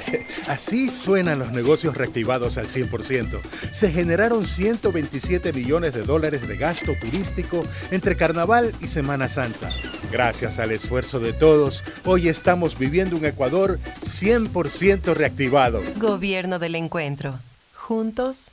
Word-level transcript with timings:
Así 0.48 0.90
suenan 0.90 1.38
los 1.38 1.52
negocios 1.52 1.96
reactivados 1.96 2.58
al 2.58 2.68
100%. 2.68 3.40
Se 3.72 3.90
generaron 3.90 4.46
127 4.46 5.52
millones 5.52 5.94
de 5.94 6.02
dólares 6.02 6.46
de 6.46 6.56
gasto 6.56 6.92
turístico 7.00 7.64
entre 7.90 8.16
Carnaval 8.16 8.72
y 8.80 8.88
Semana 8.88 9.28
Santa. 9.28 9.70
Gracias 10.10 10.58
al 10.58 10.72
esfuerzo 10.72 11.20
de 11.20 11.32
todos, 11.32 11.82
hoy 12.04 12.28
estamos 12.28 12.78
viviendo 12.78 13.16
un 13.16 13.24
Ecuador 13.24 13.78
100% 14.04 15.14
reactivado. 15.14 15.80
Gobierno 15.96 16.58
del 16.58 16.74
Encuentro. 16.74 17.38
Juntos 17.74 18.52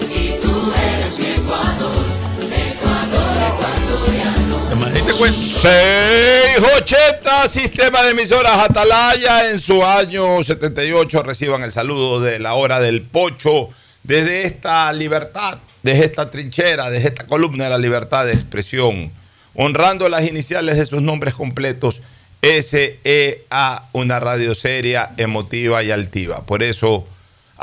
680 5.61 7.47
Sistema 7.47 8.01
de 8.01 8.11
Emisoras 8.11 8.67
Atalaya. 8.67 9.51
En 9.51 9.59
su 9.59 9.83
año 9.83 10.41
78 10.41 11.21
reciban 11.21 11.61
el 11.61 11.71
saludo 11.71 12.19
de 12.19 12.39
la 12.39 12.55
hora 12.55 12.79
del 12.79 13.03
pocho. 13.03 13.69
Desde 14.01 14.43
esta 14.43 14.91
libertad, 14.91 15.59
desde 15.83 16.05
esta 16.05 16.31
trinchera, 16.31 16.89
desde 16.89 17.09
esta 17.09 17.27
columna 17.27 17.65
de 17.65 17.69
la 17.69 17.77
libertad 17.77 18.25
de 18.25 18.31
expresión, 18.31 19.11
honrando 19.53 20.09
las 20.09 20.27
iniciales 20.27 20.77
de 20.77 20.87
sus 20.87 21.03
nombres 21.03 21.35
completos, 21.35 22.01
SEA, 22.41 23.83
una 23.91 24.19
radio 24.19 24.55
seria, 24.55 25.11
emotiva 25.17 25.83
y 25.83 25.91
altiva. 25.91 26.41
Por 26.43 26.63
eso 26.63 27.05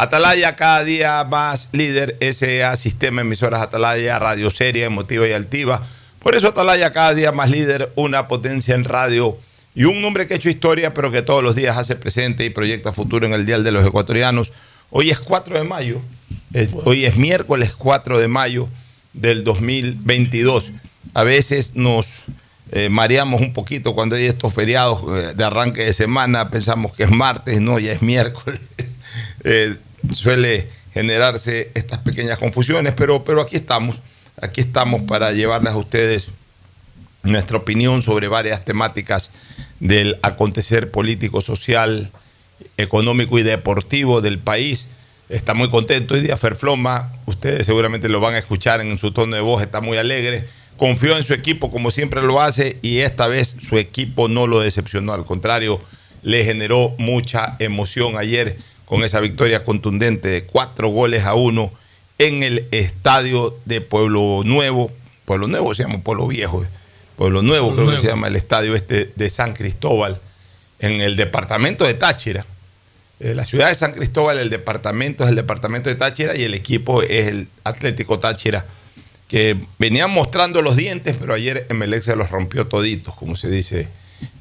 Atalaya 0.00 0.54
cada 0.54 0.84
día 0.84 1.24
más 1.24 1.70
líder, 1.72 2.16
SEA, 2.20 2.76
Sistema 2.76 3.22
Emisoras 3.22 3.60
Atalaya, 3.60 4.16
Radio 4.20 4.48
Seria, 4.52 4.86
Emotiva 4.86 5.26
y 5.26 5.32
Altiva. 5.32 5.84
Por 6.20 6.36
eso 6.36 6.46
Atalaya 6.46 6.92
cada 6.92 7.14
día 7.14 7.32
más 7.32 7.50
líder, 7.50 7.90
una 7.96 8.28
potencia 8.28 8.76
en 8.76 8.84
radio 8.84 9.36
y 9.74 9.86
un 9.86 10.04
hombre 10.04 10.28
que 10.28 10.34
ha 10.34 10.36
hecho 10.36 10.50
historia, 10.50 10.94
pero 10.94 11.10
que 11.10 11.22
todos 11.22 11.42
los 11.42 11.56
días 11.56 11.76
hace 11.76 11.96
presente 11.96 12.44
y 12.44 12.50
proyecta 12.50 12.92
futuro 12.92 13.26
en 13.26 13.32
el 13.32 13.44
Dial 13.44 13.64
de 13.64 13.72
los 13.72 13.84
Ecuatorianos. 13.84 14.52
Hoy 14.90 15.10
es 15.10 15.18
4 15.18 15.58
de 15.58 15.64
mayo, 15.64 16.00
hoy 16.84 17.04
es 17.04 17.16
miércoles 17.16 17.74
4 17.76 18.20
de 18.20 18.28
mayo 18.28 18.68
del 19.14 19.42
2022. 19.42 20.70
A 21.12 21.24
veces 21.24 21.74
nos 21.74 22.06
eh, 22.70 22.88
mareamos 22.88 23.40
un 23.40 23.52
poquito 23.52 23.96
cuando 23.96 24.14
hay 24.14 24.26
estos 24.26 24.54
feriados 24.54 25.00
eh, 25.08 25.34
de 25.34 25.42
arranque 25.42 25.86
de 25.86 25.92
semana, 25.92 26.50
pensamos 26.50 26.94
que 26.94 27.02
es 27.02 27.10
martes, 27.10 27.60
no, 27.60 27.80
ya 27.80 27.90
es 27.90 28.00
miércoles. 28.00 28.60
Eh, 29.44 29.76
suele 30.12 30.68
generarse 30.92 31.70
estas 31.74 31.98
pequeñas 32.00 32.38
confusiones, 32.38 32.94
pero, 32.96 33.24
pero 33.24 33.40
aquí 33.40 33.56
estamos, 33.56 34.00
aquí 34.40 34.60
estamos 34.60 35.02
para 35.02 35.32
llevarles 35.32 35.72
a 35.72 35.76
ustedes 35.76 36.28
nuestra 37.22 37.58
opinión 37.58 38.02
sobre 38.02 38.28
varias 38.28 38.64
temáticas 38.64 39.30
del 39.80 40.18
acontecer 40.22 40.90
político, 40.90 41.40
social, 41.40 42.10
económico 42.76 43.38
y 43.38 43.42
deportivo 43.42 44.20
del 44.20 44.38
país. 44.38 44.88
Está 45.28 45.54
muy 45.54 45.68
contento 45.68 46.14
hoy 46.14 46.20
día 46.20 46.36
Ferfloma, 46.36 47.12
ustedes 47.26 47.66
seguramente 47.66 48.08
lo 48.08 48.20
van 48.20 48.34
a 48.34 48.38
escuchar 48.38 48.80
en 48.80 48.96
su 48.98 49.12
tono 49.12 49.36
de 49.36 49.42
voz, 49.42 49.62
está 49.62 49.80
muy 49.80 49.98
alegre, 49.98 50.46
confió 50.78 51.16
en 51.16 51.22
su 51.22 51.34
equipo 51.34 51.70
como 51.70 51.90
siempre 51.90 52.22
lo 52.22 52.40
hace 52.40 52.78
y 52.80 52.98
esta 52.98 53.26
vez 53.26 53.56
su 53.68 53.76
equipo 53.76 54.28
no 54.28 54.46
lo 54.46 54.60
decepcionó, 54.60 55.12
al 55.12 55.26
contrario, 55.26 55.80
le 56.22 56.44
generó 56.44 56.94
mucha 56.98 57.56
emoción. 57.58 58.16
Ayer 58.16 58.58
con 58.88 59.05
esa 59.05 59.20
victoria 59.20 59.64
contundente 59.64 60.29
de 60.29 60.44
cuatro 60.44 60.88
goles 60.88 61.25
a 61.25 61.35
uno 61.35 61.70
en 62.17 62.43
el 62.43 62.67
estadio 62.70 63.55
de 63.67 63.82
Pueblo 63.82 64.40
Nuevo, 64.44 64.90
Pueblo 65.26 65.46
Nuevo 65.46 65.75
se 65.75 65.82
llama 65.82 66.00
Pueblo 66.00 66.26
Viejo. 66.26 66.64
Pueblo 67.17 67.43
Nuevo 67.43 67.67
Pueblo 67.67 67.76
creo 67.76 67.85
Nuevo. 67.85 68.00
que 68.00 68.06
se 68.06 68.12
llama 68.12 68.29
el 68.29 68.37
estadio 68.37 68.75
este 68.75 69.12
de 69.14 69.29
San 69.29 69.52
Cristóbal, 69.52 70.19
en 70.79 71.02
el 71.02 71.17
departamento 71.17 71.85
de 71.85 71.94
Táchira. 71.94 72.46
Eh, 73.20 73.35
la 73.35 73.44
ciudad 73.44 73.69
de 73.69 73.75
San 73.75 73.93
Cristóbal, 73.93 74.38
el 74.38 74.49
departamento 74.49 75.25
es 75.25 75.31
el 75.31 75.37
departamento 75.37 75.91
de 75.91 75.96
Táchira 75.96 76.34
y 76.34 76.44
el 76.44 76.55
equipo 76.55 77.02
es 77.02 77.26
el 77.26 77.49
Atlético 77.64 78.19
Táchira, 78.19 78.64
que 79.29 79.55
venían 79.79 80.11
mostrando 80.11 80.62
los 80.62 80.76
dientes, 80.76 81.14
pero 81.20 81.34
ayer 81.34 81.67
Emelec 81.69 82.02
se 82.02 82.17
los 82.17 82.31
rompió 82.31 82.67
toditos, 82.69 83.14
como 83.14 83.37
se 83.37 83.50
dice 83.50 83.87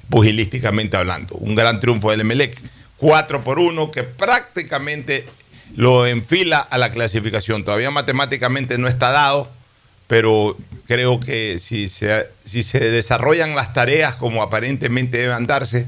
pugilísticamente 0.10 0.96
hablando. 0.96 1.36
Un 1.36 1.54
gran 1.54 1.82
triunfo 1.82 2.12
del 2.12 2.22
Emelec, 2.22 2.58
4 2.98 3.44
por 3.44 3.60
1, 3.60 3.92
que 3.92 4.04
prácticamente 4.04 5.26
lo 5.76 6.08
enfila 6.08 6.60
a 6.60 6.78
la 6.78 6.92
clasificación. 6.92 7.64
Todavía 7.64 7.92
matemáticamente 7.92 8.78
no 8.78 8.88
está 8.88 9.12
dado, 9.12 9.50
pero 10.08 10.58
creo 10.86 11.20
que 11.20 11.60
si 11.60 11.88
se, 11.88 12.28
si 12.46 12.64
se 12.64 12.80
desarrollan 12.92 13.56
las 13.56 13.74
tareas 13.74 14.16
como 14.16 14.42
aparentemente 14.42 15.18
deben 15.18 15.46
darse, 15.46 15.88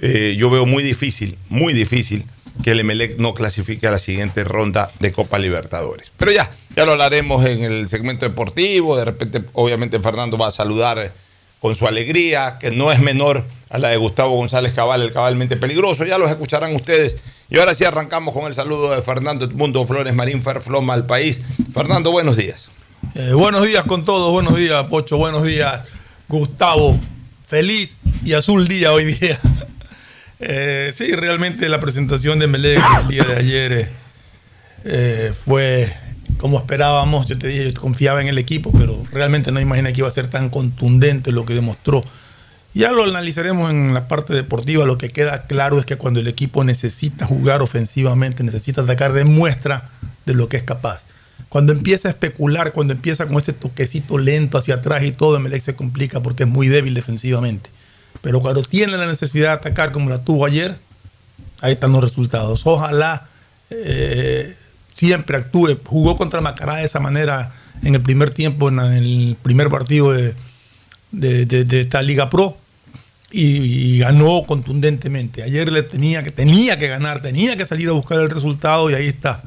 eh, 0.00 0.36
yo 0.38 0.50
veo 0.50 0.66
muy 0.66 0.82
difícil, 0.82 1.38
muy 1.48 1.72
difícil 1.72 2.24
que 2.62 2.72
el 2.72 2.80
Emelec 2.80 3.18
no 3.18 3.34
clasifique 3.34 3.86
a 3.86 3.90
la 3.90 3.98
siguiente 3.98 4.44
ronda 4.44 4.90
de 4.98 5.12
Copa 5.12 5.38
Libertadores. 5.38 6.10
Pero 6.16 6.32
ya, 6.32 6.50
ya 6.74 6.84
lo 6.84 6.92
hablaremos 6.92 7.44
en 7.44 7.62
el 7.62 7.88
segmento 7.88 8.28
deportivo. 8.28 8.96
De 8.96 9.04
repente, 9.04 9.42
obviamente, 9.52 10.00
Fernando 10.00 10.36
va 10.36 10.48
a 10.48 10.50
saludar 10.50 11.12
con 11.60 11.74
su 11.76 11.86
alegría, 11.86 12.56
que 12.58 12.70
no 12.70 12.90
es 12.90 13.00
menor 13.00 13.44
a 13.70 13.78
la 13.78 13.88
de 13.88 13.96
Gustavo 13.96 14.36
González 14.36 14.72
Cabal, 14.72 15.02
el 15.02 15.12
cabalmente 15.12 15.56
peligroso. 15.56 16.04
Ya 16.04 16.18
los 16.18 16.30
escucharán 16.30 16.74
ustedes. 16.74 17.16
Y 17.50 17.58
ahora 17.58 17.74
sí 17.74 17.84
arrancamos 17.84 18.34
con 18.34 18.46
el 18.46 18.54
saludo 18.54 18.94
de 18.94 19.02
Fernando 19.02 19.46
Edmundo 19.46 19.84
Flores 19.84 20.14
Marín 20.14 20.42
Ferfloma 20.42 20.94
al 20.94 21.06
país. 21.06 21.40
Fernando, 21.72 22.10
buenos 22.10 22.36
días. 22.36 22.68
Eh, 23.14 23.32
buenos 23.32 23.64
días 23.64 23.84
con 23.84 24.04
todos, 24.04 24.30
buenos 24.32 24.56
días, 24.56 24.84
Pocho, 24.84 25.16
buenos 25.16 25.44
días, 25.44 25.82
Gustavo. 26.28 26.98
Feliz 27.46 28.00
y 28.24 28.34
azul 28.34 28.68
día 28.68 28.92
hoy 28.92 29.14
día. 29.14 29.40
Eh, 30.40 30.92
sí, 30.94 31.10
realmente 31.16 31.68
la 31.68 31.80
presentación 31.80 32.38
de 32.38 32.46
Melec 32.46 32.80
el 33.00 33.08
día 33.08 33.24
de 33.24 33.34
ayer 33.34 33.90
eh, 34.84 35.32
fue 35.44 35.92
como 36.38 36.58
esperábamos. 36.58 37.26
Yo 37.26 37.36
te 37.36 37.48
dije, 37.48 37.72
yo 37.72 37.80
confiaba 37.80 38.20
en 38.20 38.28
el 38.28 38.38
equipo, 38.38 38.70
pero 38.72 39.02
realmente 39.10 39.50
no 39.50 39.60
imaginé 39.60 39.92
que 39.92 40.02
iba 40.02 40.08
a 40.08 40.12
ser 40.12 40.28
tan 40.28 40.48
contundente 40.48 41.32
lo 41.32 41.44
que 41.44 41.54
demostró. 41.54 42.04
Ya 42.74 42.92
lo 42.92 43.04
analizaremos 43.04 43.70
en 43.70 43.94
la 43.94 44.08
parte 44.08 44.34
deportiva. 44.34 44.84
Lo 44.84 44.98
que 44.98 45.08
queda 45.08 45.46
claro 45.46 45.78
es 45.78 45.86
que 45.86 45.96
cuando 45.96 46.20
el 46.20 46.28
equipo 46.28 46.64
necesita 46.64 47.26
jugar 47.26 47.62
ofensivamente, 47.62 48.44
necesita 48.44 48.82
atacar, 48.82 49.12
demuestra 49.12 49.90
de 50.26 50.34
lo 50.34 50.48
que 50.48 50.58
es 50.58 50.62
capaz. 50.62 51.02
Cuando 51.48 51.72
empieza 51.72 52.08
a 52.08 52.10
especular, 52.10 52.72
cuando 52.72 52.92
empieza 52.92 53.26
con 53.26 53.38
ese 53.38 53.52
toquecito 53.52 54.18
lento 54.18 54.58
hacia 54.58 54.74
atrás 54.74 55.02
y 55.02 55.12
todo, 55.12 55.36
Emelec 55.36 55.62
se 55.62 55.74
complica 55.74 56.20
porque 56.20 56.42
es 56.42 56.48
muy 56.48 56.68
débil 56.68 56.94
defensivamente. 56.94 57.70
Pero 58.20 58.40
cuando 58.40 58.62
tiene 58.62 58.96
la 58.96 59.06
necesidad 59.06 59.48
de 59.48 59.54
atacar 59.54 59.92
como 59.92 60.10
la 60.10 60.22
tuvo 60.24 60.44
ayer, 60.44 60.78
ahí 61.60 61.72
están 61.72 61.92
los 61.92 62.02
resultados. 62.02 62.66
Ojalá 62.66 63.28
eh, 63.70 64.54
siempre 64.94 65.38
actúe. 65.38 65.78
Jugó 65.84 66.16
contra 66.16 66.40
Macará 66.40 66.76
de 66.76 66.84
esa 66.84 67.00
manera 67.00 67.54
en 67.82 67.94
el 67.94 68.02
primer 68.02 68.30
tiempo, 68.30 68.68
en 68.68 68.78
el 68.78 69.36
primer 69.42 69.70
partido 69.70 70.12
de, 70.12 70.34
de- 71.10 71.46
de- 71.46 71.64
de 71.64 71.80
esta 71.80 72.02
Liga 72.02 72.28
Pro 72.30 72.56
y, 73.30 73.42
y 73.94 73.98
ganó 73.98 74.44
contundentemente. 74.46 75.42
Ayer 75.42 75.70
le 75.72 75.82
tenía 75.82 76.22
que, 76.22 76.30
tenía 76.30 76.78
que 76.78 76.88
ganar, 76.88 77.20
tenía 77.22 77.56
que 77.56 77.66
salir 77.66 77.88
a 77.88 77.92
buscar 77.92 78.20
el 78.20 78.30
resultado 78.30 78.90
y 78.90 78.94
ahí 78.94 79.06
está. 79.08 79.42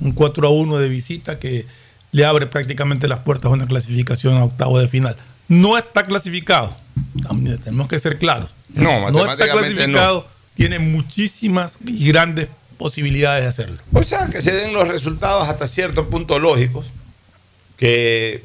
Un 0.00 0.12
4 0.12 0.46
a 0.46 0.50
1 0.50 0.78
de 0.78 0.88
visita 0.88 1.38
que 1.38 1.66
le 2.12 2.24
abre 2.24 2.46
prácticamente 2.46 3.08
las 3.08 3.18
puertas 3.20 3.46
a 3.50 3.54
una 3.54 3.66
clasificación 3.66 4.36
a 4.36 4.44
octavo 4.44 4.78
de 4.78 4.88
final. 4.88 5.16
No 5.48 5.76
está 5.78 6.06
clasificado. 6.06 6.76
También 7.22 7.58
tenemos 7.58 7.88
que 7.88 7.98
ser 7.98 8.18
claros. 8.18 8.50
No, 8.72 9.10
no 9.10 9.20
está 9.32 9.46
clasificado. 9.52 10.26
Tiene 10.54 10.78
muchísimas 10.78 11.78
y 11.86 12.06
grandes 12.08 12.48
posibilidades 12.78 13.42
de 13.42 13.48
hacerlo. 13.48 13.76
O 13.92 14.02
sea, 14.02 14.26
que 14.28 14.40
se 14.40 14.52
den 14.52 14.72
los 14.72 14.88
resultados 14.88 15.48
hasta 15.48 15.66
cierto 15.66 16.08
punto 16.08 16.38
lógicos, 16.38 16.86
que 17.76 18.44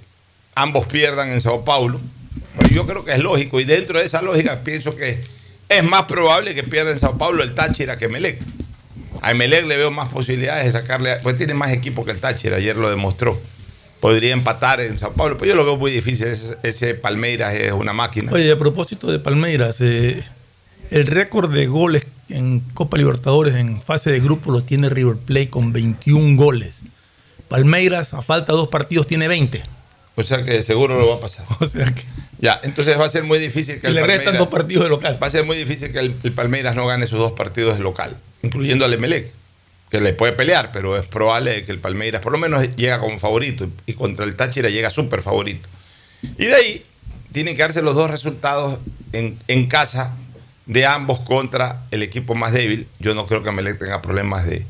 ambos 0.55 0.85
pierdan 0.87 1.29
en 1.31 1.41
Sao 1.41 1.63
Paulo. 1.63 2.01
Pues 2.55 2.69
yo 2.69 2.85
creo 2.85 3.03
que 3.03 3.13
es 3.13 3.19
lógico 3.19 3.59
y 3.59 3.63
dentro 3.63 3.99
de 3.99 4.05
esa 4.05 4.21
lógica 4.21 4.63
pienso 4.63 4.95
que 4.95 5.21
es 5.69 5.83
más 5.83 6.03
probable 6.03 6.53
que 6.53 6.63
pierda 6.63 6.91
en 6.91 6.99
Sao 6.99 7.17
Paulo 7.17 7.43
el 7.43 7.55
Táchira 7.55 7.97
que 7.97 8.07
Melec. 8.07 8.39
A 9.21 9.33
Melec 9.33 9.65
le 9.65 9.77
veo 9.77 9.91
más 9.91 10.09
posibilidades 10.09 10.65
de 10.65 10.71
sacarle, 10.71 11.17
pues 11.23 11.37
tiene 11.37 11.53
más 11.53 11.71
equipo 11.71 12.03
que 12.03 12.11
el 12.11 12.19
Táchira, 12.19 12.57
ayer 12.57 12.75
lo 12.75 12.89
demostró. 12.89 13.39
Podría 13.99 14.33
empatar 14.33 14.81
en 14.81 14.97
Sao 14.97 15.13
Paulo, 15.13 15.37
pero 15.37 15.49
yo 15.49 15.55
lo 15.55 15.63
veo 15.63 15.77
muy 15.77 15.91
difícil. 15.91 16.27
Ese, 16.27 16.57
ese 16.63 16.95
Palmeiras 16.95 17.53
es 17.53 17.71
una 17.71 17.93
máquina. 17.93 18.31
Oye, 18.31 18.51
a 18.51 18.57
propósito 18.57 19.11
de 19.11 19.19
Palmeiras, 19.19 19.77
eh, 19.79 20.23
el 20.89 21.07
récord 21.07 21.53
de 21.53 21.67
goles 21.67 22.07
en 22.29 22.61
Copa 22.73 22.97
Libertadores 22.97 23.55
en 23.55 23.81
fase 23.81 24.11
de 24.11 24.19
grupo 24.19 24.51
lo 24.51 24.63
tiene 24.63 24.89
River 24.89 25.17
Plate 25.17 25.49
con 25.49 25.71
21 25.71 26.35
goles. 26.35 26.79
Palmeiras, 27.47 28.13
a 28.13 28.21
falta 28.21 28.53
de 28.53 28.57
dos 28.57 28.69
partidos, 28.69 29.07
tiene 29.07 29.27
20. 29.27 29.61
O 30.21 30.27
sea 30.27 30.43
que 30.43 30.61
seguro 30.63 30.97
lo 30.99 31.09
va 31.09 31.15
a 31.15 31.19
pasar. 31.19 31.45
O 31.59 31.65
sea 31.65 31.85
que. 31.85 32.03
Ya, 32.39 32.59
entonces 32.63 32.99
va 32.99 33.05
a 33.05 33.09
ser 33.09 33.23
muy 33.23 33.37
difícil 33.37 33.79
que 33.79 33.87
Y 33.87 33.89
el 33.89 33.95
le 33.95 34.03
restan 34.03 34.37
dos 34.37 34.47
partidos 34.47 34.85
de 34.85 34.89
local. 34.89 35.19
Va 35.21 35.27
a 35.27 35.29
ser 35.29 35.45
muy 35.45 35.57
difícil 35.57 35.91
que 35.91 35.99
el, 35.99 36.15
el 36.23 36.31
Palmeiras 36.31 36.75
no 36.75 36.87
gane 36.87 37.05
sus 37.05 37.19
dos 37.19 37.33
partidos 37.33 37.77
de 37.77 37.83
local, 37.83 38.17
incluyendo 38.41 38.85
al 38.85 38.93
Emelec, 38.93 39.31
que 39.91 39.99
le 39.99 40.13
puede 40.13 40.33
pelear, 40.33 40.71
pero 40.71 40.97
es 40.97 41.05
probable 41.05 41.63
que 41.63 41.71
el 41.71 41.79
Palmeiras 41.79 42.21
por 42.21 42.31
lo 42.31 42.39
menos 42.39 42.75
llega 42.75 42.99
como 42.99 43.19
favorito 43.19 43.69
y 43.85 43.93
contra 43.93 44.25
el 44.25 44.35
Táchira 44.35 44.69
llega 44.69 44.89
súper 44.89 45.21
favorito. 45.21 45.69
Y 46.37 46.45
de 46.45 46.55
ahí 46.55 46.85
tienen 47.31 47.55
que 47.55 47.61
darse 47.61 47.81
los 47.81 47.95
dos 47.95 48.09
resultados 48.09 48.79
en, 49.13 49.37
en 49.47 49.67
casa 49.67 50.15
de 50.65 50.85
ambos 50.85 51.19
contra 51.19 51.83
el 51.91 52.01
equipo 52.01 52.33
más 52.33 52.53
débil. 52.53 52.87
Yo 52.99 53.13
no 53.13 53.27
creo 53.27 53.43
que 53.43 53.49
Emelec 53.49 53.77
tenga 53.77 54.01
problemas 54.01 54.45
de 54.45 54.65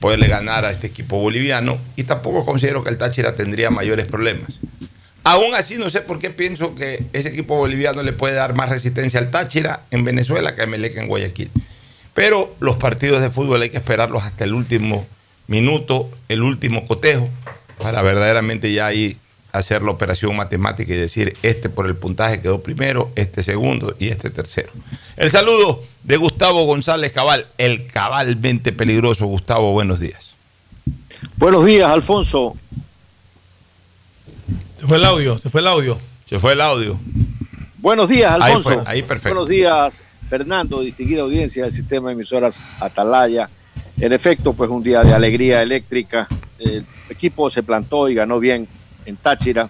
poderle 0.00 0.28
ganar 0.28 0.64
a 0.64 0.70
este 0.70 0.86
equipo 0.86 1.18
boliviano 1.18 1.78
y 1.94 2.04
tampoco 2.04 2.44
considero 2.44 2.82
que 2.82 2.90
el 2.90 2.98
Táchira 2.98 3.34
tendría 3.34 3.70
mayores 3.70 4.06
problemas. 4.06 4.58
Aún 5.22 5.54
así, 5.54 5.76
no 5.76 5.90
sé 5.90 6.00
por 6.00 6.18
qué 6.18 6.30
pienso 6.30 6.74
que 6.74 7.04
ese 7.12 7.28
equipo 7.28 7.56
boliviano 7.56 8.02
le 8.02 8.12
puede 8.12 8.34
dar 8.34 8.54
más 8.54 8.70
resistencia 8.70 9.20
al 9.20 9.30
Táchira 9.30 9.82
en 9.90 10.04
Venezuela 10.04 10.54
que 10.54 10.62
a 10.62 10.64
Emelec 10.64 10.96
en 10.96 11.08
Guayaquil. 11.08 11.50
Pero 12.14 12.54
los 12.60 12.76
partidos 12.76 13.22
de 13.22 13.30
fútbol 13.30 13.62
hay 13.62 13.70
que 13.70 13.76
esperarlos 13.76 14.24
hasta 14.24 14.44
el 14.44 14.54
último 14.54 15.06
minuto, 15.46 16.08
el 16.28 16.42
último 16.42 16.86
cotejo, 16.86 17.28
para 17.78 18.02
verdaderamente 18.02 18.72
ya 18.72 18.86
ahí 18.86 19.18
hacer 19.52 19.82
la 19.82 19.90
operación 19.90 20.36
matemática 20.36 20.92
y 20.92 20.96
decir, 20.96 21.36
este 21.42 21.68
por 21.68 21.86
el 21.86 21.96
puntaje 21.96 22.40
quedó 22.40 22.62
primero, 22.62 23.10
este 23.16 23.42
segundo 23.42 23.96
y 23.98 24.08
este 24.08 24.30
tercero. 24.30 24.70
El 25.16 25.30
saludo 25.30 25.84
de 26.04 26.16
Gustavo 26.16 26.64
González 26.64 27.12
Cabal, 27.12 27.46
el 27.58 27.86
cabalmente 27.86 28.72
peligroso. 28.72 29.26
Gustavo, 29.26 29.72
buenos 29.72 30.00
días. 30.00 30.34
Buenos 31.36 31.64
días, 31.64 31.90
Alfonso. 31.90 32.56
Se 34.80 34.86
fue 34.86 34.96
el 34.96 35.04
audio, 35.04 35.36
se 35.36 35.50
fue 35.50 35.60
el 35.60 35.66
audio. 35.66 35.98
Se 36.24 36.38
fue 36.38 36.54
el 36.54 36.60
audio. 36.62 36.98
Buenos 37.76 38.08
días, 38.08 38.32
Ahí 38.40 38.52
Alfonso. 38.54 38.82
fue, 38.82 38.90
ahí 38.90 39.02
perfecto. 39.02 39.34
Buenos 39.34 39.50
días, 39.50 40.02
Fernando, 40.30 40.80
distinguida 40.80 41.20
audiencia 41.20 41.64
del 41.64 41.72
sistema 41.74 42.08
de 42.08 42.14
emisoras 42.14 42.64
Atalaya. 42.80 43.50
En 44.00 44.14
efecto, 44.14 44.54
pues 44.54 44.70
un 44.70 44.82
día 44.82 45.04
de 45.04 45.12
alegría 45.12 45.60
eléctrica. 45.60 46.26
El 46.58 46.86
equipo 47.10 47.50
se 47.50 47.62
plantó 47.62 48.08
y 48.08 48.14
ganó 48.14 48.40
bien 48.40 48.66
en 49.04 49.16
Táchira. 49.18 49.68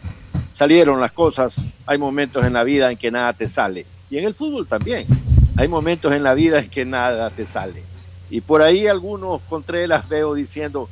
Salieron 0.52 1.00
las 1.00 1.10
cosas. 1.10 1.66
Hay 1.86 1.98
momentos 1.98 2.46
en 2.46 2.52
la 2.52 2.62
vida 2.62 2.88
en 2.92 2.96
que 2.96 3.10
nada 3.10 3.32
te 3.32 3.48
sale. 3.48 3.86
Y 4.10 4.18
en 4.18 4.26
el 4.26 4.34
fútbol 4.34 4.68
también. 4.68 5.08
Hay 5.56 5.66
momentos 5.66 6.12
en 6.12 6.22
la 6.22 6.34
vida 6.34 6.60
en 6.60 6.70
que 6.70 6.84
nada 6.84 7.30
te 7.30 7.46
sale. 7.46 7.82
Y 8.30 8.42
por 8.42 8.62
ahí 8.62 8.86
algunos 8.86 9.40
contreras 9.48 10.08
veo 10.08 10.34
diciendo, 10.34 10.88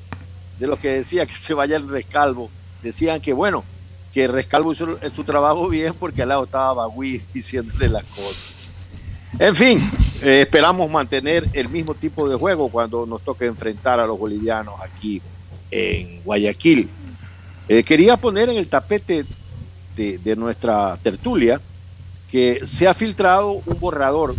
de 0.59 0.67
los 0.67 0.81
que 0.81 0.89
decía 0.89 1.25
que 1.25 1.37
se 1.37 1.55
vaya 1.55 1.77
el 1.77 1.89
rescalvo, 1.89 2.51
decían 2.83 3.21
que 3.21 3.33
bueno, 3.33 3.63
que 4.13 4.27
Rescalvo 4.27 4.73
hizo 4.73 4.99
su 5.15 5.25
trabajo 5.25 5.69
bien 5.69 5.93
porque 5.99 6.23
al 6.23 6.29
lado 6.29 6.45
estaba 6.45 6.87
Bagui 6.87 7.21
diciéndole 7.35 7.89
las 7.89 8.05
cosas. 8.05 8.55
En 9.39 9.55
fin, 9.55 9.91
eh, 10.23 10.43
esperamos 10.43 10.91
mantener 10.91 11.49
el 11.53 11.69
mismo 11.69 11.95
tipo 11.95 12.29
de 12.29 12.37
juego 12.37 12.69
cuando 12.69 13.07
nos 13.07 13.23
toque 13.23 13.47
enfrentar 13.47 14.01
a 14.01 14.07
los 14.07 14.19
bolivianos 14.19 14.75
aquí 14.81 15.21
en 15.71 16.23
Guayaquil. 16.23 16.89
Eh, 17.69 17.85
quería 17.85 18.17
poner 18.17 18.49
en 18.49 18.57
el 18.57 18.69
tapete 18.69 19.25
de, 19.95 20.19
de, 20.19 20.37
nuestra 20.37 20.97
tertulia 21.03 21.61
que 22.31 22.61
se 22.65 22.89
ha 22.89 22.95
filtrado 22.95 23.53
un 23.53 23.79
borrador 23.79 24.35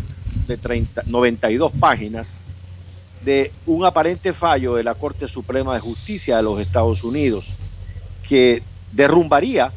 de 0.47 0.57
30, 0.57 1.03
92 1.05 1.71
páginas 1.79 2.35
de 3.23 3.51
un 3.65 3.85
aparente 3.85 4.33
fallo 4.33 4.75
de 4.75 4.83
la 4.83 4.95
Corte 4.95 5.27
Suprema 5.27 5.75
de 5.75 5.79
Justicia 5.79 6.37
de 6.37 6.43
los 6.43 6.59
Estados 6.59 7.03
Unidos 7.03 7.47
que 8.27 8.63
derrumbaría 8.91 9.71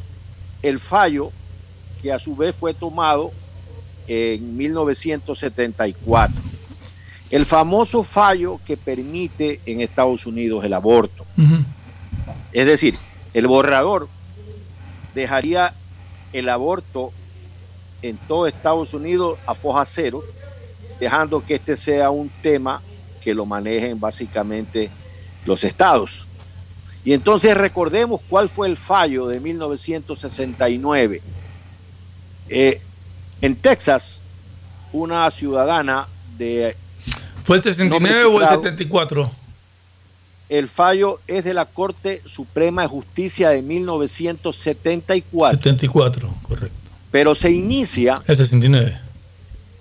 el 0.63 0.79
fallo 0.79 1.31
que 2.01 2.13
a 2.13 2.19
su 2.19 2.35
vez 2.37 2.55
fue 2.55 2.75
tomado 2.75 3.31
en 4.07 4.57
1974. 4.57 6.41
El 7.31 7.47
famoso 7.47 8.03
fallo 8.03 8.61
que 8.67 8.77
permite 8.77 9.61
en 9.65 9.81
Estados 9.81 10.27
Unidos 10.27 10.65
el 10.65 10.75
aborto. 10.75 11.25
Uh 11.39 11.43
-huh. 11.43 11.65
Es 12.53 12.67
decir, 12.67 12.99
el 13.33 13.47
borrador 13.47 14.09
dejaría 15.15 15.73
el 16.33 16.49
aborto 16.49 17.13
en 18.03 18.17
todo 18.17 18.47
Estados 18.47 18.95
Unidos 18.95 19.39
a 19.47 19.55
foja 19.55 19.85
cero, 19.87 20.23
dejando 21.01 21.45
que 21.45 21.55
este 21.55 21.77
sea 21.77 22.11
un 22.11 22.29
tema 22.43 22.83
que 23.23 23.35
lo 23.35 23.47
manejen 23.47 23.99
básicamente 23.99 24.91
los 25.47 25.65
estados. 25.65 26.27
Y 27.05 27.13
entonces 27.13 27.57
recordemos 27.57 28.21
cuál 28.29 28.49
fue 28.49 28.69
el 28.69 28.77
fallo 28.77 29.27
de 29.27 29.41
1969. 29.41 31.21
Eh, 32.49 32.81
en 33.41 33.57
Texas, 33.57 34.21
una 34.93 35.31
ciudadana 35.31 36.07
de... 36.39 36.77
¿Fue 37.45 37.57
el 37.57 37.63
69 37.63 38.25
o 38.25 38.41
el 38.41 38.49
74? 38.49 39.31
El 40.49 40.69
fallo 40.69 41.19
es 41.27 41.45
de 41.45 41.55
la 41.55 41.65
Corte 41.65 42.23
Suprema 42.25 42.83
de 42.83 42.89
Justicia 42.89 43.49
de 43.51 43.63
1974. 43.63 45.57
74, 45.59 46.35
correcto. 46.43 46.77
Pero 47.11 47.35
se 47.35 47.51
inicia... 47.51 48.23
El 48.27 48.37
69. 48.37 49.01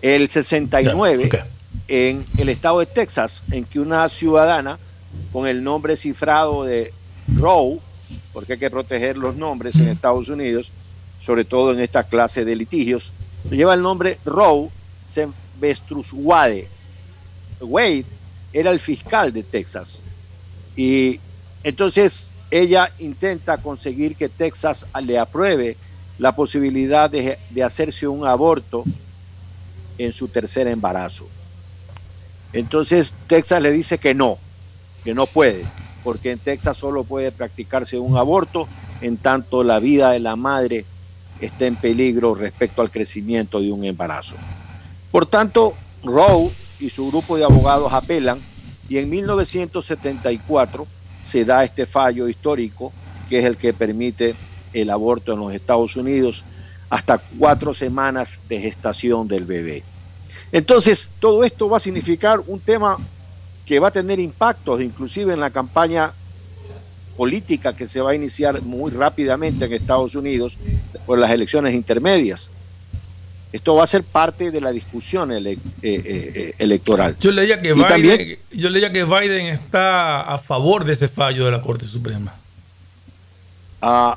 El 0.02 0.28
69 0.28 1.18
yeah, 1.18 1.28
okay. 1.28 1.42
en 1.88 2.26
el 2.38 2.50
estado 2.50 2.80
de 2.80 2.88
Texas, 2.88 3.44
en 3.52 3.66
que 3.66 3.80
una 3.80 4.10
ciudadana 4.10 4.80
con 5.32 5.48
el 5.48 5.64
nombre 5.64 5.96
cifrado 5.96 6.64
de 6.64 6.92
Roe, 7.36 7.80
porque 8.34 8.54
hay 8.54 8.60
que 8.60 8.70
proteger 8.70 9.18
los 9.18 9.36
nombres 9.36 9.76
en 9.76 9.88
Estados 9.88 10.30
Unidos, 10.30 10.72
sobre 11.22 11.46
todo 11.46 11.74
en 11.74 11.80
esta 11.80 12.04
clase 12.04 12.46
de 12.46 12.56
litigios, 12.56 13.12
lleva 13.50 13.74
el 13.74 13.82
nombre 13.82 14.20
Roe 14.26 14.70
Wade. 16.14 16.68
Wade 17.60 18.06
era 18.54 18.72
el 18.72 18.80
fiscal 18.80 19.32
de 19.32 19.44
Texas. 19.44 20.02
Y 20.76 21.20
entonces 21.64 22.32
ella 22.50 22.92
intenta 23.00 23.58
conseguir 23.58 24.16
que 24.16 24.30
Texas 24.30 24.86
le 25.04 25.18
apruebe 25.20 25.78
la 26.18 26.36
posibilidad 26.36 27.10
de, 27.10 27.38
de 27.50 27.64
hacerse 27.64 28.08
un 28.08 28.26
aborto 28.28 28.84
en 29.98 30.14
su 30.14 30.28
tercer 30.28 30.68
embarazo. 30.68 31.28
Entonces 32.54 33.14
Texas 33.28 33.62
le 33.62 33.72
dice 33.72 33.98
que 33.98 34.14
no, 34.14 34.38
que 35.04 35.14
no 35.14 35.26
puede, 35.28 35.64
porque 36.04 36.32
en 36.32 36.40
Texas 36.40 36.78
solo 36.78 37.04
puede 37.04 37.32
practicarse 37.32 37.98
un 37.98 38.18
aborto 38.18 38.68
en 39.02 39.18
tanto 39.18 39.64
la 39.64 39.80
vida 39.80 40.12
de 40.12 40.20
la 40.20 40.36
madre 40.36 40.86
está 41.40 41.66
en 41.66 41.76
peligro 41.76 42.36
respecto 42.36 42.82
al 42.82 42.92
crecimiento 42.92 43.60
de 43.60 43.72
un 43.72 43.84
embarazo. 43.84 44.36
Por 45.12 45.26
tanto, 45.26 45.74
Roe 46.04 46.52
y 46.80 46.90
su 46.90 47.08
grupo 47.08 47.38
de 47.38 47.44
abogados 47.44 47.92
apelan 47.94 48.40
y 48.88 48.98
en 48.98 49.10
1974 49.10 50.88
se 51.24 51.46
da 51.46 51.64
este 51.64 51.86
fallo 51.86 52.28
histórico 52.28 52.92
que 53.30 53.40
es 53.40 53.46
el 53.46 53.58
que 53.58 53.74
permite 53.74 54.36
el 54.74 54.90
aborto 54.90 55.34
en 55.34 55.40
los 55.40 55.54
Estados 55.54 55.96
Unidos 55.96 56.44
hasta 56.90 57.18
cuatro 57.18 57.74
semanas 57.74 58.30
de 58.50 58.60
gestación 58.60 59.28
del 59.28 59.46
bebé. 59.46 59.84
Entonces, 60.52 61.10
todo 61.20 61.44
esto 61.44 61.70
va 61.70 61.78
a 61.78 61.80
significar 61.80 62.42
un 62.46 62.60
tema 62.60 62.98
que 63.66 63.80
va 63.80 63.90
a 63.90 63.92
tener 63.92 64.20
impactos 64.20 64.82
inclusive 64.82 65.34
en 65.34 65.40
la 65.40 65.50
campaña 65.50 66.12
política 67.16 67.74
que 67.74 67.88
se 67.88 68.02
va 68.02 68.12
a 68.12 68.16
iniciar 68.16 68.62
muy 68.62 68.92
rápidamente 68.92 69.66
en 69.66 69.74
Estados 69.74 70.16
Unidos 70.16 70.58
por 71.06 71.20
las 71.20 71.32
elecciones 71.32 71.74
intermedias. 71.74 72.50
Esto 73.52 73.76
va 73.76 73.84
a 73.84 73.88
ser 73.88 74.04
parte 74.04 74.50
de 74.50 74.62
la 74.62 74.72
discusión 74.72 75.32
ele 75.32 75.52
eh, 75.52 75.60
eh, 75.82 76.56
electoral. 76.58 77.18
Yo 77.20 77.32
leía, 77.32 77.62
que 77.62 77.74
Biden, 77.74 77.88
también, 77.88 78.40
yo 78.52 78.70
leía 78.70 78.92
que 78.94 79.04
Biden 79.04 79.48
está 79.48 80.22
a 80.22 80.38
favor 80.38 80.86
de 80.86 80.94
ese 80.94 81.10
fallo 81.10 81.46
de 81.46 81.52
la 81.52 81.62
Corte 81.62 81.86
Suprema. 81.86 82.34
Uh, 83.82 84.16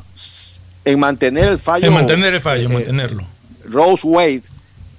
en 0.84 0.98
mantener 1.00 1.48
el 1.48 1.58
fallo. 1.58 1.86
En 1.86 1.92
mantener 1.92 2.32
el 2.32 2.40
fallo, 2.40 2.68
eh, 2.68 2.72
mantenerlo. 2.72 3.26
Rose 3.64 4.06
Wade, 4.06 4.42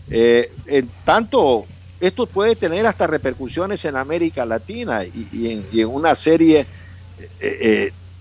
en 0.09 0.89
tanto, 1.05 1.65
esto 2.05 2.25
puede 2.25 2.55
tener 2.55 2.85
hasta 2.88 3.07
repercusiones 3.07 3.83
en 3.85 3.95
América 3.95 4.45
Latina 4.45 5.03
y, 5.05 5.27
y, 5.31 5.51
en, 5.51 5.65
y 5.71 5.81
en, 5.81 5.88
una 5.88 6.15
serie 6.15 6.65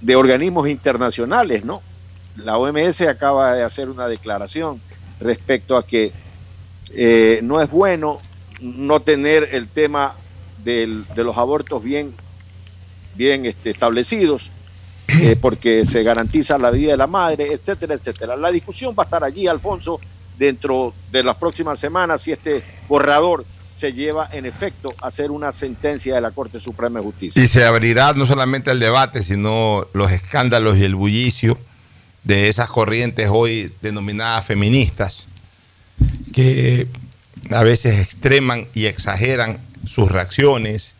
de 0.00 0.16
organismos 0.16 0.68
internacionales, 0.68 1.64
¿no? 1.64 1.82
La 2.36 2.58
OMS 2.58 3.00
acaba 3.02 3.54
de 3.54 3.62
hacer 3.62 3.88
una 3.88 4.08
declaración 4.08 4.80
respecto 5.20 5.76
a 5.76 5.86
que 5.86 6.12
eh, 6.90 7.40
no 7.42 7.60
es 7.60 7.70
bueno 7.70 8.20
no 8.60 9.00
tener 9.00 9.48
el 9.52 9.68
tema 9.68 10.14
del, 10.62 11.04
de 11.14 11.24
los 11.24 11.36
abortos 11.36 11.82
bien, 11.82 12.14
bien 13.14 13.46
este, 13.46 13.70
establecidos, 13.70 14.50
eh, 15.08 15.36
porque 15.40 15.86
se 15.86 16.02
garantiza 16.02 16.58
la 16.58 16.70
vida 16.70 16.92
de 16.92 16.96
la 16.96 17.06
madre, 17.06 17.52
etcétera, 17.52 17.94
etcétera. 17.94 18.36
La 18.36 18.50
discusión 18.50 18.94
va 18.98 19.04
a 19.04 19.06
estar 19.06 19.24
allí, 19.24 19.46
Alfonso, 19.46 20.00
dentro 20.38 20.92
de 21.12 21.22
las 21.22 21.36
próximas 21.36 21.78
semanas, 21.78 22.22
si 22.22 22.32
este 22.32 22.62
borrador 22.88 23.44
se 23.76 23.92
lleva 23.92 24.28
en 24.32 24.46
efecto 24.46 24.94
a 25.00 25.08
hacer 25.08 25.30
una 25.30 25.52
sentencia 25.52 26.14
de 26.14 26.20
la 26.20 26.30
Corte 26.30 26.60
Suprema 26.60 27.00
de 27.00 27.04
Justicia. 27.04 27.42
Y 27.42 27.48
se 27.48 27.64
abrirá 27.64 28.12
no 28.12 28.26
solamente 28.26 28.70
el 28.70 28.78
debate, 28.78 29.22
sino 29.22 29.86
los 29.92 30.10
escándalos 30.10 30.76
y 30.76 30.84
el 30.84 30.94
bullicio 30.94 31.58
de 32.22 32.48
esas 32.48 32.70
corrientes 32.70 33.28
hoy 33.30 33.72
denominadas 33.82 34.44
feministas, 34.44 35.26
que 36.32 36.86
a 37.50 37.62
veces 37.62 37.98
extreman 37.98 38.66
y 38.74 38.86
exageran 38.86 39.58
sus 39.86 40.10
reacciones 40.10 40.92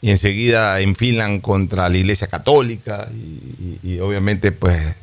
y 0.00 0.10
enseguida 0.10 0.80
enfilan 0.80 1.40
contra 1.40 1.88
la 1.88 1.96
Iglesia 1.96 2.26
Católica 2.26 3.08
y, 3.12 3.78
y, 3.82 3.94
y 3.94 3.98
obviamente 4.00 4.52
pues 4.52 4.96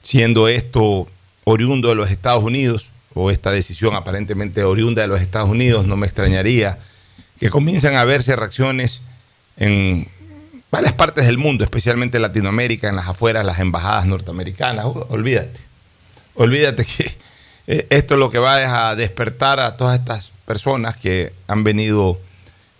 siendo 0.00 0.48
esto 0.48 1.08
oriundo 1.44 1.88
de 1.88 1.94
los 1.94 2.10
Estados 2.10 2.42
Unidos 2.42 2.91
o 3.14 3.30
esta 3.30 3.50
decisión 3.50 3.94
aparentemente 3.94 4.64
oriunda 4.64 5.02
de 5.02 5.08
los 5.08 5.20
Estados 5.20 5.48
Unidos, 5.48 5.86
no 5.86 5.96
me 5.96 6.06
extrañaría 6.06 6.78
que 7.38 7.50
comiencen 7.50 7.96
a 7.96 8.04
verse 8.04 8.36
reacciones 8.36 9.00
en 9.56 10.08
varias 10.70 10.92
partes 10.94 11.26
del 11.26 11.38
mundo, 11.38 11.64
especialmente 11.64 12.16
en 12.18 12.22
Latinoamérica, 12.22 12.88
en 12.88 12.96
las 12.96 13.08
afueras, 13.08 13.44
las 13.44 13.58
embajadas 13.58 14.06
norteamericanas. 14.06 14.86
Olvídate, 15.08 15.60
olvídate 16.34 16.84
que 16.84 17.14
eh, 17.66 17.86
esto 17.90 18.14
es 18.14 18.20
lo 18.20 18.30
que 18.30 18.38
va 18.38 18.88
a 18.88 18.96
despertar 18.96 19.60
a 19.60 19.76
todas 19.76 19.98
estas 19.98 20.32
personas 20.46 20.96
que 20.96 21.32
han 21.46 21.64
venido 21.64 22.18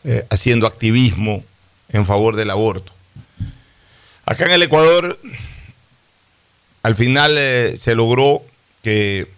eh, 0.04 0.26
haciendo 0.30 0.66
activismo 0.66 1.44
en 1.90 2.06
favor 2.06 2.34
del 2.36 2.50
aborto. 2.50 2.92
Acá 4.24 4.46
en 4.46 4.52
el 4.52 4.62
Ecuador, 4.62 5.18
al 6.82 6.94
final 6.94 7.34
eh, 7.36 7.76
se 7.76 7.94
logró 7.94 8.42
que, 8.82 9.28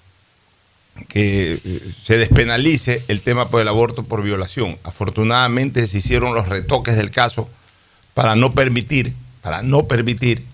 que 1.08 1.58
se 2.02 2.18
despenalice 2.18 3.02
el 3.08 3.20
tema 3.20 3.48
por 3.48 3.60
el 3.60 3.68
aborto 3.68 4.04
por 4.04 4.22
violación. 4.22 4.78
Afortunadamente 4.84 5.86
se 5.86 5.98
hicieron 5.98 6.34
los 6.34 6.48
retoques 6.48 6.96
del 6.96 7.10
caso 7.10 7.48
para 8.14 8.36
no 8.36 8.52
permitir, 8.52 9.14
para 9.42 9.62
no 9.62 9.86
permitir 9.86 10.44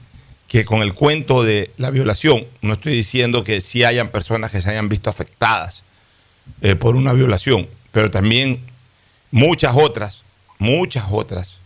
que 0.49 0.65
con 0.65 0.83
el 0.83 0.95
cuento 0.95 1.45
de 1.45 1.71
la 1.77 1.91
violación, 1.91 2.45
no 2.63 2.73
estoy 2.73 2.93
diciendo 2.95 3.45
que 3.45 3.61
sí 3.61 3.85
hayan 3.85 4.09
personas 4.09 4.51
que 4.51 4.61
se 4.61 4.71
hayan 4.71 4.89
visto 4.89 5.09
afectadas 5.09 5.85
eh, 6.63 6.75
por 6.75 6.97
una 6.97 7.13
violación, 7.13 7.69
pero 7.93 8.11
también 8.11 8.61
muchas 9.31 9.77
otras, 9.77 10.25
muchas 10.59 11.05
otras 11.11 11.59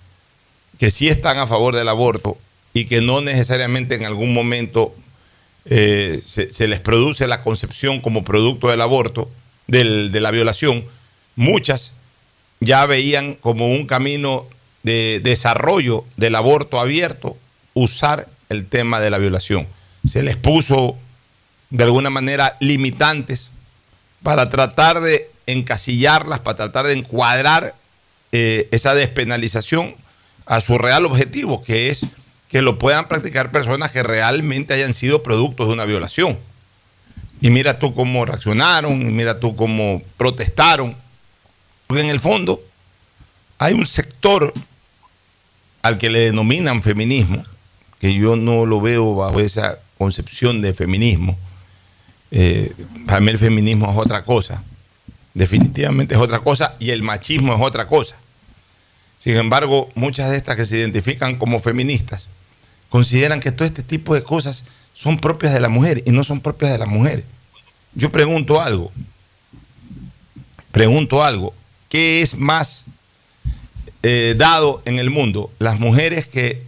que 0.79 0.91
sí 0.91 1.09
están 1.09 1.39
a 1.39 1.47
favor 1.47 1.75
del 1.75 1.89
aborto 1.89 2.37
y 2.75 2.87
que 2.87 3.01
no 3.01 3.21
necesariamente 3.21 3.95
en 3.95 4.05
algún 4.05 4.35
momento 4.35 4.95
eh, 5.67 6.21
se, 6.27 6.69
les 6.69 6.81
produce 6.81 7.27
la 7.27 7.43
concepción 7.43 8.01
como 8.01 8.25
producto 8.25 8.69
del 8.69 8.81
aborto, 8.81 9.31
del- 9.67 10.13
de 10.13 10.21
la 10.21 10.31
violación, 10.31 10.85
muchas 11.37 11.93
ya 12.61 12.87
veían 12.87 13.35
como 13.35 13.69
un 13.69 13.87
camino 13.87 14.47
de 14.83 15.21
desarrollo 15.23 16.05
del 16.17 16.35
aborto 16.35 16.79
abierto 16.81 17.37
usar 17.75 18.29
el 18.49 18.67
tema 18.67 19.01
de 19.01 19.11
la 19.11 19.19
violación. 19.19 19.67
Se 20.07 20.23
les 20.23 20.37
puso 20.37 20.97
de 21.71 21.85
alguna 21.85 22.11
manera 22.11 22.57
limitantes 22.61 23.51
para 24.23 24.49
tratar 24.51 25.01
de 25.01 25.31
encasillarlas, 25.47 26.41
para 26.41 26.57
tratar 26.57 26.87
de 26.87 26.93
encuadrar 26.93 27.75
eh, 28.33 28.69
esa 28.71 28.95
despenalización 28.95 29.95
a 30.47 30.61
su 30.61 30.77
real 30.79 31.05
objetivo, 31.07 31.63
que 31.63 31.89
es 31.89 32.03
que 32.55 32.63
lo 32.63 32.79
puedan 32.79 33.09
practicar 33.09 33.51
personas 33.51 33.91
que 33.91 34.05
realmente 34.05 34.75
hayan 34.75 34.93
sido 34.93 35.25
productos 35.25 35.67
de 35.67 35.73
una 35.73 35.87
violación. 35.87 36.39
Y 37.41 37.51
mira 37.51 37.81
tú 37.81 37.93
cómo 37.97 38.25
reaccionaron, 38.25 38.93
y 39.03 39.11
mira 39.11 39.41
tú 39.41 39.57
cómo 39.57 40.01
protestaron. 40.17 40.95
Porque 41.89 42.05
en 42.05 42.11
el 42.11 42.21
fondo 42.21 42.63
hay 43.59 43.75
un 43.75 43.85
sector 43.87 44.55
al 45.83 45.99
que 45.99 46.09
le 46.09 46.21
denominan 46.21 46.81
feminismo, 46.81 47.43
que 47.99 48.15
yo 48.15 48.37
no 48.37 48.67
lo 48.67 48.81
veo 48.81 49.17
bajo 49.17 49.41
esa 49.41 49.81
concepción 49.99 50.63
de 50.63 50.75
feminismo. 50.75 51.37
Eh, 52.31 52.73
para 53.05 53.19
mí 53.19 53.33
el 53.33 53.39
feminismo 53.39 53.91
es 53.91 53.99
otra 53.99 54.25
cosa, 54.25 54.63
definitivamente 55.35 56.15
es 56.15 56.21
otra 56.21 56.39
cosa, 56.39 56.77
y 56.79 56.91
el 56.91 57.03
machismo 57.03 57.53
es 57.53 57.61
otra 57.61 57.89
cosa. 57.89 58.15
Sin 59.19 59.35
embargo, 59.35 59.91
muchas 59.97 60.31
de 60.31 60.37
estas 60.37 60.55
que 60.55 60.67
se 60.67 60.79
identifican 60.79 61.35
como 61.35 61.59
feministas 61.59 62.29
consideran 62.99 63.41
que 63.41 63.51
todo 63.51 63.67
este 63.67 63.83
tipo 63.83 64.15
de 64.15 64.23
cosas 64.23 64.63
son 64.93 65.19
propias 65.19 65.53
de 65.53 65.59
la 65.59 65.69
mujer 65.69 66.05
y 66.07 66.13
no 66.13 66.23
son 66.23 66.41
propias 66.41 66.71
de 66.71 66.79
la 66.79 66.87
mujer. 66.87 67.25
Yo 67.93 68.13
pregunto 68.13 68.61
algo, 68.61 68.93
pregunto 70.71 71.25
algo, 71.25 71.53
¿qué 71.89 72.23
es 72.23 72.37
más 72.37 72.85
eh, 74.05 74.37
dado 74.39 74.81
en 74.85 75.01
el 75.01 75.11
mundo? 75.11 75.51
¿Las 75.59 75.81
mujeres 75.81 76.29
que 76.29 76.63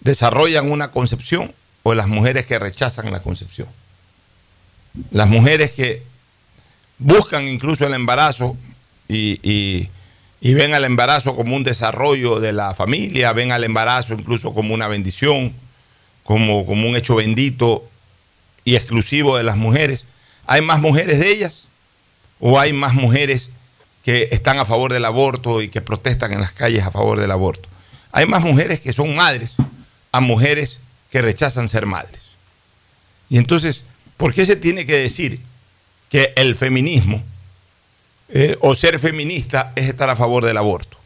desarrollan 0.00 0.70
una 0.70 0.92
concepción 0.92 1.52
o 1.82 1.92
las 1.92 2.08
mujeres 2.08 2.46
que 2.46 2.58
rechazan 2.58 3.10
la 3.10 3.20
concepción? 3.20 3.68
Las 5.10 5.28
mujeres 5.28 5.72
que 5.72 6.02
buscan 6.96 7.46
incluso 7.46 7.86
el 7.86 7.92
embarazo 7.92 8.56
y, 9.08 9.38
y- 9.42 9.90
y 10.40 10.54
ven 10.54 10.74
al 10.74 10.84
embarazo 10.84 11.36
como 11.36 11.54
un 11.54 11.64
desarrollo 11.64 12.40
de 12.40 12.52
la 12.52 12.74
familia, 12.74 13.32
ven 13.32 13.52
al 13.52 13.64
embarazo 13.64 14.14
incluso 14.14 14.54
como 14.54 14.72
una 14.72 14.88
bendición, 14.88 15.52
como, 16.24 16.64
como 16.64 16.88
un 16.88 16.96
hecho 16.96 17.16
bendito 17.16 17.88
y 18.64 18.76
exclusivo 18.76 19.36
de 19.36 19.42
las 19.42 19.56
mujeres. 19.56 20.04
¿Hay 20.46 20.62
más 20.62 20.80
mujeres 20.80 21.18
de 21.18 21.30
ellas 21.30 21.66
o 22.38 22.58
hay 22.58 22.72
más 22.72 22.94
mujeres 22.94 23.50
que 24.02 24.28
están 24.30 24.58
a 24.58 24.64
favor 24.64 24.92
del 24.92 25.04
aborto 25.04 25.60
y 25.60 25.68
que 25.68 25.82
protestan 25.82 26.32
en 26.32 26.40
las 26.40 26.52
calles 26.52 26.84
a 26.84 26.90
favor 26.90 27.20
del 27.20 27.30
aborto? 27.30 27.68
Hay 28.12 28.26
más 28.26 28.42
mujeres 28.42 28.80
que 28.80 28.92
son 28.92 29.14
madres 29.14 29.54
a 30.10 30.20
mujeres 30.20 30.78
que 31.10 31.20
rechazan 31.20 31.68
ser 31.68 31.84
madres. 31.84 32.22
Y 33.28 33.36
entonces, 33.36 33.82
¿por 34.16 34.32
qué 34.32 34.46
se 34.46 34.56
tiene 34.56 34.86
que 34.86 34.96
decir 34.96 35.40
que 36.08 36.32
el 36.36 36.56
feminismo 36.56 37.22
eh, 38.32 38.56
o 38.60 38.74
ser 38.74 38.98
feminista 38.98 39.72
es 39.76 39.88
estar 39.88 40.08
a 40.10 40.16
favor 40.16 40.44
del 40.44 40.56
aborto? 40.56 40.98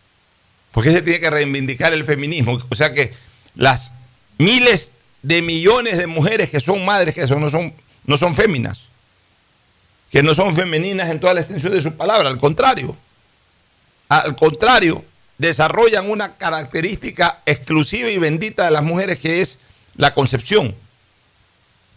¿Por 0.72 0.82
qué 0.84 0.92
se 0.92 1.02
tiene 1.02 1.20
que 1.20 1.30
reivindicar 1.30 1.92
el 1.92 2.04
feminismo? 2.04 2.58
O 2.68 2.74
sea 2.74 2.92
que 2.92 3.14
las 3.54 3.92
miles 4.38 4.92
de 5.22 5.40
millones 5.40 5.98
de 5.98 6.06
mujeres 6.06 6.50
que 6.50 6.60
son 6.60 6.84
madres, 6.84 7.14
que 7.14 7.26
no 7.26 7.48
son, 7.48 7.72
no 8.04 8.16
son 8.16 8.36
féminas, 8.36 8.80
que 10.10 10.22
no 10.22 10.34
son 10.34 10.54
femeninas 10.54 11.10
en 11.10 11.20
toda 11.20 11.34
la 11.34 11.40
extensión 11.40 11.72
de 11.72 11.82
su 11.82 11.94
palabra, 11.94 12.28
al 12.28 12.38
contrario, 12.38 12.96
al 14.08 14.36
contrario, 14.36 15.04
desarrollan 15.38 16.10
una 16.10 16.36
característica 16.36 17.40
exclusiva 17.46 18.08
y 18.10 18.18
bendita 18.18 18.64
de 18.64 18.70
las 18.70 18.82
mujeres 18.82 19.20
que 19.20 19.40
es 19.40 19.58
la 19.96 20.14
concepción, 20.14 20.74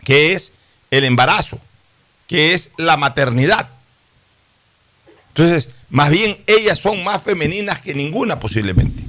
que 0.04 0.34
es 0.34 0.52
el 0.92 1.04
embarazo, 1.04 1.60
que 2.28 2.54
es 2.54 2.72
la 2.78 2.98
maternidad. 2.98 3.70
Entonces, 5.38 5.70
más 5.92 6.10
bien 6.10 6.36
ellas 6.48 6.80
son 6.80 7.04
más 7.04 7.22
femeninas 7.22 7.80
que 7.80 7.94
ninguna 7.94 8.40
posiblemente, 8.40 9.04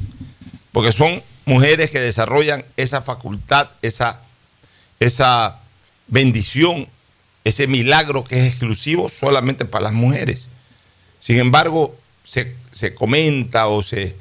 porque 0.73 0.93
son 0.93 1.23
mujeres 1.47 1.91
que 1.91 2.01
desarrollan 2.01 2.67
esa 2.77 3.01
facultad, 3.01 3.71
esa, 3.81 4.21
esa 5.01 5.61
bendición, 6.07 6.87
ese 7.45 7.67
milagro 7.67 8.25
que 8.25 8.41
es 8.41 8.47
exclusivo 8.47 9.09
solamente 9.09 9.65
para 9.65 9.85
las 9.85 9.95
mujeres. 9.95 10.49
Sin 11.19 11.39
embargo, 11.39 11.97
se, 12.25 12.55
se 12.73 12.95
comenta 12.95 13.67
o 13.69 13.83
se 13.83 14.15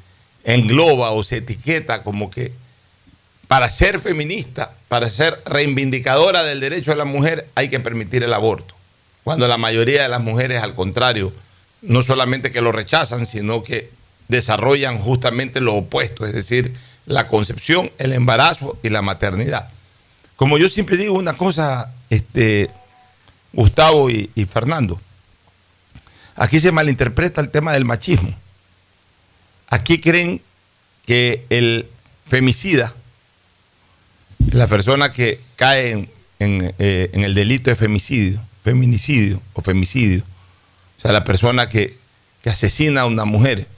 engloba 0.44 1.10
o 1.10 1.22
se 1.22 1.36
etiqueta 1.36 2.02
como 2.04 2.30
que 2.30 2.52
para 3.48 3.68
ser 3.68 3.98
feminista, 3.98 4.72
para 4.88 5.10
ser 5.10 5.42
reivindicadora 5.44 6.42
del 6.42 6.60
derecho 6.60 6.92
de 6.92 6.96
la 6.96 7.04
mujer, 7.04 7.50
hay 7.54 7.68
que 7.68 7.80
permitir 7.80 8.24
el 8.24 8.32
aborto. 8.32 8.74
Cuando 9.24 9.46
la 9.46 9.58
mayoría 9.58 10.04
de 10.04 10.08
las 10.08 10.22
mujeres, 10.22 10.62
al 10.62 10.74
contrario, 10.74 11.34
no 11.82 12.02
solamente 12.02 12.50
que 12.50 12.60
lo 12.60 12.72
rechazan, 12.72 13.26
sino 13.26 13.62
que 13.62 13.90
desarrollan 14.28 14.98
justamente 14.98 15.60
lo 15.60 15.74
opuesto, 15.74 16.26
es 16.26 16.34
decir, 16.34 16.74
la 17.06 17.26
concepción, 17.26 17.90
el 17.98 18.12
embarazo 18.12 18.78
y 18.82 18.90
la 18.90 19.02
maternidad. 19.02 19.70
Como 20.36 20.58
yo 20.58 20.68
siempre 20.68 20.96
digo 20.96 21.14
una 21.14 21.36
cosa, 21.36 21.92
este, 22.10 22.70
Gustavo 23.52 24.10
y, 24.10 24.30
Fernando, 24.50 25.00
aquí 26.36 26.60
se 26.60 26.70
malinterpreta 26.70 27.40
el 27.40 27.50
tema 27.50 27.72
del 27.72 27.84
machismo. 27.84 28.36
Aquí 29.68 30.00
creen 30.00 30.42
que 31.06 31.44
el 31.48 31.88
femicida, 32.26 32.94
la 34.50 34.66
persona 34.66 35.10
que 35.10 35.40
cae 35.56 35.92
en, 35.92 36.10
en, 36.38 36.74
eh, 36.78 37.10
en 37.12 37.24
el 37.24 37.34
delito 37.34 37.70
de 37.70 37.76
femicidio, 37.76 38.40
feminicidio 38.62 39.40
o 39.54 39.62
femicidio, 39.62 40.22
o 40.98 41.00
sea, 41.00 41.12
la 41.12 41.22
persona 41.22 41.68
que, 41.68 41.96
que 42.42 42.50
asesina 42.50 43.02
a 43.02 43.06
una 43.06 43.24
mujer, 43.24 43.68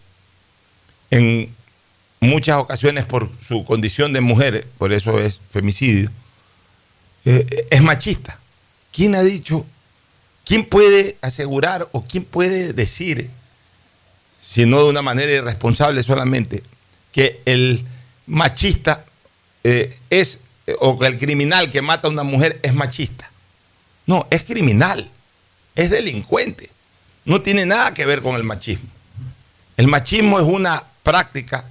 en 1.10 1.54
muchas 2.20 2.56
ocasiones 2.56 3.04
por 3.04 3.30
su 3.46 3.64
condición 3.64 4.14
de 4.14 4.22
mujer, 4.22 4.66
por 4.78 4.92
eso 4.92 5.18
es 5.18 5.40
femicidio, 5.50 6.10
eh, 7.26 7.66
es 7.70 7.82
machista. 7.82 8.38
¿Quién 8.90 9.14
ha 9.14 9.22
dicho, 9.22 9.66
quién 10.46 10.64
puede 10.64 11.18
asegurar 11.20 11.88
o 11.92 12.04
quién 12.04 12.24
puede 12.24 12.72
decir, 12.72 13.30
si 14.42 14.64
no 14.64 14.82
de 14.82 14.88
una 14.88 15.02
manera 15.02 15.30
irresponsable 15.30 16.02
solamente, 16.02 16.62
que 17.12 17.42
el 17.44 17.84
machista 18.26 19.04
eh, 19.62 19.98
es, 20.08 20.40
o 20.78 20.98
que 20.98 21.06
el 21.06 21.18
criminal 21.18 21.70
que 21.70 21.82
mata 21.82 22.08
a 22.08 22.10
una 22.10 22.22
mujer 22.22 22.58
es 22.62 22.72
machista? 22.72 23.30
No, 24.06 24.26
es 24.30 24.44
criminal, 24.44 25.10
es 25.76 25.90
delincuente. 25.90 26.70
No 27.30 27.42
tiene 27.42 27.64
nada 27.64 27.94
que 27.94 28.04
ver 28.06 28.22
con 28.22 28.34
el 28.34 28.42
machismo. 28.42 28.88
El 29.76 29.86
machismo 29.86 30.40
es 30.40 30.44
una 30.44 30.82
práctica 31.04 31.64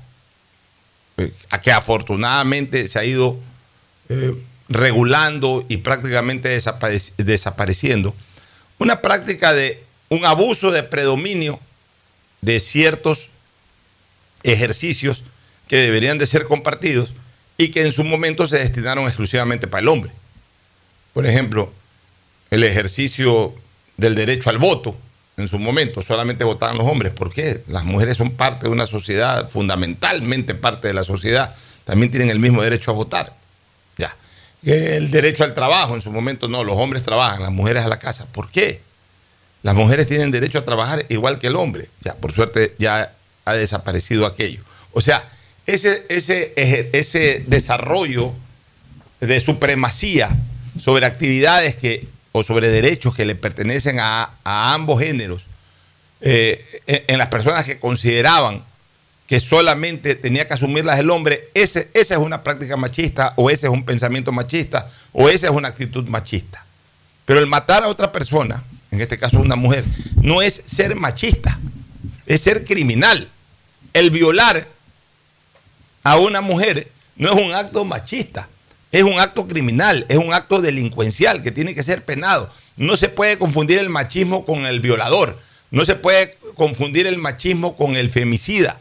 eh, 1.18 1.34
que 1.62 1.72
afortunadamente 1.74 2.88
se 2.88 2.98
ha 2.98 3.04
ido 3.04 3.38
eh, 4.08 4.42
regulando 4.70 5.66
y 5.68 5.76
prácticamente 5.76 6.58
desapareci- 6.58 7.12
desapareciendo. 7.18 8.16
Una 8.78 9.02
práctica 9.02 9.54
de 9.54 9.84
un 10.08 10.24
abuso 10.24 10.72
de 10.72 10.84
predominio 10.84 11.60
de 12.40 12.62
ciertos 12.62 13.30
ejercicios 14.44 15.24
que 15.68 15.76
deberían 15.76 16.18
de 16.18 16.26
ser 16.26 16.46
compartidos 16.46 17.14
y 17.58 17.68
que 17.68 17.82
en 17.82 17.92
su 17.92 18.06
momento 18.06 18.48
se 18.48 18.60
destinaron 18.60 19.08
exclusivamente 19.08 19.68
para 19.68 19.82
el 19.82 19.90
hombre. 19.90 20.14
Por 21.14 21.26
ejemplo, 21.26 21.74
el 22.50 22.64
ejercicio 22.64 23.54
del 23.98 24.16
derecho 24.16 24.50
al 24.50 24.58
voto, 24.58 24.98
en 25.40 25.48
su 25.48 25.60
momento 25.60 26.02
solamente 26.02 26.44
votaban 26.44 26.78
los 26.78 26.88
hombres. 26.88 27.14
¿Por 27.14 27.32
qué? 27.32 27.64
Las 27.68 27.84
mujeres 27.84 28.18
son 28.18 28.32
parte 28.32 28.68
de 28.68 28.72
una 28.72 28.86
sociedad, 28.86 29.50
fundamentalmente 29.50 30.56
parte 30.56 30.88
de 30.88 30.94
la 30.94 31.04
sociedad, 31.04 31.56
también 31.86 32.12
tienen 32.12 32.30
el 32.30 32.40
mismo 32.40 32.62
derecho 32.62 32.92
a 32.92 32.94
votar. 32.94 33.34
Ya. 33.98 34.16
El 34.64 35.12
derecho 35.12 35.44
al 35.44 35.54
trabajo, 35.54 35.96
en 35.96 36.02
su 36.02 36.12
momento 36.12 36.48
no, 36.48 36.64
los 36.64 36.78
hombres 36.78 37.04
trabajan, 37.04 37.42
las 37.42 37.52
mujeres 37.52 37.84
a 37.84 37.88
la 37.88 38.00
casa. 38.00 38.28
¿Por 38.32 38.50
qué? 38.50 38.82
Las 39.64 39.76
mujeres 39.76 40.08
tienen 40.08 40.32
derecho 40.32 40.60
a 40.60 40.66
trabajar 40.66 41.06
igual 41.10 41.40
que 41.40 41.48
el 41.48 41.56
hombre. 41.56 41.90
Ya, 42.02 42.16
por 42.16 42.32
suerte 42.32 42.76
ya 42.78 43.14
ha 43.46 43.54
desaparecido 43.54 44.26
aquello. 44.26 44.62
O 44.92 45.02
sea, 45.02 45.28
ese, 45.66 46.06
ese, 46.10 46.54
ese 46.94 47.44
desarrollo 47.48 48.34
de 49.20 49.40
supremacía 49.40 50.30
sobre 50.80 51.06
actividades 51.06 51.76
que, 51.76 52.08
sobre 52.44 52.70
derechos 52.70 53.16
que 53.16 53.26
le 53.26 53.36
pertenecen 53.36 54.00
a, 54.00 54.32
ambos 54.44 55.02
géneros, 55.02 55.46
eh, 56.22 56.82
en, 56.88 57.04
en 57.08 57.18
las 57.18 57.30
personas 57.30 57.66
que 57.66 57.80
consideraban 57.80 58.64
que 59.30 59.40
solamente 59.40 60.16
tenía 60.16 60.48
que 60.48 60.56
asumirlas 60.56 60.98
el 60.98 61.12
hombre, 61.12 61.50
ese, 61.54 61.92
esa 61.94 62.16
es 62.16 62.20
una 62.20 62.42
práctica 62.42 62.76
machista 62.78 63.34
o 63.36 63.52
ese 63.52 63.68
es 63.68 63.72
un 63.72 63.86
pensamiento 63.86 64.32
machista 64.32 64.90
o 65.14 65.30
esa 65.30 65.46
es 65.46 65.54
una 65.54 65.68
actitud 65.68 66.08
machista. 66.08 66.66
Pero 67.26 67.40
el 67.40 67.46
matar 67.46 67.84
a 67.84 67.90
otra 67.90 68.12
persona, 68.12 68.64
en 68.90 69.02
este 69.02 69.20
caso 69.20 69.40
una 69.40 69.56
mujer, 69.56 69.86
no 70.16 70.42
es 70.42 70.64
ser 70.66 70.96
machista, 70.96 71.60
es 72.26 72.42
ser 72.42 72.66
criminal. 72.66 73.30
El 73.94 74.10
violar 74.10 74.68
a 76.02 76.18
una 76.18 76.42
mujer 76.42 76.92
no 77.16 77.32
es 77.32 77.40
un 77.40 77.54
acto 77.54 77.86
machista, 77.86 78.50
es 78.92 79.04
un 79.04 79.20
acto 79.20 79.48
criminal, 79.48 80.06
es 80.10 80.18
un 80.18 80.34
acto 80.34 80.62
delincuencial 80.62 81.42
que 81.42 81.52
tiene 81.52 81.76
que 81.76 81.84
ser 81.84 82.04
penado. 82.04 82.50
No 82.76 82.98
se 82.98 83.10
puede 83.10 83.38
confundir 83.38 83.78
el 83.78 83.90
machismo 83.90 84.46
con 84.46 84.66
el 84.66 84.80
violador, 84.80 85.38
no 85.72 85.86
se 85.86 85.96
puede 85.96 86.38
confundir 86.56 87.06
el 87.08 87.18
machismo 87.18 87.76
con 87.76 87.96
el 87.96 88.10
femicida. 88.10 88.78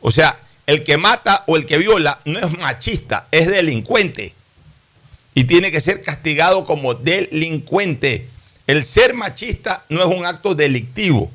O 0.00 0.10
sea, 0.10 0.38
el 0.66 0.84
que 0.84 0.96
mata 0.96 1.44
o 1.46 1.56
el 1.56 1.66
que 1.66 1.78
viola 1.78 2.20
no 2.24 2.38
es 2.38 2.58
machista, 2.58 3.26
es 3.30 3.46
delincuente. 3.46 4.34
Y 5.34 5.44
tiene 5.44 5.70
que 5.70 5.80
ser 5.80 6.02
castigado 6.02 6.64
como 6.64 6.94
delincuente. 6.94 8.28
El 8.66 8.84
ser 8.84 9.14
machista 9.14 9.84
no 9.88 10.00
es 10.00 10.06
un 10.06 10.24
acto 10.24 10.54
delictivo, 10.54 11.30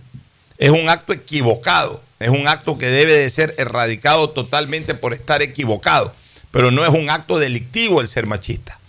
es 0.58 0.70
un 0.70 0.90
acto 0.90 1.14
equivocado, 1.14 2.02
es 2.20 2.30
un 2.30 2.48
acto 2.48 2.78
que 2.78 2.88
debe 2.88 3.14
de 3.14 3.30
ser 3.30 3.56
erradicado 3.58 4.30
totalmente 4.30 4.96
por 4.96 5.14
estar 5.14 5.42
equivocado, 5.42 6.14
pero 6.52 6.72
no 6.72 6.84
es 6.84 6.90
un 6.90 7.10
acto 7.10 7.40
delictivo 7.40 8.02
el 8.02 8.08
ser 8.08 8.26
machista. 8.26 8.80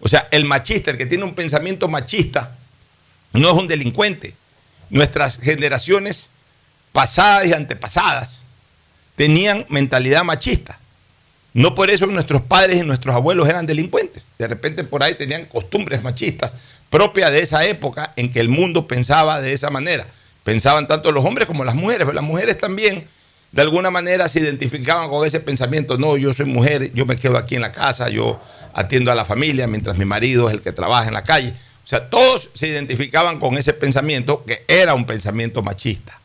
O 0.00 0.08
sea, 0.08 0.28
el 0.30 0.44
machista, 0.44 0.90
el 0.90 0.98
que 0.98 1.06
tiene 1.06 1.24
un 1.24 1.34
pensamiento 1.34 1.88
machista, 1.88 2.56
no 3.32 3.50
es 3.50 3.54
un 3.56 3.68
delincuente. 3.68 4.34
Nuestras 4.90 5.38
generaciones 5.38 6.28
pasadas 6.92 7.46
y 7.46 7.52
antepasadas 7.52 8.36
tenían 9.16 9.64
mentalidad 9.68 10.24
machista. 10.24 10.78
No 11.54 11.74
por 11.74 11.90
eso 11.90 12.06
nuestros 12.06 12.42
padres 12.42 12.80
y 12.80 12.82
nuestros 12.82 13.14
abuelos 13.14 13.48
eran 13.48 13.66
delincuentes. 13.66 14.22
De 14.38 14.46
repente 14.46 14.84
por 14.84 15.02
ahí 15.02 15.14
tenían 15.14 15.46
costumbres 15.46 16.02
machistas 16.02 16.56
propias 16.90 17.30
de 17.30 17.40
esa 17.40 17.64
época 17.64 18.12
en 18.16 18.30
que 18.30 18.40
el 18.40 18.48
mundo 18.48 18.86
pensaba 18.86 19.40
de 19.40 19.52
esa 19.54 19.70
manera. 19.70 20.06
Pensaban 20.44 20.88
tanto 20.88 21.10
los 21.10 21.24
hombres 21.24 21.46
como 21.46 21.64
las 21.64 21.74
mujeres, 21.74 22.04
pero 22.04 22.12
las 22.12 22.24
mujeres 22.24 22.58
también 22.58 23.06
de 23.52 23.62
alguna 23.62 23.90
manera 23.90 24.28
se 24.28 24.40
identificaban 24.40 25.10
con 25.10 25.26
ese 25.26 25.38
pensamiento, 25.38 25.98
no, 25.98 26.16
yo 26.16 26.32
soy 26.32 26.46
mujer, 26.46 26.92
yo 26.94 27.04
me 27.04 27.16
quedo 27.16 27.36
aquí 27.36 27.54
en 27.54 27.60
la 27.60 27.70
casa, 27.70 28.08
yo 28.08 28.40
atiendo 28.72 29.12
a 29.12 29.14
la 29.14 29.26
familia 29.26 29.66
mientras 29.66 29.98
mi 29.98 30.06
marido 30.06 30.48
es 30.48 30.54
el 30.54 30.62
que 30.62 30.72
trabaja 30.72 31.08
en 31.08 31.14
la 31.14 31.22
calle. 31.22 31.50
O 31.84 31.86
sea, 31.86 32.08
todos 32.08 32.48
se 32.54 32.68
identificaban 32.68 33.38
con 33.38 33.58
ese 33.58 33.74
pensamiento 33.74 34.44
que 34.46 34.64
era 34.68 34.94
un 34.94 35.04
pensamiento 35.04 35.62
machista 35.62 36.18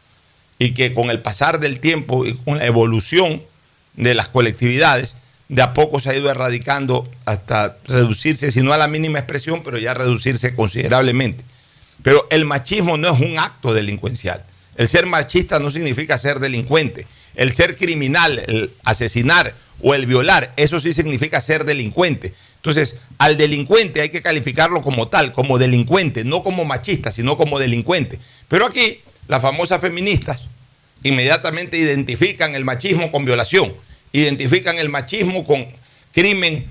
y 0.57 0.73
que 0.73 0.93
con 0.93 1.09
el 1.09 1.19
pasar 1.19 1.59
del 1.59 1.81
tiempo 1.81 2.25
y 2.25 2.33
con 2.33 2.59
la 2.59 2.65
evolución 2.65 3.43
de 3.95 4.13
las 4.13 4.29
colectividades, 4.29 5.15
de 5.49 5.61
a 5.61 5.73
poco 5.73 5.99
se 5.99 6.09
ha 6.09 6.15
ido 6.15 6.29
erradicando 6.29 7.09
hasta 7.25 7.77
reducirse, 7.85 8.51
si 8.51 8.61
no 8.61 8.71
a 8.71 8.77
la 8.77 8.87
mínima 8.87 9.19
expresión, 9.19 9.63
pero 9.63 9.77
ya 9.77 9.93
reducirse 9.93 10.55
considerablemente. 10.55 11.43
Pero 12.03 12.25
el 12.29 12.45
machismo 12.45 12.97
no 12.97 13.13
es 13.13 13.19
un 13.19 13.39
acto 13.39 13.73
delincuencial. 13.73 14.43
El 14.77 14.87
ser 14.87 15.07
machista 15.07 15.59
no 15.59 15.69
significa 15.69 16.17
ser 16.17 16.39
delincuente. 16.39 17.07
El 17.35 17.53
ser 17.53 17.75
criminal, 17.75 18.39
el 18.47 18.71
asesinar 18.83 19.53
o 19.81 19.93
el 19.93 20.05
violar, 20.05 20.53
eso 20.55 20.79
sí 20.79 20.93
significa 20.93 21.41
ser 21.41 21.65
delincuente. 21.65 22.33
Entonces, 22.57 22.95
al 23.17 23.37
delincuente 23.37 24.01
hay 24.01 24.09
que 24.09 24.21
calificarlo 24.21 24.81
como 24.81 25.07
tal, 25.07 25.31
como 25.31 25.57
delincuente, 25.57 26.23
no 26.23 26.43
como 26.43 26.65
machista, 26.65 27.11
sino 27.11 27.37
como 27.37 27.59
delincuente. 27.59 28.19
Pero 28.47 28.65
aquí, 28.65 28.99
las 29.27 29.41
famosas 29.41 29.81
feministas 29.81 30.43
inmediatamente 31.03 31.77
identifican 31.77 32.55
el 32.55 32.65
machismo 32.65 33.11
con 33.11 33.25
violación, 33.25 33.73
identifican 34.11 34.79
el 34.79 34.89
machismo 34.89 35.43
con 35.43 35.67
crimen, 36.11 36.65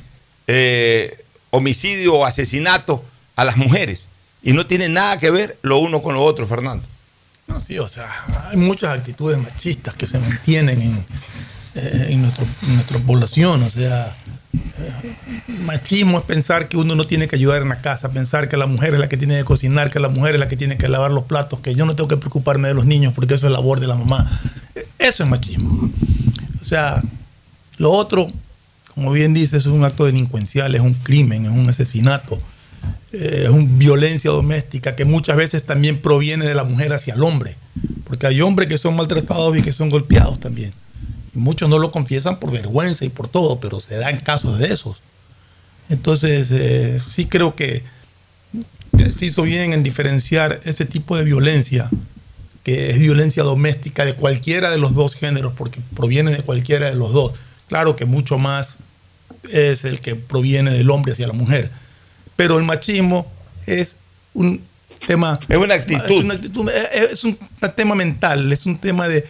eh, 0.47 1.17
homicidio 1.51 2.15
o 2.15 2.25
asesinato 2.25 3.05
a 3.37 3.45
las 3.45 3.57
mujeres. 3.57 4.03
Y 4.43 4.53
no 4.53 4.67
tiene 4.67 4.89
nada 4.89 5.19
que 5.19 5.31
ver 5.31 5.57
lo 5.63 5.79
uno 5.79 6.03
con 6.03 6.15
lo 6.15 6.25
otro, 6.25 6.47
Fernando. 6.47 6.87
No, 7.47 7.61
sí, 7.61 7.79
o 7.79 7.89
sea, 7.89 8.11
hay 8.51 8.57
muchas 8.57 8.91
actitudes 8.99 9.39
machistas 9.39 9.95
que 9.95 10.07
se 10.07 10.19
mantienen 10.19 10.83
en, 10.83 11.05
eh, 11.77 12.07
en, 12.11 12.23
nuestro- 12.23 12.47
nuestra 12.63 12.99
población. 12.99 13.63
O 13.63 13.71
sea, 13.71 14.17
eh, 14.55 15.17
machismo 15.65 16.19
es 16.19 16.25
pensar 16.25 16.69
que 16.69 16.77
uno 16.77 16.95
no 16.97 17.07
tiene 17.07 17.29
que 17.29 17.37
ayudar 17.37 17.63
en 17.63 17.69
la 17.69 17.81
casa, 17.81 18.11
pensar 18.11 18.49
que 18.49 18.57
la 18.57 18.67
mujer 18.67 18.95
es 18.95 19.01
la 19.01 19.09
que 19.09 19.17
tiene 19.17 19.37
que 19.39 19.45
cocinar, 19.45 19.91
que 19.91 20.01
la 20.01 20.09
mujer 20.09 20.35
es 20.35 20.41
la 20.41 20.49
que 20.49 20.57
tiene 20.57 20.77
que 20.77 20.89
lavar 20.89 21.13
los 21.13 21.25
platos, 21.25 21.61
que 21.61 21.75
yo 21.75 21.87
no 21.87 21.95
tengo 21.95 22.09
que 22.09 22.17
preocuparme 22.17 22.69
de 22.69 22.75
los 22.75 22.85
niños 22.85 23.13
porque 23.15 23.35
eso 23.35 23.47
es 23.47 23.53
labor 23.53 23.79
de 23.81 23.87
la 23.87 23.95
mamá. 23.95 24.29
Eh, 24.75 24.87
Eso 24.99 25.23
es 25.23 25.29
machismo. 25.31 25.91
O 26.61 26.65
sea, 26.65 27.01
lo 27.79 27.93
otro, 27.93 28.27
como 28.95 29.13
bien 29.13 29.35
dice, 29.35 29.57
es 29.57 29.67
un 29.67 29.85
acto 29.85 30.05
delincuencial, 30.05 30.75
es 30.75 30.81
un 30.81 30.95
crimen, 30.95 31.45
es 31.47 31.53
un 31.53 31.69
asesinato, 31.69 32.41
eh, 33.13 33.43
es 33.45 33.51
una 33.51 33.69
violencia 33.79 34.31
doméstica 34.31 34.97
que 34.97 35.05
muchas 35.05 35.37
veces 35.37 35.63
también 35.65 36.01
proviene 36.01 36.47
de 36.47 36.55
la 36.55 36.65
mujer 36.65 36.93
hacia 36.93 37.15
el 37.15 37.23
hombre, 37.23 37.57
porque 38.05 38.27
hay 38.27 38.41
hombres 38.41 38.69
que 38.69 38.79
son 38.79 38.97
maltratados 38.97 39.57
y 39.57 39.63
que 39.63 39.73
son 39.73 39.91
golpeados 39.91 40.41
también. 40.41 40.73
Muchos 41.35 41.69
no 41.69 41.79
lo 41.79 41.93
confiesan 41.93 42.41
por 42.41 42.51
vergüenza 42.51 43.05
y 43.05 43.11
por 43.11 43.29
todo, 43.29 43.61
pero 43.61 43.81
se 43.81 43.97
dan 43.97 44.19
casos 44.21 44.59
de 44.59 44.73
esos. 44.73 45.03
Entonces, 45.89 46.51
eh, 46.51 47.01
sí 47.09 47.27
creo 47.27 47.55
que 47.55 47.83
se 49.15 49.27
hizo 49.27 49.43
bien 49.43 49.73
en 49.73 49.83
diferenciar 49.83 50.61
este 50.65 50.85
tipo 50.85 51.17
de 51.17 51.25
violencia, 51.25 51.91
que 52.63 52.91
es 52.91 52.99
violencia 52.99 53.43
doméstica 53.43 54.05
de 54.05 54.15
cualquiera 54.15 54.71
de 54.71 54.79
los 54.79 54.95
dos 54.95 55.15
géneros, 55.15 55.53
porque 55.57 55.81
proviene 55.95 56.33
de 56.33 56.43
cualquiera 56.43 56.89
de 56.89 56.97
los 56.97 57.13
dos. 57.13 57.33
Claro 57.69 57.97
que 57.97 58.05
mucho 58.05 58.39
más 58.39 58.77
es 59.51 59.85
el 59.85 60.01
que 60.01 60.17
proviene 60.17 60.73
del 60.73 60.91
hombre 60.91 61.13
hacia 61.13 61.27
la 61.27 61.33
mujer, 61.33 61.71
pero 62.37 62.59
el 62.59 62.65
machismo 62.65 63.31
es 63.67 63.97
un 64.35 64.63
tema... 65.07 65.39
Es 65.49 65.57
una 65.57 65.75
actitud. 65.75 66.05
Es, 66.05 66.11
una 66.25 66.35
actitud, 66.35 66.71
es- 66.93 67.25
un 67.25 67.39
tema 67.75 67.95
mental, 67.95 68.53
es 68.53 68.67
un 68.67 68.79
tema 68.79 69.09
de, 69.09 69.27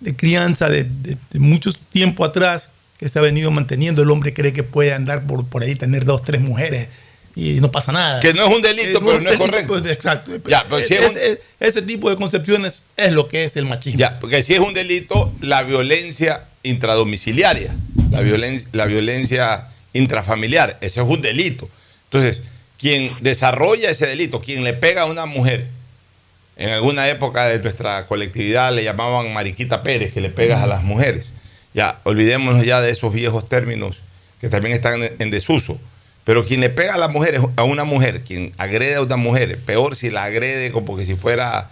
de 0.00 0.16
crianza 0.16 0.68
de, 0.68 0.84
de, 0.84 1.16
de 1.30 1.38
mucho 1.38 1.70
tiempo 1.92 2.24
atrás 2.24 2.68
que 2.98 3.08
se 3.08 3.18
ha 3.18 3.22
venido 3.22 3.50
manteniendo. 3.50 4.02
El 4.02 4.10
hombre 4.10 4.32
cree 4.32 4.52
que 4.52 4.62
puede 4.62 4.92
andar 4.92 5.26
por, 5.26 5.44
por 5.46 5.62
ahí, 5.62 5.74
tener 5.74 6.04
dos, 6.04 6.22
tres 6.22 6.40
mujeres 6.40 6.88
y 7.36 7.54
no 7.60 7.72
pasa 7.72 7.90
nada. 7.90 8.20
Que 8.20 8.32
no 8.32 8.46
es 8.46 8.54
un 8.54 8.62
delito, 8.62 8.98
Eh, 8.98 9.02
pero 9.04 9.04
no 9.04 9.14
es 9.16 9.24
delito, 9.24 9.38
correcto. 9.38 9.66
pues, 9.80 9.86
exacto. 9.86 10.30
Ya, 10.48 10.64
pero 10.68 10.78
si 10.86 10.94
es 10.94 11.02
Es- 11.02 11.10
un- 11.12 11.18
es- 11.18 11.38
ese 11.58 11.82
tipo 11.82 12.08
de 12.08 12.16
concepciones 12.16 12.82
es 12.96 13.10
lo 13.12 13.26
que 13.28 13.42
es 13.44 13.56
el 13.56 13.64
machismo. 13.66 13.98
Ya, 13.98 14.20
porque 14.20 14.40
si 14.42 14.54
es 14.54 14.60
un 14.60 14.72
delito, 14.74 15.32
la 15.40 15.62
violencia 15.64 16.44
intradomiciliaria, 16.62 17.74
la 18.10 18.20
violencia, 18.20 18.68
la 18.72 18.86
violencia 18.86 19.68
intrafamiliar, 19.92 20.78
ese 20.80 21.00
es 21.02 21.08
un 21.08 21.20
delito. 21.20 21.68
Entonces, 22.14 22.44
quien 22.78 23.10
desarrolla 23.22 23.90
ese 23.90 24.06
delito, 24.06 24.40
quien 24.40 24.62
le 24.62 24.72
pega 24.72 25.02
a 25.02 25.06
una 25.06 25.26
mujer, 25.26 25.66
en 26.56 26.70
alguna 26.70 27.08
época 27.08 27.46
de 27.46 27.58
nuestra 27.58 28.06
colectividad 28.06 28.72
le 28.72 28.84
llamaban 28.84 29.32
Mariquita 29.32 29.82
Pérez, 29.82 30.12
que 30.12 30.20
le 30.20 30.30
pegas 30.30 30.62
a 30.62 30.68
las 30.68 30.84
mujeres. 30.84 31.26
Ya, 31.74 31.98
olvidémonos 32.04 32.64
ya 32.64 32.80
de 32.80 32.92
esos 32.92 33.12
viejos 33.12 33.48
términos 33.48 33.96
que 34.40 34.48
también 34.48 34.76
están 34.76 35.02
en, 35.18 35.30
desuso. 35.30 35.76
Pero 36.22 36.44
quien 36.44 36.60
le 36.60 36.70
pega 36.70 36.94
a 36.94 36.98
la 36.98 37.08
mujer, 37.08 37.40
a 37.56 37.64
una 37.64 37.82
mujer, 37.82 38.20
quien 38.20 38.52
agrede 38.58 38.94
a 38.94 39.02
una 39.02 39.16
mujer, 39.16 39.58
peor 39.58 39.96
si 39.96 40.10
la 40.10 40.22
agrede 40.22 40.70
como 40.70 40.96
que 40.96 41.04
si 41.04 41.16
fuera, 41.16 41.68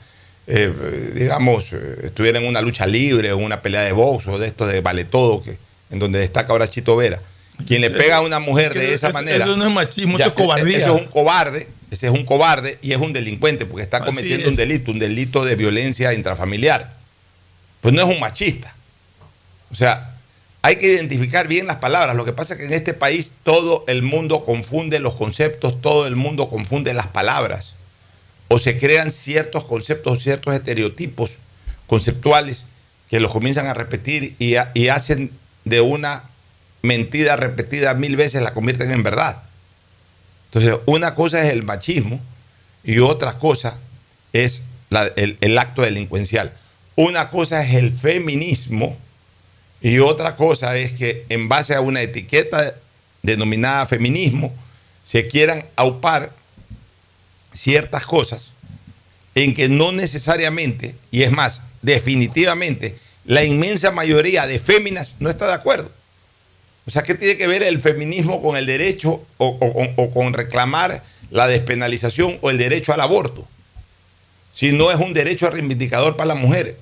eh, 0.48 0.72
digamos, 1.14 1.72
eh, 1.72 2.00
estuviera 2.02 2.40
en 2.40 2.46
una 2.46 2.61
lucha 2.61 2.85
libre 2.88 3.31
o 3.31 3.38
una 3.38 3.62
pelea 3.62 3.83
de 3.83 3.92
box 3.92 4.26
o 4.26 4.40
de 4.40 4.48
esto 4.48 4.66
de 4.66 4.81
vale 4.81 5.05
todo, 5.05 5.40
que, 5.40 5.57
en 5.92 6.00
donde 6.00 6.18
destaca 6.18 6.50
ahora 6.50 6.68
Chito 6.68 6.96
Vera. 6.96 7.20
Quien 7.66 7.80
le 7.80 7.90
pega 7.90 8.16
a 8.16 8.20
una 8.22 8.38
mujer 8.40 8.74
de 8.74 8.92
esa 8.94 9.08
Eso- 9.08 9.14
manera. 9.14 9.44
Eso 9.44 9.56
no 9.56 9.66
es 9.66 9.72
machismo, 9.72 10.18
Ya, 10.18 10.24
eso 10.26 10.34
es 10.36 10.42
cobardía. 10.42 10.78
Eso 10.78 10.96
es 10.96 11.02
un 11.02 11.08
cobarde, 11.08 11.68
ese 11.90 12.06
es 12.06 12.12
un 12.12 12.24
cobarde 12.24 12.78
y 12.82 12.92
es 12.92 12.98
un 12.98 13.12
delincuente 13.12 13.66
porque 13.66 13.82
está 13.84 13.98
Así 13.98 14.06
cometiendo 14.06 14.44
es. 14.46 14.50
un 14.50 14.56
delito, 14.56 14.90
un 14.90 14.98
delito 14.98 15.44
de 15.44 15.54
violencia 15.56 16.12
intrafamiliar. 16.12 16.94
Pues 17.80 17.94
no 17.94 18.02
es 18.02 18.08
un 18.08 18.20
machista. 18.20 18.74
O 19.70 19.74
sea, 19.74 20.10
hay 20.62 20.76
que 20.76 20.86
identificar 20.88 21.48
bien 21.48 21.66
las 21.66 21.76
palabras. 21.76 22.14
Lo 22.16 22.24
que 22.24 22.32
pasa 22.32 22.54
es 22.54 22.60
que 22.60 22.66
en 22.66 22.72
este 22.72 22.94
país 22.94 23.32
todo 23.42 23.84
el 23.88 24.02
mundo 24.02 24.44
confunde 24.44 24.98
los 25.00 25.14
conceptos, 25.14 25.80
todo 25.80 26.06
el 26.06 26.16
mundo 26.16 26.48
confunde 26.50 26.94
las 26.94 27.08
palabras. 27.08 27.74
O 28.48 28.58
se 28.58 28.76
crean 28.76 29.10
ciertos 29.10 29.64
conceptos, 29.64 30.22
ciertos 30.22 30.54
estereotipos 30.54 31.32
conceptuales 31.86 32.64
que 33.08 33.18
los 33.20 33.30
comienzan 33.32 33.66
a 33.66 33.74
repetir 33.74 34.34
y 34.38 34.56
hacen 34.88 35.30
de 35.64 35.80
una 35.80 36.24
mentira 36.82 37.36
repetida 37.36 37.94
mil 37.94 38.16
veces, 38.16 38.42
la 38.42 38.54
convierten 38.54 38.90
en 38.90 39.02
verdad. 39.02 39.42
Entonces, 40.46 40.76
una 40.86 41.14
cosa 41.14 41.42
es 41.42 41.52
el 41.52 41.62
machismo 41.62 42.20
y 42.84 42.98
otra 42.98 43.38
cosa 43.38 43.80
es 44.32 44.62
el, 45.16 45.38
el 45.40 45.58
acto 45.58 45.82
delincuencial. 45.82 46.52
Una 46.96 47.28
cosa 47.28 47.62
es 47.62 47.74
el 47.74 47.90
feminismo 47.90 48.98
y 49.80 49.98
otra 49.98 50.36
cosa 50.36 50.76
es 50.76 50.92
que 50.92 51.24
en 51.28 51.48
base 51.48 51.74
a 51.74 51.80
una 51.80 52.02
etiqueta 52.02 52.74
denominada 53.22 53.86
feminismo 53.86 54.52
se 55.04 55.26
quieran 55.26 55.64
aupar 55.76 56.32
ciertas 57.52 58.06
cosas 58.06 58.48
en 59.34 59.54
que 59.54 59.68
no 59.68 59.92
necesariamente, 59.92 60.94
y 61.10 61.22
es 61.22 61.32
más, 61.32 61.62
definitivamente, 61.80 62.98
la 63.24 63.44
inmensa 63.44 63.90
mayoría 63.90 64.46
de 64.46 64.58
féminas 64.58 65.14
no 65.18 65.30
está 65.30 65.46
de 65.46 65.54
acuerdo. 65.54 65.90
O 66.86 66.90
sea, 66.90 67.02
¿qué 67.02 67.14
tiene 67.14 67.36
que 67.36 67.46
ver 67.46 67.62
el 67.62 67.80
feminismo 67.80 68.42
con 68.42 68.56
el 68.56 68.66
derecho 68.66 69.24
o, 69.38 70.10
con 70.12 70.32
reclamar 70.32 71.02
la 71.30 71.46
despenalización 71.46 72.38
o 72.40 72.50
el 72.50 72.58
derecho 72.58 72.92
al 72.92 73.00
aborto? 73.00 73.46
Si 74.54 74.72
no 74.72 74.90
es 74.90 74.98
un 74.98 75.14
derecho 75.14 75.48
reivindicador 75.48 76.16
para 76.16 76.34
las 76.34 76.38
mujeres. 76.38 76.76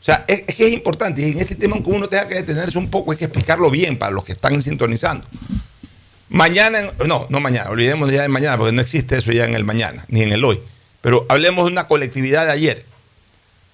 O 0.00 0.04
sea, 0.04 0.24
es, 0.28 0.42
que 0.42 0.66
es 0.66 0.72
importante 0.72 1.20
y 1.20 1.32
en 1.32 1.40
este 1.40 1.56
tema 1.56 1.74
aunque 1.74 1.90
uno 1.90 2.08
tenga 2.08 2.26
que 2.28 2.36
detenerse 2.36 2.78
un 2.78 2.88
poco, 2.88 3.12
hay 3.12 3.18
que 3.18 3.24
explicarlo 3.24 3.70
bien 3.70 3.98
para 3.98 4.12
los 4.12 4.24
que 4.24 4.32
están 4.32 4.60
sintonizando. 4.62 5.26
Mañana, 6.30 6.92
no, 7.06 7.26
no 7.28 7.40
mañana, 7.40 7.70
olvidemos 7.70 8.12
ya 8.12 8.22
de 8.22 8.28
mañana 8.28 8.56
porque 8.56 8.72
no 8.72 8.80
existe 8.80 9.16
eso 9.16 9.32
ya 9.32 9.44
en 9.44 9.54
el 9.54 9.64
mañana, 9.64 10.04
ni 10.08 10.22
en 10.22 10.32
el 10.32 10.44
hoy. 10.44 10.60
Pero 11.00 11.26
hablemos 11.28 11.66
de 11.66 11.72
una 11.72 11.86
colectividad 11.86 12.46
de 12.46 12.52
ayer. 12.52 12.84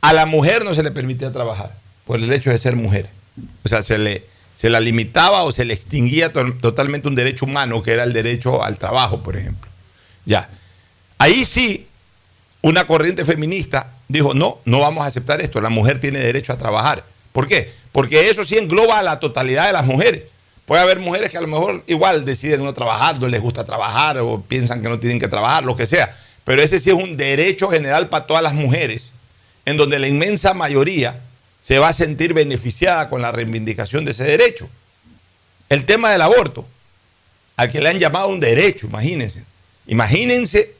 A 0.00 0.12
la 0.12 0.26
mujer 0.26 0.64
no 0.64 0.74
se 0.74 0.82
le 0.82 0.90
permitía 0.90 1.32
trabajar 1.32 1.74
por 2.06 2.20
el 2.20 2.32
hecho 2.32 2.50
de 2.50 2.58
ser 2.58 2.76
mujer. 2.76 3.08
O 3.64 3.68
sea, 3.68 3.82
se 3.82 3.98
le 3.98 4.24
se 4.54 4.70
la 4.70 4.80
limitaba 4.80 5.42
o 5.42 5.52
se 5.52 5.64
le 5.64 5.74
extinguía 5.74 6.32
to- 6.32 6.54
totalmente 6.54 7.08
un 7.08 7.14
derecho 7.14 7.44
humano 7.44 7.82
que 7.82 7.92
era 7.92 8.04
el 8.04 8.12
derecho 8.12 8.62
al 8.62 8.78
trabajo, 8.78 9.22
por 9.22 9.36
ejemplo. 9.36 9.70
Ya. 10.24 10.48
Ahí 11.18 11.44
sí, 11.44 11.86
una 12.62 12.86
corriente 12.86 13.24
feminista 13.24 13.90
dijo, 14.08 14.34
no, 14.34 14.58
no 14.64 14.80
vamos 14.80 15.04
a 15.04 15.08
aceptar 15.08 15.40
esto, 15.40 15.60
la 15.60 15.70
mujer 15.70 16.00
tiene 16.00 16.18
derecho 16.18 16.52
a 16.52 16.58
trabajar. 16.58 17.04
¿Por 17.32 17.46
qué? 17.46 17.72
Porque 17.92 18.28
eso 18.30 18.44
sí 18.44 18.56
engloba 18.56 18.98
a 18.98 19.02
la 19.02 19.20
totalidad 19.20 19.66
de 19.66 19.72
las 19.72 19.86
mujeres. 19.86 20.24
Puede 20.66 20.82
haber 20.82 20.98
mujeres 20.98 21.30
que 21.30 21.36
a 21.38 21.42
lo 21.42 21.46
mejor 21.46 21.82
igual 21.86 22.24
deciden 22.24 22.64
no 22.64 22.72
trabajar, 22.72 23.20
no 23.20 23.28
les 23.28 23.40
gusta 23.40 23.64
trabajar 23.64 24.18
o 24.18 24.40
piensan 24.40 24.82
que 24.82 24.88
no 24.88 24.98
tienen 24.98 25.18
que 25.20 25.28
trabajar, 25.28 25.64
lo 25.64 25.76
que 25.76 25.84
sea. 25.84 26.16
Pero 26.44 26.62
ese 26.62 26.78
sí 26.78 26.90
es 26.90 26.96
un 26.96 27.16
derecho 27.16 27.68
general 27.70 28.08
para 28.08 28.26
todas 28.26 28.42
las 28.42 28.54
mujeres, 28.54 29.06
en 29.66 29.76
donde 29.76 29.98
la 29.98 30.08
inmensa 30.08 30.54
mayoría 30.54 31.20
se 31.64 31.78
va 31.78 31.88
a 31.88 31.92
sentir 31.94 32.34
beneficiada 32.34 33.08
con 33.08 33.22
la 33.22 33.32
reivindicación 33.32 34.04
de 34.04 34.10
ese 34.10 34.24
derecho. 34.24 34.68
El 35.70 35.86
tema 35.86 36.12
del 36.12 36.20
aborto, 36.20 36.66
al 37.56 37.72
que 37.72 37.80
le 37.80 37.88
han 37.88 37.98
llamado 37.98 38.28
un 38.28 38.38
derecho, 38.38 38.86
imagínense. 38.86 39.44
Imagínense 39.86 40.74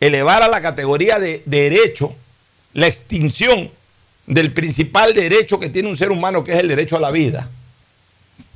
elevar 0.00 0.42
a 0.42 0.48
la 0.48 0.60
categoría 0.60 1.20
de 1.20 1.44
derecho 1.46 2.16
la 2.72 2.88
extinción 2.88 3.70
del 4.26 4.52
principal 4.52 5.14
derecho 5.14 5.60
que 5.60 5.68
tiene 5.68 5.88
un 5.88 5.96
ser 5.96 6.10
humano, 6.10 6.42
que 6.42 6.52
es 6.52 6.58
el 6.58 6.66
derecho 6.66 6.96
a 6.96 7.00
la 7.00 7.12
vida. 7.12 7.48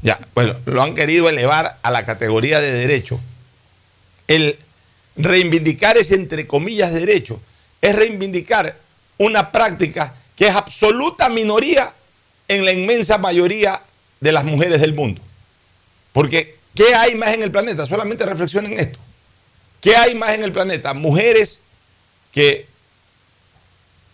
Ya, 0.03 0.19
bueno, 0.35 0.57
lo 0.67 0.83
han 0.83 0.97
querido 0.97 1.29
elevar 1.29 1.79
a 1.81 1.91
la 1.93 2.05
categoría 2.05 2.61
de 2.61 2.73
derecho. 2.73 3.21
El 4.27 4.59
reivindicar 5.15 5.97
ese, 5.97 6.17
entre 6.17 6.49
comillas, 6.49 6.93
derecho 6.93 7.41
es 7.81 7.95
reivindicar 7.95 8.77
una 9.19 9.53
práctica 9.53 10.17
que 10.37 10.47
es 10.47 10.55
absoluta 10.55 11.29
minoría 11.29 11.95
en 12.49 12.65
la 12.65 12.73
inmensa 12.73 13.19
mayoría 13.19 13.83
de 14.21 14.33
las 14.33 14.45
mujeres 14.45 14.81
del 14.81 14.95
mundo. 14.95 15.21
Porque, 16.13 16.57
¿qué 16.75 16.95
hay 16.95 17.15
más 17.15 17.35
en 17.35 17.43
el 17.43 17.51
planeta? 17.51 17.87
Solamente 17.87 18.27
reflexionen 18.27 18.79
esto. 18.79 18.99
¿Qué 19.81 19.97
hay 19.97 20.15
más 20.15 20.33
en 20.35 20.45
el 20.45 20.53
planeta? 20.53 20.95
Mujeres 20.95 21.59
que, 22.33 22.67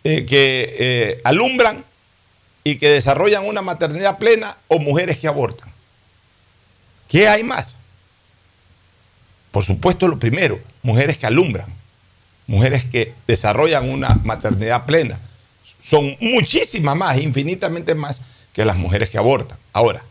eh, 0.05 0.25
que 0.25 0.77
eh, 0.79 1.21
alumbran 1.25 1.85
y 2.65 2.77
que 2.79 2.89
desarrollan 2.89 3.47
una 3.47 3.63
maternidad 3.63 4.19
plena 4.19 4.57
o 4.69 4.79
mujeres 4.79 5.19
que 5.19 5.29
abortan. 5.29 5.71
¿Qué 7.09 7.29
hay 7.29 7.43
más? 7.43 7.69
Por 9.51 9.65
supuesto, 9.65 10.09
lo 10.09 10.19
primero, 10.19 10.61
mujeres 10.83 11.19
que 11.19 11.27
alumbran, 11.27 11.67
mujeres 12.47 12.85
que 12.89 13.15
desarrollan 13.27 13.91
una 13.91 14.15
maternidad 14.25 14.85
plena. 14.87 15.19
Son 15.89 16.17
muchísimas 16.21 16.95
más, 16.97 17.19
infinitamente 17.19 17.95
más 17.95 18.21
que 18.53 18.67
las 18.67 18.77
mujeres 18.77 19.09
que 19.09 19.17
abortan. 19.17 19.57
Ahora, 19.73 20.03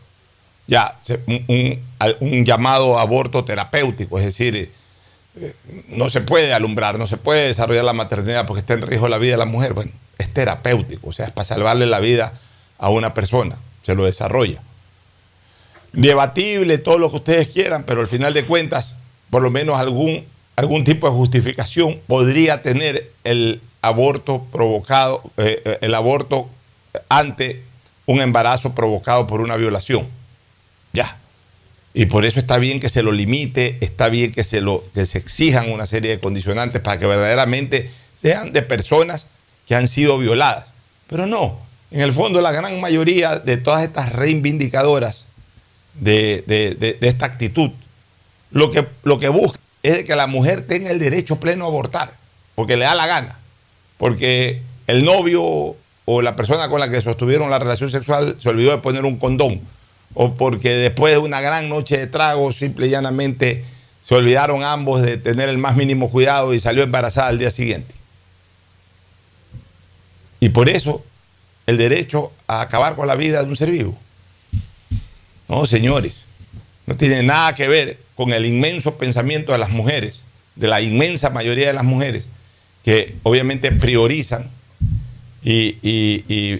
ya, 0.66 0.98
un, 1.46 2.44
llamado 2.44 2.98
aborto 2.98 3.44
terapéutico, 3.44 4.18
es 4.18 4.24
decir, 4.24 4.72
eh, 5.36 5.54
no 5.90 6.10
se 6.10 6.20
puede 6.20 6.52
alumbrar, 6.52 6.98
no 6.98 7.06
se 7.06 7.16
puede 7.16 7.46
desarrollar 7.46 7.84
la 7.84 7.92
maternidad 7.92 8.44
porque 8.44 8.58
está 8.58 8.74
en 8.74 8.82
riesgo 8.82 9.06
la 9.06 9.18
vida 9.18 9.32
de 9.32 9.38
la 9.38 9.44
mujer. 9.44 9.72
Bueno, 9.72 9.92
es 10.18 10.32
terapéutico, 10.32 11.10
o 11.10 11.12
sea, 11.12 11.26
es 11.26 11.32
para 11.32 11.44
salvarle 11.44 11.86
la 11.86 12.00
vida 12.00 12.32
a 12.78 12.90
una 12.90 13.14
persona, 13.14 13.56
se 13.82 13.94
lo 13.94 14.04
desarrolla. 14.04 14.60
Debatible, 15.92 16.78
todo 16.78 16.98
lo 16.98 17.08
que 17.10 17.18
ustedes 17.18 17.48
quieran, 17.50 17.84
pero 17.84 18.00
al 18.00 18.08
final 18.08 18.34
de 18.34 18.44
cuentas, 18.44 18.96
por 19.30 19.42
lo 19.42 19.52
menos 19.52 19.78
algún, 19.78 20.24
algún 20.56 20.82
tipo 20.82 21.08
de 21.08 21.14
justificación 21.14 22.00
podría 22.08 22.62
tener 22.62 23.12
el 23.22 23.60
aborto 23.82 24.44
provocado, 24.52 25.22
eh, 25.36 25.62
eh, 25.64 25.78
el 25.82 25.94
aborto 25.94 26.48
ante 27.08 27.62
un 28.06 28.20
embarazo 28.20 28.74
provocado 28.74 29.26
por 29.26 29.40
una 29.40 29.56
violación. 29.56 30.06
Ya. 30.92 31.16
Y 31.94 32.06
por 32.06 32.24
eso 32.24 32.38
está 32.40 32.58
bien 32.58 32.80
que 32.80 32.88
se 32.88 33.02
lo 33.02 33.12
limite, 33.12 33.78
está 33.80 34.08
bien 34.08 34.32
que 34.32 34.44
se, 34.44 34.60
lo, 34.60 34.84
que 34.94 35.04
se 35.06 35.18
exijan 35.18 35.70
una 35.70 35.86
serie 35.86 36.10
de 36.10 36.20
condicionantes 36.20 36.80
para 36.82 36.98
que 36.98 37.06
verdaderamente 37.06 37.90
sean 38.14 38.52
de 38.52 38.62
personas 38.62 39.26
que 39.66 39.74
han 39.74 39.88
sido 39.88 40.18
violadas. 40.18 40.66
Pero 41.08 41.26
no, 41.26 41.58
en 41.90 42.00
el 42.02 42.12
fondo 42.12 42.40
la 42.40 42.52
gran 42.52 42.80
mayoría 42.80 43.38
de 43.38 43.56
todas 43.56 43.82
estas 43.82 44.12
reivindicadoras 44.12 45.24
de, 45.94 46.44
de- 46.46 46.74
de- 46.74 47.08
esta 47.08 47.26
actitud, 47.26 47.70
lo 48.50 48.70
que, 48.70 48.86
lo 49.02 49.18
que 49.18 49.28
busca 49.28 49.58
es 49.82 50.04
que 50.04 50.14
la 50.16 50.26
mujer 50.26 50.66
tenga 50.66 50.90
el 50.90 50.98
derecho 50.98 51.40
pleno 51.40 51.64
a 51.64 51.68
abortar, 51.68 52.12
porque 52.54 52.76
le 52.76 52.84
da 52.84 52.94
la 52.94 53.06
gana, 53.06 53.37
porque 53.98 54.62
el 54.86 55.04
novio 55.04 55.76
o 56.06 56.22
la 56.22 56.34
persona 56.36 56.70
con 56.70 56.80
la 56.80 56.88
que 56.88 57.02
sostuvieron 57.02 57.50
la 57.50 57.58
relación 57.58 57.90
sexual 57.90 58.36
se 58.40 58.48
olvidó 58.48 58.70
de 58.70 58.78
poner 58.78 59.04
un 59.04 59.18
condón, 59.18 59.60
o 60.14 60.32
porque 60.34 60.70
después 60.70 61.12
de 61.12 61.18
una 61.18 61.42
gran 61.42 61.68
noche 61.68 61.98
de 61.98 62.06
trago, 62.06 62.50
simple 62.50 62.86
y 62.86 62.90
llanamente 62.90 63.64
se 64.00 64.14
olvidaron 64.14 64.64
ambos 64.64 65.02
de 65.02 65.18
tener 65.18 65.50
el 65.50 65.58
más 65.58 65.76
mínimo 65.76 66.10
cuidado 66.10 66.54
y 66.54 66.60
salió 66.60 66.82
embarazada 66.82 67.28
al 67.28 67.38
día 67.38 67.50
siguiente. 67.50 67.94
Y 70.40 70.48
por 70.48 70.70
eso 70.70 71.04
el 71.66 71.76
derecho 71.76 72.32
a 72.46 72.62
acabar 72.62 72.96
con 72.96 73.06
la 73.06 73.16
vida 73.16 73.42
de 73.42 73.48
un 73.50 73.56
ser 73.56 73.70
vivo. 73.70 73.98
No, 75.48 75.66
señores, 75.66 76.20
no 76.86 76.94
tiene 76.94 77.22
nada 77.22 77.54
que 77.54 77.68
ver 77.68 77.98
con 78.14 78.32
el 78.32 78.46
inmenso 78.46 78.96
pensamiento 78.96 79.52
de 79.52 79.58
las 79.58 79.70
mujeres, 79.70 80.20
de 80.56 80.68
la 80.68 80.80
inmensa 80.80 81.28
mayoría 81.28 81.66
de 81.66 81.74
las 81.74 81.84
mujeres, 81.84 82.26
que 82.88 83.16
obviamente 83.22 83.70
priorizan 83.70 84.48
y, 85.44 86.56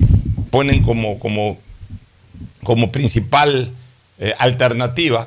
ponen 0.50 0.82
como, 0.82 1.18
como, 1.18 1.56
como 2.62 2.92
principal 2.92 3.72
eh, 4.18 4.34
alternativa 4.38 5.26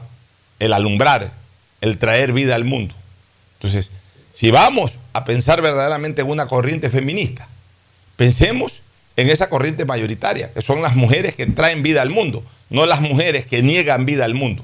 el 0.59 0.73
alumbrar, 0.73 1.31
el 1.81 1.97
traer 1.97 2.33
vida 2.33 2.53
al 2.53 2.65
mundo. 2.65 2.93
Entonces, 3.55 3.89
si 4.31 4.51
vamos 4.51 4.91
a 5.13 5.23
pensar 5.23 5.63
verdaderamente 5.63 6.21
en 6.21 6.29
una 6.29 6.45
corriente 6.45 6.91
feminista, 6.91 7.47
pensemos 8.15 8.81
en 9.17 9.31
esa 9.31 9.49
corriente 9.49 9.85
mayoritaria, 9.85 10.53
que 10.53 10.61
son 10.61 10.83
las 10.83 10.95
mujeres 10.95 11.33
que 11.33 11.47
traen 11.47 11.81
vida 11.81 12.03
al 12.03 12.11
mundo, 12.11 12.45
no 12.69 12.85
las 12.85 13.01
mujeres 13.01 13.47
que 13.47 13.63
niegan 13.63 14.05
vida 14.05 14.23
al 14.23 14.35
mundo. 14.35 14.63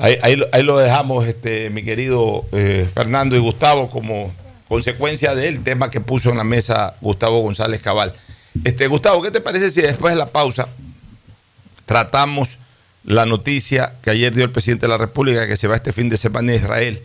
Ahí, 0.00 0.62
lo 0.62 0.78
dejamos, 0.78 1.26
este, 1.26 1.68
mi 1.68 1.82
querido 1.82 2.46
eh, 2.52 2.88
Fernando 2.94 3.36
y 3.36 3.38
Gustavo, 3.38 3.90
como 3.90 4.32
consecuencia 4.66 5.34
del 5.34 5.62
tema 5.62 5.90
que 5.90 6.00
puso 6.00 6.30
en 6.30 6.38
la 6.38 6.44
mesa 6.44 6.94
Gustavo 7.02 7.40
González 7.40 7.82
Cabal. 7.82 8.14
Este, 8.64 8.86
Gustavo, 8.86 9.20
¿qué 9.20 9.30
te 9.30 9.42
parece 9.42 9.68
si 9.68 9.82
después 9.82 10.14
de 10.14 10.18
la 10.18 10.30
pausa 10.30 10.68
tratamos 11.84 12.56
la 13.04 13.26
noticia 13.26 13.92
que 14.00 14.10
ayer 14.10 14.34
dio 14.34 14.44
el 14.44 14.52
presidente 14.52 14.86
de 14.86 14.88
la 14.88 14.96
República 14.96 15.46
que 15.46 15.58
se 15.58 15.68
va 15.68 15.76
este 15.76 15.92
fin 15.92 16.08
de 16.08 16.16
semana 16.16 16.52
a 16.52 16.56
Israel? 16.56 17.02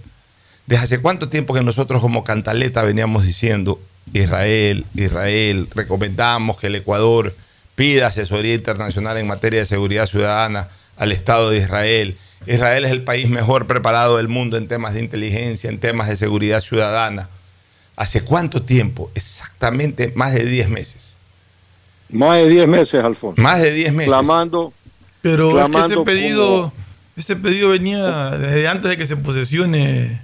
¿Desde 0.65 0.85
hace 0.85 0.99
cuánto 0.99 1.27
tiempo 1.27 1.53
que 1.53 1.63
nosotros 1.63 1.99
como 1.99 2.23
Cantaleta 2.23 2.81
veníamos 2.81 3.25
diciendo 3.25 3.77
Israel, 4.13 4.85
Israel, 4.95 5.67
recomendamos 5.75 6.59
que 6.59 6.67
el 6.67 6.75
Ecuador 6.75 7.35
pida 7.75 8.07
asesoría 8.07 8.53
internacional 8.53 9.17
en 9.17 9.27
materia 9.27 9.59
de 9.59 9.65
seguridad 9.65 10.05
ciudadana 10.05 10.69
al 10.95 11.11
Estado 11.11 11.49
de 11.49 11.57
Israel? 11.57 12.17
Israel 12.47 12.85
es 12.85 12.91
el 12.91 13.01
país 13.03 13.29
mejor 13.29 13.65
preparado 13.67 14.17
del 14.17 14.27
mundo 14.27 14.57
en 14.57 14.67
temas 14.67 14.93
de 14.93 14.99
inteligencia, 15.01 15.69
en 15.69 15.79
temas 15.79 16.07
de 16.09 16.15
seguridad 16.15 16.59
ciudadana. 16.61 17.29
¿Hace 17.95 18.21
cuánto 18.21 18.61
tiempo? 18.61 19.09
Exactamente 19.15 20.11
más 20.15 20.33
de 20.33 20.45
10 20.45 20.69
meses. 20.69 21.09
Más 22.09 22.37
de 22.37 22.49
10 22.49 22.67
meses, 22.67 23.03
Alfonso. 23.03 23.41
Más 23.41 23.61
de 23.61 23.71
10 23.71 23.93
meses. 23.93 24.09
Clamando. 24.11 24.73
Pero 25.21 25.59
es 25.59 25.69
que 25.71 25.79
ese 25.85 25.97
pedido, 26.01 26.45
como- 26.47 26.73
ese 27.17 27.35
pedido 27.35 27.69
venía 27.69 28.31
desde 28.31 28.67
antes 28.67 28.89
de 28.91 28.97
que 28.97 29.05
se 29.07 29.17
posesione 29.17 30.21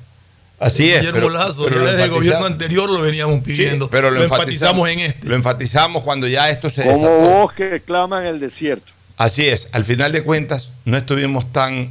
Así 0.60 0.92
es. 0.92 1.00
Guillermo 1.00 1.22
pero- 1.22 1.30
Lazo. 1.32 1.64
pero 1.64 1.78
ya 1.78 1.82
lo 1.82 1.92
desde 1.92 2.04
el 2.04 2.12
gobierno 2.12 2.46
anterior 2.46 2.88
lo 2.88 3.02
veníamos 3.02 3.38
Sí, 3.38 3.42
pidiendo. 3.46 3.90
pero 3.90 4.12
lo, 4.12 4.22
enfatizamos 4.22 4.88
en 4.90 5.00
este. 5.00 5.28
Lo 5.28 5.36
enfatizamos 5.36 6.04
cuando 6.04 6.28
ya 6.28 6.52
esto 6.52 6.70
se 6.70 6.84
Como 6.84 6.98
desató. 6.98 7.18
vos 7.32 7.54
que 7.54 7.82
clama 7.82 8.20
en 8.22 8.28
el 8.28 8.40
desierto. 8.40 8.92
Así 9.18 9.48
es, 9.48 9.70
al 9.72 9.86
final 9.86 10.12
de 10.12 10.22
cuentas 10.24 10.70
no 10.86 10.98
estuvimos 10.98 11.52
tan 11.52 11.90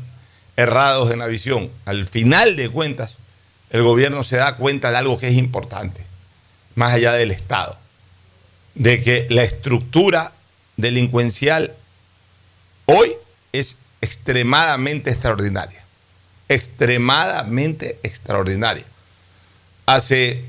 errados 0.60 1.10
en 1.10 1.20
la 1.20 1.26
visión. 1.26 1.70
Al 1.86 2.06
final 2.06 2.54
de 2.56 2.68
cuentas, 2.68 3.16
el 3.70 3.82
gobierno 3.82 4.22
se 4.22 4.36
da 4.36 4.56
cuenta 4.56 4.90
de 4.90 4.98
algo 4.98 5.18
que 5.18 5.28
es 5.28 5.36
importante, 5.36 6.04
más 6.74 6.92
allá 6.92 7.12
del 7.12 7.30
Estado. 7.30 7.78
de 8.74 9.02
que 9.02 9.26
la 9.30 9.42
estructura 9.42 10.32
delincuencial 10.76 11.74
hoy 12.86 13.12
es 13.52 13.76
extremadamente 14.00 15.10
extraordinaria. 15.10 15.84
Extremadamente 16.48 17.98
extraordinaria. 18.02 18.84
Hace 19.86 20.44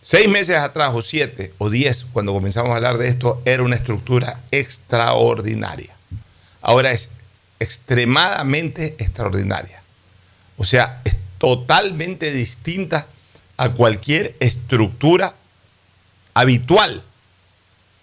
seis 0.00 0.28
meses 0.28 0.56
atrás, 0.56 0.92
o 0.94 1.02
siete, 1.02 1.52
o 1.58 1.70
diez, 1.70 2.06
cuando 2.12 2.32
comenzamos 2.32 2.72
a 2.72 2.76
hablar 2.76 2.98
de 2.98 3.08
esto, 3.08 3.40
era 3.44 3.62
una 3.62 3.76
estructura 3.76 4.40
extraordinaria. 4.50 5.94
Ahora 6.62 6.92
es 6.92 7.10
extremadamente 7.58 8.96
extraordinaria. 8.98 9.82
O 10.56 10.64
sea, 10.64 11.00
es 11.04 11.16
totalmente 11.38 12.32
distinta 12.32 13.06
a 13.56 13.70
cualquier 13.70 14.36
estructura 14.40 15.34
habitual 16.34 17.02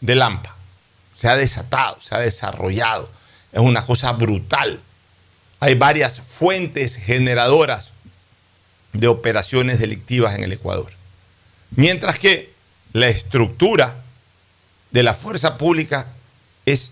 de 0.01 0.15
Lampa. 0.15 0.55
Se 1.15 1.29
ha 1.29 1.35
desatado, 1.35 2.01
se 2.01 2.15
ha 2.15 2.19
desarrollado. 2.19 3.09
Es 3.51 3.61
una 3.61 3.85
cosa 3.85 4.11
brutal. 4.13 4.79
Hay 5.59 5.75
varias 5.75 6.19
fuentes 6.19 6.95
generadoras 6.95 7.91
de 8.91 9.07
operaciones 9.07 9.79
delictivas 9.79 10.35
en 10.35 10.43
el 10.43 10.53
Ecuador. 10.53 10.91
Mientras 11.71 12.19
que 12.19 12.53
la 12.91 13.07
estructura 13.07 14.03
de 14.91 15.03
la 15.03 15.13
fuerza 15.13 15.57
pública 15.57 16.07
es 16.65 16.91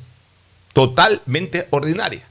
totalmente 0.73 1.67
ordinaria. 1.69 2.23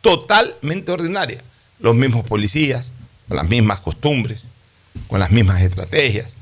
Totalmente 0.00 0.92
ordinaria. 0.92 1.42
Los 1.80 1.94
mismos 1.94 2.24
policías, 2.24 2.90
con 3.28 3.36
las 3.36 3.48
mismas 3.48 3.80
costumbres, 3.80 4.42
con 5.06 5.20
las 5.20 5.30
mismas 5.30 5.62
estrategias, 5.62 6.32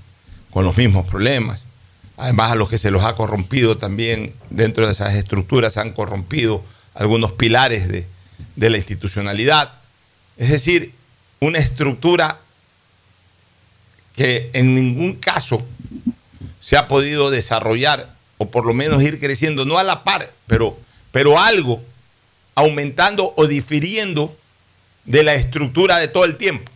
con 0.51 0.65
los 0.65 0.77
mismos 0.77 1.07
problemas. 1.07 1.63
Además, 2.17 2.53
a 2.53 2.55
los 2.55 2.69
que 2.69 2.79
se 2.79 2.91
los 2.91 3.05
ha 3.05 3.15
corrompido 3.15 3.77
también 3.77 4.33
dentro 4.51 4.87
de 4.87 4.93
esas 4.93 5.15
estructuras 5.15 5.75
se 5.75 5.81
han 5.81 5.93
corrompido 5.93 6.65
algunos 6.95 7.33
pilares 7.33 7.89
de, 7.89 8.07
de 8.57 8.71
la 8.71 8.79
institucionalidad. 8.79 9.73
Es 10.37 10.51
decir, 10.51 10.93
una 11.41 11.59
estructura 11.59 12.41
que 14.15 14.51
en 14.55 14.75
ningún 14.75 15.15
caso 15.15 15.65
se 16.59 16.77
ha 16.77 16.89
podido 16.89 17.31
desarrollar 17.31 18.17
o 18.39 18.51
por 18.51 18.67
lo 18.67 18.75
menos 18.75 19.03
ir 19.03 19.21
creciendo, 19.21 19.65
no 19.65 19.79
a 19.79 19.85
la 19.85 20.05
par, 20.05 20.33
pero, 20.47 20.77
pero 21.13 21.39
algo 21.39 21.83
aumentando 22.57 23.33
o 23.37 23.47
difiriendo 23.47 24.37
de 25.05 25.23
la 25.23 25.35
estructura 25.35 25.99
de 25.99 26.09
todo 26.09 26.25
el 26.25 26.37
tiempo. 26.37 26.73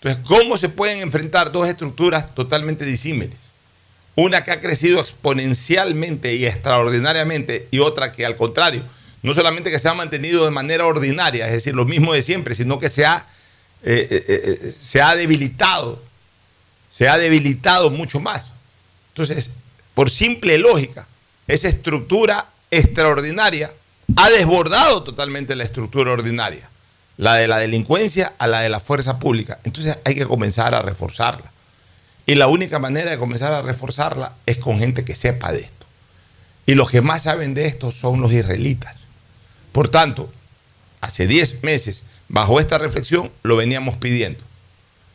Entonces, 0.00 0.24
¿cómo 0.26 0.56
se 0.56 0.70
pueden 0.70 1.00
enfrentar 1.00 1.52
dos 1.52 1.68
estructuras 1.68 2.34
totalmente 2.34 2.84
disímiles? 2.84 3.38
Una 4.16 4.42
que 4.42 4.50
ha 4.50 4.60
crecido 4.60 4.98
exponencialmente 4.98 6.34
y 6.34 6.46
extraordinariamente 6.46 7.68
y 7.70 7.78
otra 7.78 8.10
que 8.10 8.24
al 8.26 8.34
contrario, 8.34 8.82
no 9.22 9.34
solamente 9.34 9.70
que 9.70 9.78
se 9.78 9.88
ha 9.88 9.94
mantenido 9.94 10.46
de 10.46 10.50
manera 10.50 10.86
ordinaria, 10.86 11.46
es 11.46 11.52
decir, 11.52 11.74
lo 11.74 11.84
mismo 11.84 12.14
de 12.14 12.22
siempre, 12.22 12.54
sino 12.54 12.80
que 12.80 12.88
se 12.88 13.04
ha, 13.04 13.26
eh, 13.82 14.08
eh, 14.10 14.24
eh, 14.28 14.74
se 14.80 15.02
ha 15.02 15.14
debilitado, 15.14 16.02
se 16.88 17.08
ha 17.08 17.18
debilitado 17.18 17.90
mucho 17.90 18.20
más. 18.20 18.48
Entonces, 19.08 19.50
por 19.94 20.10
simple 20.10 20.56
lógica, 20.56 21.06
esa 21.46 21.68
estructura 21.68 22.48
extraordinaria 22.70 23.70
ha 24.16 24.30
desbordado 24.30 25.02
totalmente 25.02 25.56
la 25.56 25.64
estructura 25.64 26.12
ordinaria, 26.12 26.68
la 27.16 27.34
de 27.34 27.48
la 27.48 27.58
delincuencia 27.58 28.32
a 28.38 28.46
la 28.46 28.60
de 28.60 28.68
la 28.68 28.80
fuerza 28.80 29.18
pública. 29.18 29.58
Entonces 29.64 29.98
hay 30.04 30.14
que 30.14 30.26
comenzar 30.26 30.74
a 30.74 30.82
reforzarla. 30.82 31.50
Y 32.26 32.34
la 32.34 32.46
única 32.46 32.78
manera 32.78 33.10
de 33.10 33.18
comenzar 33.18 33.52
a 33.52 33.62
reforzarla 33.62 34.32
es 34.46 34.58
con 34.58 34.78
gente 34.78 35.04
que 35.04 35.14
sepa 35.14 35.52
de 35.52 35.60
esto. 35.60 35.86
Y 36.66 36.74
los 36.74 36.90
que 36.90 37.02
más 37.02 37.24
saben 37.24 37.54
de 37.54 37.66
esto 37.66 37.90
son 37.90 38.20
los 38.20 38.32
israelitas. 38.32 38.96
Por 39.72 39.88
tanto, 39.88 40.30
hace 41.00 41.26
10 41.26 41.62
meses, 41.62 42.04
bajo 42.28 42.60
esta 42.60 42.78
reflexión, 42.78 43.30
lo 43.42 43.56
veníamos 43.56 43.96
pidiendo. 43.96 44.40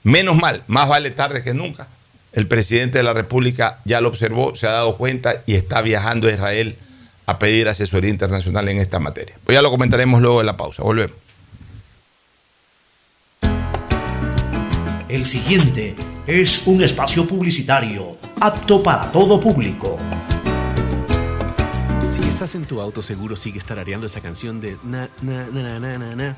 Menos 0.03 0.35
mal, 0.35 0.63
más 0.67 0.89
vale 0.89 1.11
tarde 1.11 1.43
que 1.43 1.53
nunca. 1.53 1.87
El 2.33 2.47
presidente 2.47 2.97
de 2.97 3.03
la 3.03 3.13
República 3.13 3.79
ya 3.85 4.01
lo 4.01 4.09
observó, 4.09 4.55
se 4.55 4.67
ha 4.67 4.71
dado 4.71 4.97
cuenta 4.97 5.43
y 5.45 5.55
está 5.55 5.81
viajando 5.81 6.27
a 6.27 6.31
Israel 6.31 6.77
a 7.25 7.39
pedir 7.39 7.67
asesoría 7.67 8.09
internacional 8.09 8.67
en 8.69 8.77
esta 8.77 8.99
materia. 8.99 9.35
Pues 9.43 9.55
ya 9.55 9.61
lo 9.61 9.71
comentaremos 9.71 10.21
luego 10.21 10.39
de 10.39 10.45
la 10.45 10.57
pausa. 10.57 10.83
Volvemos. 10.83 11.17
El 15.07 15.25
siguiente 15.25 15.95
es 16.27 16.65
un 16.65 16.83
espacio 16.83 17.27
publicitario 17.27 18.17
apto 18.41 18.81
para 18.81 19.11
todo 19.11 19.39
público. 19.39 19.97
Si 22.11 22.27
estás 22.27 22.55
en 22.55 22.65
tu 22.65 22.81
auto, 22.81 23.03
seguro 23.03 23.35
sigue 23.35 23.59
tarareando 23.61 24.07
esa 24.07 24.21
canción 24.21 24.59
de 24.59 24.77
na, 24.83 25.09
na, 25.21 25.45
na, 25.47 25.79
na, 25.79 25.97
na, 25.97 26.15
na, 26.15 26.37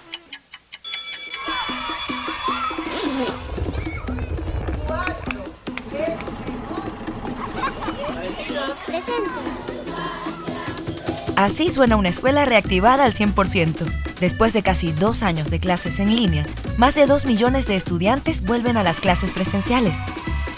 Así 11.41 11.69
suena 11.69 11.95
una 11.95 12.09
escuela 12.09 12.45
reactivada 12.45 13.03
al 13.03 13.15
100%. 13.15 13.73
Después 14.19 14.53
de 14.53 14.61
casi 14.61 14.91
dos 14.91 15.23
años 15.23 15.49
de 15.49 15.59
clases 15.59 15.97
en 15.97 16.15
línea, 16.15 16.45
más 16.77 16.93
de 16.93 17.07
dos 17.07 17.25
millones 17.25 17.65
de 17.65 17.75
estudiantes 17.75 18.45
vuelven 18.45 18.77
a 18.77 18.83
las 18.83 18.99
clases 18.99 19.31
presenciales. 19.31 19.97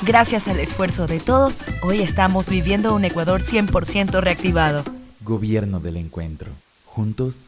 Gracias 0.02 0.50
al 0.50 0.60
esfuerzo 0.60 1.08
de 1.08 1.22
todos, 1.22 1.60
hoy 1.84 2.02
estamos 2.02 2.50
viviendo 2.50 2.94
un 2.94 3.06
Ecuador 3.06 3.44
100% 3.44 4.20
reactivado. 4.20 4.84
Gobierno 5.22 5.80
del 5.80 5.96
Encuentro. 5.96 6.52
Juntos 6.86 7.48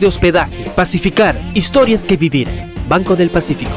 de 0.00 0.06
hospedaje. 0.06 0.70
Pacificar, 0.74 1.40
historias 1.54 2.04
que 2.06 2.16
vivir. 2.16 2.48
Banco 2.88 3.16
del 3.16 3.30
Pacífico. 3.30 3.76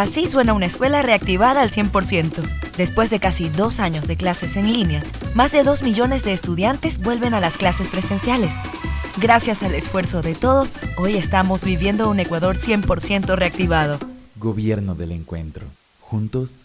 Así 0.00 0.24
suena 0.24 0.54
una 0.54 0.64
escuela 0.64 1.02
reactivada 1.02 1.60
al 1.60 1.70
100%. 1.70 2.42
Después 2.78 3.10
de 3.10 3.20
casi 3.20 3.50
dos 3.50 3.80
años 3.80 4.06
de 4.08 4.16
clases 4.16 4.56
en 4.56 4.72
línea, 4.72 5.02
más 5.34 5.52
de 5.52 5.62
2 5.62 5.82
millones 5.82 6.24
de 6.24 6.32
estudiantes 6.32 7.02
vuelven 7.02 7.34
a 7.34 7.40
las 7.40 7.58
clases 7.58 7.86
presenciales. 7.86 8.54
Gracias 9.18 9.62
al 9.62 9.74
esfuerzo 9.74 10.22
de 10.22 10.34
todos, 10.34 10.72
hoy 10.96 11.18
estamos 11.18 11.62
viviendo 11.62 12.08
un 12.08 12.18
Ecuador 12.18 12.56
100% 12.56 13.36
reactivado. 13.36 13.98
Gobierno 14.36 14.94
del 14.94 15.12
Encuentro. 15.12 15.66
Juntos 16.00 16.64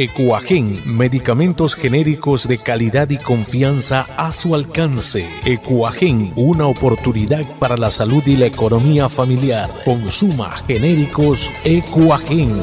Ecuagen, 0.00 0.80
medicamentos 0.84 1.74
genéricos 1.74 2.46
de 2.46 2.58
calidad 2.58 3.10
y 3.10 3.18
confianza 3.18 4.06
a 4.16 4.30
su 4.30 4.54
alcance. 4.54 5.28
Ecuagen, 5.44 6.32
una 6.36 6.68
oportunidad 6.68 7.42
para 7.58 7.76
la 7.76 7.90
salud 7.90 8.22
y 8.24 8.36
la 8.36 8.46
economía 8.46 9.08
familiar. 9.08 9.68
Consuma 9.84 10.52
genéricos 10.68 11.50
Ecuagen. 11.64 12.62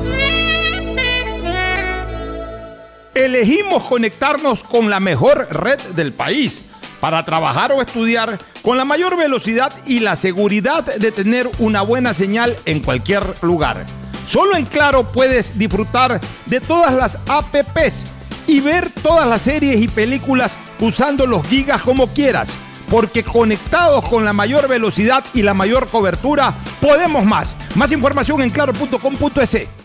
Elegimos 3.14 3.84
conectarnos 3.84 4.64
con 4.64 4.90
la 4.90 5.02
mejor 5.02 5.46
red 5.52 5.82
del 5.94 6.14
país 6.14 6.70
para 7.02 7.26
trabajar 7.26 7.74
o 7.74 7.82
estudiar 7.82 8.40
con 8.62 8.78
la 8.78 8.86
mayor 8.86 9.18
velocidad 9.18 9.74
y 9.86 10.00
la 10.00 10.16
seguridad 10.16 10.86
de 10.86 11.12
tener 11.12 11.50
una 11.60 11.82
buena 11.82 12.14
señal 12.14 12.56
en 12.64 12.80
cualquier 12.80 13.26
lugar. 13.42 13.86
Solo 14.28 14.58
en 14.58 14.66
Claro 14.66 15.04
puedes 15.12 15.58
disfrutar 15.58 16.20
de 16.46 16.60
todas 16.60 16.94
las 16.94 17.18
apps 17.28 18.06
y 18.48 18.60
ver 18.60 18.90
todas 19.02 19.28
las 19.28 19.44
series 19.44 19.82
y 19.82 19.88
películas 19.88 20.52
usando 20.80 21.26
los 21.26 21.46
gigas 21.48 21.82
como 21.82 22.08
quieras. 22.08 22.50
Porque 22.90 23.24
conectados 23.24 24.08
con 24.08 24.26
la 24.26 24.34
mayor 24.34 24.68
velocidad 24.68 25.24
y 25.34 25.42
la 25.42 25.56
mayor 25.56 25.88
cobertura, 25.88 26.54
podemos 26.80 27.26
más. 27.26 27.56
Más 27.76 27.92
información 27.92 28.42
en 28.42 28.52
claro.com.es. 28.52 29.85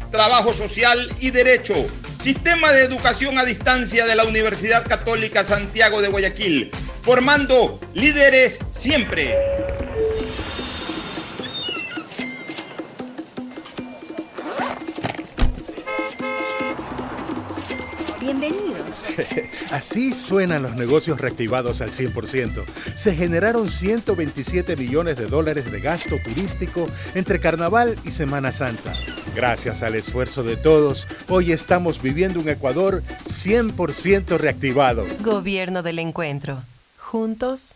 trabajo 0.11 0.53
social 0.53 1.09
y 1.19 1.31
derecho. 1.31 1.73
Sistema 2.21 2.71
de 2.71 2.83
Educación 2.83 3.39
a 3.39 3.45
Distancia 3.45 4.05
de 4.05 4.15
la 4.15 4.25
Universidad 4.25 4.85
Católica 4.85 5.43
Santiago 5.43 6.01
de 6.01 6.09
Guayaquil, 6.09 6.71
formando 7.01 7.79
líderes 7.95 8.59
siempre. 8.71 9.35
Bienvenidos. 18.41 19.05
Así 19.71 20.13
suenan 20.13 20.63
los 20.63 20.75
negocios 20.75 21.21
reactivados 21.21 21.81
al 21.81 21.91
100%. 21.91 22.63
Se 22.95 23.15
generaron 23.15 23.69
127 23.69 24.75
millones 24.77 25.17
de 25.17 25.27
dólares 25.27 25.71
de 25.71 25.79
gasto 25.79 26.15
turístico 26.23 26.87
entre 27.13 27.39
Carnaval 27.39 27.95
y 28.03 28.11
Semana 28.11 28.51
Santa. 28.51 28.93
Gracias 29.35 29.83
al 29.83 29.93
esfuerzo 29.93 30.41
de 30.43 30.57
todos, 30.57 31.07
hoy 31.29 31.51
estamos 31.51 32.01
viviendo 32.01 32.39
un 32.39 32.49
Ecuador 32.49 33.03
100% 33.27 34.37
reactivado. 34.37 35.05
Gobierno 35.19 35.83
del 35.83 35.99
Encuentro. 35.99 36.63
Juntos 36.97 37.75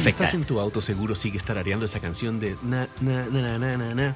Estás 0.05 0.33
en 0.33 0.43
tu 0.45 0.59
auto, 0.59 0.81
seguro 0.81 1.15
sigues 1.15 1.43
tarareando 1.43 1.85
esa 1.85 1.99
canción 1.99 2.39
de 2.39 2.57
na, 2.63 2.87
na, 2.99 3.25
na, 3.27 3.57
na, 3.59 3.77
na, 3.77 3.95
na, 3.95 4.15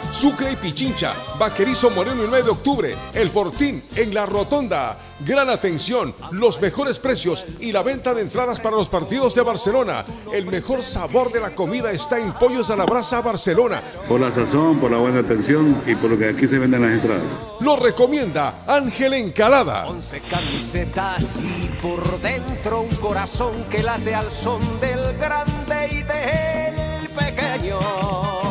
Sucre 0.11 0.51
y 0.51 0.55
Pichincha, 0.55 1.13
Vaquerizo 1.39 1.89
Moreno 1.89 2.23
el 2.23 2.29
9 2.29 2.43
de 2.43 2.51
octubre, 2.51 2.95
El 3.13 3.29
Fortín 3.29 3.81
en 3.95 4.13
La 4.13 4.25
Rotonda. 4.25 4.97
Gran 5.25 5.49
atención, 5.49 6.15
los 6.31 6.59
mejores 6.59 6.97
precios 6.97 7.45
y 7.59 7.71
la 7.71 7.83
venta 7.83 8.13
de 8.13 8.23
entradas 8.23 8.59
para 8.59 8.75
los 8.75 8.89
partidos 8.89 9.35
de 9.35 9.43
Barcelona. 9.43 10.03
El 10.33 10.47
mejor 10.47 10.83
sabor 10.83 11.31
de 11.31 11.39
la 11.39 11.53
comida 11.53 11.91
está 11.91 12.19
en 12.19 12.33
Pollos 12.33 12.71
a 12.71 12.75
la 12.75 12.85
Brasa 12.85 13.21
Barcelona. 13.21 13.81
Por 14.07 14.19
la 14.19 14.31
sazón, 14.31 14.79
por 14.79 14.91
la 14.91 14.97
buena 14.97 15.19
atención 15.19 15.81
y 15.85 15.95
por 15.95 16.09
lo 16.09 16.17
que 16.17 16.29
aquí 16.29 16.47
se 16.47 16.57
venden 16.57 16.81
las 16.81 16.91
entradas. 16.91 17.23
Lo 17.59 17.75
recomienda 17.75 18.63
Ángel 18.67 19.13
Encalada. 19.13 19.87
Once 19.87 20.19
camisetas 20.21 21.39
y 21.39 21.69
por 21.81 22.19
dentro 22.19 22.81
un 22.81 22.95
corazón 22.95 23.53
que 23.69 23.83
late 23.83 24.15
al 24.15 24.31
son 24.31 24.61
del 24.79 25.17
grande 25.17 25.87
y 25.91 26.03
del 26.03 27.09
pequeño 27.09 28.50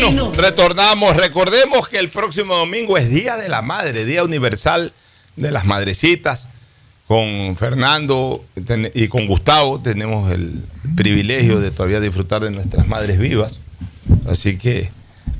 Bueno, 0.00 0.32
retornamos. 0.32 1.16
Recordemos 1.16 1.88
que 1.88 1.98
el 1.98 2.08
próximo 2.08 2.54
domingo 2.54 2.96
es 2.96 3.10
Día 3.10 3.36
de 3.36 3.48
la 3.48 3.62
Madre, 3.62 4.04
Día 4.04 4.22
Universal 4.22 4.92
de 5.34 5.50
las 5.50 5.64
Madrecitas. 5.64 6.46
Con 7.08 7.56
Fernando 7.56 8.44
y 8.94 9.08
con 9.08 9.26
Gustavo 9.26 9.80
tenemos 9.80 10.30
el 10.30 10.62
privilegio 10.94 11.58
de 11.58 11.72
todavía 11.72 11.98
disfrutar 11.98 12.42
de 12.42 12.52
nuestras 12.52 12.86
madres 12.86 13.18
vivas. 13.18 13.58
Así 14.30 14.56
que 14.56 14.90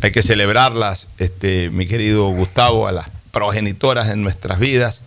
hay 0.00 0.10
que 0.10 0.22
celebrarlas, 0.22 1.06
este, 1.18 1.70
mi 1.70 1.86
querido 1.86 2.28
Gustavo, 2.30 2.88
a 2.88 2.92
las 2.92 3.10
progenitoras 3.30 4.08
en 4.08 4.22
nuestras 4.22 4.58
vidas. 4.58 5.02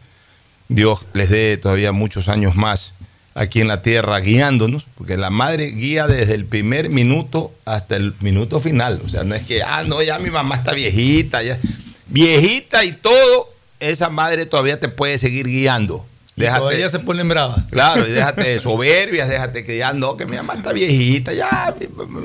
Dios 0.69 1.01
les 1.11 1.29
dé 1.29 1.57
todavía 1.57 1.91
muchos 1.91 2.29
años 2.29 2.55
más 2.55 2.93
aquí 3.33 3.61
en 3.61 3.67
la 3.67 3.81
tierra 3.81 4.19
guiándonos, 4.19 4.85
porque 4.97 5.17
la 5.17 5.29
madre 5.29 5.67
guía 5.67 6.07
desde 6.07 6.35
el 6.35 6.45
primer 6.45 6.89
minuto 6.89 7.53
hasta 7.65 7.95
el 7.95 8.13
minuto 8.19 8.59
final. 8.59 9.01
O 9.05 9.09
sea, 9.09 9.23
no 9.23 9.35
es 9.35 9.43
que, 9.43 9.63
ah, 9.63 9.83
no, 9.83 10.01
ya 10.01 10.19
mi 10.19 10.29
mamá 10.29 10.55
está 10.55 10.73
viejita, 10.73 11.41
ya. 11.43 11.57
Viejita 12.07 12.83
y 12.83 12.91
todo, 12.91 13.53
esa 13.79 14.09
madre 14.09 14.45
todavía 14.45 14.79
te 14.79 14.89
puede 14.89 15.17
seguir 15.17 15.47
guiando. 15.47 16.05
Y 16.35 16.45
todavía 16.45 16.89
se 16.89 16.99
ponen 16.99 17.27
bravas. 17.27 17.65
Claro, 17.69 18.07
y 18.07 18.11
déjate 18.11 18.43
de 18.43 18.59
soberbias, 18.61 19.29
déjate 19.29 19.63
que 19.63 19.77
ya 19.77 19.93
no, 19.93 20.17
que 20.17 20.25
mi 20.25 20.37
mamá 20.37 20.55
está 20.55 20.73
viejita, 20.73 21.33
ya, 21.33 21.75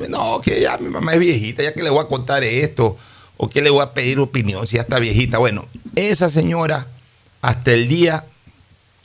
no, 0.09 0.40
que 0.40 0.61
ya 0.61 0.78
mi 0.78 0.88
mamá 0.88 1.14
es 1.14 1.20
viejita, 1.20 1.62
ya 1.62 1.72
que 1.72 1.82
le 1.82 1.90
voy 1.90 2.04
a 2.04 2.09
contar 2.09 2.42
esto, 2.44 2.96
o 3.36 3.48
que 3.48 3.61
le 3.62 3.70
voy 3.70 3.82
a 3.82 3.92
pedir 3.92 4.18
opinión 4.18 4.66
si 4.66 4.76
ya 4.76 4.82
está 4.82 4.98
viejita. 4.98 5.38
Bueno, 5.38 5.66
esa 5.94 6.28
señora, 6.28 6.86
hasta 7.42 7.72
el 7.72 7.88
día, 7.88 8.24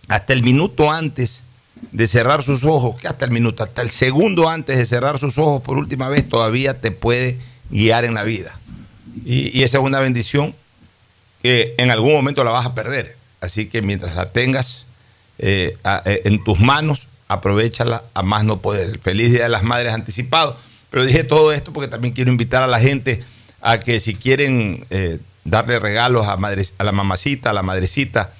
hasta 0.08 0.34
el 0.34 0.43
minuto 0.43 0.91
antes, 0.91 1.43
de 1.92 2.08
cerrar 2.08 2.44
sus 2.44 2.64
ojos, 2.64 2.96
que 2.96 3.08
hasta 3.08 3.26
el 3.26 3.32
minuto, 3.32 3.64
hasta 3.64 3.82
el 3.82 3.92
segundo 3.92 4.50
antes 4.50 4.78
de 4.78 4.86
cerrar 4.86 5.20
sus 5.20 5.38
ojos 5.38 5.62
por 5.62 5.78
última 5.78 6.10
vez, 6.10 6.28
todavía 6.28 6.80
te 6.80 6.92
puede 6.92 7.38
guiar 7.70 8.06
en 8.06 8.14
la 8.14 8.24
vida. 8.24 8.58
Y, 9.26 9.64
esa 9.64 9.80
es 9.80 9.84
una 9.84 10.00
bendición 10.00 10.56
que 11.42 11.74
en 11.78 11.92
algún 11.92 12.14
momento 12.14 12.44
la 12.44 12.52
vas 12.52 12.66
a 12.66 12.76
perder. 12.76 13.18
Así 13.42 13.68
que 13.68 13.82
mientras 13.82 14.16
la 14.16 14.28
tengas 14.28 14.86
eh, 15.40 15.78
eh, 16.06 16.22
en 16.26 16.44
tus 16.44 16.60
manos, 16.60 17.08
aprovechala 17.28 18.04
a 18.14 18.22
más 18.22 18.44
no 18.44 18.62
poder. 18.62 19.00
Feliz 19.00 19.32
Día 19.32 19.44
de 19.44 19.50
las 19.50 19.64
Madres 19.64 19.94
anticipado. 19.94 20.58
Pero 20.90 21.04
dije 21.04 21.24
todo 21.24 21.52
esto 21.52 21.74
porque 21.74 21.88
también 21.88 22.14
quiero 22.14 22.32
invitar 22.32 22.62
a 22.62 22.68
la 22.68 22.80
gente 22.80 23.24
a 23.62 23.80
que 23.80 24.00
si 24.00 24.16
quieren 24.16 24.86
eh, 24.90 25.20
darle 25.44 25.80
regalos 25.80 26.28
a, 26.28 26.34
a 26.34 26.84
la 26.84 26.92
mamacita, 26.92 27.50
a 27.50 27.54
la 27.54 27.64
madrecita, 27.64 28.34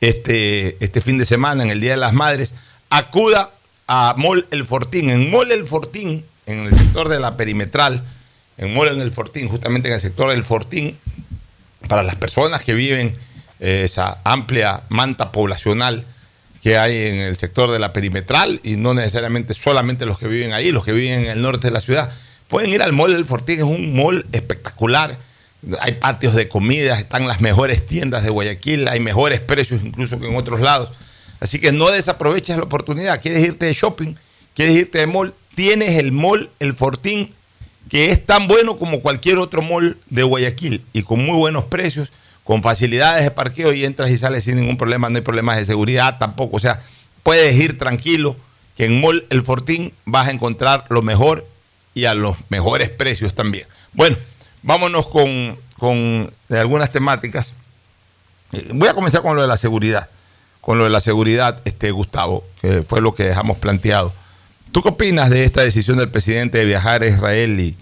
este, 0.00 0.82
este 0.82 1.00
fin 1.00 1.18
de 1.18 1.24
semana, 1.24 1.62
en 1.62 1.70
el 1.70 1.80
Día 1.80 1.92
de 1.92 1.96
las 1.98 2.12
Madres, 2.12 2.54
acuda 2.90 3.50
a 3.86 4.14
Mall 4.16 4.46
El 4.50 4.64
Fortín. 4.66 5.10
En 5.10 5.30
Mall 5.30 5.50
El 5.50 5.66
Fortín, 5.66 6.24
en 6.46 6.60
el 6.66 6.76
sector 6.76 7.08
de 7.08 7.20
la 7.20 7.36
perimetral, 7.36 8.04
en 8.56 8.74
Mall 8.74 8.88
El 8.88 9.12
Fortín, 9.12 9.48
justamente 9.48 9.88
en 9.88 9.94
el 9.94 10.00
sector 10.00 10.30
del 10.30 10.44
Fortín, 10.44 10.96
para 11.88 12.02
las 12.02 12.16
personas 12.16 12.62
que 12.62 12.74
viven 12.74 13.12
eh, 13.60 13.82
esa 13.84 14.18
amplia 14.24 14.82
manta 14.88 15.32
poblacional 15.32 16.04
que 16.62 16.76
hay 16.76 17.06
en 17.06 17.16
el 17.16 17.36
sector 17.36 17.70
de 17.70 17.78
la 17.78 17.92
perimetral 17.92 18.60
y 18.62 18.76
no 18.76 18.94
necesariamente 18.94 19.54
solamente 19.54 20.06
los 20.06 20.18
que 20.18 20.26
viven 20.26 20.52
ahí, 20.52 20.72
los 20.72 20.84
que 20.84 20.92
viven 20.92 21.24
en 21.24 21.26
el 21.26 21.42
norte 21.42 21.68
de 21.68 21.72
la 21.72 21.80
ciudad, 21.80 22.12
pueden 22.48 22.70
ir 22.70 22.82
al 22.82 22.92
Mall 22.92 23.12
del 23.12 23.24
Fortín, 23.24 23.58
es 23.58 23.64
un 23.64 23.94
mall 23.94 24.26
espectacular. 24.32 25.18
Hay 25.80 25.92
patios 25.94 26.34
de 26.34 26.48
comidas, 26.48 26.98
están 26.98 27.26
las 27.26 27.40
mejores 27.40 27.86
tiendas 27.86 28.22
de 28.22 28.30
Guayaquil, 28.30 28.88
hay 28.88 29.00
mejores 29.00 29.40
precios 29.40 29.82
incluso 29.82 30.18
que 30.18 30.26
en 30.26 30.36
otros 30.36 30.60
lados. 30.60 30.90
Así 31.40 31.58
que 31.60 31.72
no 31.72 31.90
desaproveches 31.90 32.56
la 32.56 32.64
oportunidad. 32.64 33.20
¿Quieres 33.20 33.44
irte 33.44 33.66
de 33.66 33.72
shopping? 33.72 34.14
¿Quieres 34.54 34.76
irte 34.76 34.98
de 34.98 35.06
mall? 35.06 35.34
Tienes 35.54 35.98
el 35.98 36.12
mall, 36.12 36.50
el 36.58 36.74
Fortín, 36.74 37.32
que 37.88 38.10
es 38.10 38.24
tan 38.24 38.48
bueno 38.48 38.76
como 38.76 39.00
cualquier 39.00 39.38
otro 39.38 39.62
mall 39.62 39.96
de 40.10 40.22
Guayaquil 40.22 40.84
y 40.92 41.02
con 41.02 41.24
muy 41.24 41.36
buenos 41.36 41.64
precios, 41.64 42.10
con 42.44 42.62
facilidades 42.62 43.24
de 43.24 43.30
parqueo 43.30 43.72
y 43.72 43.84
entras 43.84 44.10
y 44.10 44.18
sales 44.18 44.44
sin 44.44 44.56
ningún 44.56 44.76
problema, 44.76 45.08
no 45.08 45.16
hay 45.16 45.22
problemas 45.22 45.58
de 45.58 45.64
seguridad 45.64 46.18
tampoco. 46.18 46.56
O 46.56 46.60
sea, 46.60 46.80
puedes 47.22 47.54
ir 47.56 47.78
tranquilo 47.78 48.36
que 48.76 48.84
en 48.84 49.00
Mall 49.00 49.26
El 49.30 49.42
Fortín 49.42 49.92
vas 50.04 50.28
a 50.28 50.30
encontrar 50.30 50.84
lo 50.88 51.02
mejor 51.02 51.46
y 51.94 52.04
a 52.04 52.14
los 52.14 52.36
mejores 52.48 52.90
precios 52.90 53.34
también. 53.34 53.66
Bueno, 53.92 54.16
vámonos 54.62 55.08
con, 55.08 55.58
con 55.76 56.32
algunas 56.48 56.92
temáticas. 56.92 57.48
Eh, 58.52 58.68
Voy 58.72 58.88
a 58.88 58.94
comenzar 58.94 59.22
con 59.22 59.34
lo 59.34 59.42
de 59.42 59.48
la 59.48 59.56
seguridad. 59.56 60.08
Con 60.68 60.76
lo 60.76 60.84
de 60.84 60.90
la 60.90 61.00
seguridad, 61.00 61.62
este, 61.64 61.92
Gustavo, 61.92 62.44
que 62.60 62.82
fue 62.82 63.00
lo 63.00 63.14
que 63.14 63.22
dejamos 63.22 63.56
planteado. 63.56 64.12
¿Tú 64.70 64.82
qué 64.82 64.90
opinas 64.90 65.30
de 65.30 65.44
esta 65.44 65.62
decisión 65.62 65.96
del 65.96 66.10
presidente 66.10 66.58
de 66.58 66.66
viajar 66.66 67.00
a 67.02 67.06
Israel 67.06 67.58
y, 67.58 67.74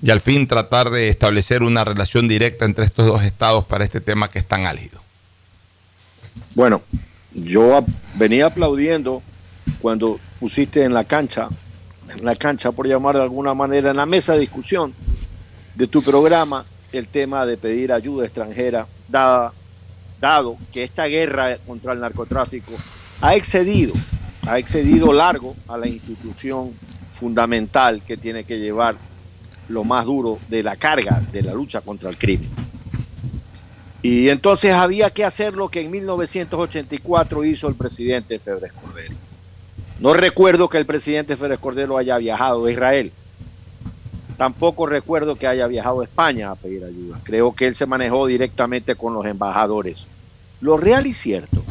y 0.00 0.10
al 0.10 0.20
fin 0.20 0.46
tratar 0.48 0.88
de 0.88 1.10
establecer 1.10 1.62
una 1.62 1.84
relación 1.84 2.28
directa 2.28 2.64
entre 2.64 2.86
estos 2.86 3.04
dos 3.04 3.24
estados 3.24 3.66
para 3.66 3.84
este 3.84 4.00
tema 4.00 4.30
que 4.30 4.38
es 4.38 4.46
tan 4.46 4.64
álgido? 4.64 5.02
Bueno, 6.54 6.80
yo 7.34 7.84
venía 8.14 8.46
aplaudiendo 8.46 9.22
cuando 9.82 10.18
pusiste 10.38 10.82
en 10.82 10.94
la 10.94 11.04
cancha, 11.04 11.50
en 12.08 12.24
la 12.24 12.36
cancha 12.36 12.72
por 12.72 12.88
llamar 12.88 13.16
de 13.16 13.22
alguna 13.22 13.52
manera, 13.52 13.90
en 13.90 13.98
la 13.98 14.06
mesa 14.06 14.32
de 14.32 14.40
discusión 14.40 14.94
de 15.74 15.86
tu 15.86 16.02
programa, 16.02 16.64
el 16.90 17.06
tema 17.06 17.44
de 17.44 17.58
pedir 17.58 17.92
ayuda 17.92 18.24
extranjera, 18.24 18.86
dada, 19.08 19.52
dado 20.20 20.56
que 20.72 20.84
esta 20.84 21.06
guerra 21.06 21.56
contra 21.66 21.92
el 21.92 22.00
narcotráfico 22.00 22.72
ha 23.20 23.34
excedido, 23.34 23.94
ha 24.46 24.58
excedido 24.58 25.12
largo 25.12 25.56
a 25.66 25.78
la 25.78 25.88
institución 25.88 26.72
fundamental 27.12 28.02
que 28.02 28.16
tiene 28.16 28.44
que 28.44 28.58
llevar 28.58 28.96
lo 29.68 29.84
más 29.84 30.04
duro 30.06 30.38
de 30.48 30.62
la 30.62 30.76
carga 30.76 31.22
de 31.32 31.42
la 31.42 31.54
lucha 31.54 31.80
contra 31.80 32.10
el 32.10 32.18
crimen. 32.18 32.48
Y 34.02 34.28
entonces 34.30 34.72
había 34.72 35.10
que 35.10 35.24
hacer 35.24 35.54
lo 35.54 35.68
que 35.68 35.82
en 35.82 35.90
1984 35.90 37.44
hizo 37.44 37.68
el 37.68 37.74
presidente 37.74 38.38
Febres 38.38 38.72
Cordero. 38.72 39.14
No 40.00 40.14
recuerdo 40.14 40.68
que 40.68 40.78
el 40.78 40.86
presidente 40.86 41.36
Febres 41.36 41.58
Cordero 41.58 41.98
haya 41.98 42.16
viajado 42.16 42.64
a 42.64 42.70
Israel. 42.70 43.12
Tampoco 44.40 44.86
recuerdo 44.86 45.36
que 45.36 45.46
haya 45.46 45.66
viajado 45.66 46.00
a 46.00 46.04
España 46.04 46.50
a 46.50 46.54
pedir 46.54 46.82
ayuda. 46.82 47.20
Creo 47.24 47.54
que 47.54 47.66
él 47.66 47.74
se 47.74 47.84
manejó 47.84 48.26
directamente 48.26 48.94
con 48.94 49.12
los 49.12 49.26
embajadores. 49.26 50.06
Lo 50.62 50.78
real 50.78 51.06
y 51.06 51.12
cierto 51.12 51.62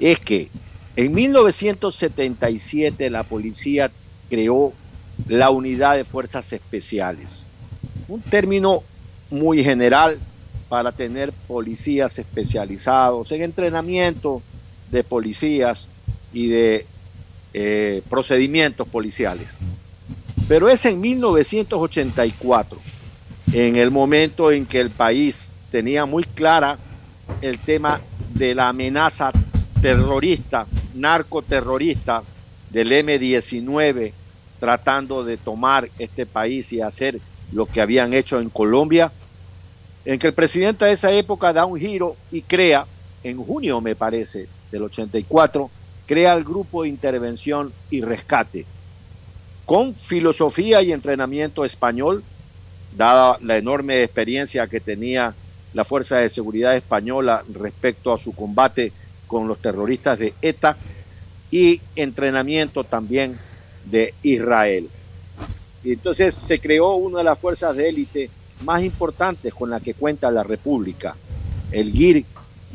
es 0.00 0.18
que 0.18 0.48
en 0.96 1.12
1977 1.12 3.10
la 3.10 3.24
policía 3.24 3.90
creó 4.30 4.72
la 5.28 5.50
unidad 5.50 5.96
de 5.96 6.04
fuerzas 6.04 6.50
especiales. 6.54 7.44
Un 8.08 8.22
término 8.22 8.82
muy 9.28 9.62
general 9.62 10.18
para 10.70 10.92
tener 10.92 11.30
policías 11.46 12.18
especializados 12.18 13.30
en 13.32 13.42
entrenamiento 13.42 14.40
de 14.90 15.04
policías 15.04 15.88
y 16.32 16.48
de 16.48 16.86
eh, 17.52 18.00
procedimientos 18.08 18.88
policiales. 18.88 19.58
Pero 20.48 20.68
es 20.68 20.84
en 20.84 21.00
1984, 21.00 22.78
en 23.52 23.76
el 23.76 23.90
momento 23.90 24.50
en 24.50 24.66
que 24.66 24.80
el 24.80 24.90
país 24.90 25.52
tenía 25.70 26.04
muy 26.04 26.24
clara 26.24 26.78
el 27.40 27.58
tema 27.58 28.00
de 28.34 28.54
la 28.54 28.68
amenaza 28.68 29.32
terrorista, 29.80 30.66
narcoterrorista 30.94 32.22
del 32.70 32.92
M-19, 32.92 34.12
tratando 34.58 35.24
de 35.24 35.36
tomar 35.36 35.88
este 35.98 36.26
país 36.26 36.72
y 36.72 36.80
hacer 36.80 37.18
lo 37.52 37.66
que 37.66 37.80
habían 37.80 38.12
hecho 38.14 38.40
en 38.40 38.48
Colombia, 38.48 39.12
en 40.04 40.18
que 40.18 40.28
el 40.28 40.34
presidente 40.34 40.84
de 40.84 40.92
esa 40.92 41.12
época 41.12 41.52
da 41.52 41.64
un 41.64 41.78
giro 41.78 42.16
y 42.30 42.42
crea, 42.42 42.86
en 43.22 43.36
junio 43.42 43.80
me 43.80 43.94
parece, 43.94 44.48
del 44.70 44.82
84, 44.82 45.70
crea 46.06 46.32
el 46.32 46.44
grupo 46.44 46.82
de 46.82 46.88
intervención 46.88 47.72
y 47.90 48.00
rescate, 48.00 48.66
con 49.72 49.94
filosofía 49.94 50.82
y 50.82 50.92
entrenamiento 50.92 51.64
español, 51.64 52.22
dada 52.94 53.38
la 53.40 53.56
enorme 53.56 54.02
experiencia 54.02 54.66
que 54.66 54.80
tenía 54.80 55.32
la 55.72 55.82
Fuerza 55.82 56.18
de 56.18 56.28
Seguridad 56.28 56.76
Española 56.76 57.42
respecto 57.54 58.12
a 58.12 58.18
su 58.18 58.34
combate 58.34 58.92
con 59.26 59.48
los 59.48 59.62
terroristas 59.62 60.18
de 60.18 60.34
ETA 60.42 60.76
y 61.50 61.80
entrenamiento 61.96 62.84
también 62.84 63.38
de 63.86 64.12
Israel. 64.22 64.90
Y 65.82 65.94
entonces 65.94 66.34
se 66.34 66.58
creó 66.58 66.96
una 66.96 67.20
de 67.20 67.24
las 67.24 67.38
fuerzas 67.38 67.74
de 67.74 67.88
élite 67.88 68.28
más 68.64 68.82
importantes 68.82 69.54
con 69.54 69.70
la 69.70 69.80
que 69.80 69.94
cuenta 69.94 70.30
la 70.30 70.42
República. 70.42 71.16
El 71.70 71.90
GIR 71.92 72.26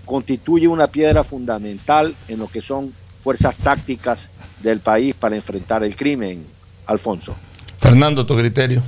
constituye 0.03 0.67
una 0.67 0.87
piedra 0.87 1.23
fundamental 1.23 2.15
en 2.27 2.39
lo 2.39 2.47
que 2.47 2.61
son 2.61 2.91
fuerzas 3.21 3.55
tácticas 3.55 4.31
del 4.63 4.79
país 4.79 5.13
para 5.13 5.35
enfrentar 5.35 5.83
el 5.83 5.95
crimen, 5.95 6.56
Alfonso. 6.87 7.35
Fernando, 7.79 8.25
tu 8.25 8.35
criterio. 8.35 8.81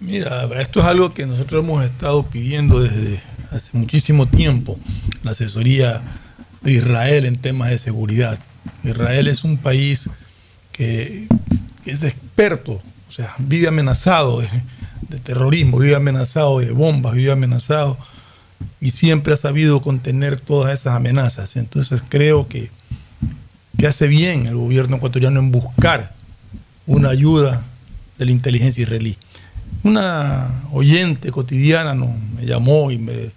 Mira, 0.00 0.44
esto 0.60 0.80
es 0.80 0.86
algo 0.86 1.14
que 1.14 1.24
nosotros 1.24 1.62
hemos 1.62 1.84
estado 1.84 2.24
pidiendo 2.24 2.80
desde 2.80 3.20
hace 3.50 3.70
muchísimo 3.72 4.26
tiempo, 4.26 4.78
la 5.22 5.30
asesoría 5.30 6.02
de 6.60 6.72
Israel 6.72 7.24
en 7.24 7.36
temas 7.36 7.70
de 7.70 7.78
seguridad. 7.78 8.38
Israel 8.82 9.28
es 9.28 9.44
un 9.44 9.56
país 9.56 10.10
que, 10.72 11.26
que 11.84 11.90
es 11.90 12.02
experto, 12.02 12.82
o 13.08 13.12
sea, 13.12 13.34
vive 13.38 13.68
amenazado 13.68 14.40
de, 14.40 14.48
de 15.08 15.18
terrorismo, 15.20 15.78
vive 15.78 15.94
amenazado 15.94 16.58
de 16.58 16.72
bombas, 16.72 17.14
vive 17.14 17.32
amenazado 17.32 17.96
y 18.80 18.90
siempre 18.90 19.32
ha 19.32 19.36
sabido 19.36 19.80
contener 19.80 20.40
todas 20.40 20.78
esas 20.78 20.94
amenazas. 20.94 21.56
Entonces 21.56 22.02
creo 22.08 22.48
que, 22.48 22.70
que 23.78 23.86
hace 23.86 24.08
bien 24.08 24.46
el 24.46 24.56
gobierno 24.56 24.96
ecuatoriano 24.96 25.40
en 25.40 25.52
buscar 25.52 26.14
una 26.86 27.10
ayuda 27.10 27.62
de 28.18 28.24
la 28.24 28.30
inteligencia 28.30 28.82
israelí. 28.82 29.16
Una 29.82 30.62
oyente 30.72 31.30
cotidiana 31.30 31.94
me 31.94 32.46
llamó 32.46 32.90
y 32.90 32.98
me 32.98 33.32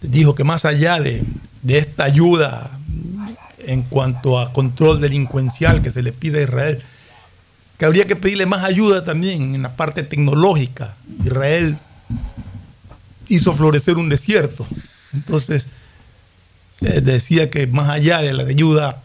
dijo 0.00 0.34
que 0.34 0.44
más 0.44 0.64
allá 0.64 1.00
de, 1.00 1.22
de 1.62 1.78
esta 1.78 2.04
ayuda 2.04 2.78
en 3.66 3.82
cuanto 3.82 4.38
a 4.38 4.52
control 4.52 5.00
delincuencial 5.00 5.82
que 5.82 5.90
se 5.90 6.02
le 6.02 6.12
pide 6.12 6.40
a 6.40 6.42
Israel, 6.42 6.78
que 7.78 7.84
habría 7.84 8.06
que 8.06 8.16
pedirle 8.16 8.46
más 8.46 8.64
ayuda 8.64 9.04
también 9.04 9.54
en 9.54 9.62
la 9.62 9.76
parte 9.76 10.02
tecnológica. 10.02 10.96
Israel 11.24 11.78
hizo 13.28 13.54
florecer 13.54 13.96
un 13.96 14.08
desierto. 14.08 14.66
Entonces, 15.14 15.68
eh, 16.82 17.00
decía 17.00 17.50
que 17.50 17.66
más 17.66 17.88
allá 17.88 18.20
de 18.20 18.32
la 18.32 18.42
ayuda 18.42 19.02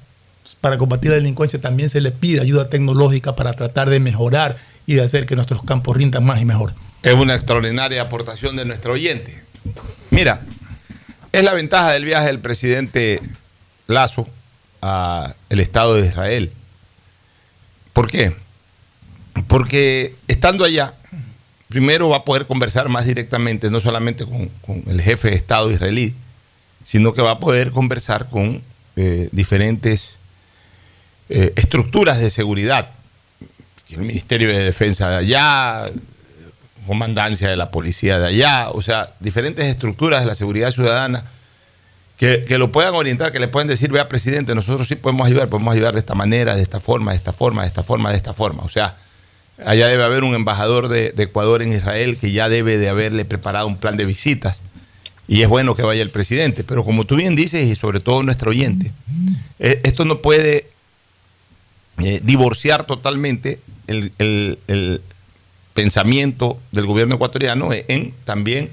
para 0.62 0.78
combatir 0.78 1.12
la 1.12 1.18
delincuencia, 1.18 1.60
también 1.60 1.90
se 1.90 2.02
le 2.02 2.12
pide 2.12 2.42
ayuda 2.42 2.70
tecnológica 2.70 3.36
para 3.36 3.54
tratar 3.54 3.90
de 3.90 4.00
mejorar 4.00 4.58
y 4.86 4.96
de 4.96 5.04
hacer 5.04 5.26
que 5.26 5.36
nuestros 5.36 5.64
campos 5.64 5.98
rindan 5.98 6.24
más 6.24 6.42
y 6.42 6.46
mejor. 6.46 6.74
Es 7.02 7.14
una 7.14 7.36
extraordinaria 7.36 8.02
aportación 8.02 8.56
de 8.56 8.66
nuestro 8.66 8.94
oyente. 8.94 9.44
Mira, 10.12 10.42
es 11.32 11.44
la 11.44 11.54
ventaja 11.54 11.92
del 11.92 12.06
viaje 12.06 12.28
del 12.28 12.40
presidente 12.40 13.22
Lazo 13.88 14.28
al 14.82 15.36
Estado 15.50 15.96
de 15.96 16.08
Israel. 16.08 16.52
¿Por 17.94 18.08
qué? 18.08 18.36
Porque 19.48 20.16
estando 20.28 20.64
allá, 20.64 20.94
primero 21.68 22.10
va 22.10 22.18
a 22.18 22.24
poder 22.24 22.46
conversar 22.46 22.90
más 22.90 23.06
directamente, 23.06 23.70
no 23.70 23.80
solamente 23.80 24.26
con, 24.26 24.84
el 24.88 25.02
jefe 25.02 25.30
de 25.30 25.36
Estado 25.36 25.72
israelí, 25.72 26.14
sino 26.84 27.14
que 27.14 27.22
va 27.22 27.32
a 27.32 27.40
poder 27.40 27.72
conversar 27.72 28.30
con 28.30 28.62
eh, 28.96 29.30
diferentes 29.32 30.15
eh, 31.30 31.54
estructuras 31.56 32.20
de 32.20 32.30
seguridad. 32.30 32.90
El 33.90 34.00
Ministerio 34.00 34.50
de 34.50 34.64
Defensa 34.64 35.10
de 35.10 35.16
allá, 35.18 35.92
comandancia 36.86 37.50
de 37.50 37.56
la 37.56 37.72
policía 37.72 38.20
de 38.20 38.28
allá, 38.28 38.70
o 38.72 38.82
sea, 38.82 39.14
diferentes 39.20 39.66
estructuras 39.66 40.22
de 40.22 40.28
la 40.28 40.36
seguridad 40.36 40.72
ciudadana 40.72 41.26
que, 42.18 42.58
lo 42.58 42.72
puedan 42.72 42.96
orientar, 42.96 43.32
que 43.32 43.40
le 43.40 43.48
pueden 43.48 43.68
decir, 43.68 43.92
vea, 43.92 44.08
presidente, 44.08 44.56
nosotros 44.56 44.88
sí 44.88 44.96
podemos 44.96 45.28
ayudar, 45.28 45.50
podemos 45.50 45.74
ayudar 45.74 45.94
de 45.94 46.00
esta 46.00 46.16
manera, 46.16 46.56
de 46.56 46.62
esta 46.62 46.80
forma, 46.80 47.12
de 47.12 47.18
esta 47.18 47.34
forma, 47.34 47.64
de 47.64 47.68
esta 47.68 47.84
forma, 47.84 48.12
de 48.12 48.18
esta 48.18 48.34
forma. 48.34 48.64
O 48.64 48.70
sea, 48.70 48.96
allá 49.66 49.88
debe 49.88 50.04
haber 50.06 50.24
un 50.24 50.34
embajador 50.34 50.88
de, 50.88 51.12
de 51.12 51.24
Ecuador 51.24 51.62
en 51.62 51.74
Israel 51.74 52.18
que 52.18 52.32
ya 52.32 52.48
debe 52.48 52.78
de 52.78 52.88
haberle 52.88 53.26
preparado 53.26 53.68
un 53.68 53.78
plan 53.78 53.98
de 53.98 54.06
visitas. 54.06 54.60
Y 55.28 55.42
es 55.42 55.50
bueno 55.50 55.76
que 55.76 55.82
vaya 55.82 56.02
el 56.02 56.12
presidente. 56.12 56.64
Pero 56.64 56.86
como 56.86 57.06
tú 57.06 57.16
bien 57.18 57.36
dices, 57.36 57.68
y 57.68 57.76
sobre 57.76 58.00
todo 58.00 58.24
nuestro 58.24 58.52
oyente, 58.52 58.94
eh, 59.60 59.82
esto 59.84 60.06
no 60.06 60.22
puede 60.22 60.70
eh, 62.04 62.20
divorciar 62.24 62.86
totalmente 62.86 63.60
el, 63.88 64.12
el, 64.18 65.02
pensamiento 65.74 66.58
del 66.72 66.86
gobierno 66.86 67.16
ecuatoriano 67.16 67.70
en 67.74 68.14
también 68.24 68.70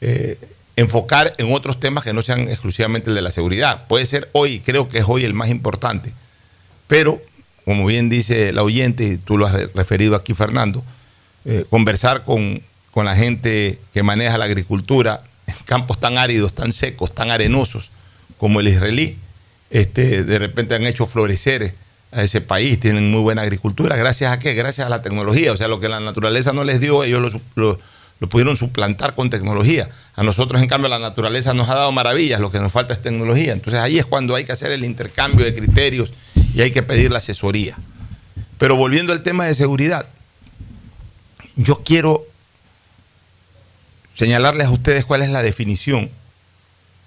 eh, 0.00 0.38
enfocar 0.76 1.34
en 1.38 1.52
otros 1.52 1.80
temas 1.80 2.04
que 2.04 2.12
no 2.12 2.22
sean 2.22 2.48
exclusivamente 2.48 3.10
el 3.10 3.16
de 3.16 3.22
la 3.22 3.32
seguridad. 3.32 3.88
Puede 3.88 4.06
ser 4.06 4.28
hoy, 4.32 4.60
creo 4.60 4.88
que 4.88 4.98
es 4.98 5.04
hoy 5.08 5.24
el 5.24 5.34
más 5.34 5.48
importante, 5.48 6.12
pero 6.86 7.20
como 7.64 7.84
bien 7.86 8.08
dice 8.08 8.52
la 8.52 8.62
oyente, 8.62 9.04
y 9.04 9.18
tú 9.18 9.36
lo 9.36 9.46
has 9.46 9.52
referido 9.74 10.14
aquí, 10.14 10.32
Fernando, 10.32 10.82
eh, 11.44 11.64
conversar 11.68 12.24
con, 12.24 12.62
con, 12.92 13.04
la 13.04 13.14
gente 13.14 13.78
que 13.92 14.02
maneja 14.02 14.38
la 14.38 14.46
agricultura, 14.46 15.22
campos 15.66 15.98
tan 15.98 16.16
áridos, 16.16 16.54
tan 16.54 16.72
secos, 16.72 17.14
tan 17.14 17.30
arenosos 17.30 17.90
como 18.38 18.60
el 18.60 18.68
israelí, 18.68 19.18
este, 19.70 20.24
de 20.24 20.38
repente 20.38 20.76
han 20.76 20.86
hecho 20.86 21.04
florecer 21.04 21.74
a 22.10 22.22
ese 22.22 22.40
país, 22.40 22.80
tienen 22.80 23.10
muy 23.10 23.20
buena 23.20 23.42
agricultura. 23.42 23.96
¿Gracias 23.96 24.32
a 24.32 24.38
qué? 24.38 24.54
Gracias 24.54 24.86
a 24.86 24.90
la 24.90 25.02
tecnología. 25.02 25.52
O 25.52 25.56
sea, 25.56 25.68
lo 25.68 25.80
que 25.80 25.88
la 25.88 26.00
naturaleza 26.00 26.52
no 26.52 26.64
les 26.64 26.80
dio, 26.80 27.04
ellos 27.04 27.40
lo, 27.54 27.78
lo 28.20 28.28
pudieron 28.28 28.56
suplantar 28.56 29.14
con 29.14 29.30
tecnología. 29.30 29.88
A 30.16 30.22
nosotros, 30.22 30.60
en 30.60 30.68
cambio, 30.68 30.88
la 30.88 30.98
naturaleza 30.98 31.54
nos 31.54 31.68
ha 31.68 31.74
dado 31.74 31.92
maravillas, 31.92 32.40
lo 32.40 32.50
que 32.50 32.58
nos 32.58 32.72
falta 32.72 32.92
es 32.92 33.02
tecnología. 33.02 33.52
Entonces 33.52 33.80
ahí 33.80 33.98
es 33.98 34.06
cuando 34.06 34.34
hay 34.34 34.44
que 34.44 34.52
hacer 34.52 34.72
el 34.72 34.84
intercambio 34.84 35.44
de 35.44 35.54
criterios 35.54 36.12
y 36.54 36.62
hay 36.62 36.70
que 36.70 36.82
pedir 36.82 37.12
la 37.12 37.18
asesoría. 37.18 37.76
Pero 38.58 38.76
volviendo 38.76 39.12
al 39.12 39.22
tema 39.22 39.44
de 39.44 39.54
seguridad, 39.54 40.06
yo 41.54 41.82
quiero 41.84 42.26
señalarles 44.14 44.66
a 44.66 44.70
ustedes 44.70 45.04
cuál 45.04 45.22
es 45.22 45.30
la 45.30 45.42
definición 45.42 46.10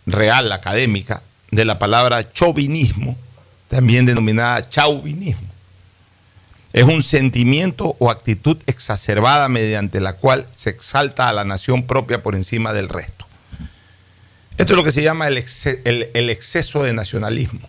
real, 0.06 0.52
académica, 0.52 1.24
de 1.52 1.66
la 1.66 1.78
palabra 1.78 2.32
chauvinismo, 2.32 3.18
también 3.72 4.06
denominada 4.06 4.70
chauvinismo. 4.70 5.48
Es 6.74 6.84
un 6.84 7.02
sentimiento 7.04 7.96
o 8.00 8.12
actitud 8.12 8.58
exacerbada 8.66 9.48
mediante 9.48 10.02
la 10.02 10.18
cual 10.18 10.46
se 10.54 10.70
exalta 10.70 11.30
a 11.30 11.34
la 11.34 11.46
nación 11.46 11.88
propia 11.88 12.22
por 12.22 12.36
encima 12.36 12.74
del 12.74 12.90
resto. 12.90 13.26
Esto 14.58 14.74
es 14.74 14.78
lo 14.78 14.84
que 14.84 14.92
se 14.92 15.04
llama 15.04 15.30
el, 15.30 15.38
exceso 15.38 16.84
de 16.84 16.92
nacionalismo, 16.92 17.62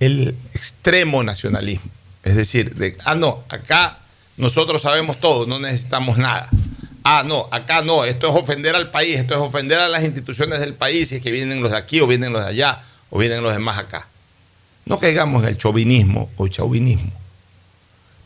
el 0.00 0.36
extremo 0.52 1.22
nacionalismo. 1.22 1.90
Es 2.22 2.36
decir, 2.36 2.74
de, 2.74 2.98
ah, 3.06 3.14
no, 3.14 3.42
acá 3.48 3.98
nosotros 4.36 4.82
sabemos 4.82 5.18
todo, 5.18 5.46
no 5.46 5.58
necesitamos 5.58 6.18
nada. 6.18 6.50
Ah, 7.04 7.22
no, 7.24 7.48
acá 7.50 7.80
no, 7.80 8.04
esto 8.04 8.28
es 8.28 8.34
ofender 8.34 8.76
al 8.76 8.90
país, 8.90 9.18
esto 9.18 9.32
es 9.32 9.40
ofender 9.40 9.78
a 9.78 9.88
las 9.88 10.04
instituciones 10.04 10.60
del 10.60 10.74
país, 10.74 11.08
si 11.08 11.16
es 11.16 11.22
que 11.22 11.30
vienen 11.30 11.62
los 11.62 11.70
de 11.70 11.78
aquí 11.78 12.00
o 12.00 12.06
vienen 12.06 12.34
los 12.34 12.42
de 12.42 12.50
allá 12.50 12.82
o 13.08 13.18
vienen 13.18 13.42
los 13.42 13.54
demás 13.54 13.78
acá. 13.78 14.08
No 14.86 15.00
caigamos 15.00 15.42
en 15.42 15.48
el 15.48 15.58
chauvinismo 15.58 16.30
o 16.36 16.46
chauvinismo. 16.48 17.10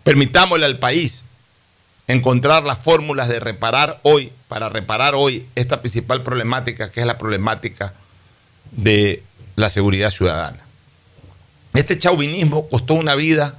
Permitámosle 0.04 0.66
al 0.66 0.78
país 0.78 1.24
encontrar 2.06 2.64
las 2.64 2.78
fórmulas 2.78 3.28
de 3.28 3.40
reparar 3.40 3.98
hoy, 4.02 4.30
para 4.46 4.68
reparar 4.68 5.14
hoy 5.14 5.46
esta 5.54 5.80
principal 5.80 6.22
problemática, 6.22 6.90
que 6.90 7.00
es 7.00 7.06
la 7.06 7.18
problemática 7.18 7.94
de 8.72 9.22
la 9.56 9.70
seguridad 9.70 10.10
ciudadana. 10.10 10.58
Este 11.72 11.98
chauvinismo 11.98 12.68
costó 12.68 12.94
una 12.94 13.14
vida 13.14 13.58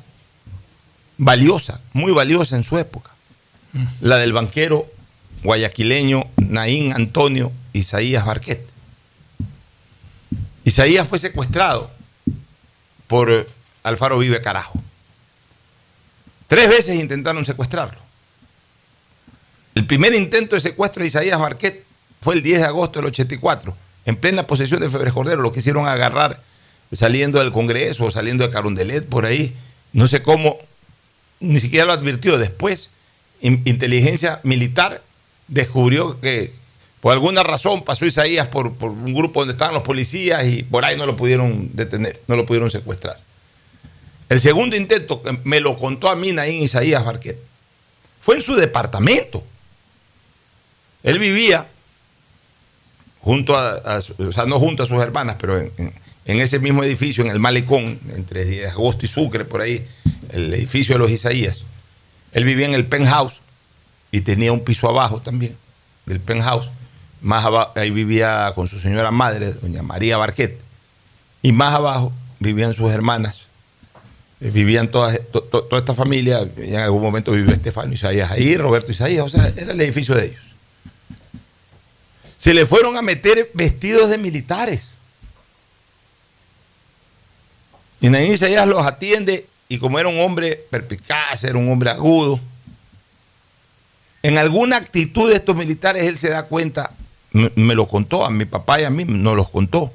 valiosa, 1.17 1.81
muy 1.93 2.11
valiosa 2.11 2.55
en 2.55 2.63
su 2.63 2.77
época, 2.77 3.11
la 3.99 4.17
del 4.17 4.33
banquero 4.33 4.85
guayaquileño 5.43 6.25
Naín 6.37 6.93
Antonio 6.93 7.51
Isaías 7.73 8.25
Barquet. 8.25 8.67
Isaías 10.65 11.07
fue 11.07 11.17
secuestrado 11.19 11.89
por 13.11 13.45
Alfaro 13.83 14.19
Vive 14.19 14.41
Carajo. 14.41 14.81
Tres 16.47 16.69
veces 16.69 16.97
intentaron 16.97 17.43
secuestrarlo. 17.43 17.99
El 19.75 19.85
primer 19.85 20.13
intento 20.13 20.55
de 20.55 20.61
secuestro 20.61 21.01
de 21.01 21.09
Isaías 21.09 21.37
Marquet 21.37 21.83
fue 22.21 22.35
el 22.35 22.41
10 22.41 22.59
de 22.59 22.65
agosto 22.67 22.99
del 22.99 23.07
84, 23.07 23.75
en 24.05 24.15
plena 24.15 24.47
posesión 24.47 24.79
de 24.79 24.87
Febres 24.87 25.11
Cordero. 25.11 25.41
Lo 25.41 25.51
quisieron 25.51 25.89
agarrar 25.89 26.41
saliendo 26.93 27.39
del 27.39 27.51
Congreso 27.51 28.05
o 28.05 28.11
saliendo 28.11 28.45
de 28.45 28.49
Carondelet 28.49 29.05
por 29.05 29.25
ahí. 29.25 29.57
No 29.91 30.07
sé 30.07 30.23
cómo, 30.23 30.57
ni 31.41 31.59
siquiera 31.59 31.83
lo 31.83 31.91
advirtió. 31.91 32.37
Después, 32.37 32.91
inteligencia 33.41 34.39
militar 34.43 35.01
descubrió 35.49 36.21
que 36.21 36.53
por 37.01 37.13
alguna 37.13 37.41
razón 37.41 37.83
pasó 37.83 38.05
Isaías 38.05 38.47
por, 38.47 38.67
un 38.67 39.13
grupo 39.13 39.41
donde 39.41 39.53
estaban 39.53 39.73
los 39.73 39.83
policías 39.83 40.45
y 40.45 40.61
por 40.61 40.85
ahí 40.85 40.95
no 40.95 41.07
lo 41.07 41.17
pudieron 41.17 41.71
detener, 41.73 42.21
no 42.27 42.35
lo 42.35 42.45
pudieron 42.45 42.69
secuestrar. 42.69 43.17
El 44.29 44.39
segundo 44.39 44.75
intento, 44.75 45.21
me 45.43 45.59
lo 45.59 45.75
contó 45.75 46.09
a 46.09 46.15
mí 46.15 46.31
Naín 46.31 46.61
Isaías 46.61 47.03
Barquet, 47.03 47.37
fue 48.21 48.35
en 48.35 48.43
su 48.43 48.55
departamento. 48.55 49.43
Él 51.01 51.17
vivía 51.17 51.67
junto 53.19 53.57
a, 53.57 53.97
o 53.97 54.31
sea, 54.31 54.45
no 54.45 54.59
junto 54.59 54.83
a 54.83 54.87
sus 54.87 55.01
hermanas, 55.01 55.37
pero 55.39 55.57
en, 55.57 55.93
ese 56.25 56.59
mismo 56.59 56.83
edificio, 56.83 57.23
en 57.23 57.31
el 57.31 57.39
Malecón, 57.39 57.99
entre 58.13 58.67
Agosto 58.69 59.05
y 59.05 59.09
Sucre, 59.09 59.43
por 59.43 59.61
ahí, 59.61 59.85
el 60.29 60.53
edificio 60.53 60.95
de 60.95 60.99
los 60.99 61.09
Isaías. 61.09 61.63
Él 62.31 62.45
vivía 62.45 62.67
en 62.67 62.75
el 62.75 62.85
penthouse 62.85 63.41
y 64.11 64.21
tenía 64.21 64.53
un 64.53 64.63
piso 64.63 64.87
abajo 64.87 65.19
también, 65.19 65.57
del 66.05 66.19
penthouse. 66.19 66.69
Más 67.21 67.45
abajo, 67.45 67.71
ahí 67.75 67.91
vivía 67.91 68.51
con 68.55 68.67
su 68.67 68.79
señora 68.79 69.11
madre, 69.11 69.53
doña 69.53 69.83
María 69.83 70.17
Barquet. 70.17 70.59
Y 71.41 71.51
más 71.51 71.73
abajo 71.73 72.11
vivían 72.39 72.73
sus 72.73 72.91
hermanas, 72.91 73.41
eh, 74.39 74.49
vivían 74.49 74.89
todas, 74.89 75.19
toda 75.31 75.79
esta 75.79 75.93
familia, 75.93 76.47
en 76.57 76.77
algún 76.77 77.01
momento 77.01 77.31
vivió 77.31 77.53
Estefano 77.53 77.93
Isaías 77.93 78.31
ahí, 78.31 78.57
Roberto 78.57 78.91
Isaías, 78.91 79.25
o 79.25 79.29
sea, 79.29 79.47
era 79.55 79.71
el 79.73 79.81
edificio 79.81 80.15
de 80.15 80.25
ellos. 80.25 80.41
Se 82.37 82.53
le 82.53 82.65
fueron 82.65 82.97
a 82.97 83.01
meter 83.01 83.51
vestidos 83.53 84.09
de 84.09 84.17
militares. 84.17 84.87
Y 87.99 88.09
Naín 88.09 88.31
Isaías 88.31 88.67
los 88.67 88.85
atiende 88.85 89.45
y 89.69 89.77
como 89.77 89.99
era 89.99 90.09
un 90.09 90.19
hombre 90.19 90.65
perpicaz, 90.69 91.43
era 91.43 91.57
un 91.57 91.71
hombre 91.71 91.91
agudo, 91.91 92.39
en 94.23 94.37
alguna 94.37 94.77
actitud 94.77 95.29
de 95.29 95.35
estos 95.35 95.55
militares 95.55 96.05
él 96.05 96.17
se 96.17 96.29
da 96.29 96.43
cuenta, 96.43 96.91
me, 97.31 97.75
lo 97.75 97.87
contó 97.87 98.25
a 98.25 98.29
mi 98.29 98.45
papá 98.45 98.81
y 98.81 98.83
a 98.83 98.89
mí, 98.89 99.05
no 99.05 99.35
los 99.35 99.49
contó. 99.49 99.91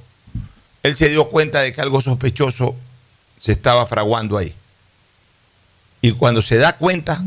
Él 0.83 0.97
se 0.97 1.09
dio 1.09 1.29
cuenta 1.29 1.61
de 1.61 1.73
que 1.73 1.81
algo 1.81 2.01
sospechoso 2.01 2.75
se 3.39 3.53
estaba 3.53 3.87
fraguando 3.87 4.39
ahí. 4.39 4.55
Y 6.01 6.13
cuando 6.13 6.43
se 6.43 6.57
da 6.57 6.77
cuenta, 6.77 7.23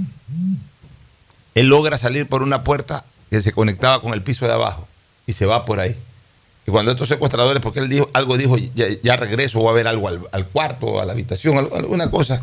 él 1.55 1.68
logra 1.68 1.97
salir 1.97 2.28
por 2.28 2.41
una 2.41 2.64
puerta 2.64 3.03
que 3.30 3.41
se 3.41 3.51
conectaba 3.51 4.01
con 4.01 4.14
el 4.14 4.22
piso 4.22 4.45
de 4.45 4.53
abajo 4.53 4.88
y 5.28 5.34
se 5.34 5.45
va 5.45 5.66
por 5.66 5.80
ahí. 5.80 5.95
Y 6.66 6.72
cuando 6.72 6.91
estos 6.91 7.07
secuestradores, 7.07 7.62
porque 7.62 7.80
él 7.80 7.89
dijo, 7.89 8.10
algo 8.14 8.38
dijo, 8.38 8.57
ya, 8.57 9.16
regreso, 9.18 9.60
o 9.60 9.70
a 9.70 9.74
ver 9.74 9.88
algo 9.88 10.07
al, 10.07 10.45
cuarto, 10.47 11.01
a 11.01 11.05
la 11.05 11.14
habitación, 11.14 11.57
alguna 11.57 12.10
cosa, 12.10 12.41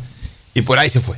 y 0.53 0.61
por 0.61 0.79
ahí 0.79 0.89
se 0.89 0.99
fue. 0.99 1.17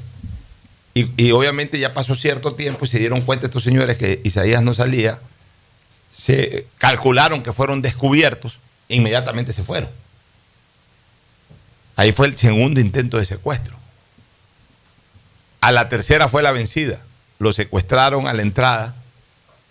Y, 0.94 1.32
obviamente 1.32 1.80
ya 1.80 1.94
pasó 1.94 2.14
cierto 2.14 2.56
tiempo 2.56 2.84
y 2.84 2.88
se 2.88 3.00
dieron 3.00 3.22
cuenta 3.22 3.46
estos 3.46 3.64
señores 3.64 3.98
que 3.98 4.22
Isaías 4.24 4.64
no 4.64 4.74
salía, 4.74 5.20
se 6.12 6.68
calcularon 6.78 7.44
que 7.44 7.54
fueron 7.54 7.82
descubiertos, 7.82 8.60
e 8.88 8.96
inmediatamente 8.96 9.54
se 9.54 9.64
fueron. 9.64 9.90
Ahí 11.96 12.12
fue 12.12 12.28
el 12.28 12.38
segundo 12.38 12.80
intento 12.80 13.18
de 13.18 13.26
secuestro. 13.26 13.76
A 15.62 15.72
la 15.72 15.90
tercera 15.90 16.28
fue 16.28 16.42
la 16.42 16.52
vencida. 16.52 17.00
Lo 17.40 17.52
secuestraron 17.52 18.28
a 18.28 18.34
la 18.34 18.42
entrada 18.42 18.96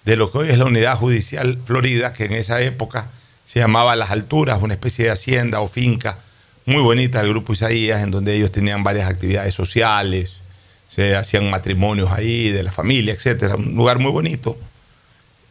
de 0.05 0.17
lo 0.17 0.31
que 0.31 0.39
hoy 0.39 0.49
es 0.51 0.59
la 0.59 0.67
Unidad 0.67 0.97
Judicial 0.97 1.59
Florida, 1.65 2.13
que 2.13 2.25
en 2.25 2.33
esa 2.35 2.61
época 2.61 3.11
se 3.47 3.61
llamaba 3.61 3.97
Las 3.97 4.11
Alturas, 4.11 4.63
una 4.63 4.75
especie 4.75 5.07
de 5.07 5.11
hacienda 5.11 5.61
o 5.61 5.69
finca 5.69 6.19
muy 6.67 6.83
bonita 6.83 7.21
del 7.21 7.31
Grupo 7.31 7.55
Isaías, 7.55 8.03
en 8.03 8.11
donde 8.11 8.35
ellos 8.35 8.53
tenían 8.53 8.85
varias 8.85 9.09
actividades 9.09 9.55
sociales, 9.55 10.35
se 10.87 11.17
hacían 11.17 11.51
matrimonios 11.51 12.13
ahí, 12.13 12.51
de 12.51 12.63
la 12.63 12.71
familia, 12.71 13.15
etcétera. 13.15 13.57
Un 13.57 13.75
lugar 13.75 13.99
muy 13.99 14.13
bonito, 14.13 14.59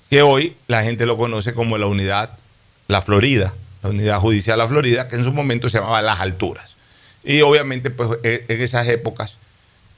que 0.09 0.21
hoy 0.21 0.55
la 0.67 0.83
gente 0.83 1.05
lo 1.05 1.17
conoce 1.17 1.53
como 1.53 1.77
la 1.77 1.87
Unidad 1.87 2.31
La 2.87 3.01
Florida 3.01 3.53
la 3.83 3.89
unidad 3.89 4.19
judicial 4.19 4.57
La 4.57 4.67
Florida, 4.67 5.07
que 5.07 5.15
en 5.15 5.23
su 5.23 5.33
momento 5.33 5.69
se 5.69 5.77
llamaba 5.77 6.01
Las 6.01 6.19
Alturas. 6.19 6.75
Y 7.23 7.41
obviamente, 7.41 7.89
pues 7.89 8.19
e, 8.23 8.45
en 8.47 8.61
esas 8.61 8.87
épocas 8.87 9.37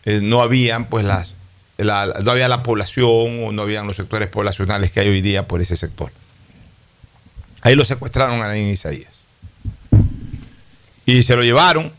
eh, 0.06 0.20
no 0.22 0.42
habían, 0.42 0.86
pues 0.86 1.06
las, 1.06 1.34
no 1.78 2.32
había 2.32 2.48
la 2.48 2.64
población 2.64 3.44
o 3.44 3.52
no 3.52 3.62
habían 3.62 3.88
los 3.88 3.96
sectores 3.96 4.30
poblacionales 4.30 4.92
que 4.92 5.00
hay 5.00 5.10
hoy 5.10 5.22
día 5.22 5.48
por 5.48 5.62
ese 5.62 5.76
sector. 5.76 6.12
Ahí 7.62 7.76
lo 7.76 7.86
secuestraron 7.86 8.42
a 8.42 8.48
Naín 8.48 8.68
Isaías. 8.68 9.14
Y 11.06 11.24
se 11.24 11.36
lo 11.36 11.44
llevaron. 11.44 11.92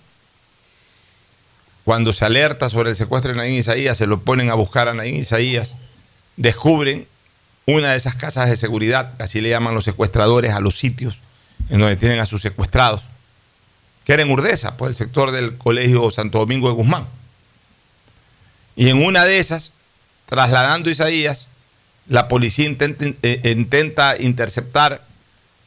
Cuando 1.85 2.13
se 2.13 2.25
alerta 2.25 2.69
sobre 2.69 2.91
el 2.91 2.97
secuestro 2.97 3.33
de 3.33 3.39
Naín 3.39 3.55
Isaías, 3.55 3.97
se 3.97 4.07
lo 4.07 4.21
ponen 4.21 4.51
a 4.51 4.55
buscar 4.55 4.89
a 4.89 4.95
Naín 4.95 5.17
Isaías, 5.17 5.75
descubren 6.37 7.07
una 7.71 7.91
de 7.91 7.97
esas 7.97 8.15
casas 8.15 8.49
de 8.49 8.57
seguridad, 8.57 9.15
así 9.21 9.41
le 9.41 9.51
llaman 9.51 9.75
los 9.75 9.85
secuestradores 9.85 10.53
a 10.53 10.61
los 10.61 10.79
sitios 10.79 11.21
en 11.69 11.81
donde 11.81 11.97
tienen 11.97 12.19
a 12.21 12.27
sus 12.27 12.43
secuestrados, 12.43 13.03
que 14.05 14.13
era 14.13 14.23
en 14.23 14.31
Urdesa, 14.31 14.77
pues 14.77 14.91
el 14.91 14.97
sector 14.97 15.31
del 15.31 15.57
Colegio 15.57 16.11
Santo 16.11 16.39
Domingo 16.39 16.69
de 16.69 16.75
Guzmán. 16.75 17.07
Y 18.77 18.89
en 18.89 19.05
una 19.05 19.25
de 19.25 19.39
esas, 19.39 19.73
trasladando 20.27 20.91
Isaías, 20.91 21.47
la 22.09 22.29
policía 22.29 22.67
intenta, 22.67 23.05
eh, 23.23 24.19
interceptar 24.21 25.03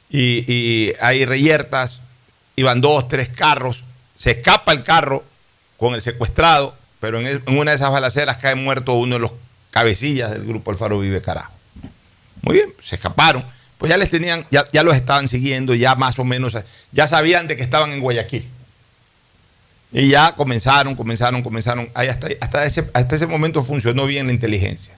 y, 0.09 0.93
hay 0.99 1.25
reyertas, 1.25 2.01
iban 2.55 2.81
dos, 2.81 3.07
tres 3.07 3.29
carros, 3.29 3.85
se 4.15 4.31
escapa 4.31 4.73
el 4.73 4.83
carro 4.83 5.23
con 5.77 5.93
el 5.93 6.01
secuestrado, 6.01 6.75
pero 6.99 7.19
en, 7.19 7.27
en 7.27 7.57
una 7.57 7.71
de 7.71 7.75
esas 7.75 7.91
balaceras 7.91 8.37
cae 8.37 8.55
muerto 8.55 8.93
uno 8.93 9.15
de 9.15 9.21
los 9.21 9.33
cabecillas 9.71 10.31
del 10.31 10.45
grupo 10.45 10.71
Alfaro 10.71 10.99
Vive 10.99 11.21
Carajo. 11.21 11.53
Muy 12.43 12.55
bien, 12.55 12.73
se 12.81 12.95
escaparon 12.95 13.43
pues 13.83 13.89
ya 13.89 13.97
les 13.97 14.09
tenían, 14.09 14.45
ya, 14.49 14.63
ya 14.71 14.81
los 14.81 14.95
estaban 14.95 15.27
siguiendo, 15.27 15.75
ya 15.75 15.95
más 15.95 16.17
o 16.17 16.23
menos, 16.23 16.57
ya 16.93 17.05
sabían 17.05 17.47
de 17.47 17.57
que 17.57 17.63
estaban 17.63 17.91
en 17.91 17.99
Guayaquil. 17.99 18.49
Y 19.91 20.07
ya 20.07 20.35
comenzaron, 20.35 20.95
comenzaron, 20.95 21.43
comenzaron. 21.43 21.89
Ahí 21.93 22.07
hasta, 22.07 22.29
hasta, 22.39 22.63
ese, 22.63 22.89
hasta 22.93 23.17
ese 23.17 23.27
momento 23.27 23.61
funcionó 23.61 24.05
bien 24.05 24.27
la 24.27 24.31
inteligencia. 24.31 24.95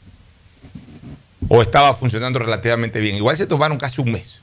O 1.49 1.63
estaba 1.63 1.95
funcionando 1.95 2.37
relativamente 2.37 2.99
bien. 2.99 3.15
Igual 3.15 3.35
se 3.35 3.47
tomaron 3.47 3.79
casi 3.79 4.01
un 4.01 4.11
mes. 4.11 4.39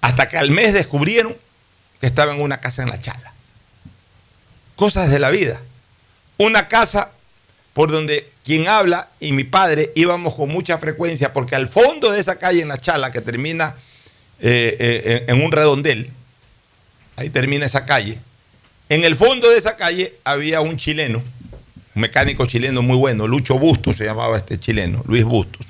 Hasta 0.00 0.26
que 0.26 0.38
al 0.38 0.50
mes 0.50 0.72
descubrieron 0.72 1.36
que 2.00 2.06
estaba 2.06 2.32
en 2.32 2.40
una 2.40 2.60
casa 2.60 2.84
en 2.84 2.88
la 2.88 2.98
chala. 2.98 3.34
Cosas 4.76 5.10
de 5.10 5.18
la 5.18 5.28
vida. 5.28 5.60
Una 6.38 6.68
casa 6.68 7.10
por 7.74 7.92
donde 7.92 8.32
quien 8.44 8.68
habla 8.68 9.08
y 9.20 9.32
mi 9.32 9.44
padre 9.44 9.90
íbamos 9.94 10.34
con 10.34 10.50
mucha 10.50 10.78
frecuencia, 10.78 11.32
porque 11.32 11.56
al 11.56 11.66
fondo 11.66 12.12
de 12.12 12.20
esa 12.20 12.38
calle 12.38 12.60
en 12.60 12.68
la 12.68 12.78
chala, 12.78 13.10
que 13.10 13.20
termina 13.20 13.74
eh, 14.40 14.76
eh, 14.78 15.24
en 15.28 15.42
un 15.42 15.50
redondel, 15.50 16.10
ahí 17.16 17.30
termina 17.30 17.66
esa 17.66 17.84
calle, 17.84 18.18
en 18.90 19.04
el 19.04 19.14
fondo 19.14 19.48
de 19.48 19.56
esa 19.56 19.76
calle 19.76 20.14
había 20.24 20.60
un 20.60 20.76
chileno, 20.76 21.22
un 21.94 22.02
mecánico 22.02 22.44
chileno 22.44 22.82
muy 22.82 22.98
bueno, 22.98 23.26
Lucho 23.26 23.58
Bustos 23.58 23.96
se 23.96 24.04
llamaba 24.04 24.36
este 24.36 24.58
chileno, 24.58 25.02
Luis 25.06 25.24
Bustos, 25.24 25.66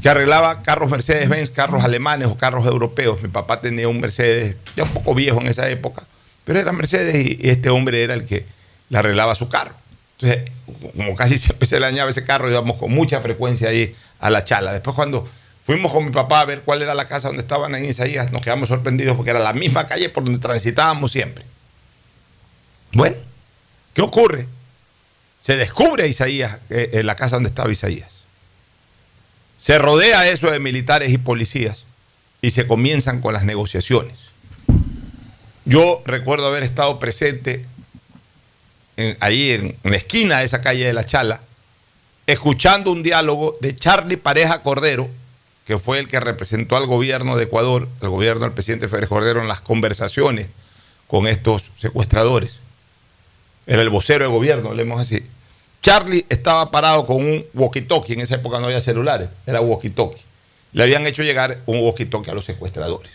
que 0.00 0.08
arreglaba 0.08 0.62
carros 0.62 0.88
Mercedes-Benz, 0.88 1.50
carros 1.50 1.82
alemanes 1.82 2.28
o 2.28 2.38
carros 2.38 2.64
europeos. 2.64 3.20
Mi 3.22 3.28
papá 3.28 3.60
tenía 3.60 3.88
un 3.88 3.98
Mercedes, 3.98 4.54
ya 4.76 4.84
un 4.84 4.90
poco 4.90 5.14
viejo 5.14 5.40
en 5.40 5.48
esa 5.48 5.68
época, 5.68 6.04
pero 6.44 6.60
era 6.60 6.70
Mercedes 6.70 7.16
y 7.16 7.48
este 7.48 7.70
hombre 7.70 8.04
era 8.04 8.14
el 8.14 8.24
que 8.24 8.46
le 8.88 8.98
arreglaba 8.98 9.34
su 9.34 9.48
carro. 9.48 9.74
Entonces, 10.20 10.50
como 10.96 11.14
casi 11.14 11.38
siempre 11.38 11.66
se 11.66 11.78
le 11.78 11.86
dañaba 11.86 12.10
ese 12.10 12.24
carro, 12.24 12.50
íbamos 12.50 12.76
con 12.76 12.90
mucha 12.90 13.20
frecuencia 13.20 13.68
ahí 13.68 13.94
a 14.18 14.30
la 14.30 14.44
chala. 14.44 14.72
Después 14.72 14.96
cuando 14.96 15.28
fuimos 15.64 15.92
con 15.92 16.04
mi 16.04 16.10
papá 16.10 16.40
a 16.40 16.44
ver 16.44 16.62
cuál 16.62 16.82
era 16.82 16.94
la 16.94 17.06
casa 17.06 17.28
donde 17.28 17.42
estaban 17.42 17.74
en 17.74 17.84
Isaías, 17.84 18.32
nos 18.32 18.42
quedamos 18.42 18.68
sorprendidos 18.68 19.16
porque 19.16 19.30
era 19.30 19.38
la 19.38 19.52
misma 19.52 19.86
calle 19.86 20.08
por 20.08 20.24
donde 20.24 20.40
transitábamos 20.40 21.12
siempre. 21.12 21.44
Bueno, 22.92 23.16
¿qué 23.94 24.02
ocurre? 24.02 24.46
Se 25.40 25.56
descubre 25.56 26.04
a 26.04 26.06
Isaías, 26.06 26.58
eh, 26.68 26.90
en 26.94 27.06
la 27.06 27.14
casa 27.14 27.36
donde 27.36 27.50
estaba 27.50 27.70
Isaías. 27.70 28.12
Se 29.56 29.78
rodea 29.78 30.28
eso 30.28 30.50
de 30.50 30.58
militares 30.58 31.12
y 31.12 31.18
policías 31.18 31.84
y 32.42 32.50
se 32.50 32.66
comienzan 32.66 33.20
con 33.20 33.34
las 33.34 33.44
negociaciones. 33.44 34.18
Yo 35.64 36.02
recuerdo 36.06 36.46
haber 36.46 36.62
estado 36.62 36.98
presente 36.98 37.64
ahí 39.20 39.50
en, 39.52 39.76
la 39.84 39.96
esquina 39.96 40.38
de 40.38 40.44
esa 40.44 40.60
calle 40.60 40.86
de 40.86 40.92
la 40.92 41.04
Chala, 41.04 41.42
escuchando 42.26 42.90
un 42.90 43.02
diálogo 43.02 43.56
de 43.60 43.74
Charlie 43.74 44.16
Pareja 44.16 44.62
Cordero, 44.62 45.08
que 45.64 45.78
fue 45.78 45.98
el 45.98 46.08
que 46.08 46.20
representó 46.20 46.76
al 46.76 46.86
gobierno 46.86 47.36
de 47.36 47.44
Ecuador, 47.44 47.88
al 48.00 48.08
gobierno 48.08 48.42
del 48.42 48.52
presidente 48.52 48.88
Férez 48.88 49.08
Cordero, 49.08 49.40
en 49.40 49.48
las 49.48 49.60
conversaciones 49.60 50.48
con 51.06 51.26
estos 51.26 51.70
secuestradores. 51.78 52.58
Era 53.66 53.82
el 53.82 53.90
vocero 53.90 54.24
de 54.24 54.30
gobierno, 54.30 54.72
leemos 54.72 55.00
así. 55.00 55.24
Charlie 55.82 56.26
estaba 56.28 56.70
parado 56.70 57.06
con 57.06 57.16
un 57.16 57.44
walkie-talkie, 57.54 58.14
en 58.14 58.20
esa 58.20 58.36
época 58.36 58.58
no 58.58 58.66
había 58.66 58.80
celulares, 58.80 59.28
era 59.46 59.60
walkie-talkie. 59.60 60.22
Le 60.72 60.82
habían 60.82 61.06
hecho 61.06 61.22
llegar 61.22 61.58
un 61.66 61.78
walkie-talkie 61.78 62.30
a 62.30 62.34
los 62.34 62.44
secuestradores. 62.44 63.12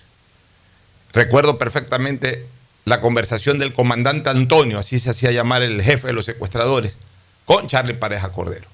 Recuerdo 1.11 1.57
perfectamente 1.57 2.45
la 2.85 2.99
conversación 2.99 3.59
del 3.59 3.73
comandante 3.73 4.29
Antonio, 4.29 4.79
así 4.79 4.99
se 4.99 5.09
hacía 5.09 5.31
llamar 5.31 5.61
el 5.61 5.81
jefe 5.81 6.07
de 6.07 6.13
los 6.13 6.25
secuestradores, 6.25 6.97
con 7.45 7.67
Charlie 7.67 7.93
Pareja 7.93 8.31
Cordero. 8.31 8.67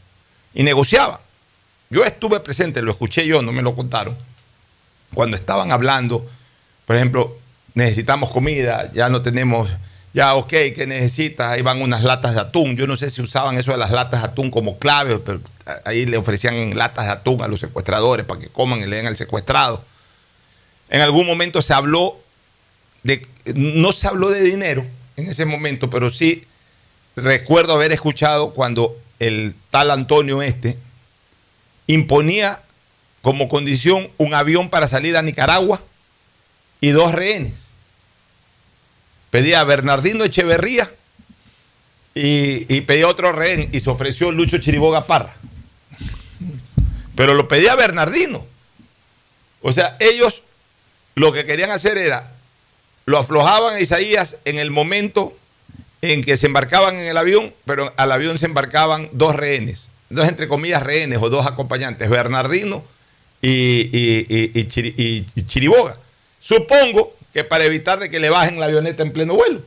Y 0.53 0.63
negociaba. 0.63 1.21
Yo 1.89 2.03
estuve 2.03 2.39
presente, 2.39 2.81
lo 2.81 2.91
escuché 2.91 3.25
yo, 3.25 3.41
no 3.41 3.51
me 3.51 3.61
lo 3.61 3.75
contaron. 3.75 4.15
Cuando 5.13 5.35
estaban 5.35 5.71
hablando, 5.71 6.27
por 6.85 6.95
ejemplo, 6.95 7.37
necesitamos 7.73 8.29
comida, 8.29 8.91
ya 8.93 9.09
no 9.09 9.21
tenemos, 9.21 9.69
ya 10.13 10.35
ok, 10.35 10.49
¿qué 10.49 10.85
necesitas? 10.87 11.51
Ahí 11.51 11.61
van 11.61 11.81
unas 11.81 12.03
latas 12.03 12.35
de 12.35 12.41
atún. 12.41 12.75
Yo 12.75 12.85
no 12.85 12.95
sé 12.95 13.09
si 13.09 13.21
usaban 13.21 13.57
eso 13.57 13.71
de 13.71 13.77
las 13.77 13.91
latas 13.91 14.21
de 14.21 14.27
atún 14.27 14.51
como 14.51 14.77
clave, 14.77 15.17
pero 15.19 15.39
ahí 15.85 16.05
le 16.05 16.17
ofrecían 16.17 16.77
latas 16.77 17.05
de 17.05 17.11
atún 17.11 17.41
a 17.41 17.47
los 17.47 17.59
secuestradores 17.59 18.25
para 18.25 18.39
que 18.39 18.49
coman 18.49 18.81
y 18.81 18.85
le 18.85 18.97
den 18.97 19.07
al 19.07 19.17
secuestrado. 19.17 19.83
En 20.89 21.01
algún 21.01 21.25
momento 21.25 21.61
se 21.61 21.73
habló 21.73 22.19
no 23.55 23.91
se 23.91 24.07
habló 24.07 24.29
de 24.29 24.41
dinero 24.41 24.85
en 25.15 25.27
ese 25.27 25.45
momento, 25.45 25.89
pero 25.89 26.09
sí 26.09 26.45
recuerdo 27.15 27.73
haber 27.73 27.91
escuchado 27.91 28.51
cuando 28.51 28.95
el 29.19 29.53
tal 29.69 29.91
Antonio 29.91 30.41
este 30.41 30.77
imponía 31.87 32.61
como 33.21 33.49
condición 33.49 34.09
un 34.17 34.33
avión 34.33 34.69
para 34.69 34.87
salir 34.87 35.17
a 35.17 35.21
Nicaragua 35.21 35.81
y 36.79 36.89
dos 36.89 37.13
rehenes. 37.13 37.53
Pedía 39.29 39.59
a 39.59 39.65
Bernardino 39.65 40.23
Echeverría 40.23 40.89
y, 42.15 42.73
y 42.73 42.81
pedía 42.81 43.07
otro 43.07 43.31
rehén 43.31 43.69
y 43.71 43.79
se 43.79 43.89
ofreció 43.89 44.31
Lucho 44.31 44.57
Chiriboga 44.57 45.05
Parra. 45.05 45.35
Pero 47.15 47.33
lo 47.33 47.47
pedía 47.47 47.75
Bernardino. 47.75 48.45
O 49.61 49.71
sea, 49.71 49.97
ellos 49.99 50.43
lo 51.15 51.33
que 51.33 51.45
querían 51.45 51.71
hacer 51.71 51.97
era 51.97 52.31
lo 53.09 53.17
aflojaban 53.17 53.73
a 53.73 53.79
Isaías 53.79 54.37
en 54.45 54.59
el 54.59 54.69
momento 54.69 55.33
en 56.03 56.21
que 56.21 56.37
se 56.37 56.45
embarcaban 56.45 56.95
en 56.95 57.07
el 57.07 57.17
avión, 57.17 57.51
pero 57.65 57.91
al 57.97 58.11
avión 58.11 58.37
se 58.37 58.45
embarcaban 58.45 59.09
dos 59.13 59.35
rehenes, 59.35 59.89
dos 60.11 60.27
entre 60.27 60.47
comillas 60.47 60.83
rehenes 60.83 61.19
o 61.19 61.27
dos 61.31 61.47
acompañantes, 61.47 62.07
Bernardino 62.07 62.83
y, 63.41 64.63
Chiriboga. 65.47 65.97
Supongo 66.39 67.15
que 67.33 67.43
para 67.43 67.63
evitar 67.63 67.97
de 67.97 68.11
que 68.11 68.19
le 68.19 68.29
bajen 68.29 68.59
la 68.59 68.67
avioneta 68.67 69.01
en 69.01 69.11
pleno 69.11 69.33
vuelo. 69.33 69.63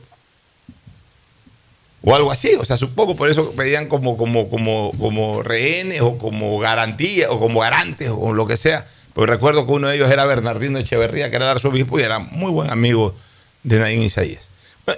O 2.01 2.15
algo 2.15 2.31
así, 2.31 2.55
o 2.55 2.63
sea, 2.63 2.77
supongo 2.77 3.17
por 3.17 3.29
eso 3.29 3.51
pedían 3.51 3.89
como, 3.89 4.15
como, 4.15 4.49
como, 4.49 4.93
como 4.97 5.43
rehenes 5.43 5.99
o 5.99 6.17
como 6.17 6.59
garantía 6.59 7.29
o 7.29 7.41
como 7.41 7.59
garantes 7.59 8.09
o 8.09 8.31
lo 8.31 8.47
que 8.47 8.55
sea. 8.55 8.87
Pues 9.13 9.29
recuerdo 9.29 9.65
que 9.65 9.73
uno 9.73 9.89
de 9.89 9.97
ellos 9.97 10.09
era 10.09 10.23
Bernardino 10.23 10.79
Echeverría, 10.79 11.29
que 11.29 11.35
era 11.35 11.43
el 11.43 11.51
arzobispo 11.51 11.99
y 11.99 12.03
era 12.03 12.19
muy 12.19 12.49
buen 12.49 12.69
amigo 12.69 13.13
de 13.63 13.79
Naín 13.79 14.03
Isaías. 14.03 14.43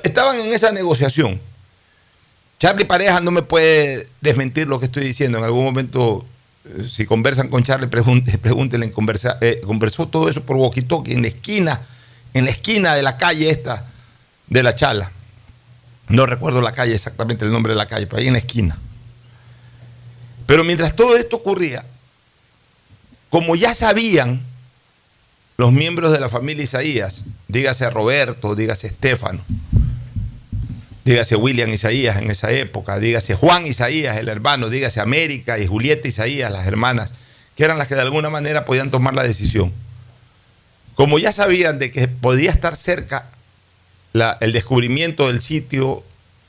estaban 0.03 0.39
en 0.39 0.51
esa 0.53 0.71
negociación. 0.71 1.39
Charlie 2.59 2.85
Pareja 2.85 3.19
no 3.19 3.31
me 3.31 3.41
puede 3.41 4.07
desmentir 4.21 4.67
lo 4.67 4.79
que 4.79 4.85
estoy 4.85 5.03
diciendo. 5.03 5.37
En 5.37 5.43
algún 5.43 5.63
momento, 5.63 6.25
eh, 6.65 6.87
si 6.89 7.05
conversan 7.05 7.49
con 7.49 7.63
Charlie, 7.63 7.87
pregúntenle, 8.41 8.91
conversa, 8.91 9.37
eh, 9.41 9.61
conversó 9.65 10.07
todo 10.07 10.29
eso 10.29 10.41
por 10.41 10.55
walkie 10.55 10.85
en 11.07 11.21
la 11.21 11.27
esquina, 11.27 11.81
en 12.33 12.45
la 12.45 12.51
esquina 12.51 12.95
de 12.95 13.03
la 13.03 13.17
calle 13.17 13.49
esta 13.49 13.85
de 14.47 14.63
la 14.63 14.75
Chala. 14.75 15.11
No 16.07 16.25
recuerdo 16.25 16.61
la 16.61 16.71
calle 16.71 16.93
exactamente, 16.93 17.45
el 17.45 17.51
nombre 17.51 17.73
de 17.73 17.77
la 17.77 17.87
calle, 17.87 18.07
pero 18.07 18.19
ahí 18.19 18.27
en 18.27 18.33
la 18.33 18.39
esquina. 18.39 18.77
Pero 20.45 20.63
mientras 20.63 20.95
todo 20.95 21.17
esto 21.17 21.37
ocurría, 21.37 21.83
como 23.29 23.55
ya 23.55 23.73
sabían 23.73 24.41
los 25.57 25.71
miembros 25.71 26.11
de 26.11 26.19
la 26.19 26.29
familia 26.29 26.63
Isaías, 26.63 27.23
dígase 27.47 27.89
Roberto, 27.89 28.55
dígase 28.55 28.87
Estefano, 28.87 29.41
dígase 31.05 31.35
William 31.35 31.69
Isaías 31.71 32.17
en 32.17 32.29
esa 32.29 32.51
época, 32.51 32.99
dígase 32.99 33.35
Juan 33.35 33.65
Isaías, 33.65 34.17
el 34.17 34.27
hermano, 34.27 34.69
dígase 34.69 34.99
América 34.99 35.57
y 35.57 35.67
Julieta 35.67 36.07
Isaías, 36.07 36.51
las 36.51 36.67
hermanas, 36.67 37.13
que 37.55 37.63
eran 37.63 37.77
las 37.77 37.87
que 37.87 37.95
de 37.95 38.01
alguna 38.01 38.29
manera 38.29 38.65
podían 38.65 38.91
tomar 38.91 39.13
la 39.13 39.23
decisión. 39.23 39.71
Como 40.95 41.19
ya 41.19 41.31
sabían 41.31 41.79
de 41.79 41.91
que 41.91 42.07
podía 42.07 42.49
estar 42.49 42.75
cerca 42.75 43.29
el 44.39 44.51
descubrimiento 44.53 45.27
del 45.27 45.41
sitio 45.41 46.03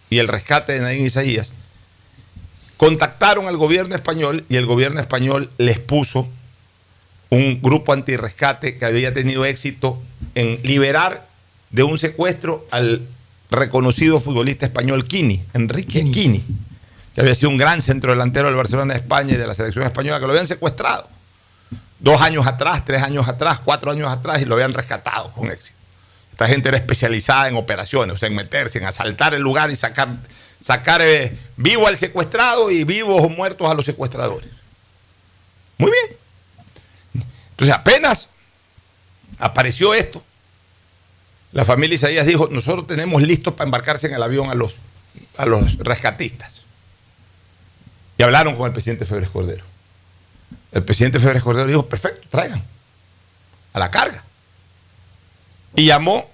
y 0.08 0.18
el 0.18 0.28
rescate 0.28 0.72
de 0.72 0.80
Nadine 0.80 1.06
Isaías, 1.06 1.52
contactaron 2.76 3.48
al 3.48 3.56
gobierno 3.56 3.94
español 3.94 4.44
y 4.48 4.56
el 4.56 4.66
gobierno 4.66 5.00
español 5.00 5.50
les 5.58 5.78
puso 5.78 6.28
un 7.30 7.60
grupo 7.60 7.92
antirrescate 7.92 8.76
que 8.76 8.84
había 8.84 9.12
tenido 9.12 9.44
éxito 9.44 10.00
en 10.34 10.60
liberar 10.62 11.26
de 11.70 11.82
un 11.82 11.98
secuestro 11.98 12.66
al 12.70 13.02
reconocido 13.50 14.20
futbolista 14.20 14.66
español 14.66 15.04
Kini, 15.04 15.42
Enrique 15.54 16.10
Kini, 16.10 16.44
que 17.14 17.20
había 17.20 17.34
sido 17.34 17.50
un 17.50 17.58
gran 17.58 17.80
centro 17.80 18.12
delantero 18.12 18.48
del 18.48 18.56
Barcelona 18.56 18.94
de 18.94 19.00
España 19.00 19.34
y 19.34 19.36
de 19.36 19.46
la 19.46 19.54
selección 19.54 19.84
española, 19.84 20.18
que 20.20 20.26
lo 20.26 20.32
habían 20.32 20.46
secuestrado 20.46 21.08
dos 21.98 22.20
años 22.20 22.46
atrás, 22.46 22.84
tres 22.84 23.02
años 23.02 23.26
atrás, 23.26 23.60
cuatro 23.64 23.90
años 23.90 24.10
atrás 24.10 24.42
y 24.42 24.44
lo 24.44 24.54
habían 24.54 24.72
rescatado 24.72 25.32
con 25.32 25.50
éxito. 25.50 25.76
Esta 26.32 26.48
gente 26.48 26.68
era 26.68 26.76
especializada 26.76 27.48
en 27.48 27.56
operaciones, 27.56 28.16
o 28.16 28.18
sea, 28.18 28.28
en 28.28 28.34
meterse, 28.34 28.78
en 28.78 28.84
asaltar 28.84 29.34
el 29.34 29.40
lugar 29.40 29.70
y 29.70 29.76
sacar, 29.76 30.08
sacar 30.60 31.00
eh, 31.00 31.36
vivo 31.56 31.88
al 31.88 31.96
secuestrado 31.96 32.70
y 32.70 32.84
vivos 32.84 33.22
o 33.22 33.28
muertos 33.28 33.70
a 33.70 33.74
los 33.74 33.86
secuestradores. 33.86 34.50
Muy 35.78 35.90
bien. 35.90 36.15
Entonces 37.56 37.74
apenas 37.74 38.28
apareció 39.38 39.94
esto, 39.94 40.22
la 41.52 41.64
familia 41.64 41.94
Isaías 41.94 42.26
dijo, 42.26 42.48
nosotros 42.50 42.86
tenemos 42.86 43.22
listos 43.22 43.54
para 43.54 43.66
embarcarse 43.66 44.08
en 44.08 44.12
el 44.12 44.22
avión 44.22 44.50
a 44.50 44.54
los, 44.54 44.74
a 45.38 45.46
los 45.46 45.78
rescatistas. 45.78 46.64
Y 48.18 48.22
hablaron 48.22 48.56
con 48.56 48.66
el 48.66 48.72
presidente 48.72 49.06
Febres 49.06 49.30
Cordero. 49.30 49.64
el 50.72 50.84
presidente 50.84 51.18
Febres 51.18 51.42
Cordero 51.42 51.66
dijo, 51.66 51.86
perfecto, 51.86 52.28
traigan 52.28 52.62
a 53.72 53.78
la 53.78 53.90
carga. 53.90 54.22
Y 55.74 55.86
llamó 55.86 56.28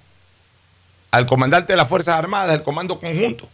al 1.11 1.25
comandante 1.25 1.71
de 1.71 1.77
las 1.77 1.87
Fuerzas 1.87 2.15
Armadas, 2.15 2.53
el 2.53 2.63
Comando 2.63 2.99
Conjunto, 2.99 3.47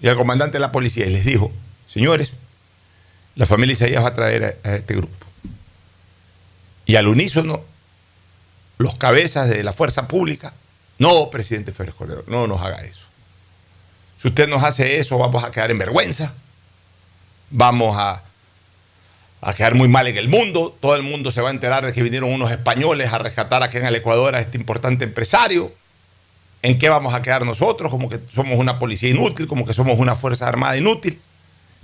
y 0.00 0.08
al 0.08 0.16
comandante 0.16 0.56
de 0.56 0.60
la 0.60 0.72
policía, 0.72 1.06
y 1.06 1.10
les 1.10 1.24
dijo, 1.24 1.50
señores, 1.88 2.32
la 3.36 3.46
familia 3.46 3.72
Isaías 3.72 4.04
va 4.04 4.08
a 4.08 4.14
traer 4.14 4.60
a 4.64 4.74
este 4.74 4.94
grupo. 4.94 5.25
Y 6.86 6.96
al 6.96 7.08
unísono, 7.08 7.62
los 8.78 8.94
cabezas 8.94 9.48
de 9.48 9.62
la 9.62 9.72
fuerza 9.72 10.08
pública, 10.08 10.54
no, 10.98 11.28
presidente 11.28 11.72
Febres 11.72 11.94
Cordero, 11.94 12.24
no 12.28 12.46
nos 12.46 12.62
haga 12.62 12.78
eso. 12.78 13.04
Si 14.18 14.28
usted 14.28 14.48
nos 14.48 14.62
hace 14.62 14.98
eso, 14.98 15.18
vamos 15.18 15.44
a 15.44 15.50
quedar 15.50 15.70
en 15.70 15.78
vergüenza, 15.78 16.32
vamos 17.50 17.98
a 17.98 18.22
quedar 19.54 19.74
muy 19.74 19.88
mal 19.88 20.06
en 20.06 20.16
el 20.16 20.28
mundo, 20.28 20.76
todo 20.80 20.96
el 20.96 21.02
mundo 21.02 21.30
se 21.30 21.40
va 21.40 21.50
a 21.50 21.52
enterar 21.52 21.84
de 21.84 21.92
que 21.92 22.02
vinieron 22.02 22.32
unos 22.32 22.50
españoles 22.50 23.12
a 23.12 23.18
rescatar 23.18 23.62
aquí 23.62 23.76
en 23.76 23.86
el 23.86 23.94
Ecuador 23.94 24.34
a 24.34 24.40
este 24.40 24.56
importante 24.56 25.04
empresario. 25.04 25.72
¿En 26.62 26.78
qué 26.78 26.88
vamos 26.88 27.14
a 27.14 27.22
quedar 27.22 27.44
nosotros? 27.44 27.90
Como 27.90 28.08
que 28.08 28.18
somos 28.32 28.58
una 28.58 28.78
policía 28.78 29.10
inútil, 29.10 29.46
como 29.46 29.64
que 29.66 29.74
somos 29.74 29.98
una 29.98 30.14
fuerza 30.14 30.48
armada 30.48 30.76
inútil. 30.76 31.20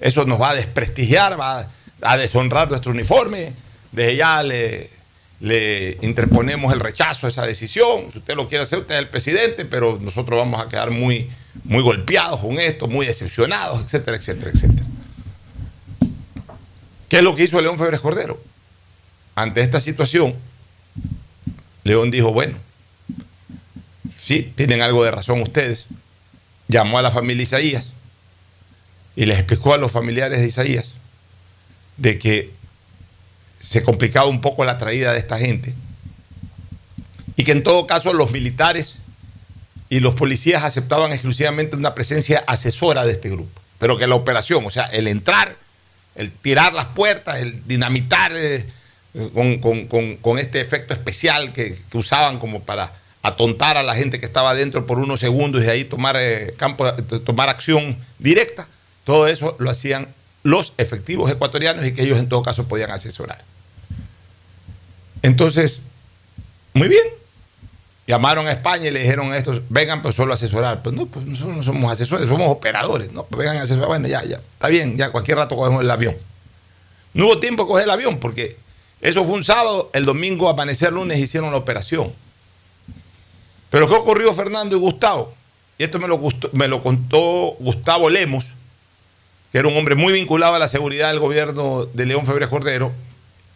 Eso 0.00 0.24
nos 0.24 0.40
va 0.40 0.50
a 0.50 0.54
desprestigiar, 0.54 1.38
va 1.38 1.68
a 2.00 2.16
deshonrar 2.16 2.68
nuestro 2.68 2.90
uniforme. 2.90 3.52
Desde 3.92 4.16
ya 4.16 4.42
le, 4.42 4.90
interponemos 6.00 6.72
el 6.72 6.80
rechazo 6.80 7.26
a 7.26 7.30
esa 7.30 7.46
decisión. 7.46 8.10
Si 8.10 8.18
usted 8.18 8.34
lo 8.34 8.48
quiere 8.48 8.64
hacer, 8.64 8.80
usted 8.80 8.94
es 8.94 9.00
el 9.00 9.08
presidente, 9.08 9.64
pero 9.64 9.98
nosotros 10.00 10.38
vamos 10.38 10.60
a 10.60 10.68
quedar 10.68 10.90
muy, 10.90 11.30
muy 11.64 11.82
golpeados 11.82 12.40
con 12.40 12.58
esto, 12.58 12.88
muy 12.88 13.06
decepcionados, 13.06 13.82
etcétera, 13.84 14.16
etcétera, 14.16 14.50
etcétera. 14.50 14.86
¿Qué 17.08 17.18
es 17.18 17.22
lo 17.22 17.34
que 17.34 17.44
hizo 17.44 17.60
León 17.60 17.76
Febres 17.76 18.00
Cordero? 18.00 18.42
Ante 19.34 19.60
esta 19.60 19.80
situación, 19.80 20.34
León 21.84 22.10
dijo, 22.10 22.32
bueno, 22.32 22.56
sí, 24.18 24.52
tienen 24.54 24.80
algo 24.80 25.04
de 25.04 25.10
razón 25.10 25.42
ustedes. 25.42 25.86
Llamó 26.68 26.98
a 26.98 27.02
la 27.02 27.10
familia 27.10 27.42
Isaías 27.42 27.88
y 29.16 29.26
les 29.26 29.38
explicó 29.38 29.74
a 29.74 29.78
los 29.78 29.92
familiares 29.92 30.40
de 30.40 30.46
Isaías 30.46 30.92
de 31.98 32.18
que 32.18 32.50
se 33.62 33.82
complicaba 33.82 34.28
un 34.28 34.40
poco 34.40 34.64
la 34.64 34.78
traída 34.78 35.12
de 35.12 35.18
esta 35.18 35.38
gente 35.38 35.74
y 37.36 37.44
que 37.44 37.52
en 37.52 37.62
todo 37.62 37.86
caso 37.86 38.12
los 38.12 38.30
militares 38.30 38.96
y 39.88 40.00
los 40.00 40.14
policías 40.14 40.62
aceptaban 40.62 41.12
exclusivamente 41.12 41.76
una 41.76 41.94
presencia 41.94 42.44
asesora 42.46 43.04
de 43.04 43.12
este 43.12 43.28
grupo, 43.30 43.60
pero 43.78 43.98
que 43.98 44.06
la 44.06 44.14
operación, 44.14 44.64
o 44.66 44.70
sea, 44.70 44.84
el 44.86 45.06
entrar, 45.06 45.56
el 46.14 46.30
tirar 46.32 46.72
las 46.74 46.86
puertas, 46.86 47.40
el 47.40 47.66
dinamitar 47.66 48.32
eh, 48.34 48.66
con, 49.34 49.58
con- 49.58 50.16
con- 50.16 50.38
este 50.38 50.60
efecto 50.60 50.94
especial 50.94 51.52
que, 51.52 51.76
usaban 51.94 52.38
como 52.38 52.62
para 52.62 52.92
atontar 53.22 53.76
a 53.76 53.82
la 53.82 53.94
gente 53.94 54.18
que 54.18 54.26
estaba 54.26 54.54
dentro 54.54 54.86
por 54.86 54.98
unos 54.98 55.20
segundos 55.20 55.62
y 55.64 55.68
ahí 55.68 55.84
tomar, 55.84 56.16
eh, 56.18 56.54
campo, 56.56 56.90
tomar 57.24 57.48
acción 57.48 57.96
directa, 58.18 58.66
todo 59.04 59.28
eso 59.28 59.56
lo 59.58 59.70
hacían 59.70 60.08
los 60.42 60.72
efectivos 60.78 61.30
ecuatorianos 61.30 61.84
y 61.86 61.92
que 61.92 62.02
ellos 62.02 62.18
en 62.18 62.28
todo 62.28 62.42
caso 62.42 62.66
podían 62.66 62.90
asesorar. 62.90 63.44
Entonces, 65.22 65.80
muy 66.74 66.88
bien. 66.88 67.06
Llamaron 68.06 68.48
a 68.48 68.52
España 68.52 68.88
y 68.88 68.90
le 68.90 69.00
dijeron 69.00 69.32
a 69.32 69.38
estos, 69.38 69.62
vengan 69.68 70.02
pues 70.02 70.16
solo 70.16 70.32
a 70.32 70.34
asesorar. 70.34 70.82
Pues 70.82 70.94
no, 70.94 71.06
pues 71.06 71.24
nosotros 71.24 71.56
no 71.56 71.62
somos 71.62 71.92
asesores, 71.92 72.28
somos 72.28 72.50
operadores. 72.50 73.12
No, 73.12 73.24
pues 73.24 73.38
vengan 73.38 73.58
a 73.58 73.62
asesorar. 73.62 73.88
Bueno, 73.88 74.08
ya, 74.08 74.24
ya, 74.24 74.40
está 74.54 74.68
bien, 74.68 74.96
ya 74.96 75.10
cualquier 75.10 75.38
rato 75.38 75.56
cogemos 75.56 75.82
el 75.82 75.90
avión. 75.90 76.16
No 77.14 77.26
hubo 77.26 77.38
tiempo 77.38 77.62
de 77.62 77.68
coger 77.68 77.84
el 77.84 77.90
avión 77.90 78.18
porque 78.18 78.56
eso 79.00 79.24
fue 79.24 79.34
un 79.34 79.44
sábado, 79.44 79.90
el 79.94 80.04
domingo, 80.04 80.48
amanecer 80.48 80.92
lunes, 80.92 81.18
hicieron 81.18 81.50
la 81.50 81.58
operación. 81.58 82.12
Pero 83.70 83.88
¿qué 83.88 83.94
ocurrió 83.94 84.32
Fernando 84.34 84.76
y 84.76 84.78
Gustavo? 84.78 85.34
Y 85.78 85.84
esto 85.84 85.98
me 85.98 86.06
lo, 86.06 86.20
me 86.52 86.68
lo 86.68 86.82
contó 86.82 87.56
Gustavo 87.58 88.10
Lemos, 88.10 88.46
que 89.50 89.58
era 89.58 89.68
un 89.68 89.76
hombre 89.76 89.94
muy 89.94 90.12
vinculado 90.12 90.54
a 90.54 90.58
la 90.58 90.68
seguridad 90.68 91.08
del 91.08 91.18
gobierno 91.18 91.86
de 91.86 92.06
León 92.06 92.26
Febres 92.26 92.48
Cordero, 92.48 92.92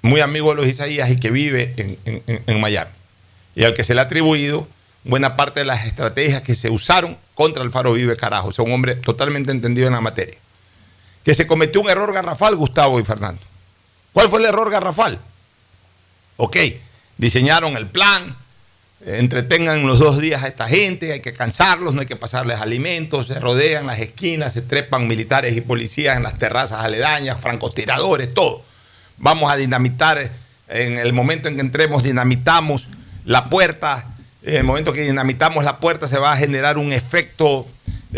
muy 0.06 0.20
amigo 0.20 0.50
de 0.50 0.56
los 0.56 0.66
Isaías 0.66 1.10
y 1.10 1.16
que 1.20 1.30
vive 1.30 1.74
en, 1.76 1.98
en- 2.26 2.42
en- 2.46 2.60
Miami. 2.60 2.90
Y 3.54 3.64
al 3.64 3.74
que 3.74 3.84
se 3.84 3.94
le 3.94 4.00
ha 4.00 4.04
atribuido 4.04 4.68
buena 5.04 5.36
parte 5.36 5.60
de 5.60 5.66
las 5.66 5.86
estrategias 5.86 6.42
que 6.42 6.54
se 6.54 6.70
usaron 6.70 7.16
contra 7.34 7.62
Alfaro 7.62 7.92
Vive 7.92 8.16
Carajo. 8.16 8.48
O 8.48 8.52
sea, 8.52 8.64
un 8.64 8.72
hombre 8.72 8.96
totalmente 8.96 9.52
entendido 9.52 9.86
en 9.86 9.92
la 9.94 10.00
materia. 10.00 10.36
Que 11.24 11.34
se 11.34 11.46
cometió 11.46 11.80
un 11.80 11.88
error 11.90 12.12
garrafal, 12.12 12.54
Gustavo 12.56 13.00
y 13.00 13.04
Fernando. 13.04 13.40
¿Cuál 14.12 14.28
fue 14.28 14.38
el 14.40 14.46
error 14.46 14.70
garrafal? 14.70 15.18
Ok, 16.36 16.56
diseñaron 17.16 17.76
el 17.76 17.86
plan, 17.86 18.36
eh, 19.04 19.16
entretengan 19.18 19.86
los 19.86 19.98
dos 19.98 20.20
días 20.20 20.42
a 20.42 20.48
esta 20.48 20.68
gente, 20.68 21.12
hay 21.12 21.20
que 21.20 21.32
cansarlos, 21.32 21.94
no 21.94 22.00
hay 22.02 22.06
que 22.06 22.16
pasarles 22.16 22.60
alimentos, 22.60 23.26
se 23.28 23.40
rodean 23.40 23.86
las 23.86 23.98
esquinas, 24.00 24.52
se 24.52 24.62
trepan 24.62 25.06
militares 25.08 25.56
y 25.56 25.62
policías 25.62 26.16
en 26.16 26.22
las 26.24 26.34
terrazas 26.38 26.84
aledañas, 26.84 27.40
francotiradores, 27.40 28.34
todo. 28.34 28.62
Vamos 29.18 29.50
a 29.50 29.56
dinamitar, 29.56 30.18
eh, 30.18 30.30
en 30.68 30.98
el 30.98 31.12
momento 31.12 31.48
en 31.48 31.56
que 31.56 31.60
entremos, 31.60 32.02
dinamitamos 32.02 32.88
la 33.24 33.48
puerta, 33.48 34.06
en 34.42 34.56
el 34.56 34.64
momento 34.64 34.92
que 34.92 35.02
dinamitamos 35.02 35.64
la 35.64 35.78
puerta 35.78 36.06
se 36.06 36.18
va 36.18 36.32
a 36.32 36.36
generar 36.36 36.78
un 36.78 36.92
efecto 36.92 37.66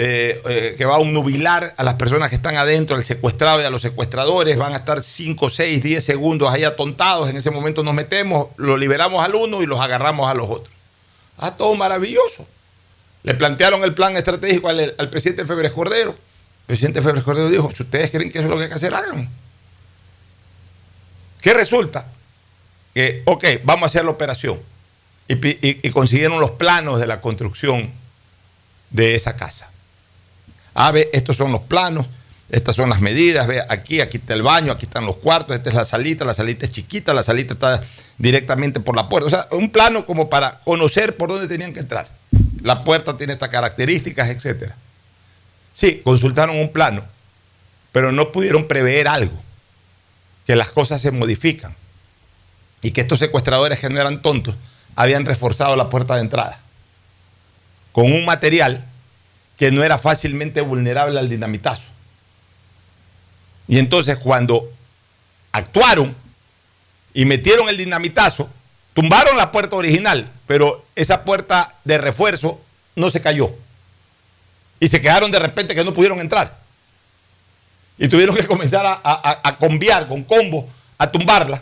eh, 0.01 0.41
eh, 0.49 0.75
que 0.77 0.85
va 0.85 0.97
a 0.97 1.03
nubilar 1.03 1.75
a 1.77 1.83
las 1.83 1.95
personas 1.95 2.29
que 2.29 2.37
están 2.37 2.57
adentro, 2.57 2.95
al 2.95 3.05
secuestrado 3.05 3.61
y 3.61 3.65
a 3.65 3.71
los 3.71 3.83
secuestradores, 3.83 4.57
van 4.57 4.75
a 4.75 4.77
estar 4.77 5.03
5, 5.03 5.49
6, 5.49 5.83
10 5.83 6.05
segundos 6.05 6.53
ahí 6.53 6.63
atontados, 6.65 7.29
en 7.31 7.37
ese 7.37 7.51
momento 7.51 7.83
nos 7.83 7.95
metemos, 7.95 8.49
lo 8.57 8.77
liberamos 8.77 9.25
al 9.25 9.35
uno 9.35 9.63
y 9.63 9.67
los 9.67 9.81
agarramos 9.81 10.31
a 10.31 10.35
los 10.35 10.49
otros. 10.49 10.73
Ah, 11.39 11.57
todo 11.57 11.75
maravilloso. 11.75 12.47
Le 13.23 13.35
plantearon 13.35 13.83
el 13.83 13.95
plan 13.95 14.17
estratégico 14.17 14.69
al, 14.69 14.95
al 14.97 15.11
presidente 15.11 15.45
Febres 15.45 15.73
Cordero. 15.73 16.11
El 16.11 16.67
presidente 16.67 17.03
Febres 17.03 17.25
Cordero 17.25 17.49
dijo, 17.49 17.71
si 17.75 17.83
ustedes 17.83 18.11
creen 18.11 18.31
que 18.31 18.39
eso 18.39 18.47
es 18.47 18.51
lo 18.51 18.57
que 18.57 18.65
hay 18.65 18.69
que 18.69 18.77
hacer, 18.77 18.95
hagan. 18.95 19.29
¿Qué 21.41 21.55
resulta? 21.55 22.09
Que, 22.95 23.23
ok, 23.27 23.45
vamos 23.65 23.85
a 23.85 23.87
hacer 23.87 24.05
la 24.05 24.11
operación. 24.11 24.61
Y, 25.29 25.91
consiguieron 25.91 26.41
los 26.41 26.53
planos 26.53 26.99
de 26.99 27.07
la 27.07 27.21
construcción 27.21 27.91
de 28.91 29.15
esa 29.15 29.37
casa. 29.37 29.71
Ah, 30.75 30.91
ve, 30.91 31.11
estos 31.13 31.37
son 31.37 31.53
los 31.53 31.63
planos, 31.63 32.07
estas 32.51 32.77
son 32.77 32.89
las 32.89 33.01
medidas, 33.01 33.47
ve, 33.47 33.63
aquí, 33.69 34.01
aquí 34.01 34.17
está 34.17 34.33
el 34.33 34.43
baño, 34.43 34.73
aquí 34.73 34.87
están 34.87 35.05
los 35.05 35.17
cuartos, 35.17 35.55
esta 35.55 35.69
es 35.69 35.75
la 35.75 35.85
salita, 35.85 36.25
la 36.25 36.33
salita 36.33 36.65
es 36.65 36.73
chiquita, 36.73 37.13
la 37.13 37.23
salita 37.23 37.55
está 37.55 37.83
directamente 38.17 38.81
por 38.81 38.97
la 38.97 39.09
puerta. 39.09 39.27
O 39.27 39.31
sea, 39.31 39.49
un 39.51 39.71
plano 39.71 40.07
como 40.07 40.31
para 40.31 40.61
conocer 40.61 41.17
por 41.17 41.29
dónde 41.29 41.47
tenían 41.47 41.75
que 41.75 41.81
entrar. 41.81 42.09
La 42.63 42.85
puerta 42.85 43.17
tiene 43.17 43.35
estas 43.35 43.51
características, 43.51 44.29
etcétera. 44.29 44.77
Sí, 45.73 46.01
consultaron 46.03 46.57
un 46.57 46.73
plano, 46.73 47.05
pero 47.93 48.13
no 48.13 48.33
pudieron 48.33 48.67
prever 48.67 49.09
algo, 49.09 49.41
que 50.49 50.57
las 50.57 50.71
cosas 50.71 51.03
se 51.03 51.11
modifican 51.11 51.77
y 52.81 52.93
que 52.93 53.03
estos 53.03 53.19
secuestradores 53.19 53.81
que 53.81 53.91
no 53.91 54.01
eran 54.01 54.23
tontos 54.23 54.55
habían 54.97 55.27
reforzado 55.27 55.77
la 55.77 55.91
puerta 55.91 56.15
de 56.15 56.23
entrada 56.23 56.59
con 57.93 58.11
un 58.11 58.25
material 58.25 58.83
que 59.59 59.71
no 59.71 59.85
era 59.85 59.99
fácilmente 59.99 60.63
vulnerable 60.63 61.19
al 61.19 61.29
dinamitazo. 61.29 61.83
Y 63.67 63.79
entonces 63.79 64.17
cuando 64.17 64.73
actuaron 65.53 66.17
y 67.13 67.27
metieron 67.27 67.69
el 67.69 67.77
dinamitazo, 67.77 68.49
tumbaron 68.95 69.37
la 69.37 69.53
puerta 69.53 69.77
original, 69.77 70.33
pero 70.47 70.83
esa 70.97 71.25
puerta 71.25 71.75
de 71.85 71.99
refuerzo 71.99 72.59
no 72.97 73.11
se 73.11 73.21
cayó. 73.21 73.55
Y 74.81 74.89
se 74.89 75.03
quedaron 75.03 75.31
de 75.31 75.41
repente 75.41 75.75
que 75.75 75.85
no 75.85 75.93
pudieron 75.93 76.21
entrar. 76.21 76.68
Y 77.99 78.09
tuvieron 78.09 78.37
que 78.37 78.47
comenzar 78.47 78.87
a, 78.87 79.01
a, 79.03 79.41
a 79.43 79.57
conviar 79.59 80.07
con 80.09 80.23
combo, 80.25 80.69
a 80.99 81.11
tumbarla. 81.11 81.61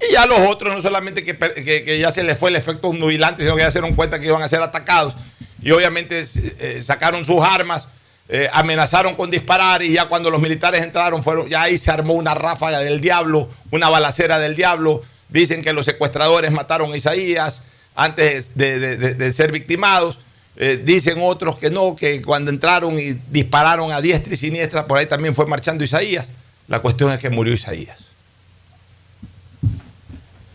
Y 0.00 0.12
ya 0.12 0.26
los 0.26 0.38
otros, 0.40 0.74
no 0.74 0.82
solamente 0.82 1.22
que, 1.24 1.36
que- 1.36 1.98
ya 1.98 2.10
se 2.10 2.22
les 2.22 2.36
fue 2.38 2.50
el 2.50 2.56
efecto 2.56 2.92
nubilante, 2.92 3.42
sino 3.42 3.54
que 3.56 3.62
ya 3.62 3.70
se 3.70 3.78
dieron 3.80 3.94
cuenta 3.96 4.18
que 4.18 4.26
iban 4.26 4.42
a 4.42 4.48
ser 4.48 4.60
atacados. 4.62 5.14
Y 5.62 5.70
obviamente 5.70 6.24
eh, 6.58 6.80
sacaron 6.82 7.24
sus 7.24 7.42
armas, 7.44 7.86
eh, 8.28 8.48
amenazaron 8.52 9.14
con 9.14 9.30
disparar. 9.30 9.82
Y 9.82 9.92
ya 9.92 10.06
cuando 10.06 10.30
los 10.30 10.40
militares 10.40 10.82
entraron, 10.82 11.22
fueron, 11.22 11.48
ya 11.48 11.62
ahí 11.62 11.78
se 11.78 11.90
armó 11.90 12.14
una 12.14 12.34
ráfaga 12.34 12.80
del 12.80 13.00
diablo, 13.00 13.48
una 13.70 13.88
balacera 13.88 14.38
del 14.40 14.56
diablo. 14.56 15.02
Dicen 15.28 15.62
que 15.62 15.72
los 15.72 15.86
secuestradores 15.86 16.50
mataron 16.50 16.92
a 16.92 16.96
Isaías 16.96 17.62
antes 17.94 18.56
de- 18.56 18.96
de 19.14 19.32
ser 19.32 19.52
victimados. 19.52 20.18
Eh, 20.56 20.80
dicen 20.82 21.18
otros 21.22 21.58
que 21.58 21.70
no, 21.70 21.96
que 21.96 22.20
cuando 22.20 22.50
entraron 22.50 22.98
y 22.98 23.12
dispararon 23.30 23.90
a 23.90 24.00
diestra 24.00 24.34
y 24.34 24.36
siniestra, 24.36 24.86
por 24.86 24.98
ahí 24.98 25.06
también 25.06 25.34
fue 25.34 25.46
marchando 25.46 25.82
Isaías. 25.82 26.30
La 26.68 26.80
cuestión 26.80 27.10
es 27.12 27.18
que 27.18 27.30
murió 27.30 27.54
Isaías. 27.54 28.06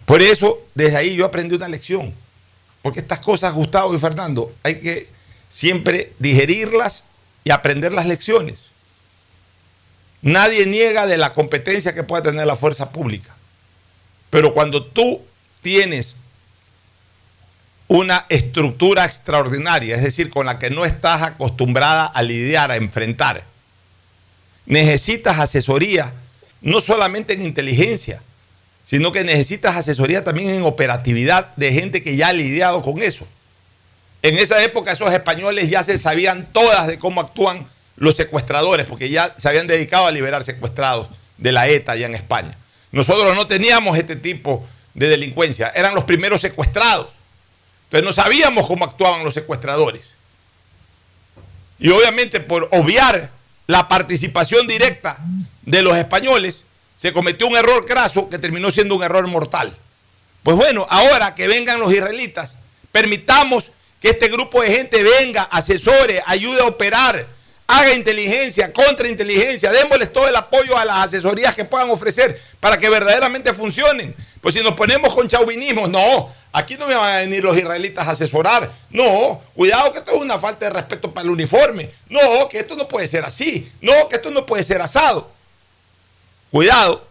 Por 0.05 0.21
eso, 0.21 0.61
desde 0.73 0.97
ahí 0.97 1.15
yo 1.15 1.25
aprendí 1.25 1.55
una 1.55 1.67
lección. 1.67 2.13
Porque 2.81 3.01
estas 3.01 3.19
cosas, 3.19 3.53
Gustavo 3.53 3.93
y 3.93 3.97
Fernando, 3.97 4.53
hay 4.63 4.79
que 4.79 5.09
siempre 5.49 6.13
digerirlas 6.19 7.03
y 7.43 7.51
aprender 7.51 7.91
las 7.91 8.05
lecciones. 8.05 8.59
Nadie 10.21 10.65
niega 10.65 11.05
de 11.05 11.17
la 11.17 11.33
competencia 11.33 11.93
que 11.93 12.03
pueda 12.03 12.23
tener 12.23 12.45
la 12.47 12.55
fuerza 12.55 12.91
pública. 12.91 13.35
Pero 14.29 14.53
cuando 14.53 14.85
tú 14.85 15.21
tienes 15.61 16.15
una 17.87 18.25
estructura 18.29 19.05
extraordinaria, 19.05 19.95
es 19.95 20.03
decir, 20.03 20.29
con 20.29 20.45
la 20.45 20.59
que 20.59 20.69
no 20.69 20.85
estás 20.85 21.21
acostumbrada 21.21 22.05
a 22.05 22.21
lidiar, 22.21 22.71
a 22.71 22.75
enfrentar, 22.75 23.43
necesitas 24.65 25.39
asesoría, 25.39 26.13
no 26.61 26.81
solamente 26.81 27.33
en 27.33 27.43
inteligencia, 27.43 28.21
sino 28.85 29.11
que 29.11 29.23
necesitas 29.23 29.75
asesoría 29.75 30.23
también 30.23 30.49
en 30.49 30.63
operatividad 30.63 31.55
de 31.55 31.73
gente 31.73 32.03
que 32.03 32.15
ya 32.15 32.29
ha 32.29 32.33
lidiado 32.33 32.81
con 32.81 33.01
eso. 33.01 33.27
En 34.21 34.37
esa 34.37 34.61
época 34.63 34.91
esos 34.91 35.13
españoles 35.13 35.69
ya 35.69 35.83
se 35.83 35.97
sabían 35.97 36.47
todas 36.51 36.87
de 36.87 36.97
cómo 36.97 37.21
actúan 37.21 37.65
los 37.95 38.15
secuestradores, 38.15 38.85
porque 38.85 39.09
ya 39.09 39.33
se 39.37 39.49
habían 39.49 39.67
dedicado 39.67 40.05
a 40.07 40.11
liberar 40.11 40.43
secuestrados 40.43 41.09
de 41.37 41.51
la 41.51 41.67
ETA 41.67 41.93
allá 41.93 42.05
en 42.05 42.15
España. 42.15 42.57
Nosotros 42.91 43.35
no 43.35 43.47
teníamos 43.47 43.97
este 43.97 44.15
tipo 44.15 44.65
de 44.93 45.09
delincuencia, 45.09 45.71
eran 45.75 45.95
los 45.95 46.03
primeros 46.03 46.41
secuestrados. 46.41 47.16
Entonces 47.87 48.05
no 48.05 48.11
sabíamos 48.11 48.67
cómo 48.67 48.85
actuaban 48.85 49.23
los 49.23 49.33
secuestradores. 49.33 50.05
Y 51.79 51.89
obviamente 51.89 52.39
por 52.39 52.67
obviar 52.71 53.31
la 53.65 53.87
participación 53.87 54.67
directa 54.67 55.17
de 55.61 55.81
los 55.81 55.95
españoles, 55.95 56.59
se 56.97 57.13
cometió 57.13 57.47
un 57.47 57.55
error 57.55 57.85
craso 57.85 58.29
que 58.29 58.39
terminó 58.39 58.71
siendo 58.71 58.95
un 58.95 59.03
error 59.03 59.25
mortal. 59.27 59.75
Pues 60.43 60.57
bueno, 60.57 60.85
ahora 60.89 61.35
que 61.35 61.47
vengan 61.47 61.79
los 61.79 61.93
israelitas, 61.93 62.55
permitamos 62.91 63.71
que 64.01 64.09
este 64.09 64.27
grupo 64.27 64.61
de 64.61 64.71
gente 64.71 65.03
venga, 65.03 65.43
asesore, 65.43 66.21
ayude 66.25 66.61
a 66.61 66.65
operar, 66.65 67.27
haga 67.67 67.93
inteligencia, 67.93 68.71
contrainteligencia, 68.71 69.71
démosles 69.71 70.11
todo 70.11 70.27
el 70.27 70.35
apoyo 70.35 70.77
a 70.77 70.85
las 70.85 71.07
asesorías 71.07 71.55
que 71.55 71.65
puedan 71.65 71.89
ofrecer 71.89 72.41
para 72.59 72.77
que 72.77 72.89
verdaderamente 72.89 73.53
funcionen. 73.53 74.15
Pues 74.47 74.55
si 74.55 74.63
nos 74.63 74.75
ponemos 74.75 75.13
con 75.13 75.27
chauvinismo, 75.27 75.89
no, 75.89 76.33
aquí 76.53 76.77
no 76.77 76.87
me 76.87 76.95
van 76.95 77.11
a 77.11 77.19
venir 77.19 77.43
los 77.43 77.57
israelitas 77.57 78.07
a 78.07 78.11
asesorar. 78.11 78.71
No, 78.89 79.41
cuidado 79.53 79.91
que 79.91 79.99
esto 79.99 80.15
es 80.15 80.21
una 80.21 80.39
falta 80.39 80.67
de 80.67 80.71
respeto 80.71 81.13
para 81.13 81.25
el 81.25 81.31
uniforme. 81.31 81.89
No, 82.07 82.47
que 82.47 82.59
esto 82.59 82.77
no 82.77 82.87
puede 82.87 83.09
ser 83.09 83.25
así. 83.25 83.69
No, 83.81 83.91
que 84.07 84.15
esto 84.15 84.31
no 84.31 84.45
puede 84.45 84.63
ser 84.63 84.81
asado. 84.81 85.29
Cuidado. 86.49 87.05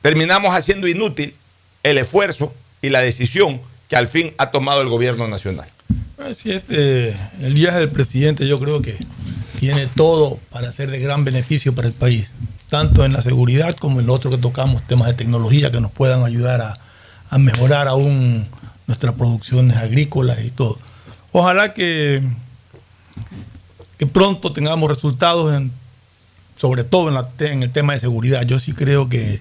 Terminamos 0.00 0.54
haciendo 0.54 0.86
inútil 0.86 1.34
el 1.82 1.98
esfuerzo 1.98 2.54
y 2.80 2.90
la 2.90 3.00
decisión 3.00 3.60
que 3.88 3.96
al 3.96 4.06
fin 4.06 4.32
ha 4.38 4.52
tomado 4.52 4.80
el 4.80 4.88
gobierno 4.88 5.26
nacional. 5.26 5.68
Así 6.18 6.52
este, 6.52 7.16
el 7.42 7.52
viaje 7.52 7.80
del 7.80 7.90
presidente 7.90 8.46
yo 8.46 8.60
creo 8.60 8.80
que 8.80 8.96
tiene 9.58 9.88
todo 9.88 10.38
para 10.50 10.70
ser 10.70 10.92
de 10.92 11.00
gran 11.00 11.24
beneficio 11.24 11.74
para 11.74 11.88
el 11.88 11.94
país, 11.94 12.30
tanto 12.74 13.04
en 13.04 13.12
la 13.12 13.22
seguridad 13.22 13.76
como 13.76 14.00
en 14.00 14.06
lo 14.06 14.14
otro 14.14 14.32
que 14.32 14.36
tocamos, 14.36 14.84
temas 14.88 15.06
de 15.06 15.14
tecnología 15.14 15.70
que 15.70 15.80
nos 15.80 15.92
puedan 15.92 16.24
ayudar 16.24 16.60
a, 17.30 17.38
mejorar 17.38 17.86
aún 17.86 18.48
nuestras 18.88 19.14
producciones 19.14 19.76
agrícolas 19.76 20.44
y 20.44 20.50
todo. 20.50 20.76
Ojalá 21.30 21.72
que, 21.72 22.20
pronto 24.12 24.52
tengamos 24.52 24.88
resultados, 24.88 25.62
sobre 26.56 26.82
todo 26.82 27.10
en, 27.10 27.14
la, 27.14 27.28
en, 27.38 27.62
el 27.62 27.70
tema 27.70 27.92
de 27.92 28.00
seguridad. 28.00 28.42
Yo 28.42 28.58
sí 28.58 28.72
creo 28.72 29.08
que, 29.08 29.40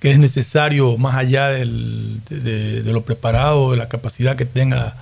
es 0.00 0.18
necesario, 0.18 0.98
más 0.98 1.14
allá 1.14 1.50
de, 1.50 1.64
de, 2.28 2.92
lo 2.92 3.02
preparado, 3.02 3.70
de 3.70 3.76
la 3.76 3.88
capacidad 3.88 4.34
que 4.34 4.44
tenga 4.44 4.96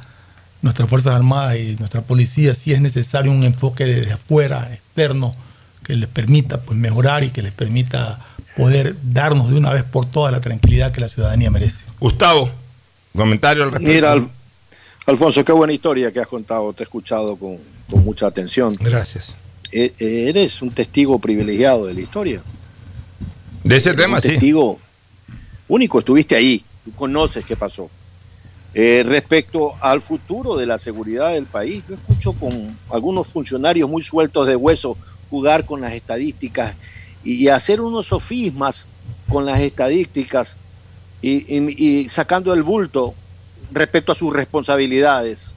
nuestras 0.61 0.87
Fuerzas 0.91 1.15
Armadas 1.15 1.57
y 1.57 1.77
nuestra 1.77 2.03
policía, 2.03 2.55
sí 2.55 2.75
es 2.75 2.83
necesario 2.83 3.33
un 3.33 3.43
enfoque 3.43 3.87
desde 3.87 4.13
afuera, 4.13 4.69
externo, 4.75 5.35
que 5.85 5.95
les 5.95 6.09
permita 6.09 6.61
pues, 6.63 6.79
mejorar 6.79 7.23
y 7.25 7.31
que 7.31 7.43
les 7.43 7.53
permita 7.53 8.21
poder 8.57 8.95
darnos 9.03 9.51
de 9.51 9.57
una 9.59 9.73
vez 9.73 9.83
por 9.85 10.07
todas 10.07 10.33
la 10.33 10.41
tranquilidad 10.41 10.93
que 10.93 11.01
la 11.01 11.09
ciudadanía 11.09 11.51
merece. 11.51 11.85
Gustavo, 12.01 12.51
comentario 13.15 13.63
al 13.65 13.71
respecto. 13.73 13.93
Mira, 13.95 14.13
Al- 14.13 14.31
Alfonso, 15.07 15.45
qué 15.45 15.53
buena 15.53 15.73
historia 15.73 16.11
que 16.13 16.21
has 16.21 16.27
contado, 16.27 16.73
te 16.73 16.83
he 16.83 16.85
escuchado 16.85 17.37
con, 17.37 17.59
con 17.91 18.05
mucha 18.05 18.27
atención. 18.27 18.75
Gracias. 18.81 19.35
E- 19.71 19.93
eres 19.99 20.63
un 20.63 20.71
testigo 20.71 21.19
privilegiado 21.19 21.87
de 21.87 21.95
la 21.95 22.01
historia. 22.01 22.41
De 23.63 23.77
ese 23.77 23.91
Eres 23.91 24.01
tema, 24.03 24.17
un 24.17 24.23
sí. 24.23 24.29
testigo 24.29 24.79
único, 25.69 25.99
estuviste 25.99 26.35
ahí, 26.37 26.65
tú 26.85 26.93
conoces 26.93 27.45
qué 27.45 27.57
pasó. 27.57 27.91
Eh, 28.73 29.05
respecto 29.07 29.75
al 29.81 30.01
futuro 30.01 30.57
de 30.57 30.67
la 30.67 30.79
seguridad 30.79 31.33
del 31.33 31.47
país, 31.47 31.83
yo 31.89 31.95
escucho 31.95 32.33
con 32.33 32.77
algunos 32.91 33.29
funcionarios 33.29 33.89
muy 33.89 34.03
sueltos 34.03 34.47
de 34.47 34.57
hueso 34.57 34.97
jugar 35.35 35.65
con 35.65 35.81
las 35.81 35.93
estadísticas 35.93 36.75
y, 37.25 37.49
hacer 37.49 37.81
unos 37.81 38.07
sofismas 38.07 38.87
con 39.29 39.45
las 39.45 39.59
estadísticas 39.59 40.57
y, 41.21 42.09
sacando 42.09 42.55
el 42.55 42.63
bulto 42.63 43.15
respecto 43.73 44.13
a 44.13 44.15
sus 44.15 44.33
responsabilidades. 44.33 45.51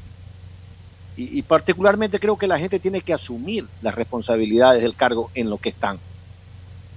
Y, 1.16 1.38
y 1.38 1.42
particularmente 1.44 2.20
creo 2.20 2.38
que 2.38 2.48
la 2.48 2.58
gente 2.58 2.80
tiene 2.80 3.02
que 3.02 3.14
asumir 3.14 3.68
las 3.84 3.94
responsabilidades 3.94 4.82
del 4.82 4.96
cargo 4.96 5.30
en 5.36 5.50
lo 5.50 5.60
que 5.60 5.70
están. 5.70 6.00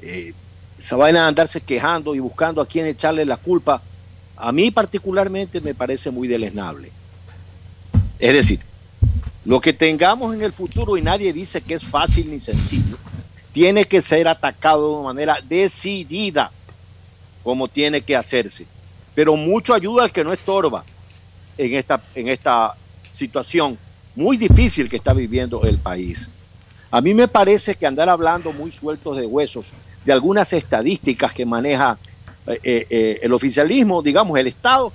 Eh, 0.01 0.33
esa 0.81 0.97
vaina 0.97 1.23
de 1.23 1.29
andarse 1.29 1.61
quejando 1.61 2.15
y 2.15 2.21
buscando 2.21 2.63
a 2.63 2.67
quién 2.67 2.87
echarle 2.87 3.27
la 3.27 3.37
culpa, 3.37 3.83
a 4.37 4.53
mí 4.53 4.71
particularmente 4.71 5.61
me 5.61 5.75
parece 5.75 6.11
muy 6.11 6.29
deleznable. 6.29 6.91
Es 8.19 8.33
decir, 8.33 8.70
lo 9.45 9.61
que 9.61 9.73
tengamos 9.73 10.35
en 10.35 10.43
el 10.43 10.53
futuro, 10.53 10.97
y 10.97 11.03
nadie 11.03 11.33
dice 11.33 11.61
que 11.61 11.75
es 11.75 11.85
fácil 11.85 12.31
ni 12.31 12.41
sencillo, 12.41 12.99
tiene 13.53 13.85
que 13.85 14.03
ser 14.03 14.29
atacado 14.29 14.89
de 14.89 14.95
una 14.95 15.05
manera 15.05 15.39
decidida, 15.49 16.51
como 17.43 17.69
tiene 17.69 18.03
que 18.03 18.15
hacerse. 18.15 18.67
Pero 19.15 19.37
mucho 19.37 19.75
ayuda 19.75 20.05
al 20.05 20.13
que 20.13 20.23
no 20.23 20.33
estorba 20.33 20.85
en 21.59 21.75
esta, 21.75 22.01
en 22.15 22.29
esta 22.29 22.75
situación 23.13 23.79
muy 24.15 24.37
difícil 24.37 24.89
que 24.89 24.97
está 24.97 25.13
viviendo 25.13 25.63
el 25.65 25.79
país. 25.79 26.29
A 26.91 27.01
mí 27.01 27.15
me 27.15 27.29
parece 27.29 27.75
que 27.75 27.87
andar 27.87 28.09
hablando 28.09 28.53
muy 28.53 28.73
sueltos 28.73 29.17
de 29.17 29.27
huesos 29.27 29.67
de 30.05 30.13
algunas 30.13 30.53
estadísticas 30.53 31.33
que 31.33 31.47
maneja 31.47 31.99
eh, 32.47 32.59
eh, 32.63 32.87
eh, 32.91 33.19
el 33.23 33.33
oficialismo, 33.33 34.03
digamos, 34.03 34.39
el 34.39 34.47
Estado, 34.47 34.93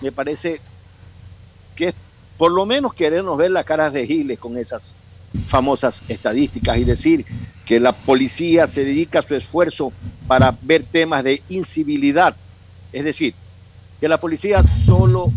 me 0.00 0.12
parece 0.12 0.60
que 1.74 1.88
es 1.88 1.94
por 2.40 2.52
lo 2.52 2.64
menos 2.64 2.94
querernos 2.94 3.36
ver 3.36 3.50
las 3.50 3.66
caras 3.66 3.92
de 3.92 4.06
giles 4.06 4.38
con 4.38 4.56
esas 4.56 4.94
famosas 5.48 6.00
estadísticas 6.08 6.78
y 6.78 6.84
decir 6.84 7.26
que 7.66 7.78
la 7.78 7.92
policía 7.92 8.66
se 8.66 8.82
dedica 8.82 9.20
su 9.20 9.34
esfuerzo 9.34 9.92
para 10.26 10.56
ver 10.62 10.82
temas 10.90 11.22
de 11.22 11.42
incivilidad. 11.50 12.34
Es 12.94 13.04
decir, 13.04 13.34
que 14.00 14.08
la 14.08 14.18
policía 14.18 14.64
solo 14.86 15.30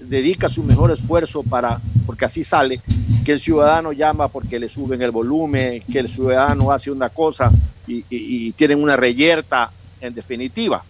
dedica 0.00 0.48
su 0.48 0.62
mejor 0.62 0.90
esfuerzo 0.90 1.42
para, 1.42 1.82
porque 2.06 2.24
así 2.24 2.42
sale, 2.42 2.80
que 3.22 3.32
el 3.32 3.38
ciudadano 3.40 3.92
llama 3.92 4.28
porque 4.28 4.58
le 4.58 4.70
suben 4.70 5.02
el 5.02 5.10
volumen, 5.10 5.82
que 5.82 5.98
el 5.98 6.08
ciudadano 6.10 6.72
hace 6.72 6.90
una 6.90 7.10
cosa 7.10 7.50
y, 7.86 8.06
y- 8.08 8.52
tienen 8.52 8.82
una 8.82 8.96
reyerta, 8.96 9.70
en 10.00 10.14
definitiva, 10.14 10.82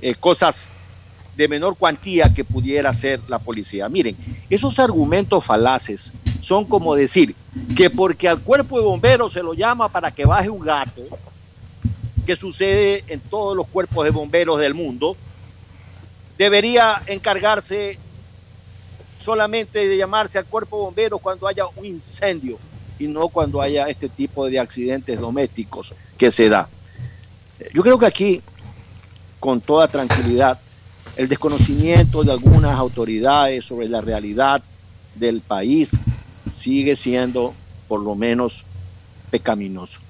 eh, 0.00 0.14
cosas 0.14 0.70
de 1.40 1.48
menor 1.48 1.74
cuantía 1.74 2.30
que 2.34 2.44
pudiera 2.44 2.90
hacer 2.90 3.18
la 3.26 3.38
policía. 3.38 3.88
Miren, 3.88 4.14
esos 4.50 4.78
argumentos 4.78 5.42
falaces 5.42 6.12
son 6.42 6.66
como 6.66 6.94
decir 6.94 7.34
que 7.74 7.88
porque 7.88 8.28
al 8.28 8.40
cuerpo 8.40 8.78
de 8.78 8.84
bomberos 8.84 9.32
se 9.32 9.42
lo 9.42 9.54
llama 9.54 9.88
para 9.88 10.10
que 10.10 10.26
baje 10.26 10.50
un 10.50 10.60
gato, 10.60 11.00
que 12.26 12.36
sucede 12.36 13.04
en 13.08 13.20
todos 13.20 13.56
los 13.56 13.66
cuerpos 13.68 14.04
de 14.04 14.10
bomberos 14.10 14.60
del 14.60 14.74
mundo, 14.74 15.16
debería 16.36 17.00
encargarse 17.06 17.98
solamente 19.22 19.88
de 19.88 19.96
llamarse 19.96 20.36
al 20.36 20.44
cuerpo 20.44 20.76
de 20.76 20.84
bomberos 20.84 21.20
cuando 21.22 21.48
haya 21.48 21.64
un 21.74 21.86
incendio 21.86 22.58
y 22.98 23.06
no 23.06 23.28
cuando 23.28 23.62
haya 23.62 23.86
este 23.86 24.10
tipo 24.10 24.46
de 24.46 24.58
accidentes 24.58 25.18
domésticos 25.18 25.94
que 26.18 26.30
se 26.30 26.50
da. 26.50 26.68
Yo 27.72 27.82
creo 27.82 27.98
que 27.98 28.04
aquí, 28.04 28.42
con 29.38 29.62
toda 29.62 29.88
tranquilidad, 29.88 30.60
el 31.20 31.28
desconocimiento 31.28 32.24
de 32.24 32.32
algunas 32.32 32.78
autoridades 32.78 33.66
sobre 33.66 33.86
la 33.90 34.00
realidad 34.00 34.62
del 35.14 35.42
país 35.42 35.90
sigue 36.56 36.96
siendo 36.96 37.52
por 37.88 38.00
lo 38.00 38.14
menos 38.14 38.64
pecaminoso. 39.30 40.00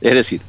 Es 0.00 0.14
decir, 0.14 0.40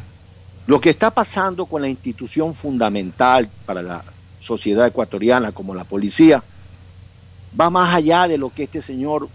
lo 0.65 0.80
que 0.80 0.91
está 0.91 1.11
pasando 1.11 1.65
con 1.65 1.81
la 1.81 1.89
institución 1.89 2.53
fundamental 2.53 3.49
para 3.65 3.81
la 3.81 4.01
sociedad 4.39 4.88
ecuatoriana 4.88 5.51
como 5.51 5.76
la 5.76 5.84
policía 5.84 6.41
va 7.60 7.69
más 7.69 7.93
allá 7.93 8.30
de 8.30 8.38
lo 8.38 8.49
que 8.49 8.64
este 8.64 8.81
señor 8.81 9.27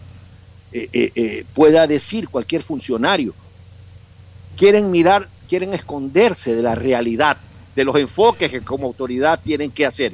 eh, 0.73 0.89
eh, 0.91 1.13
eh, 1.15 1.45
pueda 1.53 1.87
decir 1.87 2.31
cualquier 2.31 2.63
funcionario. 2.63 3.35
Quieren 4.57 4.91
mirar, 4.91 5.29
quieren 5.51 5.75
esconderse 5.75 6.55
de 6.55 6.63
la 6.63 6.75
realidad, 6.75 7.37
de 7.75 7.85
los 7.85 7.97
enfoques 7.97 8.51
que 8.51 8.61
como 8.61 8.87
autoridad 8.87 9.41
tienen 9.43 9.71
que 9.71 9.87
hacer. 9.87 10.13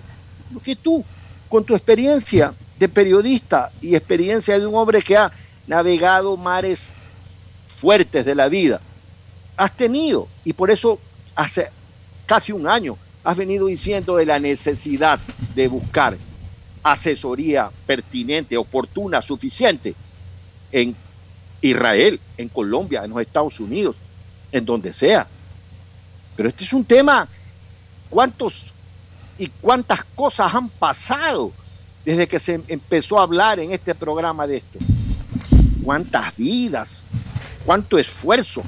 Lo 0.53 0.61
que 0.61 0.77
tú, 0.77 1.05
con 1.49 1.65
tu 1.65 1.75
experiencia 1.75 2.55
de 2.79 2.89
periodista 2.89 3.71
y 3.81 3.95
experiencia 3.95 4.59
de 4.59 4.67
un 4.67 4.75
hombre 4.75 5.03
que 5.03 5.17
ha 5.17 5.31
navegado 5.67 6.37
mares 6.37 6.93
fuertes 7.77 8.25
de 8.25 8.35
la 8.35 8.49
vida, 8.49 8.81
has 9.57 9.77
tenido 9.77 10.29
y 10.45 10.53
por 10.53 10.71
eso 10.71 10.99
has 11.35 11.61
casi 12.27 12.53
un 12.53 12.67
año, 12.69 12.97
has 13.25 13.37
venido 13.37 13.67
diciendo 13.67 14.17
de 14.17 14.25
la 14.25 14.39
necesidad 14.39 15.19
de 15.55 15.69
buscar 15.69 16.17
asesoría 16.83 17.71
pertinente, 17.87 18.57
oportuna, 18.57 19.21
suficiente 19.21 19.95
en 20.73 20.95
Israel, 21.61 22.21
en 22.39 22.49
Colombia, 22.49 23.05
en 23.05 23.11
los 23.11 23.21
Estados 23.21 23.61
Unidos, 23.61 23.97
en 24.53 24.65
donde 24.65 24.93
sea. 24.93 25.27
Pero 26.37 26.49
este 26.49 26.65
es 26.65 26.73
un 26.73 26.85
tema, 26.85 27.29
¿cuántos 28.11 28.73
y 29.39 29.47
cuántas 29.47 30.05
cosas 30.05 30.55
han 30.55 30.69
pasado 30.69 31.53
desde 32.05 32.29
que 32.29 32.39
se 32.39 32.61
empezó 32.69 33.19
a 33.19 33.23
hablar 33.23 33.59
en 33.59 33.73
este 33.73 33.95
programa 33.95 34.47
de 34.47 34.59
esto? 34.59 34.79
¿Cuántas 35.83 36.37
vidas? 36.37 37.07
¿Cuánto 37.65 37.99
esfuerzo? 37.99 38.63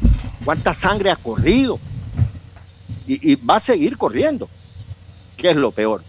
¿Cuánta 0.45 0.73
sangre 0.73 1.11
ha 1.11 1.17
corrido? 1.17 1.79
Y, 3.07 3.35
va 3.35 3.57
a 3.57 3.61
seguir 3.61 3.99
corriendo, 3.99 4.49
que 5.37 5.51
es 5.51 5.57
lo 5.57 5.73
peor. 5.73 6.03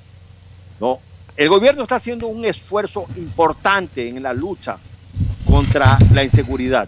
No, 0.80 0.99
el 1.35 1.49
gobierno 1.49 1.84
está 1.84 1.95
haciendo 1.95 2.27
un 2.27 2.45
esfuerzo 2.45 3.05
importante 3.18 4.07
en 4.07 4.22
la 4.23 4.31
lucha 4.31 4.77
contra 5.45 5.97
la 6.14 6.23
inseguridad. 6.23 6.88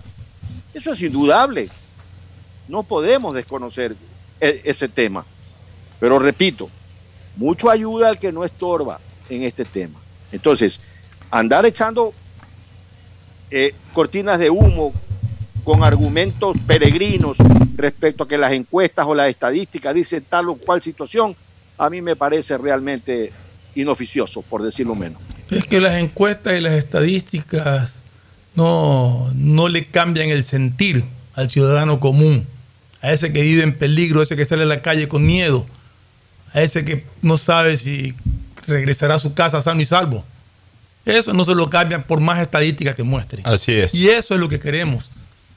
Eso 0.74 0.94
es 0.94 1.02
indudable. 1.02 1.70
No 2.68 2.84
podemos 2.84 3.34
desconocer 3.34 3.96
e- 4.40 4.62
ese 4.64 4.88
tema. 4.88 5.26
Pero 6.00 6.20
repito, 6.20 6.70
mucho 7.36 7.70
ayuda 7.70 8.10
al 8.10 8.20
que 8.20 8.32
no 8.32 8.44
estorba 8.44 9.00
en 9.30 9.44
este 9.44 9.66
tema. 9.66 10.00
Entonces, 10.32 10.80
andar 11.32 11.66
echando 11.66 12.14
eh, 13.52 13.74
cortinas 13.94 14.40
de 14.40 14.50
humo 14.50 14.94
con 15.64 15.84
argumentos 15.84 16.56
peregrinos 16.68 17.38
respecto 17.76 18.24
a 18.24 18.28
que 18.28 18.38
las 18.38 18.54
encuestas 18.54 19.06
o 19.08 19.16
las 19.16 19.30
estadísticas 19.30 19.94
dicen 19.96 20.24
tal 20.28 20.50
o 20.50 20.56
cual 20.56 20.82
situación, 20.82 21.36
a 21.78 21.90
mí 21.90 22.02
me 22.02 22.16
parece 22.16 22.58
realmente 22.58 23.32
inoficioso, 23.74 24.42
por 24.42 24.64
decirlo 24.64 24.96
menos. 24.96 25.22
Es 25.50 25.66
que 25.66 25.82
las 25.82 25.96
encuestas 25.96 26.58
y 26.58 26.62
las 26.62 26.74
estadísticas 26.74 27.96
no, 28.56 29.32
no 29.36 29.68
le 29.68 29.86
cambian 29.88 30.30
el 30.30 30.44
sentir 30.44 31.04
al 31.34 31.50
ciudadano 31.50 32.00
común, 32.00 32.48
a 33.02 33.12
ese 33.12 33.34
que 33.34 33.42
vive 33.42 33.64
en 33.64 33.78
peligro, 33.78 34.22
a 34.22 34.24
ese 34.24 34.36
que 34.36 34.46
sale 34.46 34.64
a 34.64 34.68
la 34.68 34.82
calle 34.82 35.08
con 35.08 35.26
miedo, 35.26 35.66
a 36.56 36.61
ese 36.61 36.86
que 36.86 37.06
no 37.22 37.38
sabe 37.38 37.77
si 37.77 38.15
regresará 38.65 39.15
a 39.15 39.19
su 39.19 39.34
casa 39.34 39.61
sano 39.61 39.82
y 39.82 39.86
salvo. 39.86 40.23
Eso 41.06 41.34
no 41.34 41.44
se 41.44 41.53
lo 41.53 41.69
cambian 41.69 42.03
por 42.03 42.22
más 42.22 42.40
estadísticas 42.40 42.95
que 42.95 43.03
muestren. 43.03 43.45
Así 43.45 43.73
es. 43.73 43.94
Y 43.94 44.10
eso 44.10 44.34
es 44.34 44.40
lo 44.40 44.48
que 44.49 44.60
queremos. 44.60 45.11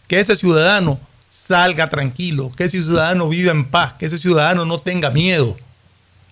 Que 0.09 0.19
ese 0.19 0.35
ciudadano 0.37 0.99
salga 1.31 1.89
tranquilo, 1.89 2.51
que 2.55 2.65
ese 2.65 2.83
ciudadano 2.83 3.29
viva 3.29 3.53
en 3.53 3.65
paz, 3.65 3.95
que 3.95 4.07
ese 4.07 4.19
ciudadano 4.19 4.67
no 4.67 4.79
tenga 4.81 5.11
miedo. 5.11 5.57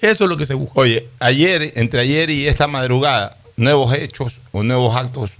Eso 0.00 0.24
es 0.24 0.28
lo 0.30 0.36
que 0.36 0.44
se 0.44 0.54
busca. 0.54 0.78
Oye, 0.80 1.08
ayer, 1.20 1.72
entre 1.76 2.00
ayer 2.00 2.28
y 2.28 2.48
esta 2.48 2.66
madrugada, 2.66 3.38
nuevos 3.56 3.94
hechos 3.94 4.40
o 4.52 4.62
nuevos 4.64 4.94
actos 4.96 5.30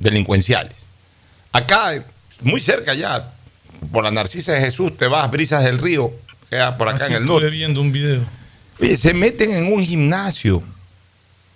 delincuenciales. 0.00 0.74
Acá, 1.52 2.02
muy 2.40 2.60
cerca 2.60 2.94
ya, 2.94 3.32
por 3.92 4.04
la 4.04 4.10
Narcisa 4.10 4.52
de 4.52 4.60
Jesús, 4.60 4.96
te 4.96 5.06
vas, 5.06 5.30
Brisas 5.30 5.62
del 5.62 5.78
Río, 5.78 6.12
queda 6.50 6.76
por 6.78 6.88
acá 6.88 7.04
Así 7.04 7.14
en 7.14 7.22
el 7.22 7.26
norte. 7.26 7.50
viendo 7.50 7.80
un 7.80 7.92
video. 7.92 8.37
Se 8.96 9.14
meten 9.14 9.52
en 9.52 9.72
un 9.72 9.82
gimnasio. 9.82 10.62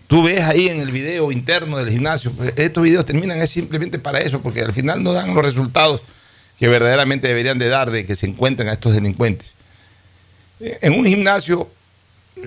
Tú 0.06 0.24
ves 0.24 0.42
ahí 0.42 0.68
en 0.68 0.80
el 0.80 0.90
video 0.90 1.32
interno 1.32 1.78
del 1.78 1.90
gimnasio. 1.90 2.32
pues, 2.32 2.52
Estos 2.56 2.82
videos 2.82 3.06
terminan 3.06 3.40
es 3.40 3.50
simplemente 3.50 3.98
para 3.98 4.18
eso, 4.18 4.42
porque 4.42 4.60
al 4.60 4.72
final 4.72 5.02
no 5.02 5.12
dan 5.12 5.34
los 5.34 5.44
resultados 5.44 6.02
que 6.58 6.68
verdaderamente 6.68 7.28
deberían 7.28 7.58
de 7.58 7.68
dar 7.68 7.90
de 7.90 8.04
que 8.04 8.14
se 8.14 8.26
encuentren 8.26 8.68
a 8.68 8.72
estos 8.72 8.94
delincuentes. 8.94 9.52
Eh, 10.60 10.78
En 10.82 10.92
un 10.94 11.04
gimnasio 11.04 11.70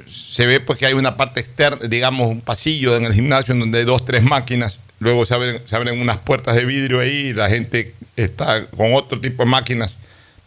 se 0.08 0.46
ve 0.46 0.60
pues 0.60 0.80
que 0.80 0.86
hay 0.86 0.94
una 0.94 1.16
parte 1.18 1.40
externa, 1.40 1.88
digamos 1.88 2.30
un 2.30 2.42
pasillo 2.42 2.96
en 2.98 3.06
el 3.06 3.14
gimnasio 3.14 3.54
en 3.54 3.60
donde 3.60 3.80
hay 3.80 3.86
dos, 3.86 4.04
tres 4.06 4.24
máquinas, 4.24 4.80
luego 5.00 5.26
se 5.26 5.34
abren, 5.34 5.62
se 5.66 5.76
abren 5.76 6.00
unas 6.00 6.18
puertas 6.18 6.56
de 6.56 6.66
vidrio 6.66 7.00
ahí 7.00 7.28
y 7.28 7.34
la 7.34 7.50
gente 7.50 7.94
está 8.16 8.66
con 8.68 8.94
otro 8.94 9.20
tipo 9.20 9.44
de 9.44 9.50
máquinas 9.50 9.96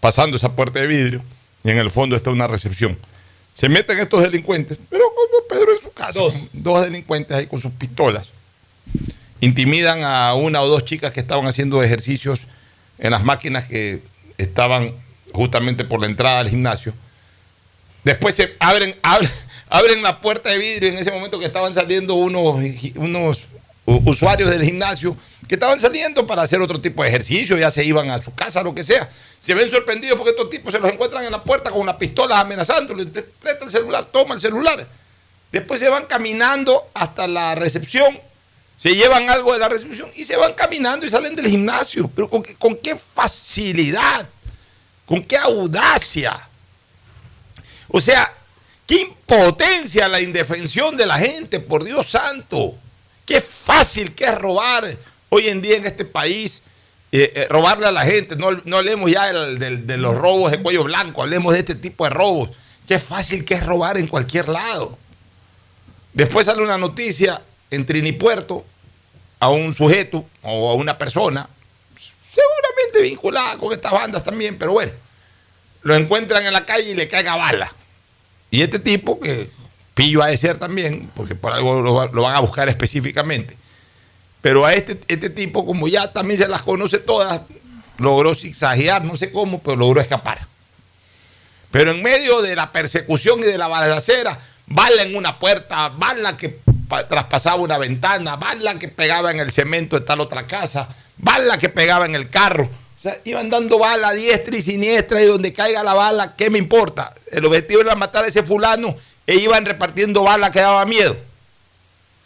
pasando 0.01 0.37
esa 0.37 0.55
puerta 0.55 0.81
de 0.81 0.87
vidrio 0.87 1.23
y 1.65 1.71
en 1.71 1.79
el 1.79 1.91
fondo 1.91 2.17
está 2.17 2.31
una 2.31 2.47
recepción. 2.47 2.97
Se 3.59 3.69
meten 3.69 3.99
estos 3.99 4.23
delincuentes, 4.23 4.79
pero 4.89 5.07
como 5.09 5.49
Pedro 5.49 5.73
en 5.73 5.83
su 5.83 5.93
casa, 5.93 6.13
dos, 6.21 6.33
dos 6.53 6.85
delincuentes 6.85 7.37
ahí 7.37 7.49
con 7.49 7.61
sus 7.61 7.73
pistolas, 7.73 8.29
intimidan 9.41 10.05
a 10.05 10.33
una 10.35 10.63
o 10.63 10.69
dos 10.69 10.85
chicas 10.85 11.13
que 11.13 11.19
estaban 11.19 11.45
haciendo 11.45 11.83
ejercicios 11.83 12.43
en 12.99 13.11
las 13.11 13.25
máquinas 13.25 13.65
que 13.65 14.01
estaban 14.37 14.93
justamente 15.33 15.85
por 15.85 15.99
la 15.99 16.07
entrada 16.07 16.39
al 16.39 16.49
gimnasio. 16.49 16.95
Después 18.05 18.37
se 18.37 18.55
abren, 18.61 18.95
abren, 19.03 19.31
abren 19.69 20.03
la 20.05 20.21
puerta 20.21 20.51
de 20.51 20.59
vidrio 20.59 20.91
en 20.91 20.99
ese 20.99 21.11
momento 21.11 21.41
que 21.41 21.47
estaban 21.47 21.75
saliendo 21.75 22.15
unos, 22.15 22.61
unos 22.95 23.49
usuarios 23.87 24.51
del 24.51 24.63
gimnasio 24.63 25.17
que 25.49 25.55
estaban 25.55 25.81
saliendo 25.81 26.27
para 26.27 26.43
hacer 26.43 26.61
otro 26.61 26.79
tipo 26.79 27.03
de 27.03 27.09
ejercicio, 27.09 27.57
ya 27.57 27.71
se 27.71 27.83
iban 27.83 28.11
a 28.11 28.21
su 28.21 28.35
casa, 28.35 28.63
lo 28.63 28.75
que 28.75 28.85
sea. 28.85 29.09
Se 29.41 29.55
ven 29.55 29.71
sorprendidos 29.71 30.17
porque 30.19 30.31
estos 30.33 30.51
tipos 30.51 30.73
se 30.73 30.79
los 30.79 30.93
encuentran 30.93 31.25
en 31.25 31.33
la 31.33 31.43
puerta 31.43 31.71
con 31.71 31.87
las 31.87 31.97
pistolas 31.97 32.39
amenazándolos. 32.39 33.07
Presta 33.41 33.65
el 33.65 33.71
celular, 33.71 34.05
toma 34.05 34.35
el 34.35 34.41
celular. 34.41 34.87
Después 35.51 35.81
se 35.81 35.89
van 35.89 36.05
caminando 36.05 36.91
hasta 36.93 37.27
la 37.27 37.55
recepción, 37.55 38.21
se 38.77 38.95
llevan 38.95 39.31
algo 39.31 39.55
de 39.55 39.59
la 39.59 39.71
recepción 39.71 40.11
y 40.15 40.27
se 40.27 40.37
van 40.37 40.53
caminando 40.53 41.07
y 41.07 41.11
salen 41.11 41.35
del 41.35 41.47
gimnasio. 41.47 42.11
Pero 42.15 42.29
con, 42.29 42.43
con 42.43 42.77
qué 42.77 42.95
facilidad, 42.95 44.29
con 45.07 45.25
qué 45.25 45.39
audacia. 45.39 46.47
O 47.89 48.03
sea, 48.03 48.35
qué 48.87 49.01
impotencia 49.01 50.09
la 50.09 50.21
indefensión 50.21 50.95
de 50.95 51.07
la 51.07 51.19
gente, 51.19 51.59
por 51.59 51.85
Dios 51.85 52.07
santo. 52.07 52.77
Qué 53.25 53.41
fácil 53.41 54.15
que 54.15 54.25
es 54.25 54.39
robar 54.39 54.97
hoy 55.29 55.49
en 55.49 55.61
día 55.63 55.77
en 55.77 55.87
este 55.87 56.05
país, 56.05 56.63
eh, 57.11 57.33
eh, 57.35 57.47
robarle 57.49 57.87
a 57.87 57.93
la 57.93 58.05
gente. 58.05 58.37
No, 58.37 58.51
no 58.65 58.77
hablemos 58.79 59.11
ya 59.11 59.33
de 59.33 59.97
los 59.97 60.15
robos 60.15 60.51
de 60.51 60.61
cuello 60.61 60.85
blanco, 60.85 61.23
hablemos 61.23 61.53
de 61.53 61.61
este 61.61 61.75
tipo 61.75 62.05
de 62.05 62.11
robos. 62.11 62.51
Qué 62.87 62.99
fácil 62.99 63.45
que 63.45 63.55
es 63.55 63.65
robar 63.65 63.99
en 63.99 64.07
cualquier 64.07 64.49
lado. 64.49 64.99
Después 66.13 66.47
sale 66.47 66.63
una 66.63 66.79
noticia 66.79 67.41
en 67.71 67.85
Trinipuerto 67.85 68.65
a 69.41 69.51
un 69.51 69.75
sujeto 69.75 70.25
o 70.43 70.71
a 70.71 70.75
una 70.75 70.99
persona, 70.99 71.49
seguramente 71.97 73.03
vinculada 73.03 73.57
con 73.59 73.73
estas 73.73 73.93
bandas 73.93 74.25
también, 74.25 74.59
pero 74.59 74.73
bueno, 74.73 74.93
lo 75.83 75.95
encuentran 75.95 76.45
en 76.45 76.53
la 76.53 76.65
calle 76.65 76.91
y 76.91 76.95
le 76.95 77.07
caiga 77.07 77.37
bala. 77.37 77.73
Y 78.51 78.63
este 78.63 78.79
tipo, 78.79 79.21
que 79.21 79.51
pillo 79.95 80.23
ha 80.23 80.29
de 80.29 80.37
ser 80.37 80.59
también, 80.59 81.11
porque 81.15 81.35
por 81.35 81.53
algo 81.53 81.81
lo, 81.81 82.09
lo 82.09 82.23
van 82.23 82.35
a 82.35 82.41
buscar 82.41 82.69
específicamente, 82.69 83.57
pero 84.41 84.65
a 84.65 84.73
este, 84.75 84.99
este 85.09 85.31
tipo, 85.31 85.65
como 85.67 85.89
ya 85.89 86.13
también 86.13 86.39
se 86.39 86.49
las 86.49 86.63
conoce 86.63 86.99
todas, 86.99 87.41
logró 87.99 88.35
zigzaguear, 88.35 89.05
no 89.05 89.17
sé 89.17 89.33
cómo, 89.33 89.61
pero 89.61 89.77
logró 89.77 90.01
escapar. 90.01 90.47
Pero 91.71 91.91
en 91.91 92.03
medio 92.03 92.41
de 92.41 92.57
la 92.57 92.73
persecución 92.73 93.41
y 93.41 93.43
de 93.43 93.59
la 93.59 93.69
balacera, 93.69 94.39
bala 94.67 95.03
en 95.03 95.17
una 95.17 95.39
puerta, 95.39 95.89
bala 95.89 96.37
que 96.37 96.57
pa- 96.89 97.07
traspasaba 97.07 97.57
una 97.57 97.77
ventana, 97.79 98.37
bala 98.37 98.79
que 98.79 98.89
pegaba 98.89 99.31
en 99.31 99.41
el 99.41 99.53
cemento 99.53 99.99
de 99.99 100.07
tal 100.07 100.21
otra 100.21 100.47
casa, 100.47 100.89
bala 101.19 101.59
que 101.59 101.69
pegaba 101.69 102.07
en 102.07 102.15
el 102.15 102.29
carro. 102.31 102.65
O 102.65 103.01
sea, 103.01 103.19
iban 103.25 103.51
dando 103.51 103.79
bala 103.79 104.13
diestra 104.13 104.57
y 104.57 104.63
siniestra 104.63 105.23
y 105.23 105.27
donde 105.27 105.53
caiga 105.53 105.83
la 105.85 105.95
bala, 105.95 106.35
¿qué 106.37 106.49
me 106.51 106.59
importa? 106.59 107.15
El 107.31 107.45
objetivo 107.45 107.81
era 107.83 107.95
matar 107.95 108.25
a 108.25 108.29
ese 108.29 108.43
fulano 108.43 108.97
e 109.27 109.37
iban 109.37 109.65
repartiendo 109.67 110.23
bala 110.23 110.51
que 110.51 110.61
daba 110.61 110.85
miedo. 110.85 111.17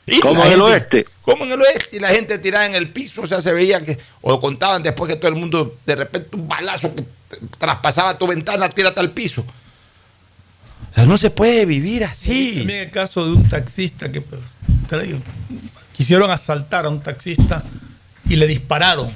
Y 0.06 0.20
Como 0.20 0.40
la 0.40 0.46
en 0.46 0.52
el 0.54 0.62
oeste. 0.62 1.06
Como 1.22 1.44
en 1.44 1.52
el 1.52 1.60
oeste, 1.60 1.96
y 1.96 2.00
la 2.00 2.08
gente 2.08 2.38
tirada 2.38 2.66
en 2.66 2.74
el 2.74 2.90
piso, 2.90 3.22
o 3.22 3.26
sea, 3.26 3.40
se 3.40 3.52
veía 3.52 3.80
que, 3.80 3.96
o 4.20 4.40
contaban 4.40 4.82
después 4.82 5.10
que 5.10 5.16
todo 5.16 5.28
el 5.28 5.36
mundo, 5.36 5.76
de 5.86 5.94
repente, 5.94 6.36
un 6.36 6.48
balazo 6.48 6.94
que 6.94 7.04
traspasaba 7.58 8.18
tu 8.18 8.26
ventana, 8.26 8.68
tírate 8.68 8.98
al 9.00 9.10
piso. 9.10 9.42
O 10.90 10.94
sea, 10.94 11.06
no 11.06 11.16
se 11.16 11.30
puede 11.30 11.64
vivir 11.64 12.04
así. 12.04 12.56
También 12.58 12.80
el 12.80 12.90
caso 12.90 13.24
de 13.24 13.32
un 13.32 13.48
taxista 13.48 14.10
que 14.10 14.22
quisieron 15.92 16.30
asaltar 16.30 16.86
a 16.86 16.88
un 16.88 17.00
taxista 17.00 17.62
y 18.28 18.36
le 18.36 18.46
dispararon 18.46 19.08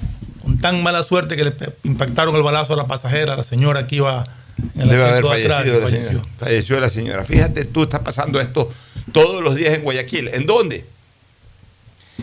con 0.43 0.59
tan 0.59 0.83
mala 0.83 1.03
suerte 1.03 1.37
que 1.37 1.45
le 1.45 1.55
impactaron 1.83 2.35
el 2.37 2.43
balazo 2.43 2.75
a 2.75 2.77
la 2.77 2.87
pasajera, 2.87 3.35
a 3.35 3.37
la 3.37 3.45
señora 3.45 3.87
que 3.87 3.97
iba 3.97 4.27
en 4.75 4.83
el 4.83 4.89
Debe 4.89 5.03
haber 5.03 5.25
atrás, 5.25 5.31
fallecido 5.31 5.81
la 5.81 5.87
falleció. 5.87 6.09
señora. 6.09 6.29
Falleció 6.39 6.81
la 6.81 6.89
señora. 6.89 7.25
Fíjate, 7.25 7.65
tú 7.65 7.83
estás 7.83 8.01
pasando 8.01 8.41
esto 8.41 8.73
todos 9.13 9.43
los 9.43 9.55
días 9.55 9.75
en 9.75 9.83
Guayaquil. 9.83 10.29
¿En 10.29 10.47
dónde? 10.47 10.87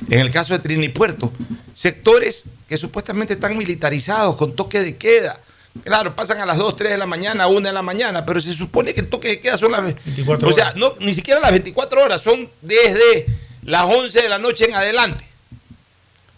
En 0.10 0.20
el 0.20 0.32
caso 0.32 0.54
de 0.54 0.60
Trini 0.60 0.90
Puerto. 0.90 1.32
Sectores 1.74 2.44
que 2.68 2.78
supuestamente 2.78 3.34
están 3.34 3.58
militarizados 3.58 4.36
con 4.36 4.56
toque 4.56 4.82
de 4.82 4.98
queda. 4.98 5.40
Claro, 5.84 6.16
pasan 6.16 6.40
a 6.40 6.46
las 6.46 6.58
2, 6.58 6.76
3 6.76 6.92
de 6.92 6.98
la 6.98 7.08
mañana, 7.08 7.48
1 7.48 7.68
de 7.68 7.74
la 7.74 7.82
mañana, 7.82 8.26
pero 8.26 8.40
se 8.40 8.54
supone 8.54 8.94
que 8.94 9.02
el 9.02 9.10
toque 9.10 9.30
de 9.30 9.40
queda 9.40 9.58
son 9.58 9.72
las 9.72 9.84
24 9.84 10.48
O 10.48 10.54
sea, 10.54 10.66
horas. 10.66 10.76
no, 10.76 10.94
ni 11.00 11.14
siquiera 11.14 11.40
las 11.40 11.52
24 11.52 12.04
horas, 12.04 12.22
son 12.22 12.48
desde 12.62 13.26
las 13.64 13.86
11 13.86 14.22
de 14.22 14.30
la 14.30 14.38
noche 14.38 14.66
en 14.66 14.76
adelante. 14.76 15.26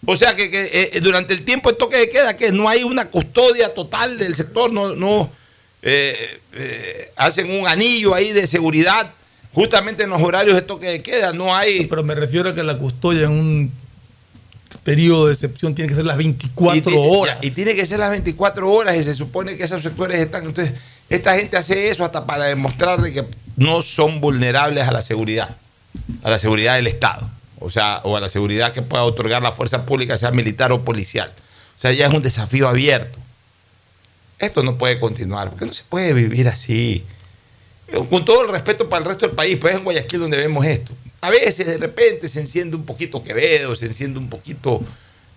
O 0.06 0.16
sea 0.16 0.34
que, 0.34 0.50
que, 0.50 0.90
eh, 0.94 1.00
durante 1.00 1.34
el 1.34 1.44
tiempo 1.44 1.70
de 1.70 1.76
toque 1.76 1.96
de 1.96 2.08
queda, 2.08 2.36
que 2.36 2.50
no 2.52 2.68
hay 2.68 2.82
una 2.84 3.10
custodia 3.10 3.74
total 3.74 4.18
del 4.18 4.36
sector, 4.36 4.72
no, 4.72 4.94
no, 4.94 5.30
eh, 5.82 6.40
eh, 6.54 7.12
hacen 7.16 7.50
un 7.50 7.68
anillo 7.68 8.14
ahí 8.14 8.32
de 8.32 8.46
seguridad 8.46 9.12
justamente 9.56 10.04
en 10.04 10.10
los 10.10 10.22
horarios 10.22 10.54
de 10.54 10.62
toque 10.62 10.86
de 10.86 11.02
queda. 11.02 11.32
No 11.32 11.52
hay. 11.56 11.86
Pero 11.86 12.04
me 12.04 12.14
refiero 12.14 12.50
a 12.50 12.54
que 12.54 12.62
la 12.62 12.78
custodia 12.78 13.24
en 13.24 13.30
un 13.32 13.72
periodo 14.84 15.26
de 15.28 15.32
excepción 15.32 15.74
tiene 15.74 15.88
que 15.88 15.94
ser 15.96 16.04
las 16.04 16.16
24 16.18 16.76
y, 16.76 16.80
ti- 16.82 16.92
horas. 16.94 17.38
y 17.40 17.50
tiene 17.50 17.74
que 17.74 17.86
ser 17.86 17.98
las 17.98 18.10
24 18.10 18.70
horas 18.70 18.96
y 18.96 19.02
se 19.02 19.14
supone 19.14 19.56
que 19.56 19.64
esos 19.64 19.82
sectores 19.82 20.20
están. 20.20 20.44
Entonces, 20.44 20.74
esta 21.08 21.34
gente 21.36 21.56
hace 21.56 21.88
eso 21.88 22.04
hasta 22.04 22.26
para 22.26 22.44
demostrar 22.44 23.00
de 23.00 23.12
que 23.12 23.24
no 23.56 23.80
son 23.82 24.20
vulnerables 24.20 24.86
a 24.86 24.92
la 24.92 25.02
seguridad, 25.02 25.56
a 26.22 26.30
la 26.30 26.38
seguridad 26.38 26.76
del 26.76 26.86
Estado. 26.86 27.28
O 27.58 27.70
sea, 27.70 28.00
o 28.04 28.16
a 28.16 28.20
la 28.20 28.28
seguridad 28.28 28.72
que 28.72 28.82
pueda 28.82 29.02
otorgar 29.04 29.42
la 29.42 29.52
fuerza 29.52 29.86
pública, 29.86 30.16
sea 30.18 30.30
militar 30.30 30.70
o 30.72 30.84
policial. 30.84 31.32
O 31.76 31.80
sea, 31.80 31.92
ya 31.92 32.06
es 32.06 32.12
un 32.12 32.20
desafío 32.22 32.68
abierto. 32.68 33.18
Esto 34.38 34.62
no 34.62 34.76
puede 34.76 35.00
continuar, 35.00 35.48
porque 35.48 35.64
no 35.64 35.72
se 35.72 35.82
puede 35.88 36.12
vivir 36.12 36.46
así. 36.48 37.02
Con 38.10 38.24
todo 38.24 38.42
el 38.42 38.48
respeto 38.48 38.88
para 38.88 39.02
el 39.02 39.08
resto 39.08 39.26
del 39.26 39.36
país, 39.36 39.56
pues 39.60 39.72
es 39.72 39.78
en 39.78 39.84
Guayaquil 39.84 40.20
donde 40.20 40.36
vemos 40.36 40.64
esto. 40.66 40.92
A 41.20 41.30
veces 41.30 41.66
de 41.66 41.78
repente 41.78 42.28
se 42.28 42.40
enciende 42.40 42.76
un 42.76 42.84
poquito 42.84 43.22
Quevedo, 43.22 43.74
se 43.76 43.86
enciende 43.86 44.18
un 44.18 44.28
poquito 44.28 44.82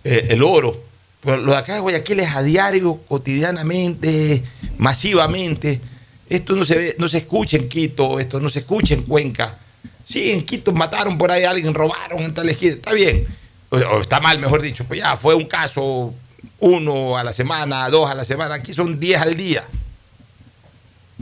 eh, 0.04 0.26
el 0.30 0.42
oro. 0.42 0.82
Pero 1.22 1.36
lo 1.36 1.52
de 1.52 1.58
acá 1.58 1.74
de 1.74 1.80
Guayaquil 1.80 2.20
es 2.20 2.34
a 2.34 2.42
diario, 2.42 3.00
cotidianamente, 3.08 4.42
masivamente. 4.78 5.80
Esto 6.28 6.56
no 6.56 6.64
se 6.64 6.76
ve, 6.76 6.96
no 6.98 7.08
se 7.08 7.18
escucha 7.18 7.56
en 7.56 7.68
Quito, 7.68 8.18
esto 8.20 8.40
no 8.40 8.48
se 8.48 8.60
escucha 8.60 8.94
en 8.94 9.02
Cuenca. 9.02 9.58
Sí, 10.04 10.32
en 10.32 10.44
Quito 10.44 10.72
mataron 10.72 11.18
por 11.18 11.30
ahí 11.30 11.44
a 11.44 11.50
alguien, 11.50 11.74
robaron 11.74 12.20
en 12.20 12.34
tal 12.34 12.48
esquina. 12.48 12.72
Está 12.72 12.92
bien. 12.92 13.26
O 13.70 14.00
está 14.00 14.20
mal, 14.20 14.38
mejor 14.38 14.62
dicho. 14.62 14.84
Pues 14.84 15.00
ya 15.00 15.16
fue 15.16 15.34
un 15.34 15.44
caso, 15.44 16.12
uno 16.58 17.16
a 17.16 17.24
la 17.24 17.32
semana, 17.32 17.88
dos 17.90 18.10
a 18.10 18.14
la 18.14 18.24
semana. 18.24 18.56
Aquí 18.56 18.72
son 18.72 18.98
diez 18.98 19.20
al 19.20 19.36
día. 19.36 19.64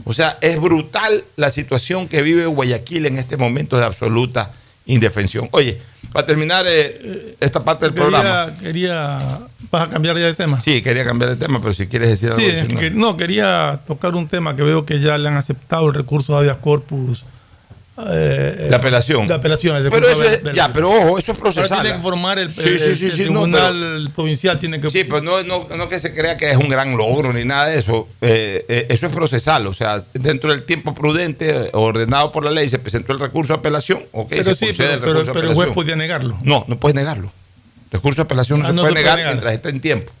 O 0.05 0.13
sea, 0.13 0.37
es 0.41 0.59
brutal 0.59 1.23
la 1.35 1.49
situación 1.49 2.07
que 2.07 2.21
vive 2.21 2.45
Guayaquil 2.45 3.05
en 3.05 3.17
este 3.17 3.37
momento 3.37 3.77
de 3.77 3.85
absoluta 3.85 4.51
indefensión. 4.85 5.47
Oye, 5.51 5.79
para 6.11 6.25
terminar 6.25 6.65
eh, 6.67 7.35
esta 7.39 7.63
parte 7.63 7.85
del 7.85 7.93
programa. 7.93 8.51
Quería. 8.59 9.39
¿Vas 9.71 9.87
a 9.87 9.89
cambiar 9.91 10.17
ya 10.17 10.25
de 10.25 10.33
tema? 10.33 10.59
Sí, 10.59 10.81
quería 10.81 11.05
cambiar 11.05 11.29
de 11.31 11.35
tema, 11.35 11.59
pero 11.59 11.73
si 11.73 11.85
quieres 11.87 12.09
decir 12.09 12.29
algo. 12.31 12.39
Sí, 12.69 12.75
que- 12.75 12.89
no, 12.89 13.15
quería 13.17 13.81
tocar 13.85 14.15
un 14.15 14.27
tema 14.27 14.55
que 14.55 14.63
veo 14.63 14.85
que 14.85 14.99
ya 14.99 15.17
le 15.19 15.27
han 15.27 15.37
aceptado 15.37 15.87
el 15.87 15.93
recurso 15.93 16.33
de 16.33 16.39
habeas 16.39 16.57
corpus. 16.57 17.23
Eh, 18.07 18.67
De 18.69 18.75
apelación. 18.75 19.27
De 19.27 19.33
apelación. 19.33 19.75
el 19.77 19.89
Pero 19.89 20.07
eso 20.09 20.23
es- 20.23 20.43
ya, 20.53 20.71
pero 20.71 20.89
ojo, 20.89 21.17
eso 21.17 21.31
es 21.31 21.37
Ahora 21.37 21.39
procesal. 21.41 21.81
tiene 21.81 21.95
que 21.97 22.01
formar 22.01 22.39
el, 22.39 22.53
Sí, 22.53 22.61
el- 22.61 22.79
sí, 22.79 22.95
sí, 22.95 23.05
el 23.05 23.11
sí, 23.11 23.17
no, 23.29 23.41
tribunal 23.43 24.11
provincial, 24.15 24.59
tiene 24.59 24.79
que. 24.79 24.89
Sí, 24.89 25.03
pero 25.03 25.21
no, 25.21 25.43
no, 25.43 25.67
no 25.75 25.89
que 25.89 25.99
se 25.99 26.13
crea 26.13 26.37
que 26.37 26.49
es 26.51 26.57
un 26.57 26.69
gran 26.69 26.95
logro 26.97 27.33
ni 27.33 27.45
nada 27.45 27.67
de 27.67 27.77
eso. 27.79 28.07
Eh, 28.21 28.65
eh, 28.69 28.85
eso 28.89 29.07
es 29.07 29.13
procesal. 29.13 29.67
O 29.67 29.73
sea, 29.73 29.97
dentro 30.13 30.51
del 30.51 30.63
tiempo 30.63 30.93
prudente, 30.95 31.69
ordenado 31.73 32.31
por 32.31 32.45
la 32.45 32.51
ley, 32.51 32.69
se 32.69 32.79
presentó 32.79 33.13
el 33.13 33.19
recurso 33.19 33.53
de 33.53 33.59
apelación. 33.59 34.03
ok, 34.11 34.27
pero 34.29 34.43
se 34.43 34.55
sí, 34.55 34.73
pero, 34.77 34.93
el 34.93 34.99
pero- 34.99 35.33
pero 35.33 35.49
el 35.49 35.53
juez 35.55 35.69
podía 35.73 35.95
negarlo. 35.95 36.37
No, 36.43 36.65
no 36.67 36.77
puedes 36.79 36.95
negarlo. 36.95 37.31
El 37.91 37.93
recurso 37.93 38.17
de 38.21 38.25
apelación 38.25 38.59
no, 38.59 38.65
Ah, 38.65 38.67
se, 38.69 38.73
no 38.73 38.81
puede 38.83 38.89
se 38.91 38.93
puede 38.93 39.03
negar 39.03 39.17
negar. 39.17 39.33
mientras 39.33 39.53
esté 39.55 39.69
en 39.69 39.81
tiempo. 39.81 40.11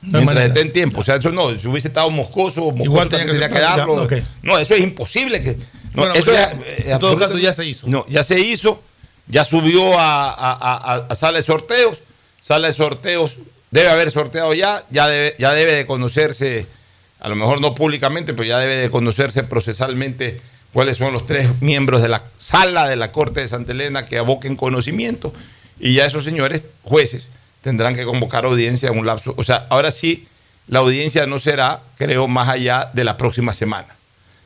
No 0.00 0.20
mientras 0.20 0.46
esté 0.46 0.60
en 0.60 0.72
tiempo. 0.72 1.00
O 1.00 1.04
sea, 1.04 1.16
eso 1.16 1.32
no, 1.32 1.58
si 1.58 1.66
hubiese 1.66 1.88
estado 1.88 2.08
moscoso, 2.08 2.60
moscoso 2.66 2.84
Igual 2.84 3.08
tenía 3.08 3.26
que 3.26 3.32
tenía 3.32 3.48
que 3.48 3.58
darlo. 3.58 4.06
No, 4.42 4.56
eso 4.58 4.74
es 4.74 4.80
imposible. 4.80 5.42
que 5.42 5.58
no, 5.98 6.04
Bueno, 6.06 6.14
eso 6.14 6.32
ya, 6.32 6.52
eh, 6.64 6.84
en 6.86 6.98
todo 6.98 7.16
caso 7.16 7.38
ya 7.38 7.52
se 7.52 7.64
hizo. 7.64 7.86
No, 7.88 8.06
ya 8.08 8.22
se 8.22 8.38
hizo, 8.40 8.82
ya 9.26 9.44
subió 9.44 9.98
a, 9.98 10.30
a- 10.30 10.52
a- 10.52 10.94
a- 10.94 11.06
a 11.08 11.14
sala 11.14 11.38
de 11.38 11.42
sorteos. 11.42 11.98
Sala 12.40 12.68
de 12.68 12.72
sorteos, 12.72 13.36
debe 13.70 13.88
haber 13.90 14.10
sorteado 14.10 14.54
ya, 14.54 14.84
ya 14.90 15.08
debe, 15.08 15.34
ya 15.38 15.52
debe 15.52 15.72
de 15.72 15.86
conocerse, 15.86 16.66
a 17.20 17.28
lo 17.28 17.34
mejor 17.36 17.60
no 17.60 17.74
públicamente, 17.74 18.32
pero 18.32 18.44
ya 18.44 18.58
debe 18.58 18.76
de 18.76 18.90
conocerse 18.90 19.42
procesalmente 19.44 20.40
cuáles 20.72 20.96
son 20.98 21.12
los 21.12 21.26
tres 21.26 21.60
miembros 21.60 22.00
de 22.00 22.08
la 22.08 22.22
sala 22.38 22.88
de 22.88 22.96
la 22.96 23.10
Corte 23.12 23.40
de 23.40 23.48
Santa 23.48 23.72
Elena 23.72 24.04
que 24.04 24.18
aboquen 24.18 24.56
conocimiento. 24.56 25.34
Y 25.80 25.94
ya 25.94 26.06
esos 26.06 26.24
señores 26.24 26.66
jueces 26.84 27.24
tendrán 27.62 27.94
que 27.96 28.04
convocar 28.04 28.44
audiencia 28.44 28.88
en 28.88 28.98
un 28.98 29.04
lapso. 29.06 29.34
O 29.36 29.42
sea, 29.42 29.66
ahora 29.68 29.90
sí, 29.90 30.26
la 30.68 30.78
audiencia 30.78 31.26
no 31.26 31.38
será, 31.38 31.80
creo, 31.98 32.28
más 32.28 32.48
allá 32.48 32.90
de 32.94 33.02
la 33.04 33.16
próxima 33.16 33.52
semana. 33.52 33.88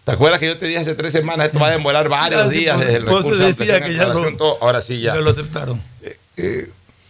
¿Te 0.04 0.12
acuerdas 0.12 0.40
que 0.40 0.46
yo 0.46 0.58
te 0.58 0.66
dije 0.66 0.78
hace 0.80 0.94
tres 0.96 1.12
semanas 1.12 1.46
esto 1.46 1.60
va 1.60 1.68
a 1.68 1.70
demorar 1.72 2.08
varios 2.08 2.48
sí, 2.48 2.58
días 2.58 2.76
por- 2.76 2.84
desde 2.84 2.98
el 2.98 3.06
recurso 3.06 3.36
de 3.36 3.46
decía 3.46 3.84
que 3.84 3.94
ya 3.94 4.06
lo- 4.08 4.36
todo? 4.36 4.58
Ahora 4.60 4.80
sí 4.80 5.00
ya. 5.00 5.14
Lo 5.14 5.30
aceptaron. 5.30 5.80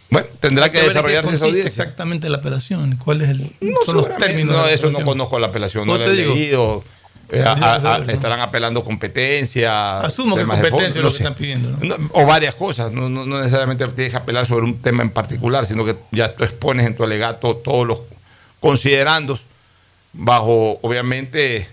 Bueno, 0.09 0.27
tendrá 0.39 0.71
que 0.71 0.79
qué 0.79 0.85
desarrollarse 0.87 1.33
esa 1.33 1.45
audiencia. 1.45 1.69
exactamente 1.69 2.29
la 2.29 2.37
apelación. 2.37 2.97
¿Cuál 2.97 3.21
es 3.23 3.29
el, 3.29 3.51
No, 3.61 3.77
son 3.83 3.97
los 3.97 4.15
términos? 4.17 4.55
no, 4.55 4.65
de 4.67 4.73
eso 4.75 4.91
no 4.91 5.03
conozco 5.03 5.39
la 5.39 5.47
apelación, 5.47 5.87
no 5.87 5.97
lo 5.97 6.05
te 6.05 6.11
he 6.11 6.15
digo. 6.15 6.35
leído. 6.35 6.83
Eh, 7.31 7.41
a- 7.41 7.55
Debería 7.55 7.73
a- 7.75 7.79
saberlo, 7.79 8.05
¿no? 8.07 8.13
estarán 8.13 8.41
apelando 8.41 8.83
competencia. 8.83 10.01
Asumo 10.01 10.35
que 10.35 10.45
competencia 10.45 10.87
es 10.89 10.95
lo 10.97 11.09
que 11.09 11.17
están 11.17 11.33
pidiendo. 11.33 11.71
¿no? 11.71 11.95
O 12.11 12.27
varias 12.27 12.53
cosas, 12.53 12.91
no, 12.91 13.09
no- 13.09 13.25
no 13.25 13.39
necesariamente 13.39 13.87
tienes 13.87 14.11
que 14.11 14.17
apelar 14.17 14.45
sobre 14.45 14.65
un 14.65 14.79
tema 14.83 15.01
en 15.01 15.09
particular, 15.09 15.65
sino 15.65 15.83
que 15.83 15.95
ya 16.11 16.35
tú 16.35 16.43
expones 16.43 16.85
en 16.85 16.95
tu 16.95 17.03
alegato 17.03 17.55
todos 17.55 17.87
los 17.87 18.01
considerandos 18.59 19.45
bajo, 20.11 20.77
obviamente, 20.83 21.67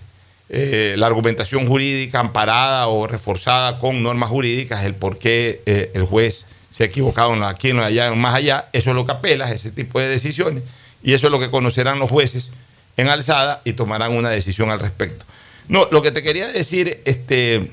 eh, 0.53 0.95
la 0.97 1.07
argumentación 1.07 1.65
jurídica 1.65 2.19
amparada 2.19 2.87
o 2.87 3.07
reforzada 3.07 3.79
con 3.79 4.03
normas 4.03 4.29
jurídicas, 4.29 4.83
el 4.83 4.95
por 4.95 5.17
qué 5.17 5.61
eh, 5.65 5.91
el 5.93 6.03
juez 6.03 6.45
se 6.69 6.83
ha 6.83 6.87
equivocado 6.87 7.33
en 7.33 7.43
aquí, 7.43 7.69
en 7.69 7.79
allá, 7.79 8.07
en 8.07 8.19
más 8.19 8.35
allá, 8.35 8.67
eso 8.73 8.89
es 8.89 8.95
lo 8.97 9.05
que 9.05 9.13
apelas, 9.13 9.49
ese 9.51 9.71
tipo 9.71 10.01
de 10.01 10.09
decisiones, 10.09 10.63
y 11.01 11.13
eso 11.13 11.27
es 11.27 11.31
lo 11.31 11.39
que 11.39 11.49
conocerán 11.49 11.99
los 11.99 12.09
jueces 12.09 12.49
en 12.97 13.07
alzada 13.07 13.61
y 13.63 13.73
tomarán 13.73 14.11
una 14.11 14.29
decisión 14.29 14.69
al 14.71 14.79
respecto. 14.79 15.23
No, 15.69 15.87
lo 15.89 16.01
que 16.01 16.11
te 16.11 16.21
quería 16.21 16.49
decir, 16.49 17.01
este, 17.05 17.71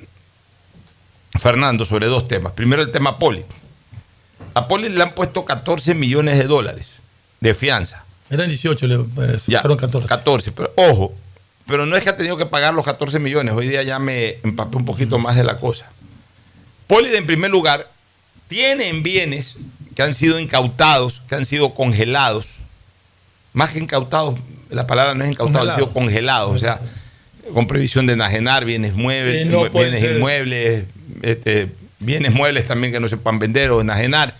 Fernando, 1.40 1.84
sobre 1.84 2.06
dos 2.06 2.28
temas. 2.28 2.52
Primero 2.52 2.82
el 2.82 2.92
tema 2.92 3.18
Poli. 3.18 3.44
A 4.54 4.68
Poli 4.68 4.88
le 4.88 5.02
han 5.02 5.16
puesto 5.16 5.44
14 5.44 5.96
millones 5.96 6.38
de 6.38 6.44
dólares 6.44 6.90
de 7.40 7.54
fianza. 7.54 8.04
Eran 8.30 8.46
18, 8.46 8.86
le 8.86 8.94
eh, 8.94 9.38
Ya, 9.48 9.58
sacaron 9.58 9.78
14. 9.78 10.08
14, 10.08 10.52
pero 10.52 10.72
ojo, 10.76 11.12
pero 11.68 11.84
no 11.84 11.96
es 11.96 12.02
que 12.02 12.08
ha 12.08 12.16
tenido 12.16 12.38
que 12.38 12.46
pagar 12.46 12.72
los 12.72 12.84
14 12.84 13.18
millones, 13.18 13.54
hoy 13.54 13.68
día 13.68 13.82
ya 13.82 13.98
me 13.98 14.38
empapé 14.42 14.78
un 14.78 14.86
poquito 14.86 15.18
más 15.18 15.36
de 15.36 15.44
la 15.44 15.58
cosa. 15.58 15.92
Poli, 16.86 17.14
en 17.14 17.26
primer 17.26 17.50
lugar, 17.50 17.90
tienen 18.48 19.02
bienes 19.02 19.56
que 19.94 20.02
han 20.02 20.14
sido 20.14 20.40
incautados, 20.40 21.22
que 21.28 21.34
han 21.34 21.44
sido 21.44 21.74
congelados, 21.74 22.46
más 23.52 23.70
que 23.72 23.80
incautados, 23.80 24.38
la 24.70 24.86
palabra 24.86 25.14
no 25.14 25.24
es 25.24 25.30
incautado, 25.30 25.68
han 25.68 25.76
sido 25.76 25.92
congelados, 25.92 26.54
o 26.54 26.58
sea, 26.58 26.80
con 27.52 27.66
previsión 27.66 28.06
de 28.06 28.14
enajenar 28.14 28.64
bienes 28.64 28.94
muebles, 28.94 29.42
Eh, 29.42 29.44
no 29.44 29.68
bienes 29.68 30.02
inmuebles, 30.02 30.84
este, 31.20 31.68
bienes 31.98 32.32
muebles 32.32 32.66
también 32.66 32.94
que 32.94 33.00
no 33.00 33.08
se 33.08 33.18
puedan 33.18 33.38
vender 33.38 33.72
o 33.72 33.82
enajenar, 33.82 34.36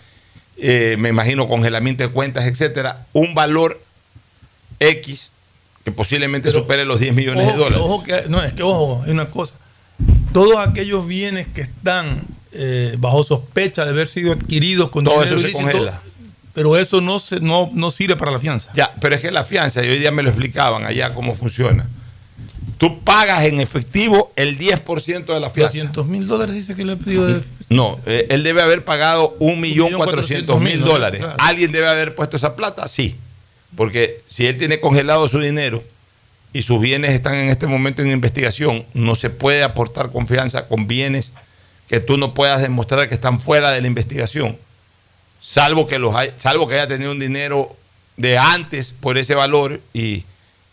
eh, 0.57 0.95
me 0.97 1.09
imagino 1.09 1.47
congelamiento 1.47 2.01
de 2.01 2.09
cuentas, 2.09 2.47
etcétera, 2.47 3.05
un 3.13 3.35
valor 3.35 3.79
X 4.79 5.29
que 5.89 5.95
posiblemente 5.95 6.51
supere 6.51 6.85
los 6.85 6.99
10 6.99 7.13
millones 7.15 7.43
Ojo, 7.47 7.51
de 7.51 7.57
dólares. 7.63 7.79
ojo 7.83 8.03
que- 8.03 8.23
no, 8.29 8.43
es 8.43 8.53
que 8.53 8.63
ojo, 8.63 9.01
hay 9.05 9.11
una 9.11 9.25
cosa. 9.25 9.55
Todos 10.33 10.57
aquellos 10.57 11.07
bienes 11.07 11.47
que 11.47 11.61
están 11.61 12.21
eh, 12.51 12.95
bajo 12.99 13.23
sospecha 13.23 13.83
de 13.85 13.91
haber 13.91 14.07
sido 14.07 14.33
adquiridos 14.33 14.89
con 14.89 15.03
Todo 15.05 15.21
dinero 15.21 15.39
ilícito, 15.39 15.61
congela. 15.61 16.01
pero 16.53 16.77
eso 16.77 16.99
no, 17.01 17.19
se, 17.19 17.39
no, 17.39 17.69
no 17.73 17.91
sirve 17.91 18.15
para 18.15 18.31
la 18.31 18.39
fianza. 18.39 18.71
Ya, 18.75 18.93
pero 19.01 19.15
es 19.15 19.21
que 19.21 19.31
la 19.31 19.43
fianza, 19.43 19.83
y 19.83 19.89
hoy 19.89 19.99
día 19.99 20.11
me 20.11 20.23
lo 20.23 20.29
explicaban 20.29 20.85
allá 20.85 21.13
cómo 21.13 21.35
funciona. 21.35 21.87
Tú 22.77 23.01
pagas 23.03 23.43
en 23.45 23.59
efectivo 23.59 24.31
el 24.35 24.57
10% 24.57 25.25
de 25.33 25.39
la 25.39 25.49
fianza. 25.49 25.73
200 25.73 26.07
mil 26.07 26.27
dólares 26.27 26.55
dice 26.55 26.75
que 26.75 26.85
le 26.85 26.93
he 26.93 26.95
pedido 26.97 27.27
de... 27.27 27.41
No, 27.69 27.99
eh, 28.05 28.25
él 28.29 28.41
debe 28.43 28.61
haber 28.61 28.83
pagado 28.85 29.35
1.400.000 29.39 30.79
¿no? 30.79 30.85
dólares. 30.85 31.23
¿Alguien 31.39 31.71
debe 31.71 31.87
haber 31.87 32.15
puesto 32.15 32.37
esa 32.37 32.55
plata? 32.55 32.87
Sí. 32.87 33.15
Porque 33.75 34.21
si 34.27 34.47
él 34.47 34.57
tiene 34.57 34.79
congelado 34.79 35.27
su 35.27 35.39
dinero 35.39 35.83
y 36.53 36.63
sus 36.63 36.81
bienes 36.81 37.11
están 37.11 37.35
en 37.35 37.49
este 37.49 37.67
momento 37.67 38.01
en 38.01 38.11
investigación, 38.11 38.85
no 38.93 39.15
se 39.15 39.29
puede 39.29 39.63
aportar 39.63 40.11
confianza 40.11 40.67
con 40.67 40.87
bienes 40.87 41.31
que 41.87 41.99
tú 41.99 42.17
no 42.17 42.33
puedas 42.33 42.61
demostrar 42.61 43.07
que 43.07 43.15
están 43.15 43.39
fuera 43.39 43.71
de 43.71 43.81
la 43.81 43.87
investigación. 43.87 44.57
Salvo 45.41 45.87
que, 45.87 45.99
los 45.99 46.13
hay- 46.15 46.33
salvo 46.35 46.67
que 46.67 46.75
haya 46.75 46.87
tenido 46.87 47.11
un 47.11 47.19
dinero 47.19 47.75
de 48.17 48.37
antes 48.37 48.91
por 48.91 49.17
ese 49.17 49.35
valor 49.35 49.79
y 49.93 50.23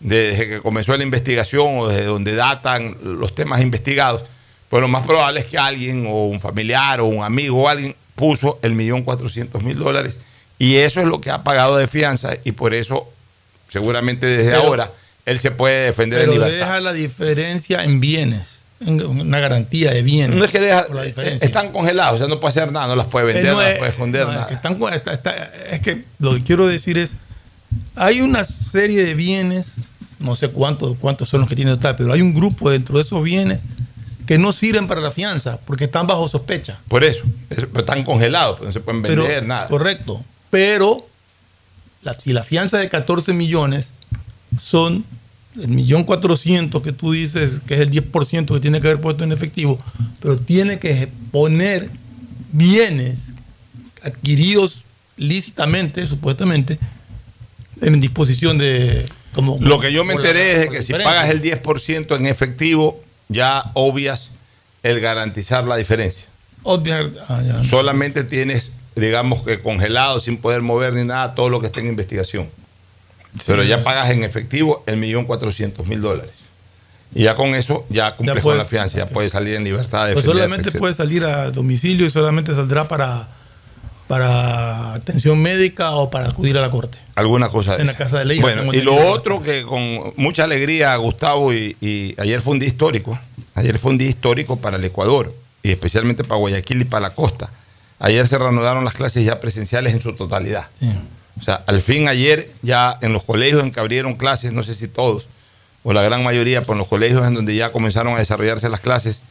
desde 0.01 0.48
que 0.48 0.60
comenzó 0.60 0.97
la 0.97 1.05
investigación 1.05 1.78
o 1.78 1.89
desde 1.89 2.05
donde 2.05 2.35
datan 2.35 2.97
los 3.02 3.35
temas 3.35 3.62
investigados, 3.62 4.24
pues 4.68 4.81
lo 4.81 4.89
más 4.89 5.06
probable 5.06 5.40
es 5.40 5.47
que 5.47 5.56
alguien 5.59 6.06
o 6.09 6.27
un 6.27 6.40
familiar 6.40 7.01
o 7.01 7.06
un 7.06 7.23
amigo 7.23 7.62
o 7.62 7.68
alguien 7.68 7.94
puso 8.14 8.59
el 8.62 8.73
millón 8.74 9.02
cuatrocientos 9.05 9.62
mil 9.62 9.78
dólares 9.78 10.18
y 10.59 10.77
eso 10.77 11.01
es 11.01 11.07
lo 11.07 11.20
que 11.20 11.31
ha 11.31 11.43
pagado 11.45 11.77
de 11.77 11.87
fianza 11.89 12.31
y 12.45 12.53
por 12.53 12.74
eso 12.74 13.11
seguramente 13.69 14.27
desde 14.27 14.51
Pero- 14.53 14.62
ahora 14.62 14.93
él 15.24 15.39
se 15.41 15.51
puede 15.51 15.87
defender 15.87 16.20
en 16.20 16.27
Pero 16.31 16.33
libertad. 16.45 16.66
deja 16.66 16.81
la 16.81 16.93
diferencia 16.93 17.83
en 17.85 17.99
bienes, 18.01 18.57
en 18.81 19.05
una 19.05 19.41
garantía 19.41 19.91
de 19.91 20.03
bienes. 20.03 20.37
No 20.37 20.45
es 20.45 20.51
que 20.53 20.61
deja, 20.61 20.87
están 21.41 21.73
congelados, 21.73 22.15
o 22.15 22.19
sea, 22.19 22.28
no 22.28 22.39
puede 22.41 22.51
hacer 22.51 22.70
nada, 22.73 22.87
no 22.87 22.97
las 22.97 23.07
puede 23.09 23.27
vender, 23.27 23.45
Eh, 23.47 23.49
no, 23.49 23.55
no 23.57 23.62
las 23.62 23.78
puede 23.78 23.91
esconder, 23.91 24.28
no, 24.28 24.41
es 24.41 24.47
que 24.47 24.55
están 24.55 24.74
con- 24.77 24.95
está- 24.95 25.12
está- 25.15 25.51
es 25.70 25.81
que 25.81 26.05
lo 26.20 26.35
que 26.35 26.45
quiero 26.45 26.66
decir 26.66 26.97
es, 26.97 27.15
hay 27.97 28.20
una 28.20 28.45
serie 28.45 29.05
de 29.05 29.15
bienes 29.15 29.73
no 30.19 30.35
sé 30.35 30.49
cuántos, 30.49 30.97
cuántos 30.99 31.28
son 31.28 31.41
los 31.41 31.49
que 31.49 31.55
tienen 31.57 31.74
total, 31.74 31.95
pero 31.97 32.11
hay 32.12 32.23
un 32.23 32.33
grupo 32.35 32.70
dentro 32.70 32.95
de 32.97 33.03
esos 33.03 33.23
bienes 33.23 33.62
que 34.27 34.39
no 34.39 34.51
sirven 34.51 34.87
para 34.87 35.01
la 35.03 35.11
fianza 35.11 35.59
porque 35.66 35.85
están 35.85 36.07
bajo 36.07 36.27
sospecha. 36.27 36.78
Por 36.89 37.05
eso, 37.05 37.23
están 37.51 38.03
congelados, 38.03 38.57
pues 38.59 38.69
no 38.69 38.73
se 38.73 38.81
pueden 38.81 39.03
vender 39.03 39.27
Pero- 39.27 39.47
nada. 39.47 39.66
Correcto. 39.66 40.24
Pero 40.51 41.06
la- 42.02 42.14
si 42.14 42.32
la 42.32 42.43
fianza 42.43 42.78
de 42.78 42.89
14 42.89 43.32
millones 43.32 43.89
son 44.60 45.05
el 45.60 45.68
millón 45.68 46.05
cuatrocientos 46.05 46.82
que 46.82 46.93
tú 46.93 47.12
dices 47.12 47.60
que 47.66 47.74
es 47.74 47.81
el 47.81 47.90
10% 47.90 48.55
que 48.55 48.60
tiene 48.60 48.81
que 48.81 48.89
haber 48.89 49.01
puesto 49.01 49.24
en 49.24 49.32
efectivo, 49.32 49.81
pero 50.20 50.36
tiene 50.36 50.78
que 50.78 51.09
poner 51.32 51.89
bienes 52.52 53.28
adquiridos 54.02 54.82
lícitamente, 55.16 56.06
supuestamente, 56.06 56.78
en 57.81 58.01
disposición 58.01 58.59
de... 58.59 59.06
Como, 59.32 59.59
Lo 59.60 59.81
que 59.81 59.93
yo 59.93 60.05
me 60.05 60.14
como 60.14 60.24
la- 60.24 60.31
enteré 60.31 60.62
es 60.64 60.70
que 60.70 60.82
si 60.82 60.93
pagas 60.93 61.28
el 61.31 61.43
10% 61.43 62.16
en 62.16 62.27
efectivo, 62.27 63.02
ya 63.28 63.70
obvias 63.74 64.31
el 64.82 65.01
garantizar 65.01 65.64
la 65.66 65.77
diferencia. 65.77 66.24
Ah, 67.28 67.43
ya. 67.47 67.64
Solamente 67.64 68.24
tienes, 68.24 68.73
digamos 68.97 69.43
que 69.44 69.60
congelado, 69.60 70.18
sin 70.20 70.39
poder 70.39 70.62
mover 70.62 70.94
ni 70.94 71.05
nada, 71.05 71.35
todo 71.35 71.48
lo 71.51 71.60
que 71.60 71.66
esté 71.66 71.81
en 71.81 71.86
investigación. 71.89 72.48
Pero 73.47 73.62
ya 73.62 73.85
pagas 73.85 74.10
en 74.10 74.24
efectivo 74.24 74.82
el 74.86 74.97
millón 74.97 75.27
cuatrocientos 75.27 75.86
mil 75.86 76.01
dólares. 76.01 76.32
Y 77.14 77.23
ya 77.24 77.35
con 77.36 77.55
eso 77.55 77.86
ya 77.89 78.16
cumples 78.16 78.36
Ya 78.36 78.43
puede- 78.43 78.56
con 78.56 78.59
la 78.59 78.64
fianza, 78.64 78.98
ya 78.98 79.06
puedes 79.06 79.32
salir 79.32 79.55
en 79.55 79.64
libertad 79.64 80.06
de 80.06 80.14
Pues 80.14 80.24
solamente 80.24 80.73
puede 80.73 80.94
salir 80.94 81.24
a 81.24 81.51
domicilio 81.51 82.06
y 82.06 82.10
solamente 82.10 82.55
saldrá 82.55 82.89
para, 82.89 83.28
para 84.09 84.94
atención 84.94 85.40
médica 85.40 85.93
o 85.93 86.10
para 86.10 86.28
acudir 86.28 86.56
a 86.59 86.60
la 86.60 86.70
corte. 86.70 86.98
Alguna 87.14 87.48
cosa 87.48 87.77
En 87.77 87.86
la 87.86 87.94
casa 87.94 88.18
de 88.18 88.24
ley, 88.27 88.40
Bueno, 88.40 88.73
y 88.74 88.81
lo 88.82 88.94
otro 89.10 89.43
que 89.43 89.62
con 89.62 90.12
mucha 90.16 90.44
alegría, 90.44 90.94
Gustavo, 90.97 91.52
y, 91.52 91.77
y 91.81 92.14
ayer 92.18 92.40
fue 92.40 92.52
un 92.55 92.59
día 92.59 92.68
histórico. 92.68 93.18
Ayer 93.55 93.78
fue 93.78 93.93
un 93.93 93.98
día 93.98 94.09
histórico 94.09 94.56
para 94.59 94.77
el 94.77 94.85
Ecuador 94.85 95.35
y 95.62 95.70
especialmente 95.73 96.24
para 96.24 96.39
Guayaquil 96.39 96.82
y 96.82 96.85
para 96.85 97.09
la 97.09 97.14
costa. 97.14 97.51
Ayer 97.98 98.27
se 98.27 98.39
reanudaron 98.39 98.85
las 98.85 98.94
clases 98.94 99.24
ya 99.24 99.40
presenciales 99.40 99.94
en 99.94 100.01
su 100.01 100.14
totalidad. 100.14 100.66
O 101.39 101.43
sea, 101.43 101.62
al 101.66 101.82
fin 101.82 102.09
ayer 102.09 102.51
ya 102.62 102.98
en 103.01 103.12
los 103.12 103.23
colegios 103.23 103.62
en 103.62 103.70
que 103.70 103.81
abrieron 103.81 104.14
clases, 104.14 104.52
no 104.52 104.62
sé 104.62 104.74
si 104.74 104.89
todos, 104.89 105.28
o 105.82 105.93
la 105.93 106.02
gran 106.02 106.23
mayoría, 106.23 106.60
pero 106.62 106.73
en 106.73 106.78
los 106.78 106.89
colegios 106.89 107.27
en 107.27 107.35
donde 107.35 107.55
ya 107.55 107.70
comenzaron 107.70 108.14
a 108.14 108.18
desarrollarse 108.18 108.68
las 108.68 108.81
clases, 108.81 109.23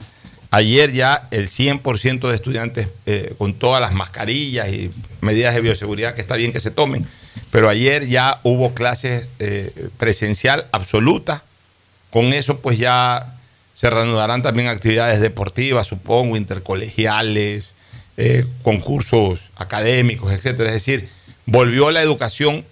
ayer 0.51 0.91
ya 0.93 1.27
el 1.31 1.49
100% 1.49 2.29
de 2.29 2.35
estudiantes 2.35 2.89
eh, 3.05 3.33
con 3.37 3.53
todas 3.53 3.81
las 3.81 3.93
mascarillas 3.93 4.69
y 4.69 4.89
medidas 5.21 5.53
de 5.53 5.61
bioseguridad 5.61 6.15
que 6.15 6.21
está 6.21 6.35
bien 6.35 6.51
que 6.53 6.59
se 6.59 6.71
tomen, 6.71 7.05
pero 7.51 7.69
ayer 7.69 8.07
ya 8.07 8.39
hubo 8.43 8.73
clases 8.73 9.27
eh, 9.39 9.89
presencial 9.97 10.67
absoluta, 10.71 11.43
con 12.09 12.33
eso 12.33 12.59
pues 12.59 12.77
ya 12.77 13.35
se 13.73 13.89
reanudarán 13.89 14.41
también 14.41 14.69
actividades 14.69 15.19
deportivas, 15.19 15.87
supongo, 15.87 16.37
intercolegiales, 16.37 17.74
eh, 18.17 18.45
concursos 18.63 19.39
académicos, 19.55 20.31
etcétera. 20.31 20.69
Es 20.69 20.75
decir, 20.75 21.09
volvió 21.45 21.91
la 21.91 22.01
educación 22.01 22.63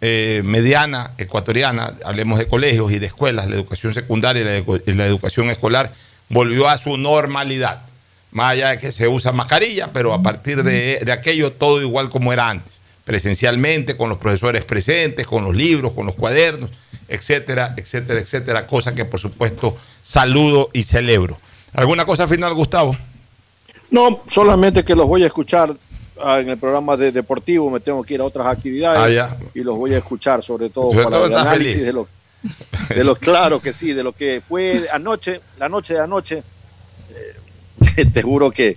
eh, 0.00 0.42
mediana 0.44 1.12
ecuatoriana, 1.16 1.94
hablemos 2.04 2.38
de 2.38 2.46
colegios 2.46 2.92
y 2.92 2.98
de 2.98 3.06
escuelas, 3.06 3.48
la 3.48 3.54
educación 3.54 3.94
secundaria 3.94 4.42
y 4.42 4.92
la, 4.92 5.06
educación 5.06 5.50
escolar, 5.50 5.94
volvió 6.28 6.68
a 6.68 6.76
su 6.76 6.98
normalidad. 6.98 7.82
Más 8.30 8.52
allá 8.52 8.70
de 8.70 8.78
que 8.78 8.92
se 8.92 9.08
usa 9.08 9.32
mascarilla, 9.32 9.92
pero 9.92 10.12
a 10.12 10.22
partir 10.22 10.62
de, 10.62 11.00
de 11.02 11.12
aquello 11.12 11.52
todo 11.52 11.80
igual 11.80 12.10
como 12.10 12.32
era 12.32 12.50
antes, 12.50 12.78
presencialmente, 13.04 13.96
con 13.96 14.10
los 14.10 14.18
profesores 14.18 14.64
presentes, 14.64 15.26
con 15.26 15.44
los 15.44 15.54
libros, 15.56 15.92
con 15.92 16.04
los 16.04 16.16
cuadernos, 16.16 16.68
etcétera, 17.08 17.74
etcétera, 17.76 18.20
etcétera, 18.20 18.66
cosa 18.66 18.94
que 18.94 19.04
por 19.04 19.20
supuesto 19.20 19.78
saludo 20.02 20.68
y 20.72 20.82
celebro. 20.82 21.38
¿Alguna 21.72 22.04
cosa 22.04 22.28
final, 22.28 22.52
Gustavo? 22.52 22.96
No, 23.94 24.22
solamente 24.28 24.84
que 24.84 24.96
los 24.96 25.06
voy 25.06 25.22
a 25.22 25.26
escuchar 25.28 25.72
ah, 26.20 26.40
en 26.40 26.48
el 26.48 26.58
programa 26.58 26.96
de 26.96 27.12
deportivo, 27.12 27.70
me 27.70 27.78
tengo 27.78 28.02
que 28.02 28.14
ir 28.14 28.20
a 28.20 28.24
otras 28.24 28.48
actividades 28.48 29.20
Ah, 29.20 29.36
y 29.54 29.60
los 29.60 29.76
voy 29.76 29.94
a 29.94 29.98
escuchar 29.98 30.42
sobre 30.42 30.68
todo 30.68 30.90
para 30.90 31.26
el 31.26 31.32
análisis 31.32 31.74
feliz. 31.74 31.86
de 31.86 31.92
lo, 31.92 32.08
de 32.88 33.04
lo 33.04 33.14
claro 33.14 33.62
que 33.62 33.72
sí, 33.72 33.92
de 33.92 34.02
lo 34.02 34.10
que 34.10 34.42
fue 34.44 34.88
anoche, 34.92 35.40
la 35.60 35.68
noche 35.68 35.94
de 35.94 36.00
anoche. 36.00 36.42
Eh, 37.96 38.04
te 38.12 38.20
juro 38.20 38.50
que, 38.50 38.76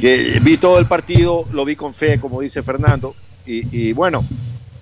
que 0.00 0.40
vi 0.42 0.56
todo 0.56 0.80
el 0.80 0.86
partido, 0.86 1.44
lo 1.52 1.64
vi 1.64 1.76
con 1.76 1.94
fe, 1.94 2.18
como 2.18 2.40
dice 2.40 2.60
Fernando, 2.64 3.14
y, 3.46 3.68
y 3.70 3.92
bueno, 3.92 4.24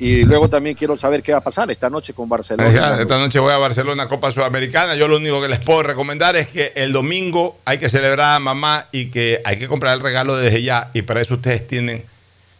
y 0.01 0.25
luego 0.25 0.49
también 0.49 0.75
quiero 0.75 0.97
saber 0.97 1.23
qué 1.23 1.33
va 1.33 1.39
a 1.39 1.43
pasar 1.43 1.71
esta 1.71 1.91
noche 1.91 2.15
con 2.15 2.27
Barcelona. 2.27 2.99
Esta 2.99 3.19
noche 3.19 3.39
voy 3.39 3.53
a 3.53 3.59
Barcelona, 3.59 4.09
Copa 4.09 4.33
Sudamericana. 4.33 4.95
Yo 4.95 5.07
lo 5.07 5.19
único 5.19 5.43
que 5.43 5.49
les 5.49 5.59
puedo 5.59 5.83
recomendar 5.83 6.37
es 6.37 6.49
que 6.49 6.73
el 6.75 6.91
domingo 6.91 7.59
hay 7.67 7.77
que 7.77 7.91
celebrar 7.91 8.37
a 8.37 8.39
mamá 8.41 8.87
y 8.93 9.11
que 9.11 9.43
hay 9.45 9.59
que 9.59 9.69
comprar 9.69 9.95
el 9.95 10.03
regalo 10.03 10.39
desde 10.39 10.63
ya. 10.63 10.91
Y 10.95 11.03
para 11.03 11.21
eso 11.21 11.35
ustedes 11.35 11.69
tienen 11.69 12.03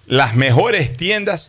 las 0.05 0.37
mejores 0.37 0.95
tiendas 0.95 1.49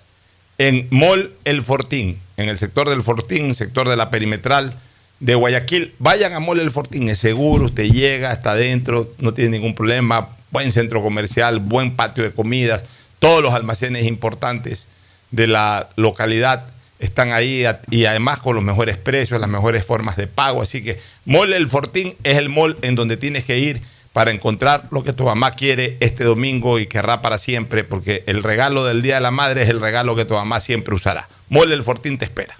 en 0.57 0.87
Mall 0.91 1.33
El 1.43 1.61
Fortín, 1.61 2.19
en 2.37 2.47
el 2.47 2.57
sector 2.57 2.87
del 2.89 3.03
Fortín, 3.03 3.53
sector 3.53 3.89
de 3.89 3.97
la 3.97 4.09
perimetral 4.09 4.73
de 5.19 5.35
Guayaquil. 5.35 5.93
Vayan 5.99 6.31
a 6.31 6.39
Mall 6.39 6.61
El 6.61 6.71
Fortín, 6.71 7.09
es 7.09 7.17
seguro, 7.17 7.65
usted 7.65 7.89
llega, 7.89 8.31
está 8.31 8.51
adentro, 8.51 9.09
no 9.17 9.33
tiene 9.33 9.57
ningún 9.57 9.75
problema. 9.75 10.29
Buen 10.51 10.71
centro 10.71 11.01
comercial, 11.01 11.59
buen 11.59 11.97
patio 11.97 12.23
de 12.23 12.31
comidas, 12.31 12.85
todos 13.19 13.43
los 13.43 13.53
almacenes 13.53 14.05
importantes 14.05 14.87
de 15.31 15.47
la 15.47 15.89
localidad 15.95 16.65
están 16.99 17.33
ahí 17.33 17.65
y 17.89 18.05
además 18.05 18.39
con 18.39 18.55
los 18.55 18.63
mejores 18.63 18.95
precios, 18.95 19.41
las 19.41 19.49
mejores 19.49 19.83
formas 19.83 20.17
de 20.17 20.27
pago. 20.27 20.61
Así 20.61 20.83
que 20.83 20.99
Mall 21.25 21.51
El 21.51 21.67
Fortín 21.67 22.15
es 22.23 22.37
el 22.37 22.49
mall 22.49 22.77
en 22.83 22.95
donde 22.95 23.17
tienes 23.17 23.43
que 23.43 23.57
ir 23.57 23.81
para 24.13 24.31
encontrar 24.31 24.83
lo 24.91 25.03
que 25.03 25.13
tu 25.13 25.23
mamá 25.23 25.51
quiere 25.51 25.97
este 25.99 26.23
domingo 26.23 26.79
y 26.79 26.85
querrá 26.85 27.21
para 27.21 27.37
siempre, 27.37 27.83
porque 27.83 28.23
el 28.27 28.43
regalo 28.43 28.85
del 28.85 29.01
Día 29.01 29.15
de 29.15 29.21
la 29.21 29.31
Madre 29.31 29.63
es 29.63 29.69
el 29.69 29.81
regalo 29.81 30.15
que 30.15 30.25
tu 30.25 30.35
mamá 30.35 30.59
siempre 30.59 30.93
usará. 30.93 31.27
Mall 31.49 31.71
El 31.71 31.81
Fortín 31.81 32.17
te 32.17 32.25
espera. 32.25 32.55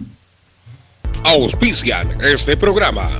Auspician 1.23 2.17
este 2.21 2.57
programa. 2.57 3.19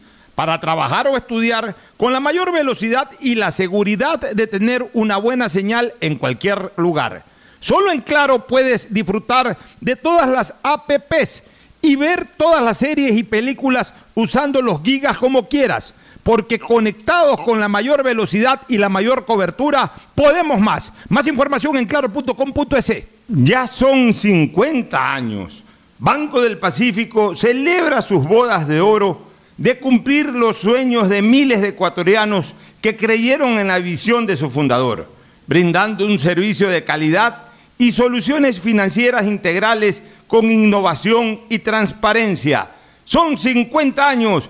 para 0.41 0.59
trabajar 0.59 1.07
o 1.07 1.15
estudiar 1.15 1.75
con 1.97 2.11
la 2.11 2.19
mayor 2.19 2.51
velocidad 2.51 3.11
y 3.19 3.35
la 3.35 3.51
seguridad 3.51 4.19
de 4.19 4.47
tener 4.47 4.89
una 4.93 5.17
buena 5.17 5.49
señal 5.49 5.93
en 6.01 6.15
cualquier 6.15 6.71
lugar. 6.77 7.23
Solo 7.59 7.91
en 7.91 8.01
Claro 8.01 8.47
puedes 8.47 8.91
disfrutar 8.91 9.55
de 9.79 9.95
todas 9.95 10.27
las 10.27 10.55
APPs 10.63 11.43
y 11.83 11.95
ver 11.95 12.25
todas 12.37 12.65
las 12.65 12.79
series 12.79 13.15
y 13.15 13.21
películas 13.21 13.93
usando 14.15 14.63
los 14.63 14.81
gigas 14.81 15.19
como 15.19 15.47
quieras, 15.47 15.93
porque 16.23 16.57
conectados 16.57 17.39
con 17.41 17.59
la 17.59 17.67
mayor 17.67 18.01
velocidad 18.01 18.61
y 18.67 18.79
la 18.79 18.89
mayor 18.89 19.25
cobertura, 19.25 19.91
podemos 20.15 20.59
más. 20.59 20.91
Más 21.07 21.27
información 21.27 21.77
en 21.77 21.85
claro.com.es. 21.85 23.03
Ya 23.27 23.67
son 23.67 24.11
50 24.11 25.13
años. 25.13 25.63
Banco 25.99 26.41
del 26.41 26.57
Pacífico 26.57 27.35
celebra 27.35 28.01
sus 28.01 28.27
bodas 28.27 28.67
de 28.67 28.81
oro 28.81 29.29
de 29.61 29.77
cumplir 29.77 30.25
los 30.25 30.57
sueños 30.57 31.07
de 31.07 31.21
miles 31.21 31.61
de 31.61 31.67
ecuatorianos 31.67 32.55
que 32.81 32.95
creyeron 32.95 33.59
en 33.59 33.67
la 33.67 33.77
visión 33.77 34.25
de 34.25 34.35
su 34.35 34.49
fundador, 34.49 35.07
brindando 35.45 36.03
un 36.03 36.19
servicio 36.19 36.67
de 36.67 36.83
calidad 36.83 37.43
y 37.77 37.91
soluciones 37.91 38.59
financieras 38.59 39.27
integrales 39.27 40.01
con 40.25 40.49
innovación 40.49 41.41
y 41.47 41.59
transparencia. 41.59 42.69
Son 43.05 43.37
50 43.37 44.09
años 44.09 44.49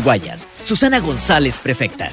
Guayas. 0.00 0.46
Susana 0.62 1.00
González, 1.00 1.58
prefecta. 1.58 2.12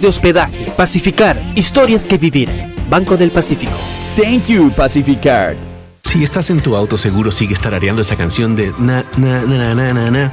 de 0.00 0.08
hospedaje. 0.08 0.66
Pacificar, 0.76 1.40
historias 1.54 2.06
que 2.06 2.18
vivir. 2.18 2.48
Banco 2.88 3.16
del 3.16 3.30
Pacífico. 3.30 3.76
Thank 4.16 4.44
you, 4.44 4.70
Pacificard. 4.70 5.56
Si 6.04 6.22
estás 6.22 6.50
en 6.50 6.60
tu 6.60 6.76
auto, 6.76 6.96
seguro 6.96 7.30
sigues 7.30 7.60
tarareando 7.60 8.00
esa 8.00 8.16
canción 8.16 8.56
de 8.56 8.72
na, 8.78 9.04
na, 9.16 9.42
na, 9.42 9.74
na, 9.74 9.92
na, 9.92 10.10
na, 10.10 10.32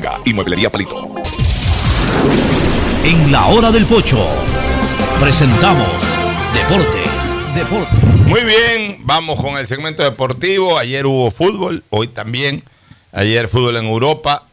ganga 0.00 0.20
y 0.24 0.34
mueblería 0.34 0.70
palito. 0.70 1.14
En 3.04 3.32
la 3.32 3.46
hora 3.46 3.70
del 3.70 3.86
pocho 3.86 4.26
presentamos 5.20 6.16
Deportes, 6.54 7.36
Deportes. 7.54 8.26
Muy 8.26 8.42
bien, 8.44 9.00
vamos 9.04 9.40
con 9.40 9.56
el 9.56 9.66
segmento 9.66 10.02
deportivo. 10.02 10.78
Ayer 10.78 11.06
hubo 11.06 11.30
fútbol, 11.30 11.84
hoy 11.90 12.08
también. 12.08 12.62
Ayer 13.12 13.48
fútbol 13.48 13.76
en 13.76 13.86
Europa. 13.86 14.44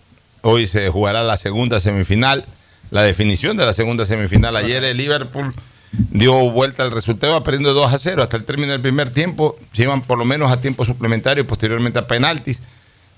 Hoy 0.41 0.67
se 0.67 0.89
jugará 0.89 1.23
la 1.23 1.37
segunda 1.37 1.79
semifinal. 1.79 2.45
La 2.91 3.03
definición 3.03 3.57
de 3.57 3.65
la 3.65 3.73
segunda 3.73 4.05
semifinal. 4.05 4.55
Ayer 4.55 4.83
el 4.83 4.97
Liverpool 4.97 5.53
dio 5.91 6.33
vuelta 6.51 6.83
al 6.83 6.91
resultado, 6.91 7.41
perdiendo 7.43 7.73
2 7.73 7.93
a 7.93 7.97
0 7.97 8.23
hasta 8.23 8.37
el 8.37 8.45
término 8.45 8.71
del 8.71 8.81
primer 8.81 9.09
tiempo. 9.09 9.57
Se 9.73 9.83
iban 9.83 10.01
por 10.01 10.17
lo 10.17 10.25
menos 10.25 10.51
a 10.51 10.61
tiempo 10.61 10.85
suplementario 10.85 11.43
y 11.43 11.47
posteriormente 11.47 11.99
a 11.99 12.07
penaltis. 12.07 12.61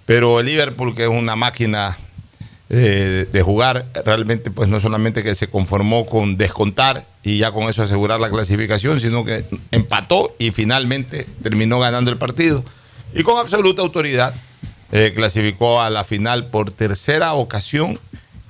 Pero 0.06 0.40
el 0.40 0.46
Liverpool, 0.46 0.96
que 0.96 1.04
es 1.04 1.10
una 1.10 1.36
máquina 1.36 1.98
eh, 2.70 3.28
de 3.32 3.42
jugar, 3.42 3.86
realmente 4.06 4.52
pues 4.52 4.68
no 4.70 4.80
solamente 4.80 5.24
que 5.24 5.34
se 5.36 5.48
conformó 5.48 6.06
con 6.06 6.38
descontar 6.38 7.06
y 7.24 7.38
ya 7.38 7.52
con 7.52 7.70
eso 7.70 7.84
asegurar 7.84 8.20
la 8.20 8.30
clasificación, 8.30 9.00
sino 9.00 9.24
que 9.24 9.46
empató 9.72 10.36
y 10.40 10.52
finalmente 10.52 11.26
terminó 11.44 11.80
ganando 11.80 12.12
el 12.12 12.18
partido. 12.18 12.64
Y 13.14 13.24
con 13.24 13.38
absoluta 13.40 13.82
autoridad 13.82 14.34
eh, 14.92 15.14
clasificó 15.16 15.82
a 15.82 15.90
la 15.90 16.04
final 16.04 16.48
por 16.48 16.72
tercera 16.72 17.34
ocasión 17.34 18.00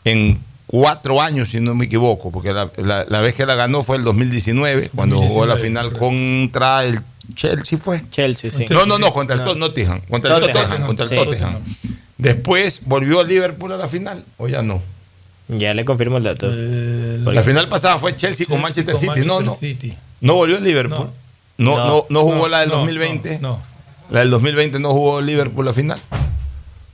en 0.04 0.40
cuatro 0.66 1.22
años, 1.22 1.50
si 1.50 1.60
no 1.60 1.76
me 1.76 1.86
equivoco, 1.86 2.32
porque 2.32 2.54
la, 2.54 2.72
la- 2.78 3.06
la 3.08 3.20
vez 3.22 3.36
que 3.36 3.46
la 3.46 3.56
ganó 3.56 3.84
fue 3.84 3.98
el 3.98 4.04
2019, 4.04 4.92
cuando 4.96 5.18
jugó 5.22 5.46
la 5.46 5.54
2019, 5.54 5.90
final 5.90 6.00
contra 6.00 6.84
el 6.86 7.00
Chelsea, 7.36 7.78
¿fue? 7.78 8.04
Chelsea, 8.10 8.52
sí. 8.52 8.66
No, 8.70 8.86
no, 8.86 8.98
no, 8.98 9.12
contra 9.14 9.36
el 9.36 9.44
No. 9.46 9.54
Tottenham. 9.68 10.02
Contra 10.10 10.36
el 10.38 10.42
Tottenham, 10.42 10.64
Tottenham. 10.70 10.88
Contra 10.88 11.04
el 11.06 11.10
sí. 11.10 11.16
Tottenham. 11.16 11.56
Después 12.18 12.82
volvió 12.86 13.24
Liverpool 13.24 13.72
a 13.74 13.78
la 13.78 13.88
final, 13.88 14.24
o 14.38 14.48
ya 14.48 14.62
no. 14.62 14.82
Ya 15.50 15.74
le 15.74 15.86
confirmo 15.86 16.18
el 16.18 16.24
dato. 16.24 16.48
La 17.32 17.44
final 17.44 17.70
pasada 17.70 17.98
fue 18.00 18.16
Chelsea, 18.16 18.46
con 18.48 18.62
Manchester 18.62 18.96
con 18.96 19.02
City. 19.16 19.28
no, 19.28 19.42
no. 19.42 19.56
City. 19.56 19.98
No 20.22 20.36
volvió 20.36 20.58
el 20.58 20.64
Liverpool. 20.64 21.10
No, 21.58 21.76
no, 21.76 21.88
No. 21.88 22.06
no, 22.10 22.22
jugó 22.24 22.36
No, 22.36 22.48
la 22.50 22.60
del 22.62 22.70
no, 22.70 22.78
2020. 22.78 23.40
no, 23.40 23.50
no. 23.50 23.62
La 24.10 24.20
del 24.22 24.30
2020 24.30 24.80
no 24.80 24.92
jugó 24.94 25.20
el 25.20 25.26
Liverpool 25.26 25.66
la 25.66 25.74
final. 25.74 26.00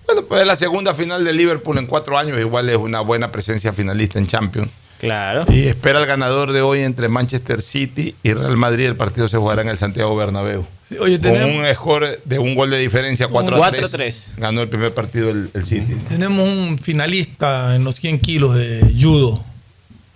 Bueno, 0.06 0.24
pues 0.28 0.42
es 0.42 0.48
la 0.48 0.56
segunda 0.56 0.94
final 0.94 1.24
de 1.24 1.32
Liverpool 1.34 1.78
en 1.78 1.86
cuatro 1.88 2.18
años. 2.18 2.38
Igual 2.40 2.70
es 2.70 2.76
una 2.78 3.02
buena 3.02 3.32
presencia 3.32 3.72
finalista 3.74 4.20
en 4.20 4.28
Champions. 4.28 4.70
Claro. 5.00 5.46
Y 5.52 5.68
espera 5.68 6.00
el 6.00 6.06
ganador 6.06 6.52
de 6.52 6.62
hoy 6.62 6.82
entre 6.82 7.08
Manchester 7.10 7.62
City 7.62 8.16
y 8.24 8.34
Real 8.34 8.56
Madrid. 8.58 8.86
El 8.86 8.96
partido 8.96 9.28
se 9.28 9.38
jugará 9.38 9.62
en 9.62 9.70
el 9.70 9.78
Santiago 9.78 10.16
Bernabéu. 10.16 10.66
Sí, 10.94 10.98
oye, 11.00 11.20
Con 11.20 11.34
tenemos- 11.34 11.68
un 11.68 11.76
score 11.76 12.20
de 12.26 12.40
un 12.40 12.56
gol 12.56 12.70
de 12.72 12.78
diferencia, 12.80 13.28
4 13.28 13.64
a 13.64 13.72
3. 13.72 13.92
4-3. 13.92 14.16
Ganó 14.38 14.62
el 14.62 14.70
primer 14.70 14.94
partido 14.94 15.30
el, 15.30 15.50
el 15.54 15.66
City. 15.66 15.96
Tenemos 16.08 16.48
un 16.48 16.78
finalista 16.80 17.76
en 17.76 17.84
los 17.84 17.96
100 17.96 18.20
kilos 18.20 18.56
de 18.56 18.82
judo. 19.00 19.44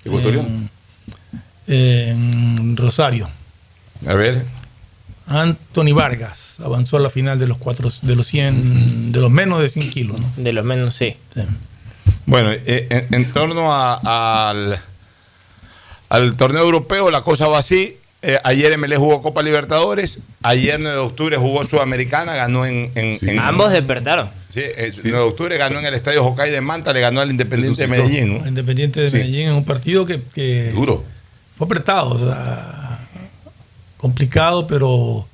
Ecuatoriano. 0.06 0.48
En, 0.48 0.70
en 1.68 2.78
Rosario. 2.78 3.30
A 4.08 4.14
ver. 4.14 4.46
Anthony 5.28 5.94
Vargas 5.94 6.56
avanzó 6.64 6.96
a 6.98 7.00
la 7.02 7.10
final 7.10 7.38
de 7.40 7.48
los 7.48 7.58
cuatro, 7.58 7.92
de 8.02 8.16
los 8.16 8.26
100, 8.28 9.12
de 9.12 9.20
los 9.20 9.30
menos 9.30 9.60
de 9.62 9.68
100 9.70 9.90
kilos. 9.90 10.20
¿no? 10.20 10.32
De 10.38 10.54
los 10.54 10.64
menos, 10.64 10.96
sí. 10.96 11.16
Bueno, 12.26 12.52
eh, 12.52 12.88
en, 12.90 13.14
en 13.14 13.32
torno 13.34 13.74
a- 13.74 14.50
al, 14.50 14.80
al 16.10 16.38
torneo 16.38 16.62
europeo, 16.64 17.12
la 17.12 17.22
cosa 17.24 17.48
va 17.50 17.58
así. 17.60 17.98
Eh, 18.24 18.40
ayer 18.44 18.76
MLE 18.80 18.98
jugó 18.98 19.22
Copa 19.22 19.44
Libertadores. 19.44 20.18
Ayer 20.42 20.80
9 20.80 20.96
de 20.98 21.04
octubre 21.04 21.38
jugó 21.38 21.64
Sudamericana, 21.66 22.34
ganó 22.36 22.66
en. 22.66 22.92
en- 22.96 23.18
en- 23.22 23.40
Ambos 23.40 23.72
despertaron. 23.72 24.30
Sí, 24.50 24.62
eh, 24.64 24.92
9 25.04 25.18
de 25.20 25.24
octubre 25.24 25.58
ganó 25.58 25.78
en 25.80 25.86
el 25.86 25.94
estadio 25.94 26.26
Hokkaido 26.26 26.56
de 26.56 26.62
Manta, 26.62 26.94
le 26.94 27.02
ganó 27.02 27.22
al 27.22 27.30
Independiente 27.30 27.82
de 27.84 27.88
Medellín. 27.88 28.40
¿no? 28.42 28.48
Independiente 28.48 29.02
de 29.02 29.10
Sí. 29.12 29.18
Medellín 29.18 29.48
en 29.50 29.54
un 29.54 29.66
partido 29.66 30.06
que, 30.06 30.20
que 30.34 30.72
Duro. 30.72 31.04
fue 31.58 31.66
apretado, 31.66 32.10
o 32.10 32.18
sea, 32.18 33.08
complicado, 33.98 34.66
pero 34.68 35.28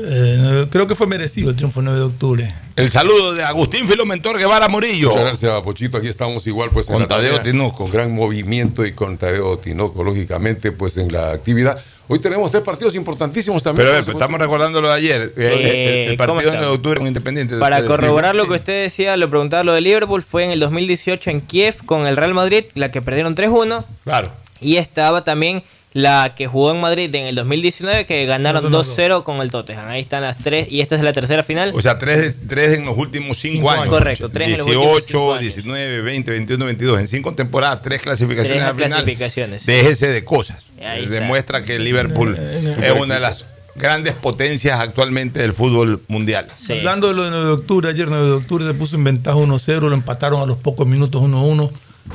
eh, 0.00 0.66
creo 0.70 0.86
que 0.86 0.94
fue 0.94 1.06
merecido 1.06 1.50
el 1.50 1.56
triunfo 1.56 1.82
9 1.82 1.98
de 1.98 2.04
octubre. 2.04 2.54
El 2.76 2.90
saludo 2.90 3.34
de 3.34 3.42
Agustín 3.42 3.88
Filomentor 3.88 4.38
Guevara 4.38 4.68
Murillo. 4.68 5.08
Muchas 5.10 5.24
gracias, 5.24 5.62
Pochito. 5.62 5.98
Aquí 5.98 6.08
estamos 6.08 6.46
igual, 6.46 6.70
pues, 6.70 6.88
en 6.88 6.94
Con 6.94 7.08
Tadeo 7.08 7.40
Tinoco. 7.40 7.76
Con 7.84 7.90
gran 7.90 8.12
movimiento 8.14 8.86
y 8.86 8.92
con 8.92 9.18
Tadeo 9.18 9.58
Tinoco, 9.58 10.04
lógicamente, 10.04 10.72
pues, 10.72 10.96
en 10.96 11.12
la 11.12 11.32
actividad. 11.32 11.82
Hoy 12.10 12.20
tenemos 12.20 12.50
tres 12.50 12.62
partidos 12.62 12.94
importantísimos 12.94 13.62
también. 13.62 13.82
Pero 13.84 13.90
a 13.90 13.94
ver, 13.96 14.04
pues, 14.04 14.14
estamos 14.14 14.40
recordando 14.40 14.80
lo 14.80 14.88
de 14.88 14.94
ayer. 14.94 15.32
El, 15.36 15.42
el- 15.44 15.52
el 15.66 16.12
Eh, 16.12 16.16
¿cómo 16.16 16.36
partido 16.36 16.52
de 16.60 16.66
octubre 16.68 16.98
con 17.00 17.06
Independiente. 17.08 17.58
Para 17.58 17.76
Ustedes- 17.76 17.90
corroborar 17.90 18.34
lo 18.34 18.46
que 18.48 18.54
usted 18.54 18.82
decía, 18.84 19.16
lo 19.16 19.28
preguntaba 19.28 19.62
lo 19.64 19.74
de 19.74 19.80
Liverpool, 19.82 20.22
fue 20.22 20.44
en 20.44 20.50
el 20.52 20.60
2018 20.60 21.30
en 21.30 21.40
Kiev 21.42 21.76
con 21.84 22.06
el 22.06 22.16
Real 22.16 22.32
Madrid, 22.32 22.64
la 22.74 22.90
que 22.90 23.02
perdieron 23.02 23.34
3-1. 23.34 23.84
Claro. 24.04 24.30
Y 24.60 24.76
estaba 24.76 25.22
también 25.22 25.62
la 25.94 26.34
que 26.36 26.46
jugó 26.46 26.70
en 26.72 26.80
Madrid 26.80 27.12
en 27.14 27.26
el 27.26 27.34
2019, 27.34 28.04
que 28.06 28.26
ganaron 28.26 28.58
Esos 28.58 28.70
son 28.70 28.72
los 28.72 28.98
2-0 29.20 29.22
con 29.24 29.40
el 29.40 29.50
Tottenham. 29.50 29.88
Ahí 29.88 30.00
están 30.00 30.22
las 30.22 30.36
tres, 30.38 30.70
y 30.70 30.80
esta 30.80 30.96
es 30.96 31.02
la 31.02 31.12
tercera 31.12 31.42
final. 31.42 31.72
O 31.74 31.80
sea, 31.80 31.98
tres, 31.98 32.40
tres 32.46 32.74
en 32.74 32.84
los 32.84 32.96
últimos 32.96 33.38
cinco, 33.38 33.54
Cinco 33.56 33.70
años. 33.70 33.88
Correcto, 33.88 34.28
tres 34.28 34.48
en 34.48 34.58
los 34.58 34.66
18, 34.66 34.80
últimos 34.80 35.04
cinco 35.06 35.32
años. 35.32 35.54
19, 35.54 36.02
20, 36.02 36.30
21, 36.30 36.64
22. 36.66 37.00
En 37.00 37.06
cinco 37.08 37.34
temporadas, 37.34 37.82
tres 37.82 38.02
clasificaciones 38.02 38.58
Tres 38.58 38.68
al 38.68 38.74
final. 38.74 38.90
clasificaciones. 38.90 39.66
Déjese 39.66 40.08
de 40.08 40.24
cosas. 40.24 40.62
Ahí 40.84 41.04
está. 41.04 41.14
Demuestra 41.14 41.64
que 41.64 41.76
el 41.76 41.84
Liverpool 41.84 42.36
es 42.36 42.92
una 42.92 43.14
de 43.14 43.20
las 43.20 43.44
grandes 43.74 44.14
potencias 44.14 44.80
actualmente 44.80 45.40
del 45.40 45.52
fútbol 45.52 46.02
mundial. 46.08 46.46
Hablando 46.68 47.08
de 47.08 47.14
lo 47.14 47.24
de 47.24 47.30
9 47.30 47.46
de 47.46 47.52
octubre, 47.52 47.88
ayer 47.88 48.08
9 48.08 48.26
de 48.26 48.32
octubre 48.32 48.64
se 48.66 48.74
puso 48.74 48.96
en 48.96 49.04
ventaja 49.04 49.36
1-0, 49.38 49.80
lo 49.88 49.94
empataron 49.94 50.42
a 50.42 50.46
los 50.46 50.58
pocos 50.58 50.86
minutos 50.86 51.22
1-1. 51.22 51.70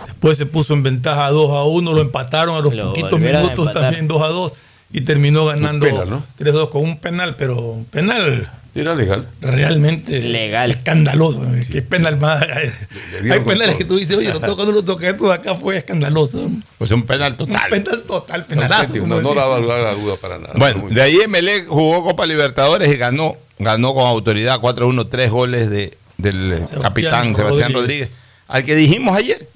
Después 0.07 0.37
se 0.37 0.45
puso 0.45 0.73
en 0.73 0.83
ventaja 0.83 1.31
2-1, 1.31 1.93
lo 1.93 2.01
empataron 2.01 2.55
a 2.55 2.59
los 2.61 2.73
Lo 2.73 2.87
poquitos 2.87 3.13
a 3.13 3.17
minutos 3.17 3.73
también 3.73 4.07
2-2 4.07 4.53
y 4.91 5.01
terminó 5.01 5.45
ganando 5.45 5.87
¿no? 6.05 6.23
3-2 6.39 6.69
con 6.69 6.83
un 6.83 6.97
penal, 6.99 7.35
pero 7.35 7.59
un 7.59 7.85
penal 7.85 8.49
Era 8.75 8.93
legal. 8.95 9.27
realmente 9.41 10.19
Legal. 10.21 10.71
escandaloso. 10.71 11.41
¿Qué 11.71 11.81
penal 11.81 12.17
más? 12.17 12.43
Hay 12.43 13.39
penales 13.39 13.69
todo. 13.69 13.77
que 13.77 13.85
tú 13.85 13.97
dices, 13.97 14.15
oye, 14.17 14.29
lo 14.31 14.39
toca, 14.39 14.63
no 14.63 14.71
lo 14.71 14.83
toca, 14.83 15.09
esto 15.09 15.27
de 15.27 15.33
acá 15.33 15.55
fue 15.55 15.77
escandaloso. 15.77 16.49
Pues 16.77 16.91
un 16.91 17.03
penal 17.03 17.35
total. 17.37 17.63
Un 17.71 17.83
penal 17.83 18.03
total, 18.03 18.45
penalazo. 18.45 18.95
No, 19.07 19.21
no 19.21 19.33
daba 19.33 19.59
lugar 19.59 19.79
a 19.79 19.83
la 19.83 19.95
duda 19.95 20.15
para 20.21 20.37
nada. 20.37 20.53
Bueno, 20.57 20.87
de 20.89 21.01
ahí 21.01 21.17
Emelec 21.21 21.67
jugó 21.67 22.03
Copa 22.03 22.25
Libertadores 22.25 22.91
y 22.93 22.97
ganó. 22.97 23.35
Ganó 23.59 23.93
con 23.93 24.05
autoridad 24.07 24.59
4-1, 24.59 25.07
tres 25.09 25.29
goles 25.31 25.69
de, 25.69 25.97
del 26.17 26.65
capitán 26.81 27.35
Sebastián 27.35 27.71
Rodríguez. 27.73 28.09
Rodríguez. 28.09 28.11
Al 28.47 28.63
que 28.63 28.75
dijimos 28.75 29.15
ayer. 29.15 29.47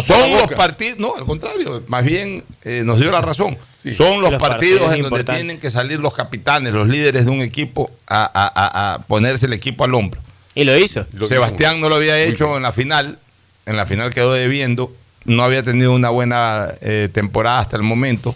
Son 0.00 0.30
los 0.30 0.46
partidos, 0.56 0.98
no, 0.98 1.14
al 1.16 1.24
contrario, 1.26 1.82
más 1.88 2.04
bien 2.04 2.44
eh, 2.62 2.82
nos 2.84 2.98
dio 2.98 3.10
la 3.10 3.20
razón. 3.20 3.58
Sí. 3.76 3.92
Son 3.94 4.22
los, 4.22 4.30
Los 4.32 4.40
partidos, 4.40 4.80
partidos 4.80 4.94
en 4.94 5.02
donde 5.02 5.24
tienen 5.38 5.60
que 5.60 5.70
salir 5.70 5.98
los 5.98 6.14
capitanes, 6.14 6.72
los 6.72 6.88
líderes 6.88 7.24
de 7.26 7.30
un 7.30 7.42
equipo 7.42 7.90
a, 8.06 8.22
a- 8.24 8.52
a- 8.54 8.94
a 8.94 8.98
ponerse 9.00 9.46
el 9.46 9.52
equipo 9.52 9.84
al 9.84 9.92
hombro. 9.94 10.20
Y 10.54 10.64
lo 10.64 10.76
hizo. 10.78 11.04
Lo 11.12 11.26
Sebastián 11.26 11.80
no 11.80 11.88
lo 11.88 11.96
había 11.96 12.18
hecho 12.18 12.56
en 12.56 12.62
la 12.62 12.72
final, 12.72 13.18
en 13.66 13.76
la 13.76 13.84
final 13.86 14.14
quedó 14.14 14.32
debiendo, 14.32 14.94
no 15.24 15.42
había 15.42 15.62
tenido 15.62 15.92
una 15.92 16.10
buena 16.10 16.68
eh, 16.80 17.08
temporada 17.12 17.58
hasta 17.58 17.76
el 17.76 17.82
momento, 17.82 18.34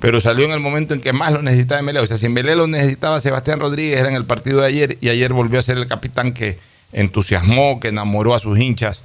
pero 0.00 0.20
salió 0.20 0.44
en 0.44 0.52
el 0.52 0.60
momento 0.60 0.94
en 0.94 1.00
que 1.00 1.12
más 1.12 1.32
lo 1.32 1.42
necesitaba 1.42 1.80
Emelec. 1.80 2.02
O 2.02 2.06
sea, 2.06 2.16
si 2.16 2.26
Emelec 2.26 2.56
lo 2.56 2.66
necesitaba 2.66 3.20
Sebastián 3.20 3.60
Rodríguez 3.60 3.98
era 3.98 4.08
en 4.08 4.14
el 4.16 4.24
partido 4.24 4.60
de 4.60 4.66
ayer 4.66 4.98
y 5.00 5.08
ayer 5.08 5.32
volvió 5.32 5.58
a 5.58 5.62
ser 5.62 5.76
el 5.78 5.86
capitán 5.86 6.32
que 6.34 6.58
entusiasmó, 6.92 7.80
que 7.80 7.88
enamoró 7.88 8.34
a 8.34 8.38
sus 8.40 8.58
hinchas 8.58 9.00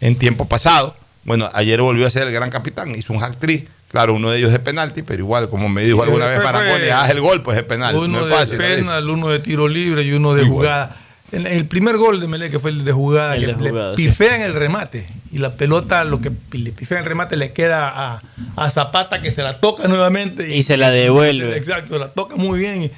en 0.00 0.16
tiempo 0.16 0.46
pasado. 0.46 0.96
Bueno, 1.24 1.50
ayer 1.54 1.80
volvió 1.80 2.06
a 2.06 2.10
ser 2.10 2.26
el 2.26 2.32
gran 2.32 2.50
capitán, 2.50 2.94
hizo 2.96 3.12
un 3.12 3.20
hack 3.20 3.36
trick, 3.38 3.68
claro, 3.88 4.14
uno 4.14 4.30
de 4.30 4.38
ellos 4.38 4.50
de 4.52 4.58
penalti, 4.58 5.02
pero 5.02 5.20
igual, 5.22 5.48
como 5.48 5.68
me 5.68 5.82
dijo 5.84 5.98
Sí, 5.98 6.02
alguna 6.04 6.26
vez 6.26 6.40
fue- 6.40 6.92
haz 6.92 7.10
el 7.10 7.20
gol, 7.20 7.42
pues 7.42 7.58
es 7.58 7.64
penal. 7.64 7.94
Uno 7.94 8.08
no 8.08 8.20
es 8.22 8.26
de 8.30 8.34
fácil. 8.34 8.58
penal, 8.58 9.08
uno 9.08 9.28
de 9.28 9.38
tiro 9.38 9.68
libre 9.68 10.02
y 10.02 10.12
uno 10.12 10.34
de 10.34 10.44
jugada. 10.44 10.96
En 11.30 11.46
el 11.46 11.64
primer 11.64 11.96
gol 11.96 12.20
de 12.20 12.26
Melé, 12.26 12.50
que 12.50 12.58
fue 12.58 12.70
el 12.70 12.84
de 12.84 12.92
jugada, 12.92 13.34
El 13.36 13.40
que 13.40 13.46
de 13.54 13.62
le 13.62 13.70
jugada, 13.70 13.96
sí. 13.96 14.06
pifea 14.06 14.36
en 14.36 14.42
el 14.42 14.52
remate. 14.54 15.06
Y 15.30 15.38
la 15.38 15.54
pelota, 15.54 16.04
lo 16.04 16.20
que 16.20 16.30
le 16.52 16.72
pifea 16.72 16.98
en 16.98 17.04
el 17.04 17.08
remate, 17.08 17.36
le 17.38 17.52
queda 17.52 17.88
a, 17.88 18.22
a 18.56 18.68
Zapata, 18.70 19.22
que 19.22 19.30
se 19.30 19.42
la 19.42 19.58
toca 19.58 19.88
nuevamente. 19.88 20.54
Y 20.54 20.62
se 20.62 20.76
la 20.76 20.90
devuelve. 20.90 21.56
Exacto, 21.56 21.98
la 21.98 22.08
toca 22.08 22.36
muy 22.36 22.58
bien. 22.58 22.90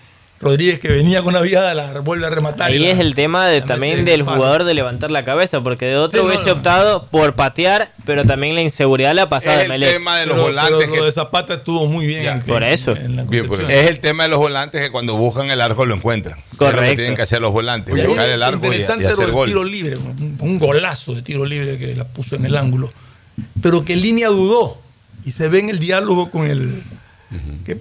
Rodríguez, 0.44 0.78
que 0.78 0.88
venía 0.88 1.20
con 1.22 1.30
una 1.34 1.40
viada, 1.40 1.74
la 1.74 1.98
vuelve 2.00 2.26
a 2.26 2.30
rematar. 2.30 2.70
y 2.70 2.74
Ahí 2.74 2.80
la- 2.80 2.90
es 2.90 2.98
el 3.00 3.14
tema 3.14 3.46
de, 3.48 3.62
también 3.62 4.04
del 4.04 4.20
en 4.20 4.26
palo. 4.26 4.36
jugador 4.36 4.64
de 4.64 4.74
levantar 4.74 5.10
la 5.10 5.24
cabeza, 5.24 5.62
porque 5.62 5.86
de 5.86 5.96
otro 5.96 6.20
Sí, 6.20 6.26
hubiese 6.28 6.46
no. 6.46 6.52
optado 6.52 7.06
por 7.06 7.34
patear, 7.34 7.90
pero 8.04 8.24
también 8.26 8.54
la 8.54 8.60
inseguridad 8.60 9.14
la 9.14 9.28
pasada 9.28 9.54
Es 9.54 9.58
de 9.60 9.64
el 9.64 9.70
Melec. 9.72 9.92
tema 9.94 10.18
de 10.18 10.26
los 10.26 10.34
Pero- 10.34 10.46
volantes 10.48 10.76
pero 10.80 10.92
que 10.92 10.98
lo 10.98 11.04
de 11.06 11.12
Zapata 11.12 11.54
estuvo 11.54 11.86
muy 11.86 12.06
bien. 12.06 12.22
Ya, 12.24 12.32
en- 12.34 12.42
por 12.42 12.62
eso. 12.62 12.92
en 12.92 13.16
la 13.16 13.24
Bien, 13.24 13.46
por 13.46 13.56
concepción. 13.56 13.84
Es 13.84 13.90
el 13.90 14.00
tema 14.00 14.24
de 14.24 14.28
los 14.28 14.38
volantes 14.38 14.80
que 14.82 14.90
cuando 14.90 15.16
buscan 15.16 15.50
el 15.50 15.60
arco 15.60 15.86
lo 15.86 15.94
encuentran. 15.94 16.38
Es 16.38 16.44
lo 16.44 16.50
que 16.50 16.56
Correcto. 16.58 16.96
tienen 16.96 17.16
que 17.16 17.22
hacer 17.22 17.40
los 17.40 17.52
volantes, 17.52 17.96
Y 17.96 18.00
ahí 18.00 18.06
buscar 18.06 18.28
el 18.28 18.40
lo 18.40 18.46
arco 18.46 18.58
y, 18.58 18.68
y 18.68 18.70
interesante 18.72 19.06
hacer 19.06 19.18
era 19.20 19.26
el 19.28 19.32
gol. 19.32 19.48
tiro 19.48 19.64
libre, 19.64 19.96
un, 19.96 20.36
un 20.40 20.58
golazo 20.58 21.14
de 21.14 21.22
tiro 21.22 21.44
libre 21.46 21.78
que 21.78 21.96
la 21.96 22.04
puso 22.04 22.36
en 22.36 22.44
el 22.44 22.54
ángulo. 22.56 22.92
Pero 23.62 23.84
que 23.84 23.96
línea 23.96 24.28
dudó. 24.28 24.78
Y 25.24 25.30
se 25.30 25.48
ve 25.48 25.60
en 25.60 25.70
el 25.70 25.78
diálogo 25.78 26.30
con 26.30 26.46
el. 26.50 26.82
que, 27.64 27.78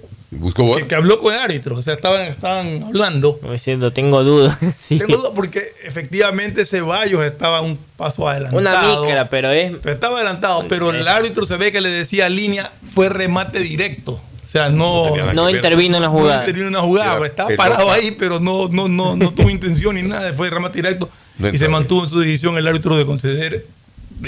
Que- 0.76 0.86
que 0.86 0.94
habló 0.94 1.18
con 1.20 1.32
el 1.34 1.40
árbitro. 1.40 1.76
O 1.76 1.82
sea, 1.82 1.94
estaban, 1.94 2.22
estaban 2.22 2.82
hablando. 2.82 3.38
Como 3.38 3.52
diciendo, 3.52 3.92
tengo 3.92 4.22
dudas. 4.24 4.58
Sí. 4.76 4.98
Tengo 4.98 5.16
duda 5.16 5.30
porque 5.34 5.62
efectivamente 5.84 6.64
Ceballos 6.64 7.24
estaba 7.24 7.60
un 7.60 7.78
paso 7.96 8.28
adelantado. 8.28 8.60
Una 8.60 9.00
micra, 9.06 9.28
pero 9.28 9.50
es. 9.50 9.72
Pero 9.82 9.94
estaba 9.94 10.16
adelantado, 10.16 10.64
pero 10.68 10.90
el 10.90 11.06
árbitro 11.08 11.46
se 11.46 11.56
ve 11.56 11.72
que 11.72 11.80
le 11.80 11.88
decía 11.90 12.28
línea, 12.28 12.72
fue 12.94 13.08
remate 13.08 13.60
directo. 13.60 14.12
O 14.12 14.46
sea, 14.56 14.68
no, 14.68 15.04
No 15.34 15.50
intervino 15.50 15.96
en 15.96 16.02
la 16.02 16.08
no 16.08 16.14
jugada. 16.14 16.40
intervino 16.42 16.68
en 16.68 16.74
una 16.74 16.82
jugada, 16.82 17.10
Era 17.10 17.18
pues, 17.18 17.30
estaba 17.30 17.48
pelota. 17.48 17.68
parado 17.70 17.90
ahí, 17.90 18.12
pero 18.18 18.38
no, 18.38 18.68
no, 18.68 18.86
no, 18.88 19.16
no 19.16 19.30
tuvo 19.32 19.50
intención 19.50 19.96
ni 19.96 20.02
nada, 20.02 20.32
fue 20.32 20.48
remate 20.50 20.76
directo. 20.78 21.10
No 21.38 21.48
y 21.48 21.58
se 21.58 21.68
mantuvo 21.68 22.04
en 22.04 22.08
su 22.10 22.20
decisión 22.20 22.56
el 22.56 22.68
árbitro 22.68 22.96
de 22.96 23.04
conceder 23.04 23.66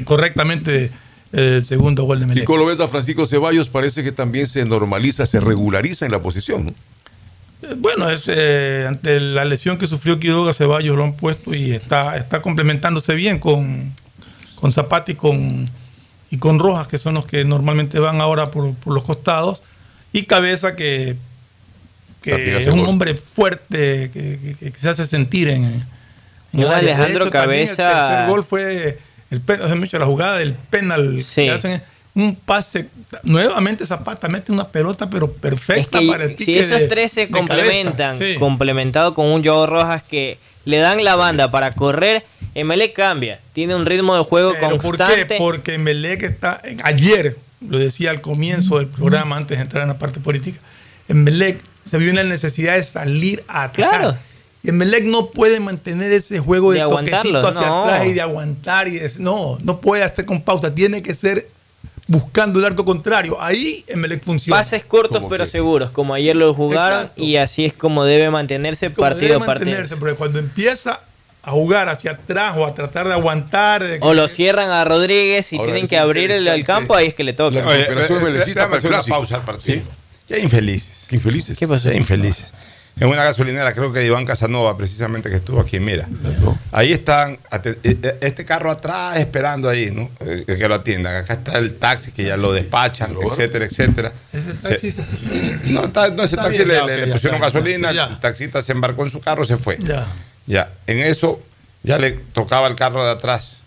correctamente 0.04 0.90
el 1.32 1.64
segundo 1.64 2.04
gol 2.04 2.18
de 2.20 2.24
Y 2.24 2.28
Melec. 2.28 2.44
con 2.44 2.58
lo 2.58 2.66
ves 2.66 2.80
a 2.80 2.88
Francisco 2.88 3.26
Ceballos, 3.26 3.68
parece 3.68 4.02
que 4.04 4.12
también 4.12 4.46
se 4.46 4.64
normaliza, 4.64 5.26
se 5.26 5.40
regulariza 5.40 6.06
en 6.06 6.12
la 6.12 6.20
posición. 6.20 6.74
Eh, 7.62 7.74
Bueno, 7.76 8.08
es, 8.10 8.24
eh, 8.28 8.84
ante 8.88 9.18
la 9.20 9.44
lesión 9.44 9.76
que 9.78 9.86
sufrió 9.86 10.18
Quiroga, 10.20 10.52
Ceballos 10.52 10.96
lo 10.96 11.04
han 11.04 11.14
puesto 11.14 11.54
y 11.54 11.72
está, 11.72 12.16
está 12.16 12.40
complementándose 12.42 13.14
bien 13.14 13.38
con, 13.38 13.92
con 14.56 14.72
Zapata 14.72 15.10
y 15.12 15.14
con, 15.14 15.68
y 16.30 16.38
con 16.38 16.58
Rojas, 16.58 16.86
que 16.88 16.98
son 16.98 17.14
los 17.14 17.26
que 17.26 17.44
normalmente 17.44 17.98
van 17.98 18.20
ahora 18.20 18.50
por, 18.50 18.74
por 18.74 18.94
los 18.94 19.02
costados. 19.02 19.62
Y 20.12 20.22
Cabeza, 20.24 20.76
que, 20.76 21.16
que 22.22 22.58
es 22.58 22.66
un 22.68 22.78
gol. 22.80 22.88
hombre 22.88 23.14
fuerte, 23.14 24.10
que, 24.12 24.56
que- 24.60 24.72
que 24.72 24.78
se 24.78 24.88
hace 24.88 25.06
sentir 25.06 25.48
en, 25.48 25.64
en 25.64 25.84
Un 26.52 26.60
el 26.60 26.66
área. 26.68 26.80
De 26.90 26.94
Alejandro 26.94 27.22
hecho, 27.24 27.30
Cabeza- 27.30 27.90
El 27.90 28.08
tercer 28.08 28.28
gol 28.30 28.44
fue 28.44 28.98
el 29.30 29.40
pen- 29.40 29.60
hace 29.62 29.74
mucho 29.74 29.98
la 29.98 30.06
jugada 30.06 30.38
del 30.38 30.54
penal 30.54 31.22
Sí. 31.22 31.42
que 31.44 31.50
hacen. 31.50 31.82
Un 32.14 32.34
pase, 32.34 32.88
nuevamente 33.24 33.84
Zapata 33.84 34.26
mete 34.28 34.50
una 34.50 34.68
pelota, 34.68 35.10
pero 35.10 35.26
Es 35.26 35.32
perfecta 35.32 35.98
que 36.00 36.06
para 36.06 36.24
el 36.24 36.30
si 36.30 36.36
pique 36.46 36.60
esos 36.60 36.80
de- 36.80 36.88
tres 36.88 37.12
se 37.12 37.28
complementan, 37.28 38.18
Sí. 38.18 38.36
complementado 38.38 39.12
con 39.12 39.26
un 39.26 39.44
Joao 39.44 39.66
Rojas 39.66 40.02
que 40.02 40.38
le 40.64 40.78
dan 40.78 41.04
la 41.04 41.14
banda 41.16 41.50
para 41.50 41.72
correr, 41.72 42.24
Melec 42.54 42.94
cambia. 42.94 43.38
Tiene 43.52 43.74
un 43.74 43.84
ritmo 43.84 44.16
de 44.16 44.24
juego 44.24 44.52
¿Pero 44.54 44.70
¿Por 44.70 44.80
constante. 44.80 45.26
qué? 45.26 45.34
Porque 45.36 45.76
Melec 45.76 46.22
está. 46.22 46.62
Ayer, 46.84 47.36
lo 47.60 47.78
decía 47.78 48.10
al 48.10 48.22
comienzo 48.22 48.78
del 48.78 48.86
programa, 48.88 49.36
antes 49.36 49.58
de 49.58 49.62
entrar 49.62 49.82
en 49.82 49.88
la 49.88 49.98
parte 49.98 50.18
política, 50.20 50.58
en 51.08 51.22
Melec 51.22 51.60
se 51.84 51.98
vio 51.98 52.10
una 52.10 52.24
necesidad 52.24 52.76
de 52.76 52.82
salir 52.82 53.44
a 53.46 53.64
atacar. 53.64 53.88
Claro. 54.00 54.18
Y 54.66 54.70
en 54.70 54.78
Melec 54.78 55.04
no 55.04 55.30
puede 55.30 55.60
mantener 55.60 56.10
ese 56.10 56.40
juego 56.40 56.72
de, 56.72 56.80
De 56.80 56.88
toquecito 56.88 57.38
hacia 57.46 57.66
no. 57.68 57.84
atrás 57.84 58.06
y 58.08 58.14
de 58.14 58.20
aguantar. 58.20 58.88
y 58.88 58.98
de- 58.98 59.12
no, 59.20 59.58
no 59.62 59.80
puede 59.80 60.02
hacer 60.02 60.24
con 60.24 60.42
pausa. 60.42 60.74
Tiene 60.74 61.02
que 61.04 61.14
ser 61.14 61.46
buscando 62.08 62.58
el 62.58 62.64
arco 62.64 62.84
contrario. 62.84 63.36
Ahí 63.40 63.84
en 63.86 64.00
Melec 64.00 64.24
funciona. 64.24 64.58
Pases 64.58 64.84
cortos 64.84 65.18
Como 65.18 65.28
pero 65.28 65.44
que- 65.44 65.50
seguros, 65.52 65.92
como 65.92 66.14
ayer 66.14 66.34
lo 66.34 66.52
jugaron 66.52 67.02
Exacto. 67.02 67.22
y 67.22 67.36
así 67.36 67.64
es 67.64 67.74
como 67.74 68.04
debe 68.04 68.28
mantenerse 68.28 68.90
Como 68.92 69.06
partido 69.06 69.34
debe 69.34 69.44
a 69.44 69.46
partido. 69.46 69.66
mantenerse, 69.70 69.96
porque 69.98 70.14
cuando 70.16 70.40
empieza 70.40 71.00
a 71.44 71.50
jugar 71.52 71.88
hacia 71.88 72.10
atrás 72.10 72.56
o 72.58 72.66
a 72.66 72.74
tratar 72.74 73.06
de 73.06 73.12
aguantar. 73.12 73.84
de- 73.84 73.98
O 74.00 74.14
lo 74.14 74.26
cierran 74.26 74.68
a 74.70 74.84
Rodríguez 74.84 75.52
y 75.52 75.56
Ahora, 75.58 75.66
tienen 75.66 75.84
es 75.84 75.88
que 75.90 75.96
abrir 75.96 76.32
el, 76.32 76.64
campo, 76.64 76.96
ahí 76.96 77.06
es 77.06 77.14
que 77.14 77.22
le 77.22 77.34
toca. 77.34 77.60
La 77.60 77.70
recuperación 77.94 78.58
una 78.84 79.00
pausa 79.02 79.36
al 79.36 79.42
partido. 79.44 79.82
Qué 80.26 80.40
infelices. 80.40 81.04
Qué 81.08 81.14
infelices. 81.14 81.56
¿Qué 81.56 81.68
pasó? 81.68 81.88
Qué 81.88 81.96
infelices. 81.96 82.46
En 82.98 83.08
una 83.08 83.24
gasolinera, 83.24 83.74
creo 83.74 83.92
que 83.92 83.98
de 83.98 84.06
Iván 84.06 84.24
Casanova, 84.24 84.74
precisamente 84.78 85.28
que 85.28 85.36
estuvo 85.36 85.60
aquí, 85.60 85.78
mira. 85.78 86.08
Ahí 86.72 86.92
están, 86.94 87.38
eh, 87.52 87.76
eh, 87.84 88.18
este 88.22 88.46
carro 88.46 88.70
atrás 88.70 89.18
esperando 89.18 89.68
ahí, 89.68 89.90
¿no? 89.90 90.08
Eh, 90.20 90.44
que 90.46 90.66
lo 90.66 90.76
atiendan. 90.76 91.14
Acá 91.16 91.34
está 91.34 91.58
el 91.58 91.74
taxi 91.76 92.10
que 92.12 92.24
ya 92.24 92.38
lo 92.38 92.54
despachan, 92.54 93.14
etcétera, 93.22 93.66
etcétera. 93.66 94.12
Ese 94.32 94.52
Se- 94.54 94.68
taxi 94.70 94.92
se- 94.92 95.04
no, 95.64 95.84
está- 95.84 96.08
no, 96.08 96.22
ese 96.22 96.36
Está 96.36 96.44
taxi 96.44 96.64
bien, 96.64 96.86
le, 96.86 97.06
ya, 97.06 97.12
pusieron 97.12 97.38
gasolina, 97.38 97.92
Ya. 97.92 98.06
el 98.06 98.18
taxista 98.18 98.62
se 98.62 98.72
embarcó 98.72 99.04
en 99.04 99.10
su 99.10 99.20
carro, 99.20 99.44
se 99.44 99.58
fue. 99.58 99.76
Ya. 99.78 100.06
Ya, 100.46 100.70
en 100.86 101.00
eso 101.00 101.42
ya 101.82 101.98
le 101.98 102.12
tocaba 102.12 102.66
el 102.66 102.76
carro 102.76 103.04
de 103.04 103.10
atrás. 103.10 103.58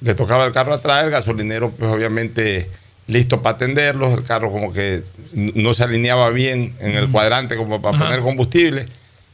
Le 0.00 0.14
tocaba 0.14 0.46
el 0.46 0.52
carro 0.54 0.70
de 0.72 0.78
atrás, 0.78 1.04
el 1.04 1.10
gasolinero, 1.10 1.70
pues 1.70 1.90
obviamente 1.90 2.70
listo 3.08 3.42
para 3.42 3.56
atenderlos. 3.56 4.16
El 4.16 4.22
carro 4.24 4.52
como 4.52 4.72
que 4.72 5.02
no 5.32 5.74
se 5.74 5.82
alineaba 5.82 6.30
bien 6.30 6.74
en 6.78 6.92
el 6.96 7.10
cuadrante 7.10 7.56
como 7.56 7.82
para 7.82 7.96
Ajá. 7.96 8.04
poner 8.06 8.20
combustible. 8.20 8.86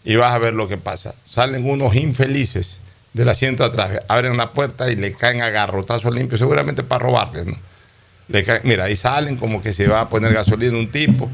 Y 0.06 0.16
vas 0.16 0.32
a 0.34 0.38
ver 0.38 0.54
lo 0.54 0.66
que 0.68 0.76
pasa. 0.78 1.14
Salen 1.24 1.68
unos 1.68 1.94
infelices 1.94 2.78
del 3.12 3.28
asiento 3.28 3.62
de 3.62 3.68
atrás, 3.68 4.02
abren 4.08 4.36
la 4.36 4.50
puerta 4.50 4.90
y 4.90 4.96
le 4.96 5.12
caen 5.12 5.40
a 5.40 5.48
garrotazo 5.50 6.10
limpio, 6.10 6.36
seguramente 6.36 6.82
para 6.82 6.98
robarles, 7.04 7.46
¿no? 7.46 7.56
Le 8.28 8.44
caen- 8.44 8.62
mira, 8.64 8.84
ahí 8.84 8.96
salen 8.96 9.36
como 9.36 9.62
que 9.62 9.72
se 9.72 9.86
va 9.86 10.00
a 10.00 10.08
poner 10.08 10.32
gasolina 10.32 10.76
un 10.76 10.88
tipo. 10.90 11.30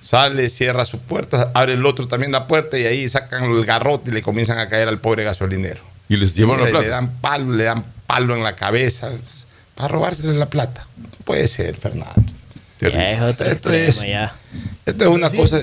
Sale, 0.00 0.48
cierra 0.48 0.84
su 0.84 0.98
puerta, 0.98 1.52
abre 1.54 1.74
el 1.74 1.86
otro 1.86 2.08
también 2.08 2.32
la 2.32 2.48
puerta 2.48 2.76
y 2.76 2.86
ahí 2.86 3.08
sacan 3.08 3.44
el 3.44 3.64
garrote 3.64 4.10
y 4.10 4.14
le 4.14 4.20
comienzan 4.22 4.58
a 4.58 4.68
caer 4.68 4.88
al 4.88 4.98
pobre 4.98 5.22
gasolinero. 5.22 5.80
Y 6.08 6.16
les 6.16 6.34
llevan 6.34 6.58
la 6.58 6.64
Mira, 6.66 6.68
y 6.68 6.72
plata. 6.72 6.84
Le 6.86 6.90
dan 6.90 7.10
palo, 7.20 7.52
le 7.54 7.64
dan 7.64 7.84
palo 8.06 8.34
en 8.34 8.42
la 8.42 8.56
cabeza 8.56 9.10
para 9.82 9.94
robársele 9.94 10.34
la 10.34 10.46
plata. 10.48 10.86
No 10.96 11.08
puede 11.24 11.48
ser, 11.48 11.74
Fernando. 11.74 12.22
Ya 12.80 13.10
es 13.10 13.20
otro 13.20 13.46
Esto 13.48 13.72
extremo, 13.72 14.02
es- 14.02 14.08
ya. 14.08 14.32
Esto 14.86 15.04
es 15.04 15.10
una 15.10 15.28
cosa. 15.28 15.60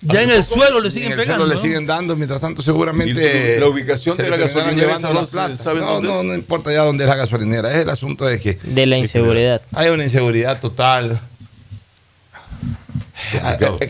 Ya 0.00 0.22
en 0.22 0.30
el 0.30 0.42
suelo 0.42 0.80
le 0.80 0.88
En 0.88 0.94
siguen 0.94 1.12
el 1.12 1.18
pegando. 1.18 1.44
suelo 1.44 1.54
le 1.54 1.60
siguen 1.60 1.84
dando, 1.86 2.16
mientras 2.16 2.40
tanto 2.40 2.62
seguramente... 2.62 3.60
La 3.60 3.66
ubicación 3.66 4.16
de 4.16 4.30
la 4.30 4.38
gasolinera, 4.38 4.74
llevando 4.96 5.00
¿saben- 5.08 5.16
las 5.16 5.28
plata. 5.28 5.56
saben 5.56 5.82
no, 5.82 5.92
dónde 5.94 6.08
no, 6.08 6.18
es? 6.20 6.24
no 6.24 6.34
importa 6.34 6.72
ya 6.72 6.82
dónde 6.84 7.04
es 7.04 7.10
la 7.10 7.16
gasolinera, 7.16 7.70
es 7.74 7.82
el 7.82 7.90
asunto 7.90 8.24
de 8.24 8.40
que... 8.40 8.58
De 8.62 8.86
la 8.86 8.96
inseguridad. 8.96 9.60
Hay 9.74 9.90
una 9.90 10.04
inseguridad 10.04 10.60
total. 10.60 11.20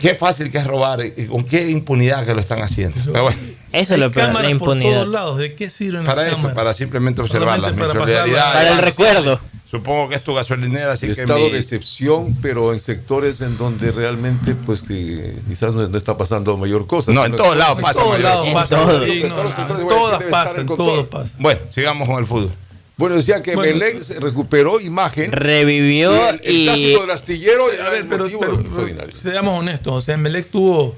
Qué 0.01 0.15
fácil 0.15 0.51
que 0.51 0.57
es 0.57 0.67
robar 0.67 1.05
y 1.05 1.25
con 1.27 1.45
qué 1.45 1.69
impunidad 1.69 2.25
que 2.25 2.33
lo 2.33 2.41
están 2.41 2.61
haciendo. 2.61 2.97
Pero 3.05 3.23
bueno, 3.23 3.39
Eso 3.73 3.93
es 3.93 3.99
lo 3.99 4.11
peor, 4.11 4.27
la 4.27 4.33
Cámaras 4.33 4.51
por 4.51 4.51
impunidad. 4.51 4.93
todos 4.95 5.07
lados. 5.07 5.37
¿De 5.37 5.53
qué 5.53 5.69
sirven 5.69 6.03
para 6.03 6.21
las 6.23 6.25
esto, 6.31 6.37
cámaras? 6.37 6.55
para 6.55 6.73
simplemente 6.73 7.21
observarlas. 7.21 7.71
Solamente 7.71 7.93
Mi 8.25 8.31
para. 8.33 8.53
Para 8.53 8.69
el 8.71 8.77
recuerdo. 8.79 9.39
Supongo 9.69 10.09
que 10.09 10.15
es 10.15 10.23
tu 10.23 10.33
gasolinera, 10.33 10.91
así 10.91 11.05
que 11.05 11.13
estado 11.13 11.39
mi- 11.39 11.51
de 11.51 11.59
excepción, 11.59 12.35
pero 12.41 12.73
en 12.73 12.81
sectores 12.81 13.39
en 13.39 13.57
donde 13.57 13.93
realmente, 13.93 14.53
pues 14.53 14.81
que 14.83 15.33
quizás 15.47 15.73
no, 15.73 15.87
no 15.87 15.97
está 15.97 16.17
pasando 16.17 16.57
mayor 16.57 16.85
cosa. 16.87 17.13
No, 17.13 17.25
en 17.25 17.33
todos 17.37 17.55
lados 17.55 17.77
en 17.77 17.83
pasa 17.85 18.01
todos 18.01 18.11
mayor 18.19 18.23
lados 18.25 18.47
pasa. 18.53 18.75
En 18.75 18.81
todos. 18.81 19.07
en 19.07 19.29
todos 19.29 19.57
en 19.59 19.87
todas 19.87 20.23
pasan, 20.23 20.55
en 20.55 20.61
en 20.61 20.67
todos 20.67 21.07
pasan. 21.07 21.31
Bueno, 21.39 21.61
sigamos 21.69 22.09
con 22.09 22.19
el 22.19 22.25
fútbol. 22.25 22.51
Bueno, 22.97 23.15
decía 23.15 23.41
que 23.41 23.55
Bueno, 23.55 23.73
Melec 23.79 24.03
se 24.03 24.19
recuperó 24.19 24.81
imagen. 24.81 25.31
Revivió 25.31 26.29
el, 26.29 26.41
el 26.43 26.51
y. 26.53 26.63
clásico 26.65 27.01
del 27.01 27.11
astillero 27.11 27.63
A 27.85 27.89
ver, 27.89 28.05
pero, 28.09 28.25
pero- 28.39 28.59
extraordinario. 28.59 29.15
seamos 29.15 29.57
honestos. 29.57 29.93
O 29.93 30.01
sea, 30.01 30.17
Melec 30.17 30.49
tuvo. 30.51 30.95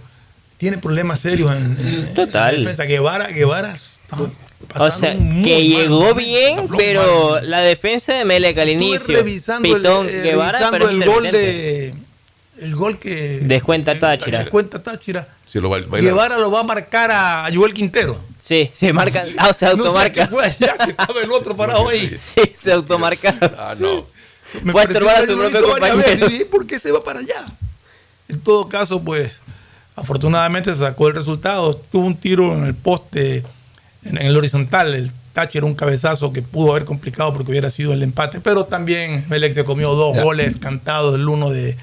Tiene 0.63 0.77
problemas 0.77 1.19
serios 1.19 1.51
en, 1.51 1.75
en- 1.77 2.13
Total. 2.13 2.55
en 2.55 2.61
defensa. 2.61 2.85
Guevara, 2.85 3.27
Guevara. 3.27 3.73
está 3.73 4.15
O 4.15 4.29
pasando 4.69 4.95
sea, 4.95 5.11
un 5.11 5.33
muy 5.33 5.43
que 5.43 5.51
mal 5.55 5.61
llegó 5.63 5.99
momento, 5.99 6.15
bien, 6.15 6.67
pero 6.77 7.31
mal. 7.31 7.49
la 7.49 7.59
defensa 7.59 8.13
de 8.13 8.23
Melec 8.23 8.57
al 8.57 8.69
inicio. 8.69 9.13
revisando 9.17 9.61
Pitón, 9.75 10.07
el, 10.07 10.15
eh, 10.15 10.21
Guevara, 10.21 10.59
revisando 10.69 10.87
el 10.89 11.03
gol 11.05 11.23
de. 11.23 11.93
El 12.61 12.75
gol 12.77 12.97
que. 12.97 13.39
Descuenta 13.41 13.99
Táchira. 13.99 14.39
Descuenta 14.39 14.81
Táchira. 14.81 15.27
Se 15.45 15.59
lo 15.59 15.69
Guevara 15.69 16.37
lo 16.37 16.49
va 16.49 16.61
a 16.61 16.63
marcar 16.63 17.11
a 17.11 17.49
Joel 17.53 17.73
Quintero. 17.73 18.17
Sí, 18.41 18.69
se 18.71 18.93
marca. 18.93 19.21
Ah, 19.37 19.49
o 19.49 19.53
se 19.53 19.65
No 19.65 19.71
sé 19.71 19.79
automarca. 19.81 20.23
allá, 20.31 20.75
si 20.81 20.89
estaba 20.91 21.21
el 21.21 21.31
otro 21.33 21.57
parado 21.57 21.89
ahí. 21.89 22.15
Sí, 22.17 22.39
se 22.55 22.71
automarca. 22.71 23.35
Ah, 23.57 23.75
no. 23.77 24.05
Me 24.61 24.71
Fue 24.71 24.83
a 24.83 24.85
estorbar 24.85 25.17
a 25.17 25.21
que 25.23 25.27
su 25.27 25.37
propio 25.37 25.61
compañero. 25.61 26.27
¿por 26.49 26.65
qué 26.65 26.79
se 26.79 26.89
va 26.89 27.03
para 27.03 27.19
allá? 27.19 27.43
En 28.29 28.39
todo 28.39 28.69
caso, 28.69 29.03
pues, 29.03 29.31
afortunadamente 29.95 30.75
sacó 30.75 31.07
el 31.07 31.15
resultado. 31.15 31.73
Tuvo 31.73 32.05
un 32.07 32.15
tiro 32.15 32.53
en 32.53 32.65
el 32.65 32.73
poste, 32.75 33.37
en, 34.05 34.17
en 34.17 34.25
el 34.27 34.35
horizontal. 34.37 34.93
El 34.93 35.11
Tachi 35.33 35.57
era 35.57 35.67
un 35.67 35.75
cabezazo 35.75 36.31
que 36.31 36.41
pudo 36.41 36.71
haber 36.71 36.85
complicado 36.85 37.33
porque 37.33 37.51
hubiera 37.51 37.69
sido 37.69 37.93
el 37.93 38.03
empate. 38.03 38.39
Pero 38.39 38.65
también 38.65 39.25
Melec 39.29 39.53
se 39.53 39.63
comió 39.63 39.93
dos 39.95 40.15
Ya. 40.15 40.23
goles 40.23 40.57
cantados, 40.57 41.15
el 41.15 41.27
uno 41.27 41.49
de, 41.49 41.75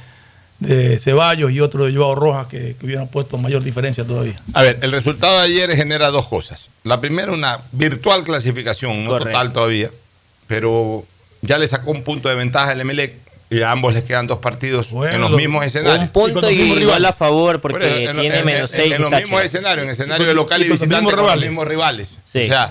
de 0.61 0.99
Ceballos 0.99 1.51
y 1.51 1.61
otro 1.61 1.85
de 1.87 1.95
Joao 1.97 2.15
Rojas, 2.15 2.47
que, 2.47 2.77
que 2.77 2.87
hubieran 2.87 3.09
puesto 3.09 3.39
mayor 3.39 3.65
diferencia 3.65 4.05
todavía. 4.07 4.41
A 4.55 4.62
ver, 4.62 4.78
el 4.82 4.93
resultado 4.93 5.39
de 5.39 5.45
ayer 5.47 5.74
genera 5.74 6.11
dos 6.11 6.27
cosas. 6.28 6.69
La 6.85 7.01
primera, 7.01 7.32
una 7.32 7.59
virtual 7.73 8.23
clasificación, 8.24 9.05
no 9.05 9.11
Correcto. 9.11 9.32
total 9.32 9.53
todavía, 9.53 9.91
pero 10.47 11.05
ya 11.43 11.59
le 11.59 11.66
sacó 11.66 11.91
un 11.91 12.03
punto 12.05 12.28
de 12.28 12.35
ventaja 12.35 12.70
al 12.73 12.81
Emelec 12.81 13.15
y 13.51 13.60
a 13.62 13.70
ambos 13.72 13.94
les 13.94 14.05
quedan 14.05 14.27
dos 14.28 14.39
partidos 14.39 14.90
Bueno, 14.90 15.14
en 15.14 15.20
los 15.20 15.31
lo- 15.32 15.36
mismos 15.36 15.60
Un 15.62 15.66
escenarios. 15.66 16.10
Con 16.10 16.32
punto 16.32 16.51
y 16.51 16.55
igual 16.55 16.78
rivales. 16.78 17.10
a 17.10 17.12
favor 17.12 17.60
Por 17.60 17.72
porque 17.72 18.05
en- 18.05 18.16
tiene 18.20 18.39
en- 18.39 18.44
menos 18.47 18.70
en- 18.72 18.77
6 18.82 18.93
En 18.94 19.02
los 19.02 19.12
mismos 19.12 19.43
escenarios, 19.43 19.85
en 19.85 19.90
escenario 19.90 20.27
de 20.27 20.35
local 20.35 20.62
y 20.62 20.66
y 20.66 20.68
visitante 20.68 20.94
mismos 20.97 21.12
con 21.12 21.16
los 21.22 21.27
rivales. 21.31 21.51
mismos 21.51 21.66
rivales. 21.68 22.10
Sí. 22.24 22.43
O 22.43 22.47
sea, 22.47 22.70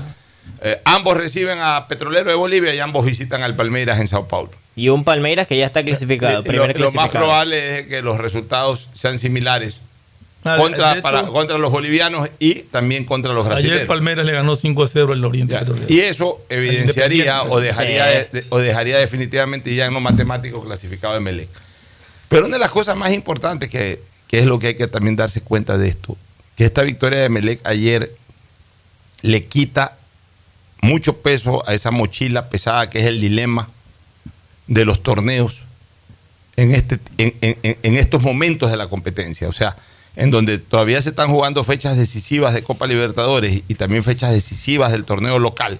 eh, 0.61 0.81
ambos 0.85 1.17
reciben 1.17 1.59
a 1.61 1.87
Petrolero 1.87 2.29
de 2.29 2.35
Bolivia 2.35 2.73
y 2.73 2.79
ambos 2.79 3.05
visitan 3.05 3.43
al 3.43 3.55
Palmeiras 3.55 3.99
en 3.99 4.07
Sao 4.07 4.27
Paulo. 4.27 4.51
Y 4.75 4.87
un 4.89 5.03
Palmeiras 5.03 5.47
que 5.47 5.57
ya 5.57 5.65
está 5.65 5.83
clasificado, 5.83 6.43
Eh, 6.45 6.73
lo, 6.77 6.91
más 6.93 7.09
probable 7.09 7.79
es 7.79 7.87
que 7.87 8.01
los 8.01 8.17
resultados 8.17 8.87
sean 8.93 9.17
similares 9.17 9.81
contra, 10.43 10.87
de 10.87 10.93
hecho, 10.93 11.01
para- 11.03 11.23
contra 11.27 11.57
los 11.57 11.71
bolivianos 11.71 12.29
y 12.39 12.55
también 12.63 13.05
contra 13.05 13.33
los 13.33 13.45
Ayer 13.45 13.53
brasileños. 13.55 13.87
Palmeiras 13.87 14.25
le 14.25 14.31
ganó 14.31 14.55
5 14.55 14.83
a 14.83 14.87
0 14.87 15.13
al 15.13 15.23
Oriente 15.25 15.53
Ya, 15.53 15.59
Petrolero. 15.59 15.85
Y 15.89 15.99
eso 15.99 16.41
evidenciaría 16.49 17.43
o 17.43 17.59
dejaría, 17.59 18.05
Sí. 18.05 18.27
de- 18.31 18.41
de- 18.41 18.47
o 18.49 18.57
dejaría 18.59 18.97
definitivamente 18.97 19.73
ya 19.75 19.85
en 19.85 19.93
lo 19.93 19.99
matemático 19.99 20.63
clasificado 20.63 21.13
de 21.13 21.19
Melec. 21.19 21.49
Pero 22.29 22.45
una 22.45 22.55
de 22.55 22.59
las 22.61 22.71
cosas 22.71 22.95
más 22.95 23.11
importantes 23.11 23.69
que, 23.69 23.99
que 24.27 24.39
es 24.39 24.45
lo 24.45 24.59
que 24.59 24.67
hay 24.67 24.75
que 24.75 24.87
también 24.87 25.15
darse 25.15 25.41
cuenta 25.41 25.77
de 25.77 25.87
esto, 25.89 26.15
que 26.55 26.63
esta 26.65 26.83
victoria 26.83 27.19
de 27.19 27.29
Melec 27.29 27.59
ayer 27.65 28.15
le 29.21 29.45
quita 29.45 29.97
mucho 30.81 31.17
peso 31.17 31.67
a 31.67 31.73
esa 31.73 31.91
mochila 31.91 32.47
pesada 32.49 32.89
que 32.89 32.99
es 33.01 33.05
el 33.07 33.19
dilema 33.19 33.69
de 34.67 34.85
los 34.85 35.03
torneos 35.03 35.63
en, 36.55 36.71
este, 36.73 36.99
en, 37.17 37.33
en- 37.41 37.77
en 37.83 37.97
estos 37.97 38.21
momentos 38.21 38.71
de 38.71 38.77
la 38.77 38.87
competencia. 38.87 39.49
O 39.49 39.53
sea, 39.53 39.75
en 40.15 40.31
donde 40.31 40.57
todavía 40.57 41.01
se 41.01 41.09
están 41.09 41.29
jugando 41.29 41.63
fechas 41.63 41.97
decisivas 41.97 42.53
de 42.53 42.63
Copa 42.63 42.87
Libertadores 42.87 43.61
y 43.67 43.75
también 43.75 44.03
fechas 44.03 44.31
decisivas 44.31 44.91
del 44.91 45.05
torneo 45.05 45.39
local. 45.39 45.79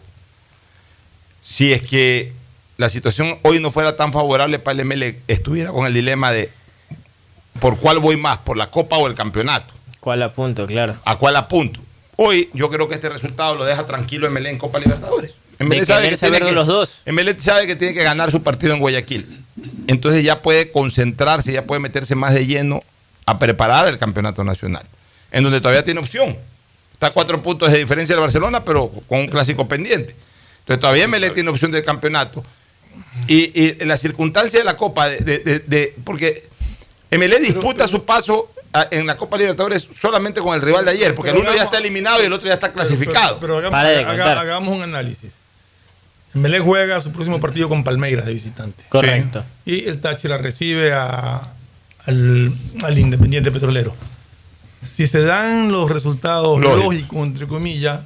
Si 1.42 1.74
es 1.74 1.82
que 1.82 2.34
la 2.78 2.90
situación 2.90 3.38
hoy 3.42 3.60
no 3.60 3.72
fuera 3.72 3.96
tan 3.96 4.14
favorable 4.14 4.60
para 4.60 4.82
el 4.82 4.86
ML, 4.86 5.16
estuviera 5.28 5.72
con 5.72 5.86
el 5.86 5.94
dilema 5.94 6.32
de 6.32 6.50
por 7.60 7.78
cuál 7.78 8.00
voy 8.00 8.18
más, 8.18 8.38
por 8.40 8.56
la 8.56 8.72
Copa 8.72 8.98
o 8.98 9.08
el 9.08 9.16
campeonato. 9.16 9.74
¿Cuál 10.00 10.24
apunto? 10.24 10.66
Claro. 10.66 10.96
¿A 11.04 11.18
cuál 11.18 11.36
apunto? 11.36 11.82
Hoy 12.16 12.50
yo 12.54 12.70
creo 12.70 12.88
que 12.88 12.96
este 12.96 13.10
resultado 13.10 13.56
lo 13.56 13.66
deja 13.66 13.86
tranquilo 13.86 14.30
MLE 14.32 14.50
en 14.50 14.58
Copa 14.58 14.80
Libertadores. 14.80 15.34
MLE 15.60 15.86
querer 15.86 16.18
saber 16.18 16.54
los 16.54 16.68
dos. 16.68 17.04
MLE 17.06 17.38
sabe 17.40 17.68
que 17.68 17.76
tiene 17.76 17.94
que 17.94 18.04
ganar 18.04 18.32
su 18.32 18.42
partido 18.42 18.74
en 18.74 18.80
Guayaquil. 18.80 19.44
Entonces 19.88 20.24
ya 20.24 20.42
puede 20.42 20.72
concentrarse, 20.72 21.52
ya 21.52 21.66
puede 21.66 21.82
meterse 21.82 22.16
más 22.16 22.34
de 22.34 22.46
lleno 22.46 22.82
a 23.30 23.38
preparar 23.40 23.88
el 23.88 23.98
campeonato 23.98 24.44
nacional. 24.44 24.84
En 25.32 25.44
donde 25.44 25.60
todavía 25.62 25.84
tiene 25.84 26.00
opción. 26.00 26.36
Está 26.94 27.08
a 27.08 27.12
cuatro 27.12 27.42
puntos 27.42 27.72
de 27.72 27.78
diferencia 27.80 28.16
del 28.16 28.22
Barcelona, 28.22 28.64
pero 28.66 28.90
con 29.08 29.20
un 29.20 29.28
clásico 29.28 29.68
pendiente. 29.68 30.16
Entonces 30.62 30.82
todavía 30.82 31.08
MLE 31.08 31.30
tiene 31.32 31.50
opción 31.50 31.72
del 31.72 31.84
campeonato. 31.84 32.44
Y, 33.28 33.60
y 33.60 33.78
en 33.80 33.88
la 33.88 33.96
circunstancia 33.98 34.60
de 34.60 34.66
la 34.66 34.76
Copa, 34.76 35.08
de, 35.08 35.20
de- 35.20 35.40
de- 35.40 35.60
de- 35.60 35.96
porque 36.04 36.48
MLE 37.12 37.40
disputa 37.40 37.88
su 37.88 38.04
paso 38.06 38.52
a- 38.74 38.88
en 38.92 39.08
la 39.08 39.16
Copa 39.18 39.38
Libertadores 39.38 39.88
solamente 40.00 40.42
con 40.42 40.54
el 40.54 40.62
rival 40.62 40.86
de 40.86 40.92
ayer, 40.92 41.16
porque 41.16 41.32
el 41.32 41.38
uno 41.38 41.56
ya 41.56 41.64
está 41.64 41.78
eliminado 41.78 42.22
y 42.22 42.26
el 42.26 42.34
otro 42.34 42.48
ya 42.48 42.54
está 42.56 42.72
clasificado. 42.74 43.40
Pero, 43.40 43.40
pero 43.40 43.58
hagamos, 43.60 43.72
Para 43.78 43.90
de 43.90 43.98
haga- 44.00 44.08
contar. 44.10 44.38
hagamos 44.38 44.76
un 44.76 44.82
análisis. 44.84 45.34
Melé 46.34 46.60
juega 46.60 47.02
su 47.02 47.12
próximo 47.12 47.40
partido 47.40 47.70
con 47.70 47.84
Palmeiras 47.84 48.26
de 48.26 48.34
visitante. 48.34 48.84
Correcto. 48.90 49.44
Y 49.66 49.88
el 49.88 50.00
Táchira 50.02 50.38
recibe 50.38 50.92
a- 50.94 51.48
al, 52.10 52.52
al 52.84 52.98
Independiente 53.00 53.52
Petrolero. 53.52 53.96
Si 54.94 55.08
se 55.08 55.22
dan 55.22 55.72
los 55.72 55.90
resultados 55.90 56.60
Lógico. 56.60 56.84
lógicos, 56.84 57.28
entre 57.28 57.48
comillas, 57.48 58.02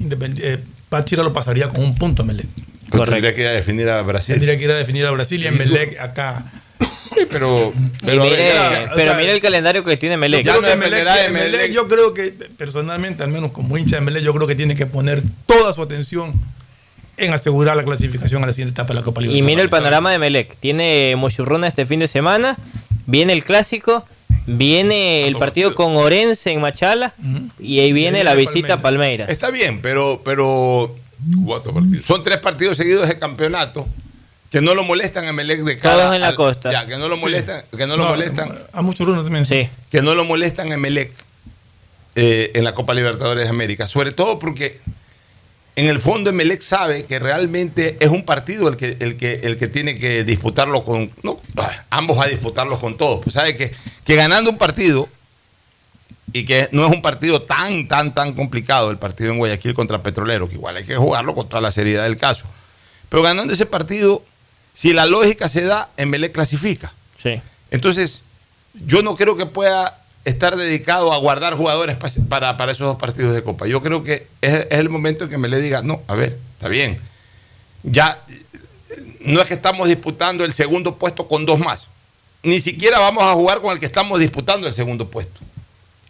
eh, 0.00 0.58
Táchira 0.88 1.22
lo 1.22 1.32
pasaría 1.32 1.68
con 1.68 1.82
un 1.82 1.94
punto 1.96 2.22
a 2.22 2.24
Melec. 2.26 2.46
Tendría 2.90 3.34
que 3.34 3.40
ir 3.40 3.46
a 3.48 3.52
definir 3.52 3.88
a 3.88 4.02
Brasil. 4.02 4.34
Tendría 4.34 4.56
que 4.58 4.64
ir 4.64 4.70
a 4.70 4.74
definir 4.76 5.04
a 5.06 5.10
Brasil 5.10 5.42
y 5.42 5.46
en 5.46 5.58
Melec 5.58 5.98
acá. 5.98 6.44
Sí, 7.16 7.26
pero, 7.30 7.72
Y 7.74 8.06
pero, 8.06 8.22
mire, 8.24 8.36
ya, 8.36 8.90
pero 8.94 9.10
sea, 9.12 9.18
mire 9.18 9.32
el 9.32 9.40
calendario 9.40 9.84
que 9.84 9.96
tiene 9.96 10.16
Melec. 10.16 10.44
Ya 10.44 10.54
Yo 10.54 10.60
no 10.60 10.66
creo 10.66 10.74
que 10.74 10.84
dependerá 10.84 11.14
Melec- 11.16 11.22
de 11.26 11.28
Melec. 11.32 11.52
Melec, 11.52 11.72
yo 11.72 11.88
creo 11.88 12.14
que 12.14 12.24
personalmente, 12.56 13.22
al 13.22 13.30
menos 13.30 13.52
como 13.52 13.76
hincha 13.78 13.96
de 13.96 14.02
Melec, 14.02 14.22
yo 14.22 14.34
creo 14.34 14.46
que 14.46 14.54
tiene 14.54 14.74
que 14.74 14.86
poner 14.86 15.22
toda 15.46 15.72
su 15.72 15.82
atención 15.82 16.32
en 17.16 17.32
asegurar 17.32 17.76
la 17.76 17.84
clasificación 17.84 18.42
a 18.42 18.46
la 18.46 18.52
siguiente 18.52 18.72
etapa 18.72 18.88
de 18.88 18.94
la 19.00 19.02
Copa 19.02 19.20
Y 19.20 19.24
Libertadores. 19.26 19.46
mira 19.46 19.62
el 19.62 19.68
panorama 19.70 20.10
de 20.10 20.18
Melec. 20.18 20.56
Tiene 20.58 21.14
Mochurruna 21.16 21.68
este 21.68 21.86
fin 21.86 22.00
de 22.00 22.08
semana. 22.08 22.56
Viene 23.06 23.32
el 23.32 23.44
clásico. 23.44 24.06
Viene 24.46 25.26
el 25.26 25.36
partido 25.36 25.74
con 25.74 25.96
Orense 25.96 26.50
en 26.52 26.60
Machala. 26.60 27.14
Y 27.58 27.80
ahí 27.80 27.92
viene 27.92 28.24
la 28.24 28.34
visita 28.34 28.74
a 28.74 28.82
Palmeiras. 28.82 29.28
Está 29.30 29.50
bien, 29.50 29.80
pero, 29.80 30.20
pero 30.24 30.94
Cuatro 31.46 31.72
partidos. 31.72 32.04
son 32.04 32.22
tres 32.22 32.38
partidos 32.38 32.76
seguidos 32.76 33.08
de 33.08 33.18
campeonato 33.18 33.86
que 34.50 34.60
no 34.60 34.74
lo 34.74 34.84
molestan 34.84 35.26
a 35.26 35.32
Melec 35.32 35.60
de 35.62 35.78
cara 35.78 35.94
Todos 35.96 36.14
en 36.14 36.20
la 36.20 36.28
al- 36.28 36.34
costa. 36.36 36.70
Ya, 36.70 36.86
que 36.86 36.96
no 36.98 37.08
lo 37.08 37.16
molestan, 37.16 37.64
que 37.76 37.86
no 37.86 37.96
lo 37.96 38.04
No, 38.04 38.10
molestan, 38.10 38.56
A 38.72 38.82
muchos 38.82 39.06
runos 39.06 39.24
también. 39.24 39.44
Sí. 39.46 39.68
que 39.90 40.00
no 40.02 40.14
lo 40.14 40.24
molestan 40.24 40.70
a 40.72 40.76
Melec 40.76 41.10
eh, 42.14 42.52
en 42.54 42.62
la 42.64 42.72
Copa 42.72 42.94
Libertadores 42.94 43.44
de 43.44 43.50
América. 43.50 43.86
Sobre 43.86 44.12
todo 44.12 44.38
porque 44.38 44.78
en 45.76 45.88
el 45.88 46.00
fondo 46.00 46.30
Emelec 46.30 46.60
sabe 46.60 47.04
que 47.04 47.18
realmente 47.18 47.96
es 48.00 48.08
un 48.08 48.24
partido 48.24 48.68
el 48.68 48.76
que, 48.76 48.96
el 49.00 49.16
que, 49.16 49.40
el 49.42 49.56
que 49.56 49.68
tiene 49.68 49.98
que 49.98 50.24
disputarlo 50.24 50.84
con. 50.84 51.10
No, 51.22 51.40
ah, 51.56 51.84
ambos 51.90 52.18
a 52.24 52.28
disputarlos 52.28 52.78
con 52.78 52.96
todos. 52.96 53.24
Pues 53.24 53.34
sabe 53.34 53.56
que, 53.56 53.72
que 54.04 54.14
ganando 54.14 54.50
un 54.50 54.58
partido, 54.58 55.08
y 56.32 56.44
que 56.44 56.68
no 56.72 56.86
es 56.86 56.92
un 56.92 57.00
partido 57.00 57.42
tan, 57.42 57.86
tan, 57.86 58.12
tan 58.12 58.34
complicado 58.34 58.90
el 58.90 58.98
partido 58.98 59.30
en 59.30 59.38
Guayaquil 59.38 59.72
contra 59.72 60.02
Petrolero, 60.02 60.48
que 60.48 60.54
igual 60.54 60.76
hay 60.76 60.84
que 60.84 60.96
jugarlo 60.96 61.34
con 61.34 61.48
toda 61.48 61.60
la 61.60 61.70
seriedad 61.70 62.02
del 62.02 62.16
caso. 62.16 62.44
Pero 63.08 63.22
ganando 63.22 63.52
ese 63.52 63.66
partido, 63.66 64.24
si 64.74 64.92
la 64.92 65.06
lógica 65.06 65.48
se 65.48 65.62
da, 65.62 65.90
Emelec 65.96 66.32
clasifica. 66.32 66.92
Sí. 67.16 67.40
Entonces, 67.70 68.22
yo 68.74 69.02
no 69.02 69.14
creo 69.14 69.36
que 69.36 69.46
pueda 69.46 70.03
estar 70.24 70.56
dedicado 70.56 71.12
a 71.12 71.18
guardar 71.18 71.54
jugadores 71.54 71.96
pa- 71.96 72.08
para, 72.28 72.56
para 72.56 72.72
esos 72.72 72.86
dos 72.86 72.96
partidos 72.96 73.34
de 73.34 73.42
Copa. 73.42 73.66
Yo 73.66 73.82
creo 73.82 74.02
que 74.02 74.26
es, 74.40 74.52
es 74.70 74.78
el 74.78 74.88
momento 74.88 75.24
en 75.24 75.30
que 75.30 75.38
me 75.38 75.48
le 75.48 75.60
diga, 75.60 75.82
no, 75.82 76.00
a 76.06 76.14
ver, 76.14 76.38
está 76.54 76.68
bien. 76.68 76.98
Ya 77.82 78.22
no 79.20 79.40
es 79.40 79.46
que 79.46 79.54
estamos 79.54 79.88
disputando 79.88 80.44
el 80.44 80.52
segundo 80.52 80.96
puesto 80.96 81.28
con 81.28 81.44
dos 81.46 81.58
más. 81.58 81.88
Ni 82.42 82.60
siquiera 82.60 82.98
vamos 82.98 83.24
a 83.24 83.32
jugar 83.32 83.60
con 83.60 83.72
el 83.72 83.80
que 83.80 83.86
estamos 83.86 84.18
disputando 84.18 84.66
el 84.66 84.74
segundo 84.74 85.08
puesto. 85.08 85.40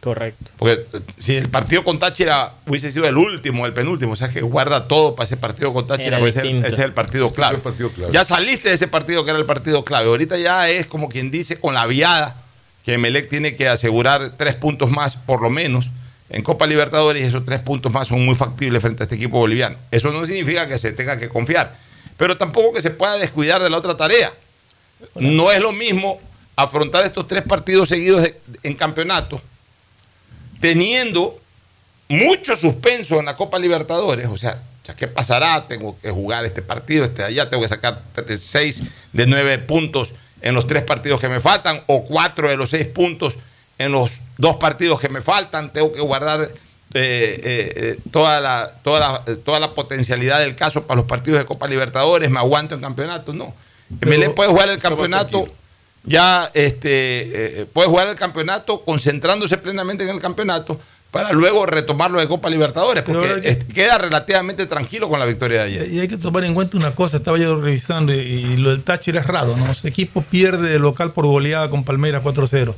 Correcto. 0.01 0.51
Porque 0.59 0.75
eh, 0.93 1.01
si 1.17 1.35
el 1.37 1.49
partido 1.49 1.83
con 1.83 1.99
Táchira 1.99 2.53
hubiese 2.67 2.93
sido 2.93 3.07
el 3.07 3.17
último, 3.17 3.65
el 3.65 3.73
penúltimo, 3.73 4.13
o 4.13 4.17
sea 4.17 4.29
que 4.29 4.41
guarda 4.43 4.87
todo 4.87 5.15
para 5.15 5.25
ese 5.27 5.37
partido 5.39 5.73
con 5.73 5.87
Táchira, 5.87 6.19
ese 6.29 6.75
es 6.75 6.79
el 6.81 6.93
partido 6.93 7.31
clave. 7.31 7.57
Ya 8.13 8.23
saliste 8.25 8.69
de 8.69 8.75
ese 8.75 8.87
partido 8.87 9.25
que 9.25 9.31
era 9.31 9.39
el 9.39 9.47
partido 9.47 9.83
clave. 9.83 10.09
Ahorita 10.09 10.37
ya 10.37 10.69
es 10.69 10.87
como 10.87 11.09
quien 11.09 11.31
dice 11.31 11.59
con 11.59 11.73
la 11.75 11.87
viada 11.87 12.37
que 12.85 12.99
Melec 12.99 13.29
tiene 13.29 13.57
que 13.57 13.69
asegurar 13.69 14.35
tres 14.37 14.55
puntos 14.55 14.91
más, 14.91 15.17
por 15.17 15.43
lo 15.43 15.51
menos, 15.51 15.91
en 16.29 16.43
Copa 16.43 16.67
Libertadores, 16.67 17.23
y 17.23 17.27
esos 17.27 17.45
tres 17.45 17.61
puntos 17.61 17.93
más 17.93 18.09
son 18.09 18.25
muy 18.25 18.35
factibles 18.35 18.83
frente 18.83 19.03
a 19.03 19.05
este 19.05 19.17
equipo 19.17 19.39
boliviano. 19.39 19.77
Eso 19.91 20.11
no 20.11 20.25
significa 20.27 20.67
que 20.69 20.79
se 20.79 20.93
tenga 20.93 21.17
que 21.19 21.29
confiar, 21.29 21.77
pero 22.17 22.37
tampoco 22.37 22.73
que 22.73 22.83
se 22.83 22.91
pueda 22.91 23.17
descuidar 23.17 23.63
de 23.63 23.71
la 23.71 23.79
otra 23.79 23.97
tarea. 23.97 24.33
No 25.15 25.51
es 25.53 25.61
lo 25.61 25.73
mismo 25.73 26.21
afrontar 26.57 27.05
estos 27.05 27.27
tres 27.27 27.43
partidos 27.43 27.89
seguidos 27.89 28.31
en 28.63 28.75
campeonato 28.75 29.41
teniendo 30.65 31.39
mucho 32.09 32.57
suspenso 32.57 33.19
en 33.19 33.27
la 33.27 33.37
Copa 33.37 33.59
Libertadores, 33.59 34.29
o 34.29 34.39
sea, 34.39 34.63
¿qué 34.97 35.07
pasará? 35.07 35.67
Tengo 35.69 35.99
que 36.01 36.11
jugar 36.11 36.47
este 36.47 36.63
partido, 36.63 37.05
este 37.05 37.23
allá, 37.23 37.51
tengo 37.51 37.63
que 37.63 37.69
sacar 37.69 38.01
seis 38.39 38.83
de 39.13 39.27
nueve 39.27 39.59
puntos 39.59 40.15
en 40.45 40.55
los 40.55 40.67
tres 40.67 40.83
partidos 40.83 41.21
que 41.21 41.29
me 41.29 41.41
faltan, 41.41 41.83
o 41.87 42.05
cuatro 42.05 42.51
de 42.51 42.57
los 42.57 42.69
seis 42.69 42.87
puntos 42.87 43.35
en 43.79 43.93
los 43.93 44.21
dos 44.37 44.57
partidos 44.57 45.01
que 45.01 45.09
me 45.09 45.23
faltan, 45.23 45.73
tengo 45.73 45.91
que 45.91 46.01
guardar 46.01 46.43
eh, 46.43 46.51
eh, 46.93 47.73
eh, 47.75 47.99
toda, 48.13 48.41
la, 48.41 48.71
toda, 48.83 49.01
la, 49.01 49.23
eh, 49.27 49.37
toda 49.37 49.59
la 49.59 49.73
potencialidad 49.73 50.41
del 50.41 50.55
caso 50.55 50.87
para 50.87 50.99
los 50.99 51.07
partidos 51.07 51.39
de 51.39 51.47
Copa 51.47 51.67
Libertadores, 51.67 52.31
me 52.31 52.39
aguanto 52.39 52.75
en 52.75 52.83
campeonato, 52.83 53.33
no. 53.33 53.55
Melec 54.03 54.35
puede 54.35 54.51
jugar 54.51 54.69
el 54.69 54.79
campeonato 54.79 55.49
ya 56.05 56.51
este, 56.53 57.63
eh, 57.63 57.67
puede 57.67 57.89
jugar 57.89 58.09
el 58.09 58.17
campeonato 58.17 58.85
concentrándose 58.85 59.57
plenamente 59.57 60.05
en 60.05 60.11
el 60.11 60.21
campeonato 60.21 60.79
para 61.15 61.33
luego 61.33 61.65
retomarlo 61.65 62.19
de 62.19 62.27
Copa 62.27 62.51
Libertadores, 62.51 63.05
porque 63.05 63.29
que- 63.41 63.67
queda 63.73 63.99
relativamente 63.99 64.67
tranquilo 64.67 65.09
con 65.09 65.21
la 65.21 65.25
victoria 65.27 65.61
de 65.61 65.67
ayer. 65.67 65.89
Y 65.93 66.01
hay 66.01 66.09
que 66.09 66.17
tomar 66.19 66.43
en 66.45 66.55
cuenta 66.55 66.77
una 66.77 66.93
cosa, 66.95 67.19
estaba 67.19 67.39
yo 67.39 67.61
revisando 67.61 68.13
y, 68.13 68.17
y 68.19 68.57
lo 68.57 68.71
del 68.71 68.83
Táchira 68.83 69.21
es 69.21 69.27
raro, 69.27 69.57
¿no? 69.57 69.71
Ese 69.71 69.87
equipo 69.89 70.23
pierde 70.23 70.69
de 70.69 70.79
local 70.81 71.13
por 71.13 71.25
goleada 71.27 71.71
con 71.71 71.85
Palmeiras 71.85 72.21
4-0. 72.25 72.75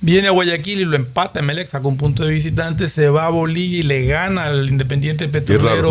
Viene 0.00 0.28
a 0.28 0.30
Guayaquil 0.30 0.80
y 0.80 0.84
lo 0.84 0.94
empata 0.96 1.40
en 1.40 1.46
Melec, 1.46 1.68
saca 1.70 1.86
un 1.88 1.96
punto 1.96 2.24
de 2.24 2.32
visitante, 2.32 2.88
se 2.88 3.08
va 3.08 3.26
a 3.26 3.30
Bolivia 3.30 3.78
y 3.80 3.82
le 3.82 4.06
gana 4.06 4.44
al 4.44 4.68
Independiente 4.70 5.26
Petrolero 5.28 5.90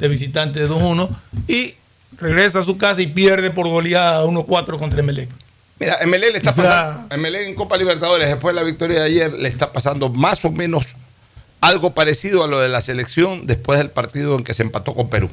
de 0.00 0.08
visitante 0.08 0.60
de 0.60 0.68
2-1 0.68 1.08
y 1.48 1.74
regresa 2.18 2.60
a 2.60 2.62
su 2.62 2.76
casa 2.78 3.02
y 3.02 3.08
pierde 3.08 3.50
por 3.50 3.68
goleada 3.68 4.24
1-4 4.24 4.78
contra 4.78 5.02
Melec. 5.02 5.28
Mira, 5.78 5.98
MLE 6.06 6.30
le 6.32 6.38
está 6.38 6.50
O 6.52 6.54
sea- 6.54 6.62
pasando, 7.08 7.16
MLE 7.18 7.46
en 7.46 7.54
Copa 7.54 7.76
Libertadores, 7.76 8.28
después 8.28 8.54
de 8.54 8.60
la 8.60 8.66
victoria 8.66 9.00
de 9.00 9.06
ayer, 9.06 9.32
le 9.32 9.48
está 9.48 9.72
pasando 9.72 10.08
más 10.08 10.44
o 10.44 10.50
menos 10.50 10.86
algo 11.60 11.94
parecido 11.94 12.44
a 12.44 12.46
lo 12.46 12.60
de 12.60 12.68
la 12.68 12.80
selección 12.80 13.46
después 13.46 13.78
del 13.78 13.90
partido 13.90 14.36
en 14.36 14.44
que 14.44 14.54
se 14.54 14.62
empató 14.62 14.94
con 14.94 15.08
Perú. 15.10 15.30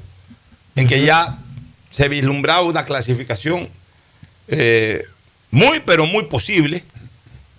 En 0.76 0.88
que 0.88 1.06
ya 1.06 1.38
se 1.91 2.07
vislumbraba 2.07 2.61
una 2.61 2.86
clasificación 2.86 3.70
eh, 4.48 5.03
muy, 5.52 5.80
pero 5.86 6.06
muy 6.07 6.24
posible 6.26 6.84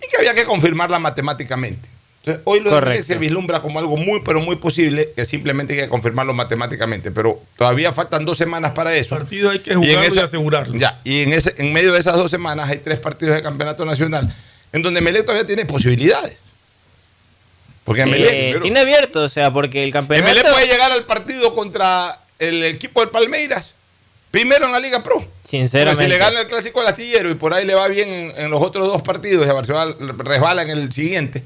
y 0.03 0.09
que 0.09 0.17
había 0.17 0.33
que 0.33 0.43
confirmarla 0.43 0.99
matemáticamente. 0.99 1.87
Entonces, 2.25 2.41
hoy 2.45 2.59
lo 2.59 2.81
de 2.81 3.03
se 3.03 3.17
vislumbra 3.17 3.61
como 3.61 3.77
algo 3.79 3.97
muy, 3.97 4.21
pero 4.21 4.41
muy 4.41 4.55
posible, 4.55 5.11
que 5.15 5.25
simplemente 5.25 5.73
hay 5.75 5.81
que 5.81 5.89
confirmarlo 5.89 6.33
matemáticamente. 6.33 7.11
Pero 7.11 7.39
todavía 7.55 7.93
faltan 7.93 8.25
dos 8.25 8.37
semanas 8.37 8.71
para 8.71 8.95
eso. 8.95 9.15
partido 9.15 9.51
hay 9.51 9.59
que 9.59 9.71
Y 9.71 9.73
en 9.73 9.79
jugarlo 9.79 10.03
y, 10.03 10.07
esa- 10.07 10.23
asegurarlo. 10.23 10.75
Ya, 10.77 10.99
y 11.03 11.21
en, 11.21 11.33
ese, 11.33 11.53
en 11.57 11.71
medio 11.71 11.93
de 11.93 11.99
esas 11.99 12.15
dos 12.17 12.31
semanas 12.31 12.69
hay 12.69 12.79
tres 12.79 12.99
partidos 12.99 13.35
de 13.35 13.41
campeonato 13.43 13.85
nacional 13.85 14.35
en 14.73 14.81
donde 14.81 15.01
Melec 15.01 15.23
todavía 15.23 15.45
tiene 15.45 15.65
posibilidades. 15.65 16.37
Porque 17.83 18.01
Eh, 18.01 18.05
Melec, 18.07 18.61
tiene 18.61 18.79
abierto, 18.79 19.21
o 19.23 19.29
sea, 19.29 19.51
porque 19.53 19.83
el 19.83 19.91
campeonato. 19.91 20.27
Melec 20.27 20.51
puede 20.51 20.65
llegar 20.67 20.91
al 20.91 21.05
partido 21.05 21.53
contra 21.53 22.19
el 22.39 22.63
equipo 22.63 22.99
del 23.01 23.09
Palmeiras 23.09 23.73
primero 24.31 24.65
en 24.65 24.73
la 24.73 24.79
Liga 24.81 25.01
Pro. 25.01 25.25
Sinceramente. 25.43 25.95
Porque 26.03 26.03
si 26.03 26.09
le 26.09 26.17
gana 26.17 26.41
el 26.41 26.47
clásico 26.47 26.81
al 26.81 26.87
astillero 26.87 27.29
y 27.29 27.35
por 27.35 27.53
ahí 27.53 27.65
le 27.65 27.73
va 27.75 27.87
bien 27.87 28.09
en, 28.09 28.33
en 28.35 28.49
los 28.51 28.61
otros 28.61 28.87
dos 28.87 29.01
partidos 29.01 29.45
y 29.47 29.49
a 29.49 29.53
Barcelona 29.53 29.95
resbala 30.17 30.63
en 30.63 30.71
el 30.71 30.91
siguiente, 30.91 31.41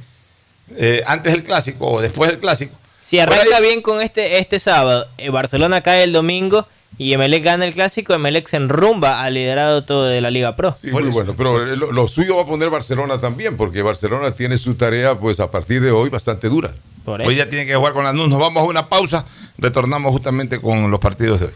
eh, 0.77 1.03
antes 1.05 1.33
del 1.33 1.43
clásico 1.43 1.87
o 1.87 2.01
después 2.01 2.29
del 2.31 2.39
clásico. 2.39 2.75
Si 3.01 3.19
arranca 3.19 3.57
ahí- 3.57 3.63
bien 3.63 3.81
con 3.81 4.01
este 4.01 4.39
este 4.39 4.59
sábado, 4.59 5.07
eh, 5.17 5.29
Barcelona 5.29 5.81
cae 5.81 6.03
el 6.03 6.11
domingo 6.13 6.67
y 6.97 7.13
Emelec 7.13 7.43
gana 7.43 7.65
el 7.65 7.73
clásico, 7.73 8.13
Emelec 8.13 8.47
se 8.47 8.57
enrumba 8.57 9.21
al 9.23 9.35
liderado 9.35 9.83
todo 9.85 10.05
de 10.05 10.19
la 10.21 10.29
Liga 10.31 10.55
Pro. 10.55 10.75
Sí, 10.81 10.87
muy 10.91 11.03
bueno, 11.03 11.33
pero 11.37 11.65
lo, 11.65 11.91
lo 11.91 12.07
suyo 12.07 12.35
va 12.35 12.41
a 12.43 12.45
poner 12.45 12.69
Barcelona 12.69 13.21
también, 13.21 13.55
porque 13.55 13.81
Barcelona 13.81 14.31
tiene 14.31 14.57
su 14.57 14.75
tarea, 14.75 15.15
pues 15.17 15.39
a 15.39 15.49
partir 15.49 15.81
de 15.81 15.91
hoy, 15.91 16.09
bastante 16.09 16.49
dura. 16.49 16.73
Hoy 17.05 17.35
ya 17.35 17.49
tiene 17.49 17.65
que 17.65 17.75
jugar 17.75 17.93
con 17.93 18.03
la 18.03 18.13
NUS. 18.13 18.29
Nos 18.29 18.37
vamos 18.39 18.61
a 18.61 18.65
una 18.67 18.87
pausa. 18.87 19.25
Retornamos 19.57 20.11
justamente 20.11 20.61
con 20.61 20.91
los 20.91 20.99
partidos 20.99 21.39
de 21.39 21.45
hoy. 21.47 21.51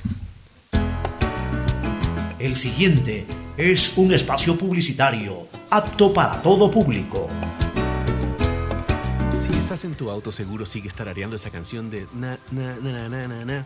El 2.40 2.56
siguiente 2.56 3.26
es 3.58 3.94
un 3.96 4.14
espacio 4.14 4.58
publicitario 4.58 5.48
apto 5.70 6.12
para 6.14 6.42
todo 6.42 6.72
público. 6.72 7.30
Estás 9.74 9.90
en 9.90 9.98
tu 9.98 10.12
auto, 10.12 10.32
seguro 10.32 10.68
sigue 10.68 10.92
tarareando 10.92 11.36
esa 11.36 11.50
canción 11.50 11.90
de 11.90 12.06
na, 12.14 12.38
na, 12.52 12.76
na, 12.76 13.10
na, 13.10 13.28
na, 13.28 13.44
na, 13.44 13.66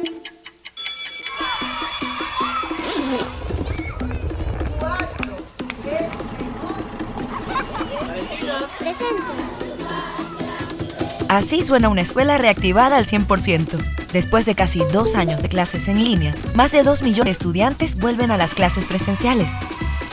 Así 11.31 11.61
suena 11.61 11.87
una 11.87 12.01
escuela 12.01 12.37
reactivada 12.37 12.97
al 12.97 13.05
100%. 13.05 13.77
Después 14.11 14.45
de 14.45 14.53
casi 14.53 14.79
dos 14.91 15.15
años 15.15 15.41
de 15.41 15.47
clases 15.47 15.87
en 15.87 16.03
línea, 16.03 16.35
más 16.55 16.73
de 16.73 16.83
2 16.83 17.03
millones 17.03 17.23
de 17.23 17.31
estudiantes 17.31 17.97
vuelven 17.97 18.31
a 18.31 18.37
las 18.37 18.53
clases 18.53 18.83
presenciales. 18.83 19.49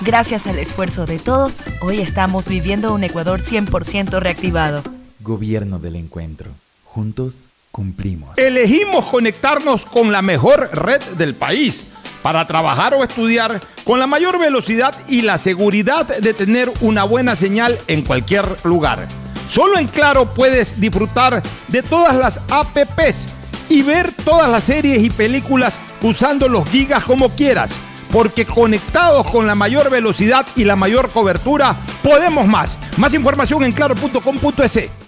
Gracias 0.02 0.46
al 0.46 0.60
esfuerzo 0.60 1.06
de 1.06 1.18
todos, 1.18 1.56
hoy 1.80 2.00
estamos 2.00 2.46
viviendo 2.46 2.94
un 2.94 3.02
Ecuador 3.02 3.40
100% 3.40 4.20
reactivado. 4.20 4.84
Gobierno 5.18 5.80
del 5.80 5.96
Encuentro. 5.96 6.52
Juntos 6.84 7.48
cumplimos. 7.72 8.38
Elegimos 8.38 9.06
conectarnos 9.06 9.86
con 9.86 10.12
la 10.12 10.22
mejor 10.22 10.70
red 10.72 11.02
del 11.16 11.34
país 11.34 11.80
para 12.22 12.46
trabajar 12.46 12.94
o 12.94 13.02
estudiar 13.02 13.60
con 13.82 13.98
la 13.98 14.06
mayor 14.06 14.38
velocidad 14.38 14.94
y 15.08 15.22
la 15.22 15.38
seguridad 15.38 16.06
de 16.06 16.32
tener 16.32 16.70
una 16.80 17.02
buena 17.02 17.34
señal 17.34 17.76
en 17.88 18.02
cualquier 18.02 18.64
lugar. 18.64 19.08
Solo 19.48 19.78
en 19.78 19.86
Claro 19.86 20.26
puedes 20.26 20.80
disfrutar 20.80 21.42
de 21.68 21.82
todas 21.82 22.14
las 22.16 22.40
APPs 22.50 23.28
y 23.68 23.82
ver 23.82 24.12
todas 24.24 24.50
las 24.50 24.64
series 24.64 25.02
y 25.02 25.10
películas 25.10 25.74
usando 26.02 26.48
los 26.48 26.68
gigas 26.68 27.04
como 27.04 27.30
quieras. 27.30 27.70
Porque 28.12 28.46
conectados 28.46 29.26
con 29.30 29.46
la 29.46 29.54
mayor 29.54 29.90
velocidad 29.90 30.46
y 30.56 30.64
la 30.64 30.76
mayor 30.76 31.10
cobertura, 31.10 31.76
podemos 32.02 32.46
más. 32.46 32.78
Más 32.96 33.12
información 33.12 33.64
en 33.64 33.72
claro.com.es. 33.72 35.07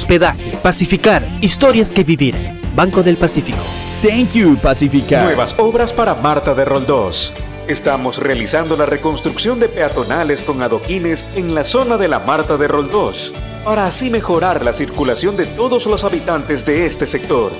hospedaje. 0.01 0.57
Pacificar, 0.63 1.27
historias 1.41 1.93
que 1.93 2.03
vivir. 2.03 2.59
Banco 2.75 3.03
del 3.03 3.17
Pacífico. 3.17 3.59
Thank 4.01 4.31
you, 4.33 4.57
Pacificar. 4.57 5.25
Nuevas 5.25 5.53
obras 5.59 5.93
para 5.93 6.15
Marta 6.15 6.55
de 6.55 6.65
Roldós. 6.65 7.33
Estamos 7.67 8.17
realizando 8.17 8.75
la 8.75 8.87
reconstrucción 8.87 9.59
de 9.59 9.69
peatonales 9.69 10.41
con 10.41 10.61
adoquines 10.63 11.23
en 11.35 11.53
la 11.53 11.63
zona 11.63 11.97
de 11.97 12.07
la 12.07 12.19
Marta 12.19 12.57
de 12.57 12.67
Roldós, 12.67 13.33
para 13.63 13.85
así 13.85 14.09
mejorar 14.09 14.65
la 14.65 14.73
circulación 14.73 15.37
de 15.37 15.45
todos 15.45 15.85
los 15.85 16.03
habitantes 16.03 16.65
de 16.65 16.87
este 16.87 17.05
sector. 17.05 17.51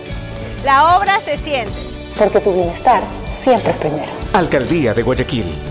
La 0.65 0.97
obra 0.97 1.19
se 1.23 1.37
siente. 1.37 1.73
Porque 2.17 2.39
tu 2.39 2.53
bienestar 2.53 3.03
siempre 3.43 3.71
es 3.71 3.77
primero. 3.77 4.11
Alcaldía 4.33 4.95
de 4.95 5.03
Guayaquil. 5.03 5.70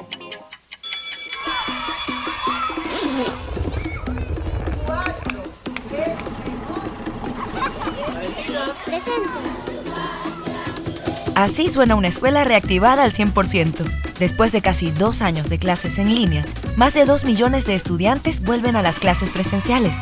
Así 11.41 11.67
suena 11.69 11.95
una 11.95 12.07
escuela 12.07 12.43
reactivada 12.43 13.03
al 13.03 13.13
100%. 13.13 13.73
Después 14.19 14.51
de 14.51 14.61
casi 14.61 14.91
dos 14.91 15.23
años 15.23 15.49
de 15.49 15.57
clases 15.57 15.97
en 15.97 16.13
línea, 16.13 16.45
más 16.75 16.93
de 16.93 17.03
dos 17.03 17.25
millones 17.25 17.65
de 17.65 17.73
estudiantes 17.73 18.45
vuelven 18.45 18.75
a 18.75 18.83
las 18.83 18.99
clases 18.99 19.31
presenciales. 19.31 19.95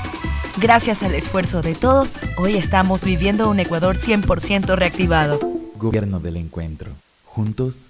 Gracias 0.58 1.02
al 1.02 1.16
esfuerzo 1.16 1.62
de 1.62 1.76
todos, 1.76 2.16
hoy 2.38 2.58
estamos 2.58 3.06
viviendo 3.06 3.50
un 3.50 3.58
Ecuador 3.58 3.96
100% 3.96 4.76
reactivado. 4.76 5.40
Gobierno 5.78 6.20
del 6.20 6.36
encuentro. 6.36 6.92
Juntos 7.24 7.90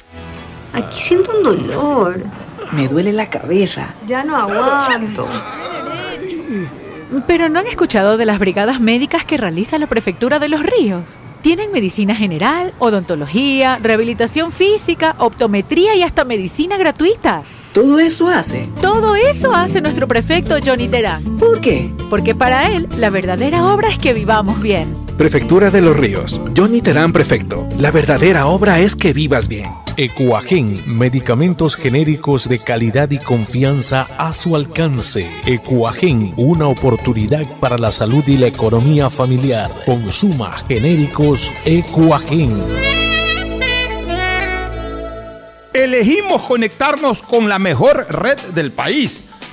Aquí 0.73 0.99
siento 0.99 1.31
un 1.37 1.43
dolor. 1.43 2.23
Me 2.71 2.87
duele 2.87 3.11
la 3.11 3.29
cabeza. 3.29 3.93
Ya 4.07 4.23
no 4.23 4.35
aguanto. 4.37 5.27
Pero 7.27 7.49
no 7.49 7.59
han 7.59 7.67
escuchado 7.67 8.17
de 8.17 8.25
las 8.25 8.39
brigadas 8.39 8.79
médicas 8.79 9.25
que 9.25 9.37
realiza 9.37 9.77
la 9.77 9.87
Prefectura 9.87 10.39
de 10.39 10.47
los 10.47 10.63
Ríos. 10.63 11.17
Tienen 11.41 11.71
medicina 11.71 12.15
general, 12.15 12.73
odontología, 12.79 13.79
rehabilitación 13.81 14.51
física, 14.51 15.15
optometría 15.17 15.95
y 15.95 16.03
hasta 16.03 16.23
medicina 16.23 16.77
gratuita. 16.77 17.43
¿Todo 17.73 17.99
eso 17.99 18.27
hace? 18.27 18.69
Todo 18.81 19.15
eso 19.15 19.53
hace 19.53 19.81
nuestro 19.81 20.07
prefecto 20.07 20.57
Johnny 20.63 20.87
Terán. 20.87 21.23
¿Por 21.37 21.61
qué? 21.61 21.89
Porque 22.09 22.35
para 22.35 22.69
él 22.71 22.87
la 22.97 23.09
verdadera 23.09 23.65
obra 23.65 23.89
es 23.89 23.97
que 23.97 24.13
vivamos 24.13 24.61
bien. 24.61 25.00
Prefectura 25.17 25.69
de 25.69 25.81
los 25.81 25.95
Ríos. 25.95 26.41
Johnny 26.55 26.81
Terán, 26.81 27.13
prefecto. 27.13 27.67
La 27.77 27.91
verdadera 27.91 28.47
obra 28.47 28.79
es 28.79 28.95
que 28.95 29.13
vivas 29.13 29.47
bien. 29.47 29.65
Ecuagen, 29.97 30.81
medicamentos 30.87 31.75
genéricos 31.75 32.49
de 32.49 32.59
calidad 32.59 33.11
y 33.11 33.19
confianza 33.19 34.07
a 34.17 34.33
su 34.33 34.55
alcance. 34.55 35.27
Ecuagen, 35.45 36.33
una 36.37 36.67
oportunidad 36.67 37.45
para 37.59 37.77
la 37.77 37.91
salud 37.91 38.23
y 38.27 38.37
la 38.37 38.47
economía 38.47 39.09
familiar. 39.09 39.69
Consuma 39.85 40.53
genéricos 40.67 41.51
Ecuagen. 41.65 42.63
Elegimos 45.73 46.41
conectarnos 46.43 47.21
con 47.21 47.47
la 47.47 47.59
mejor 47.59 48.07
red 48.09 48.37
del 48.53 48.71
país 48.71 49.30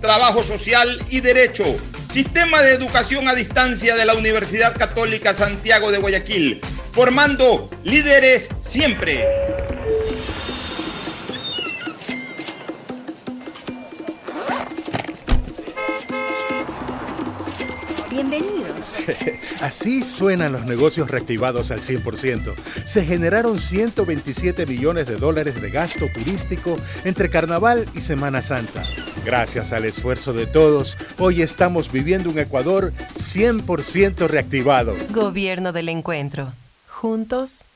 trabajo 0.00 0.42
social 0.42 1.00
y 1.10 1.20
derecho. 1.20 1.64
Sistema 2.12 2.62
de 2.62 2.72
Educación 2.72 3.28
a 3.28 3.34
Distancia 3.34 3.94
de 3.94 4.04
la 4.04 4.14
Universidad 4.14 4.76
Católica 4.76 5.34
Santiago 5.34 5.90
de 5.90 5.98
Guayaquil, 5.98 6.60
formando 6.92 7.70
líderes 7.84 8.48
siempre. 8.62 9.26
Bienvenidos. 18.28 18.94
Así 19.62 20.02
suenan 20.02 20.52
los 20.52 20.66
negocios 20.66 21.10
reactivados 21.10 21.70
al 21.70 21.80
100%. 21.80 22.54
Se 22.84 23.04
generaron 23.04 23.58
127 23.58 24.66
millones 24.66 25.06
de 25.06 25.16
dólares 25.16 25.60
de 25.60 25.70
gasto 25.70 26.06
turístico 26.12 26.78
entre 27.04 27.30
Carnaval 27.30 27.86
y 27.94 28.02
Semana 28.02 28.42
Santa. 28.42 28.84
Gracias 29.24 29.72
al 29.72 29.84
esfuerzo 29.84 30.32
de 30.32 30.46
todos, 30.46 30.96
hoy 31.18 31.42
estamos 31.42 31.90
viviendo 31.90 32.30
un 32.30 32.38
Ecuador 32.38 32.92
100% 33.16 34.28
reactivado. 34.28 34.94
Gobierno 35.10 35.72
del 35.72 35.88
Encuentro. 35.88 36.52
Juntos 36.86 37.64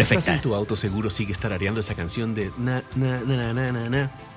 Estás 0.00 0.28
en 0.28 0.40
tu 0.40 0.54
auto 0.54 0.76
seguro 0.76 1.10
sigues 1.10 1.38
tarareando 1.38 1.80
esa 1.80 1.94
canción 1.94 2.34
de 2.34 2.50
na 2.58 2.82
na 2.94 3.20
na 3.20 3.52
na 3.52 3.72
na 3.72 3.88
na 3.88 4.10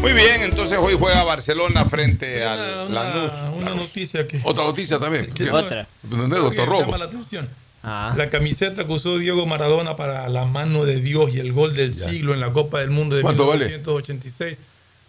Muy 0.00 0.12
bien, 0.12 0.42
entonces 0.42 0.78
hoy 0.80 0.94
juega 0.98 1.24
Barcelona 1.24 1.84
frente 1.84 2.44
al 2.44 2.88
Una, 2.88 3.02
Lanús. 3.04 3.32
una 3.58 3.74
noticia 3.74 4.26
que. 4.28 4.40
Otra 4.44 4.64
noticia 4.64 4.98
también. 4.98 5.32
que- 5.32 5.50
Otra. 5.50 5.86
¿Dónde, 6.02 6.38
doctor 6.38 6.68
Robo? 6.68 6.80
llama 6.82 6.98
la 6.98 7.04
atención. 7.06 7.48
La 7.82 8.28
camiseta 8.30 8.84
que 8.84 8.92
usó 8.92 9.16
Diego 9.18 9.46
Maradona 9.46 9.96
para 9.96 10.28
la 10.28 10.44
mano 10.44 10.84
de 10.84 11.00
Dios 11.00 11.32
y 11.34 11.38
el 11.38 11.52
gol 11.52 11.74
del 11.74 11.94
siglo 11.94 12.34
en 12.34 12.40
la 12.40 12.52
Copa 12.52 12.80
del 12.80 12.90
Mundo 12.90 13.14
de 13.16 13.22
¿Cuánto 13.22 13.46
vale? 13.46 13.80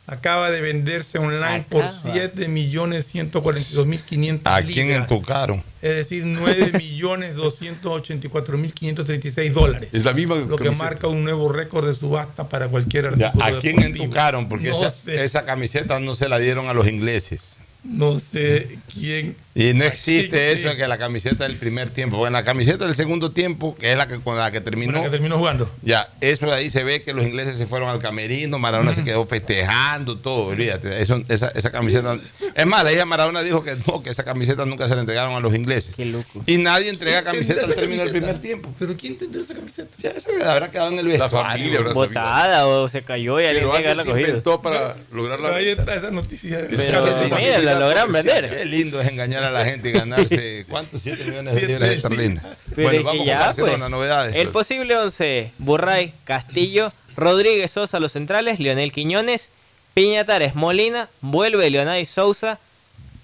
1986 0.08 0.18
acaba 0.18 0.50
de 0.52 0.62
venderse 0.62 1.18
online 1.20 1.66
por 1.70 1.84
Acaba. 1.84 2.12
7 2.14 2.48
millones 2.48 3.06
142 3.08 3.86
mil 3.86 4.00
500 4.02 4.54
¿A 4.54 4.62
quién 4.62 4.88
libras. 4.88 5.02
entucaron? 5.12 5.64
Es 5.82 5.96
decir, 5.96 6.24
9 6.26 6.72
millones 6.78 7.36
284 7.36 8.58
mil 8.58 8.74
536 8.74 9.54
dólares. 9.54 9.90
Es 9.94 10.06
la 10.06 10.14
misma 10.14 10.36
Lo 10.36 10.56
que 10.56 10.72
marca 10.72 11.08
un 11.08 11.24
nuevo 11.24 11.52
récord 11.52 11.88
de 11.88 11.94
subasta 11.94 12.48
para 12.50 12.68
cualquier 12.70 13.18
Ya, 13.18 13.28
artículo 13.28 13.58
¿A 13.58 13.60
quién 13.60 13.80
entucaron? 13.84 14.48
Porque 14.48 14.70
No 14.70 14.76
esa, 14.76 14.90
sé. 14.90 15.24
esa 15.24 15.46
camiseta 15.46 16.00
no 16.00 16.16
se 16.16 16.30
la 16.30 16.40
dieron 16.40 16.68
a 16.70 16.74
los 16.74 16.88
ingleses. 16.88 17.44
No 17.84 18.20
sé 18.20 18.80
quién. 18.94 19.36
Y 19.58 19.74
no 19.74 19.86
existe 19.86 20.38
sí, 20.38 20.60
eso 20.60 20.62
sí. 20.62 20.68
de 20.68 20.78
que 20.78 20.88
la 20.88 21.00
camiseta 21.00 21.44
del 21.46 21.56
primer 21.56 21.90
tiempo. 21.90 22.18
Bueno, 22.18 22.38
la 22.38 22.44
camiseta 22.44 22.86
del 22.86 22.94
segundo 22.94 23.32
tiempo, 23.32 23.76
que 23.76 23.92
es 23.92 23.98
la 23.98 24.08
que 24.08 24.20
con 24.20 24.38
la 24.38 24.52
que 24.52 24.62
terminó. 24.62 24.94
Con 24.94 25.02
la 25.02 25.08
que 25.08 25.12
terminó 25.12 25.40
jugando. 25.40 25.68
Ya, 25.82 26.10
eso 26.22 26.46
de 26.46 26.54
ahí 26.54 26.70
se 26.70 26.84
ve 26.84 27.02
que 27.02 27.12
los 27.12 27.26
ingleses 27.26 27.58
se 27.58 27.66
fueron 27.66 27.90
al 27.90 27.98
camerino, 27.98 28.60
Maradona 28.60 28.94
se 28.94 29.04
quedó 29.04 29.26
festejando, 29.26 30.20
todo, 30.20 30.50
olvídate. 30.50 31.02
Eso, 31.02 31.24
esa, 31.28 31.48
esa 31.56 31.72
camiseta. 31.72 32.18
Es 32.54 32.68
más, 32.68 32.84
la 32.84 32.94
hija 32.94 33.06
Maradona 33.06 33.42
dijo 33.42 33.64
que 33.64 33.76
no, 33.88 34.04
que 34.04 34.12
esa 34.12 34.24
camiseta 34.24 34.64
nunca 34.68 34.88
se 34.88 34.94
la 34.94 35.02
entregaron 35.02 35.34
a 35.34 35.40
los 35.40 35.56
ingleses. 35.56 35.96
Qué 35.96 36.06
loco. 36.06 36.44
Y 36.46 36.60
nadie 36.60 36.90
entrega 36.90 37.24
camiseta 37.24 37.66
al 37.66 37.74
término 37.74 38.04
del 38.04 38.12
primer 38.12 38.38
tiempo. 38.38 38.72
¿Pero 38.78 38.96
quién 38.96 39.18
tendrá 39.18 39.42
esa 39.42 39.56
camiseta? 39.56 39.90
Ya 39.98 40.14
se 40.14 40.46
habrá 40.46 40.70
quedado 40.70 40.92
en 40.92 41.00
el 41.00 41.08
vestuario. 41.08 41.94
Botada 41.96 42.68
o 42.68 42.88
se 42.88 43.02
cayó 43.02 43.42
y 43.42 43.46
alguien 43.46 43.72
que 43.72 43.90
se 43.90 43.96
cogido. 43.96 44.20
inventó 44.20 44.62
para 44.62 44.96
lograr 45.12 45.40
la 45.40 45.56
Ahí 45.56 45.70
está 45.70 45.96
esa 45.96 46.12
noticia. 46.12 46.60
Pero 46.70 47.04
mira, 47.40 47.58
la 47.58 47.80
lograron 47.80 48.12
vender. 48.12 48.56
Qué 48.56 48.66
lindo 48.66 49.02
es 49.02 49.08
engañar 49.08 49.44
a 49.44 49.47
la 49.52 49.66
gente 49.66 49.90
y 49.90 49.92
ganarse, 49.92 50.66
¿cuántos? 50.70 51.02
7 51.02 51.24
millones 51.26 51.56
de 51.56 51.68
libras 51.68 51.90
esterlinas. 51.90 52.46
Pero 52.76 52.88
Bueno, 52.88 52.92
es 52.92 52.98
que 52.98 53.04
vamos 53.04 53.18
con 53.18 53.28
ya, 53.28 53.40
Barcelona, 53.40 53.78
pues, 53.78 53.92
novedades. 53.92 54.36
El 54.36 54.50
posible 54.50 54.96
11, 54.96 55.52
Burray, 55.58 56.14
Castillo, 56.24 56.92
Rodríguez 57.16 57.72
Sosa 57.72 58.00
los 58.00 58.12
centrales, 58.12 58.60
Leonel 58.60 58.92
Quiñones, 58.92 59.52
Piñatares, 59.94 60.54
Molina, 60.56 61.10
vuelve 61.22 61.70
Leonay 61.70 62.06
Sousa, 62.06 62.60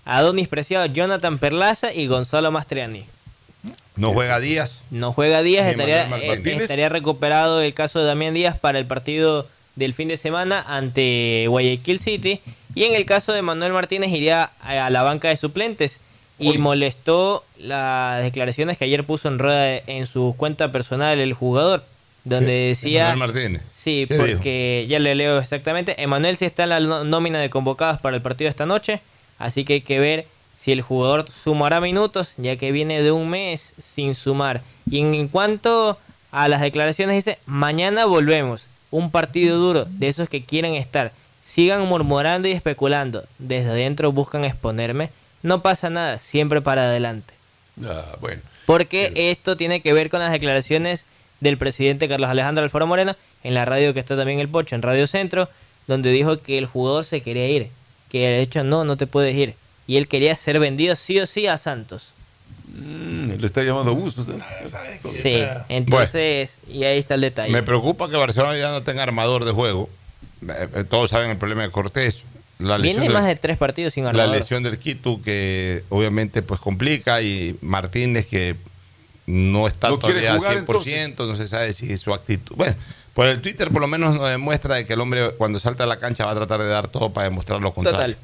Adonis 0.06 0.48
Preciado, 0.48 0.88
Jonathan 0.88 1.38
Perlaza 1.38 1.94
y 1.94 2.08
Gonzalo 2.08 2.52
Mastriani. 2.52 3.06
No 3.96 4.12
juega 4.12 4.40
Díaz. 4.40 4.82
No 4.90 5.14
juega 5.14 5.44
Díaz, 5.44 5.68
estaría, 5.68 6.08
eh, 6.18 6.58
estaría 6.60 6.90
recuperado 6.90 7.62
el 7.62 7.74
caso 7.74 8.00
de 8.00 8.06
Damián 8.06 8.34
Díaz 8.34 8.58
para 8.58 8.80
el 8.80 8.86
partido 8.86 9.48
del 9.76 9.94
fin 9.94 10.08
de 10.08 10.18
semana 10.18 10.64
ante 10.68 11.46
Guayaquil 11.48 12.00
City. 12.00 12.42
Y 12.76 12.86
en 12.86 12.96
el 12.96 13.06
caso 13.06 13.34
de 13.34 13.42
Manuel 13.44 13.72
Martínez 13.72 14.10
iría 14.12 14.52
a 14.62 14.90
la 14.90 15.04
banca 15.04 15.30
de 15.30 15.38
suplentes. 15.38 16.00
Y 16.40 16.58
molestó 16.58 17.44
las 17.58 18.24
declaraciones 18.24 18.78
que 18.78 18.86
ayer 18.86 19.04
puso 19.04 19.28
en 19.28 19.40
rueda 19.40 19.78
en 19.78 20.06
su 20.06 20.36
cuenta 20.38 20.72
personal 20.72 21.20
el 21.20 21.34
jugador. 21.34 21.84
Donde 22.26 22.54
decía... 22.70 23.10
Manuel 23.10 23.34
Martínez. 23.34 23.62
Sí, 23.72 24.06
¿Qué 24.08 24.16
porque 24.16 24.86
ya 24.90 25.00
le 25.00 25.14
leo 25.14 25.38
exactamente. 25.40 26.02
Emanuel 26.02 26.38
sí 26.38 26.46
está 26.46 26.64
en 26.64 26.70
la 26.70 26.80
nómina 26.80 27.40
de 27.40 27.50
convocados 27.50 28.00
para 28.00 28.16
el 28.16 28.22
partido 28.22 28.50
esta 28.50 28.66
noche. 28.66 29.02
Así 29.40 29.66
que 29.66 29.74
hay 29.74 29.82
que 29.82 30.00
ver 30.00 30.26
si 30.54 30.72
el 30.72 30.82
jugador 30.82 31.26
sumará 31.30 31.82
minutos, 31.82 32.34
ya 32.38 32.56
que 32.56 32.72
viene 32.72 33.02
de 33.02 33.12
un 33.12 33.30
mes 33.30 33.74
sin 33.80 34.16
sumar. 34.16 34.62
Y 34.90 35.00
en 35.00 35.28
cuanto 35.28 35.98
a 36.32 36.48
las 36.48 36.62
declaraciones, 36.62 37.16
dice: 37.16 37.40
Mañana 37.46 38.06
volvemos. 38.06 38.68
Un 38.92 39.10
partido 39.10 39.58
duro, 39.58 39.86
de 39.90 40.08
esos 40.08 40.30
que 40.30 40.44
quieren 40.44 40.76
estar. 40.76 41.12
Sigan 41.42 41.82
murmurando 41.88 42.48
y 42.48 42.52
especulando. 42.52 43.24
Desde 43.40 43.72
adentro 43.72 44.12
buscan 44.12 44.46
exponerme. 44.46 45.10
No 45.44 45.62
pasa 45.62 45.90
nada, 45.90 46.18
siempre 46.18 46.62
para 46.62 46.86
adelante. 46.90 47.34
Ah, 47.86 48.16
bueno. 48.20 48.42
Porque 48.66 49.12
esto 49.16 49.58
tiene 49.58 49.82
que 49.82 49.94
ver 49.94 50.10
con 50.10 50.20
las 50.20 50.32
declaraciones 50.32 51.06
del 51.42 51.58
presidente 51.58 52.08
Carlos 52.08 52.30
Alejandro 52.30 52.64
Alfaro 52.64 52.88
Moreno 52.88 53.16
en 53.44 53.54
la 53.54 53.66
radio 53.66 53.94
que 53.94 54.00
está 54.00 54.16
también 54.16 54.40
el 54.40 54.48
Pocho, 54.48 54.76
en 54.76 54.82
Radio 54.82 55.06
Centro, 55.06 55.50
donde 55.88 56.12
dijo 56.12 56.42
que 56.42 56.58
el 56.58 56.66
jugador 56.66 57.04
se 57.04 57.22
quería 57.22 57.48
ir, 57.50 57.70
que 58.10 58.20
de 58.20 58.42
hecho 58.42 58.64
no, 58.64 58.86
no 58.86 58.96
te 58.98 59.06
puedes 59.06 59.36
ir. 59.36 59.56
Y 59.86 59.98
él 59.98 60.08
quería 60.08 60.36
ser 60.36 60.60
vendido 60.60 60.96
sí 60.96 61.20
o 61.20 61.26
sí 61.26 61.46
a 61.48 61.58
Santos. 61.58 62.14
Mm, 62.74 63.34
le 63.40 63.46
está 63.46 63.62
llamando 63.64 63.94
Bustos. 63.94 64.28
Sí, 65.04 65.44
entonces, 65.68 66.60
y 66.68 66.86
ahí 66.86 66.98
está 67.00 67.16
el 67.16 67.22
detalle. 67.22 67.52
Me 67.52 67.64
preocupa 67.64 68.10
que 68.10 68.16
Barcelona 68.16 68.58
ya 68.58 68.72
no 68.72 68.84
tenga 68.84 69.04
armador 69.04 69.44
de 69.44 69.52
juego. 69.52 69.90
Eh, 70.42 70.70
eh, 70.74 70.84
Todos 70.86 71.10
saben 71.10 71.30
el 71.30 71.38
problema 71.38 71.64
de 71.64 71.72
Cortés. 71.72 72.24
La 72.60 72.78
Viene 72.78 73.10
más 73.10 73.26
del- 73.26 73.36
de 73.36 73.42
tres 73.42 73.58
partidos 73.58 73.94
sin 73.94 74.04
La 74.06 74.12
armador. 74.12 74.36
lesión 74.36 74.64
del 74.64 74.78
Quito 74.80 75.22
que 75.22 75.84
obviamente 75.90 76.42
pues 76.42 76.60
complica 76.60 77.22
y 77.22 77.58
Martínez 77.62 78.28
que 78.28 78.56
no 79.26 79.68
está 79.68 79.90
No 79.90 80.00
todavía 80.00 80.34
al 80.34 80.40
100%, 80.40 81.26
no 81.28 81.36
se 81.36 81.48
sabe 81.48 81.74
si 81.74 81.96
su 81.98 82.14
actitud. 82.14 82.56
Bueno, 82.56 82.76
por 83.14 83.28
el 83.28 83.42
Twitter 83.42 83.70
por 83.72 83.82
lo 83.82 83.88
menos 83.88 84.16
nos 84.16 84.30
demuestra 84.30 84.76
de 84.76 84.86
que 84.86 84.94
el 84.94 85.02
hombre 85.02 85.32
cuando 85.38 85.60
salta 85.60 85.84
a 85.84 85.88
la 85.88 85.98
cancha 85.98 86.26
va 86.26 86.32
a 86.32 86.36
tratar 86.36 86.60
de 86.62 86.68
dar 86.68 86.88
todo 86.88 87.12
para 87.12 87.26
demostrar 87.26 87.60
lo 87.62 87.74
contrario. 87.74 88.16
Total. 88.16 88.18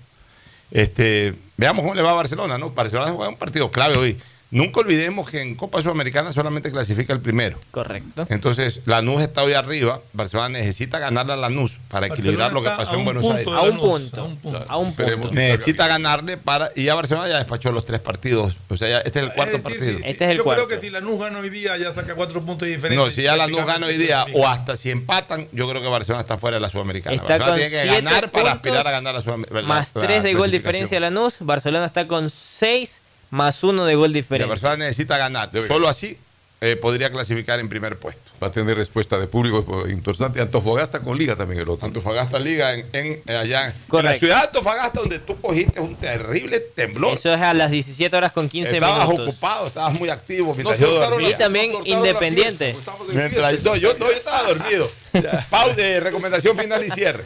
Este, 0.71 1.33
veamos 1.57 1.81
cómo 1.83 1.95
le 1.95 2.01
va 2.01 2.11
a 2.11 2.15
Barcelona, 2.15 2.57
¿no? 2.57 2.69
Barcelona 2.71 3.11
juega 3.11 3.29
un 3.29 3.37
partido 3.37 3.71
clave 3.71 3.97
hoy. 3.97 4.17
Nunca 4.51 4.79
olvidemos 4.79 5.29
que 5.29 5.41
en 5.41 5.53
Copa 5.53 5.79
Sudamericana 5.81 6.31
solamente 6.31 6.71
clasifica 6.71 7.13
el 7.13 7.19
primero. 7.19 7.59
Correcto. 7.69 8.25
Entonces, 8.29 8.81
Lanús 8.85 9.21
está 9.21 9.43
hoy 9.43 9.53
arriba. 9.53 10.01
Barcelona 10.13 10.49
necesita 10.49 10.97
ganarle 10.97 11.33
a 11.33 11.35
Lanús 11.35 11.77
para 11.87 12.07
equilibrar 12.07 12.51
lo 12.51 12.63
que 12.63 12.69
pasó 12.69 12.95
a 12.95 12.99
en 12.99 13.05
Buenos 13.05 13.25
Aires. 13.25 13.45
de 13.45 13.51
A 13.51 13.61
un 13.61 13.77
punto, 13.77 14.21
a 14.21 14.23
un 14.23 14.35
punto. 14.37 14.65
a 14.67 14.77
un 14.77 14.93
punto. 14.95 15.31
Necesita 15.33 15.87
ganarle 15.87 16.37
para. 16.37 16.71
Y 16.75 16.85
ya 16.85 16.95
Barcelona 16.95 17.27
ya 17.29 17.37
despachó 17.37 17.71
los 17.71 17.85
tres 17.85 17.99
partidos. 17.99 18.57
O 18.69 18.75
sea, 18.75 18.89
ya 18.89 18.97
este 19.01 19.19
es 19.19 19.25
el 19.25 19.33
cuarto 19.33 19.55
Es 19.57 19.63
decir, 19.63 19.77
partido. 19.79 19.97
si- 19.99 20.03
si- 20.31 20.35
yo 20.37 20.43
creo 20.43 20.67
que 20.67 20.79
si 20.79 20.89
Lanús 20.89 21.19
gana 21.19 21.37
hoy 21.39 21.49
día 21.51 21.77
ya 21.77 21.91
saca 21.91 22.15
cuatro 22.15 22.41
puntos 22.43 22.67
de 22.67 22.73
diferencia. 22.75 23.05
No, 23.05 23.11
si 23.11 23.21
ya 23.21 23.35
Lanús 23.35 23.63
gana 23.65 23.85
hoy 23.85 23.97
día 23.97 24.25
o 24.33 24.47
hasta 24.47 24.75
si 24.75 24.89
empatan, 24.89 25.47
yo 25.51 25.69
creo 25.69 25.81
que 25.81 25.87
Barcelona 25.89 26.21
está 26.21 26.39
fuera 26.39 26.55
de 26.57 26.61
la 26.61 26.69
Sudamericana. 26.69 27.15
Está 27.15 27.37
Barcelona 27.37 27.51
con 27.51 27.69
tiene 27.69 27.83
que 27.83 27.87
ganar 28.01 28.31
para 28.31 28.51
aspirar 28.53 28.87
a 28.87 28.91
ganar 28.91 29.13
la 29.13 29.21
Sudamericana. 29.21 29.61
Más 29.67 29.93
tres 29.93 30.23
de 30.23 30.33
gol 30.33 30.49
diferencia 30.49 30.99
Lanús. 30.99 31.35
Barcelona 31.41 31.85
está 31.85 32.07
con 32.07 32.31
seis 32.31 33.03
más 33.29 33.63
uno 33.63 33.85
de 33.85 33.95
gol 33.95 34.13
diferencia. 34.13 34.47
Barcelona 34.49 34.85
necesita 34.85 35.17
ganar. 35.17 35.49
Solo 35.67 35.87
así 35.87 36.17
eh, 36.61 36.75
podría 36.75 37.09
clasificar 37.09 37.59
en 37.59 37.69
primer 37.69 37.97
puesto. 37.97 38.21
Va 38.43 38.47
a 38.47 38.51
tener 38.51 38.75
respuesta 38.77 39.17
de 39.17 39.27
público 39.27 39.85
importante. 39.87 40.41
Antofagasta 40.41 40.99
con 40.99 41.17
Liga 41.17 41.35
también 41.37 41.61
el 41.61 41.69
otro. 41.69 41.85
Antofagasta 41.87 42.37
Liga 42.39 42.73
en, 42.73 42.85
en- 42.93 43.21
eh, 43.27 43.35
allá 43.37 43.67
en 43.67 43.73
la 44.05 44.13
ciudad 44.15 44.41
de 44.41 44.47
Antofagasta 44.47 44.99
donde 44.99 45.19
tú 45.19 45.39
cogiste 45.39 45.79
un 45.79 45.95
terrible 45.95 46.59
temblor. 46.59 47.13
Eso 47.13 47.33
es 47.33 47.41
a 47.41 47.53
las 47.53 47.71
17 47.71 48.13
horas 48.15 48.33
con 48.33 48.49
15 48.49 48.73
estabas 48.77 49.07
minutos. 49.07 49.27
ocupado, 49.29 49.67
estabas 49.67 49.97
muy 49.99 50.09
activo 50.09 50.53
mientras 50.53 50.79
yo 50.79 50.93
dormía. 50.99 51.29
la- 51.29 51.35
Y 51.35 51.37
también 51.37 51.73
la 51.73 51.79
Independiente. 51.85 52.75
Mientras- 53.13 53.63
no, 53.63 53.75
yo, 53.77 53.93
no, 53.97 54.07
yo 54.07 54.11
estaba 54.17 54.43
dormido. 54.43 54.89
Pau 55.49 55.73
de 55.75 55.99
recomendación 56.01 56.57
final 56.57 56.83
y 56.85 56.89
cierre. 56.89 57.23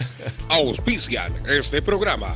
Auspician 0.49 1.33
este 1.49 1.81
programa. 1.81 2.35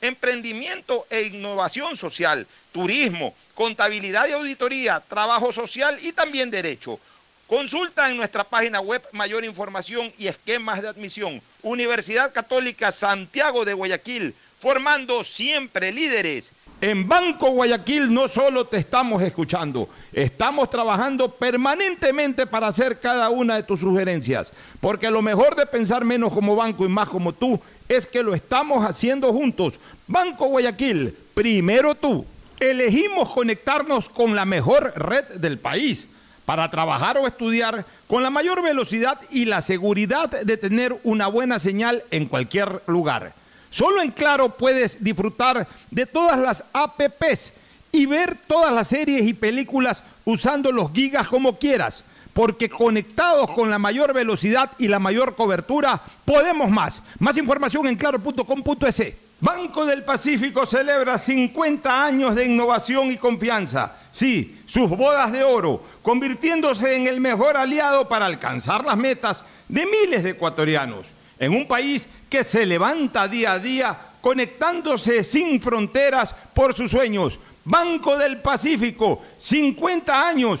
emprendimiento 0.00 1.06
e 1.10 1.22
innovación 1.22 1.96
social, 1.96 2.46
turismo, 2.72 3.34
contabilidad 3.54 4.28
y 4.28 4.32
auditoría, 4.32 5.00
trabajo 5.00 5.52
social 5.52 5.98
y 6.02 6.12
también 6.12 6.50
derecho. 6.50 6.98
Consulta 7.46 8.08
en 8.08 8.16
nuestra 8.16 8.44
página 8.44 8.80
web 8.80 9.02
mayor 9.12 9.44
información 9.44 10.12
y 10.18 10.28
esquemas 10.28 10.80
de 10.82 10.88
admisión. 10.88 11.42
Universidad 11.62 12.32
Católica 12.32 12.92
Santiago 12.92 13.64
de 13.64 13.74
Guayaquil, 13.74 14.34
formando 14.58 15.24
siempre 15.24 15.92
líderes. 15.92 16.52
En 16.80 17.06
Banco 17.06 17.50
Guayaquil 17.50 18.14
no 18.14 18.26
solo 18.28 18.66
te 18.66 18.78
estamos 18.78 19.22
escuchando, 19.22 19.86
estamos 20.14 20.70
trabajando 20.70 21.30
permanentemente 21.30 22.46
para 22.46 22.68
hacer 22.68 22.98
cada 22.98 23.28
una 23.28 23.56
de 23.56 23.64
tus 23.64 23.80
sugerencias, 23.80 24.50
porque 24.80 25.10
lo 25.10 25.20
mejor 25.20 25.56
de 25.56 25.66
pensar 25.66 26.06
menos 26.06 26.32
como 26.32 26.56
banco 26.56 26.86
y 26.86 26.88
más 26.88 27.08
como 27.08 27.34
tú 27.34 27.60
es 27.90 28.06
que 28.06 28.22
lo 28.22 28.34
estamos 28.34 28.88
haciendo 28.88 29.32
juntos. 29.32 29.74
Banco 30.06 30.46
Guayaquil, 30.46 31.12
primero 31.34 31.96
tú. 31.96 32.24
Elegimos 32.60 33.30
conectarnos 33.30 34.08
con 34.08 34.36
la 34.36 34.44
mejor 34.44 34.92
red 34.94 35.24
del 35.40 35.58
país 35.58 36.06
para 36.44 36.70
trabajar 36.70 37.18
o 37.18 37.26
estudiar 37.26 37.84
con 38.06 38.22
la 38.22 38.30
mayor 38.30 38.62
velocidad 38.62 39.18
y 39.30 39.44
la 39.44 39.60
seguridad 39.60 40.30
de 40.30 40.56
tener 40.56 40.96
una 41.02 41.26
buena 41.26 41.58
señal 41.58 42.04
en 42.12 42.26
cualquier 42.26 42.80
lugar. 42.86 43.32
Solo 43.70 44.02
en 44.02 44.12
Claro 44.12 44.50
puedes 44.50 45.02
disfrutar 45.02 45.66
de 45.90 46.06
todas 46.06 46.38
las 46.38 46.62
APPs 46.72 47.52
y 47.90 48.06
ver 48.06 48.36
todas 48.46 48.72
las 48.72 48.86
series 48.86 49.26
y 49.26 49.34
películas 49.34 50.00
usando 50.24 50.70
los 50.70 50.92
gigas 50.92 51.26
como 51.26 51.58
quieras, 51.58 52.04
porque 52.40 52.70
conectados 52.70 53.50
con 53.50 53.68
la 53.68 53.78
mayor 53.78 54.14
velocidad 54.14 54.70
y 54.78 54.88
la 54.88 54.98
mayor 54.98 55.34
cobertura, 55.34 56.00
podemos 56.24 56.70
más. 56.70 57.02
Más 57.18 57.36
información 57.36 57.86
en 57.86 57.96
claro.com.es. 57.96 59.12
Banco 59.40 59.84
del 59.84 60.04
Pacífico 60.04 60.64
celebra 60.64 61.18
50 61.18 62.02
años 62.02 62.34
de 62.34 62.46
innovación 62.46 63.12
y 63.12 63.18
confianza. 63.18 63.94
Sí, 64.10 64.58
sus 64.64 64.88
bodas 64.88 65.32
de 65.32 65.44
oro, 65.44 65.84
convirtiéndose 66.00 66.96
en 66.96 67.08
el 67.08 67.20
mejor 67.20 67.58
aliado 67.58 68.08
para 68.08 68.24
alcanzar 68.24 68.86
las 68.86 68.96
metas 68.96 69.44
de 69.68 69.84
miles 69.84 70.22
de 70.22 70.30
ecuatorianos. 70.30 71.04
En 71.38 71.52
un 71.54 71.68
país 71.68 72.08
que 72.30 72.42
se 72.42 72.64
levanta 72.64 73.28
día 73.28 73.52
a 73.52 73.58
día 73.58 73.98
conectándose 74.22 75.24
sin 75.24 75.60
fronteras 75.60 76.34
por 76.54 76.72
sus 76.72 76.90
sueños. 76.90 77.38
Banco 77.64 78.16
del 78.16 78.38
Pacífico, 78.38 79.22
50 79.36 80.26
años 80.26 80.60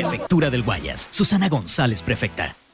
Prefectura 0.09 0.49
del 0.49 0.63
Guayas. 0.63 1.07
Susana 1.11 1.47
González, 1.47 2.01
prefecta. 2.01 2.55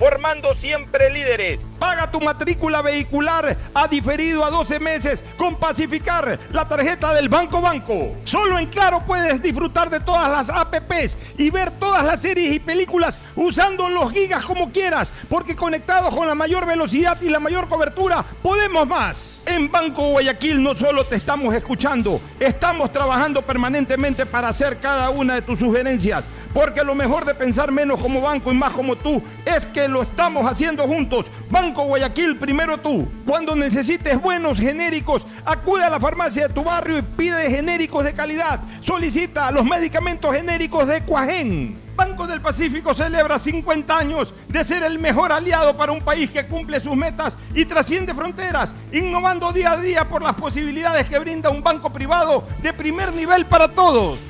Formando 0.00 0.54
siempre 0.54 1.10
líderes. 1.10 1.66
Paga 1.78 2.10
tu 2.10 2.22
matrícula 2.22 2.80
vehicular 2.80 3.54
a 3.74 3.86
diferido 3.86 4.42
a 4.42 4.48
12 4.48 4.80
meses 4.80 5.22
con 5.36 5.56
Pacificar, 5.56 6.38
la 6.52 6.66
tarjeta 6.66 7.12
del 7.12 7.28
Banco 7.28 7.60
Banco. 7.60 8.16
Solo 8.24 8.58
en 8.58 8.68
Claro 8.70 9.02
puedes 9.06 9.42
disfrutar 9.42 9.90
de 9.90 10.00
todas 10.00 10.30
las 10.30 10.48
APPs 10.48 11.18
y 11.36 11.50
ver 11.50 11.70
todas 11.72 12.02
las 12.02 12.22
series 12.22 12.54
y 12.54 12.60
películas 12.60 13.18
usando 13.36 13.90
los 13.90 14.10
gigas 14.10 14.46
como 14.46 14.72
quieras, 14.72 15.12
porque 15.28 15.54
conectados 15.54 16.14
con 16.14 16.26
la 16.26 16.34
mayor 16.34 16.64
velocidad 16.64 17.20
y 17.20 17.28
la 17.28 17.38
mayor 17.38 17.68
cobertura, 17.68 18.24
podemos 18.42 18.86
más. 18.86 19.42
En 19.44 19.70
Banco 19.70 20.12
Guayaquil 20.12 20.62
no 20.62 20.74
solo 20.74 21.04
te 21.04 21.16
estamos 21.16 21.54
escuchando, 21.54 22.22
estamos 22.38 22.90
trabajando 22.90 23.42
permanentemente 23.42 24.24
para 24.24 24.48
hacer 24.48 24.78
cada 24.78 25.10
una 25.10 25.34
de 25.34 25.42
tus 25.42 25.58
sugerencias, 25.58 26.24
porque 26.52 26.84
lo 26.84 26.94
mejor 26.94 27.24
de 27.24 27.34
pensar 27.34 27.70
menos 27.70 28.00
como 28.00 28.20
banco 28.20 28.50
y 28.50 28.54
más 28.54 28.72
como 28.72 28.96
tú 28.96 29.22
es 29.44 29.66
que 29.66 29.88
lo 29.88 30.02
estamos 30.02 30.50
haciendo 30.50 30.86
juntos. 30.86 31.26
Banco 31.50 31.84
Guayaquil, 31.84 32.38
primero 32.38 32.78
tú. 32.78 33.08
Cuando 33.26 33.54
necesites 33.54 34.20
buenos 34.20 34.58
genéricos, 34.58 35.26
acude 35.44 35.84
a 35.84 35.90
la 35.90 36.00
farmacia 36.00 36.48
de 36.48 36.54
tu 36.54 36.64
barrio 36.64 36.98
y 36.98 37.02
pide 37.02 37.50
genéricos 37.50 38.04
de 38.04 38.12
calidad. 38.12 38.60
Solicita 38.80 39.50
los 39.50 39.64
medicamentos 39.64 40.34
genéricos 40.34 40.86
de 40.86 41.02
Cuajén. 41.02 41.90
Banco 42.00 42.26
del 42.26 42.40
Pacífico 42.40 42.94
celebra 42.94 43.38
50 43.38 43.98
años 43.98 44.32
de 44.48 44.64
ser 44.64 44.82
el 44.84 44.98
mejor 44.98 45.32
aliado 45.32 45.76
para 45.76 45.92
un 45.92 46.00
país 46.00 46.30
que 46.30 46.46
cumple 46.46 46.80
sus 46.80 46.96
metas 46.96 47.36
y 47.54 47.66
trasciende 47.66 48.14
fronteras, 48.14 48.72
innovando 48.90 49.52
día 49.52 49.72
a 49.72 49.76
día 49.76 50.08
por 50.08 50.22
las 50.22 50.34
posibilidades 50.34 51.06
que 51.08 51.18
brinda 51.18 51.50
un 51.50 51.62
banco 51.62 51.90
privado 51.90 52.44
de 52.62 52.72
primer 52.72 53.12
nivel 53.12 53.44
para 53.44 53.68
todos. 53.68 54.29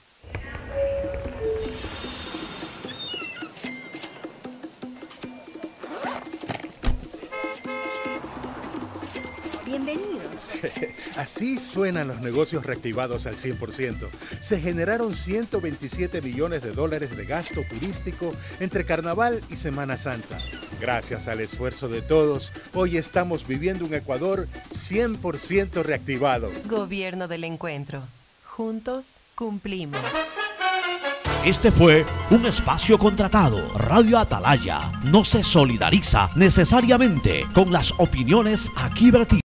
Así 11.21 11.59
suenan 11.59 12.07
los 12.07 12.21
negocios 12.21 12.65
reactivados 12.65 13.27
al 13.27 13.35
100%. 13.37 14.09
Se 14.39 14.59
generaron 14.59 15.15
127 15.15 16.19
millones 16.19 16.63
de 16.63 16.71
dólares 16.71 17.15
de 17.15 17.25
gasto 17.25 17.61
turístico 17.69 18.33
entre 18.59 18.85
Carnaval 18.85 19.39
y 19.51 19.57
Semana 19.57 19.97
Santa. 19.97 20.39
Gracias 20.79 21.27
al 21.27 21.39
esfuerzo 21.41 21.89
de 21.89 22.01
todos, 22.01 22.51
hoy 22.73 22.97
estamos 22.97 23.45
viviendo 23.47 23.85
un 23.85 23.93
Ecuador 23.93 24.47
100% 24.73 25.83
reactivado. 25.83 26.49
Gobierno 26.65 27.27
del 27.27 27.43
Encuentro. 27.43 28.01
Juntos 28.43 29.19
cumplimos. 29.35 30.01
Este 31.45 31.71
fue 31.71 32.05
un 32.29 32.45
espacio 32.45 32.99
contratado. 32.99 33.67
Radio 33.75 34.19
Atalaya 34.19 34.91
no 35.05 35.25
se 35.25 35.41
solidariza 35.41 36.29
necesariamente 36.35 37.47
con 37.51 37.71
las 37.71 37.91
opiniones 37.97 38.71
aquí 38.75 39.09
vertidas. 39.09 39.39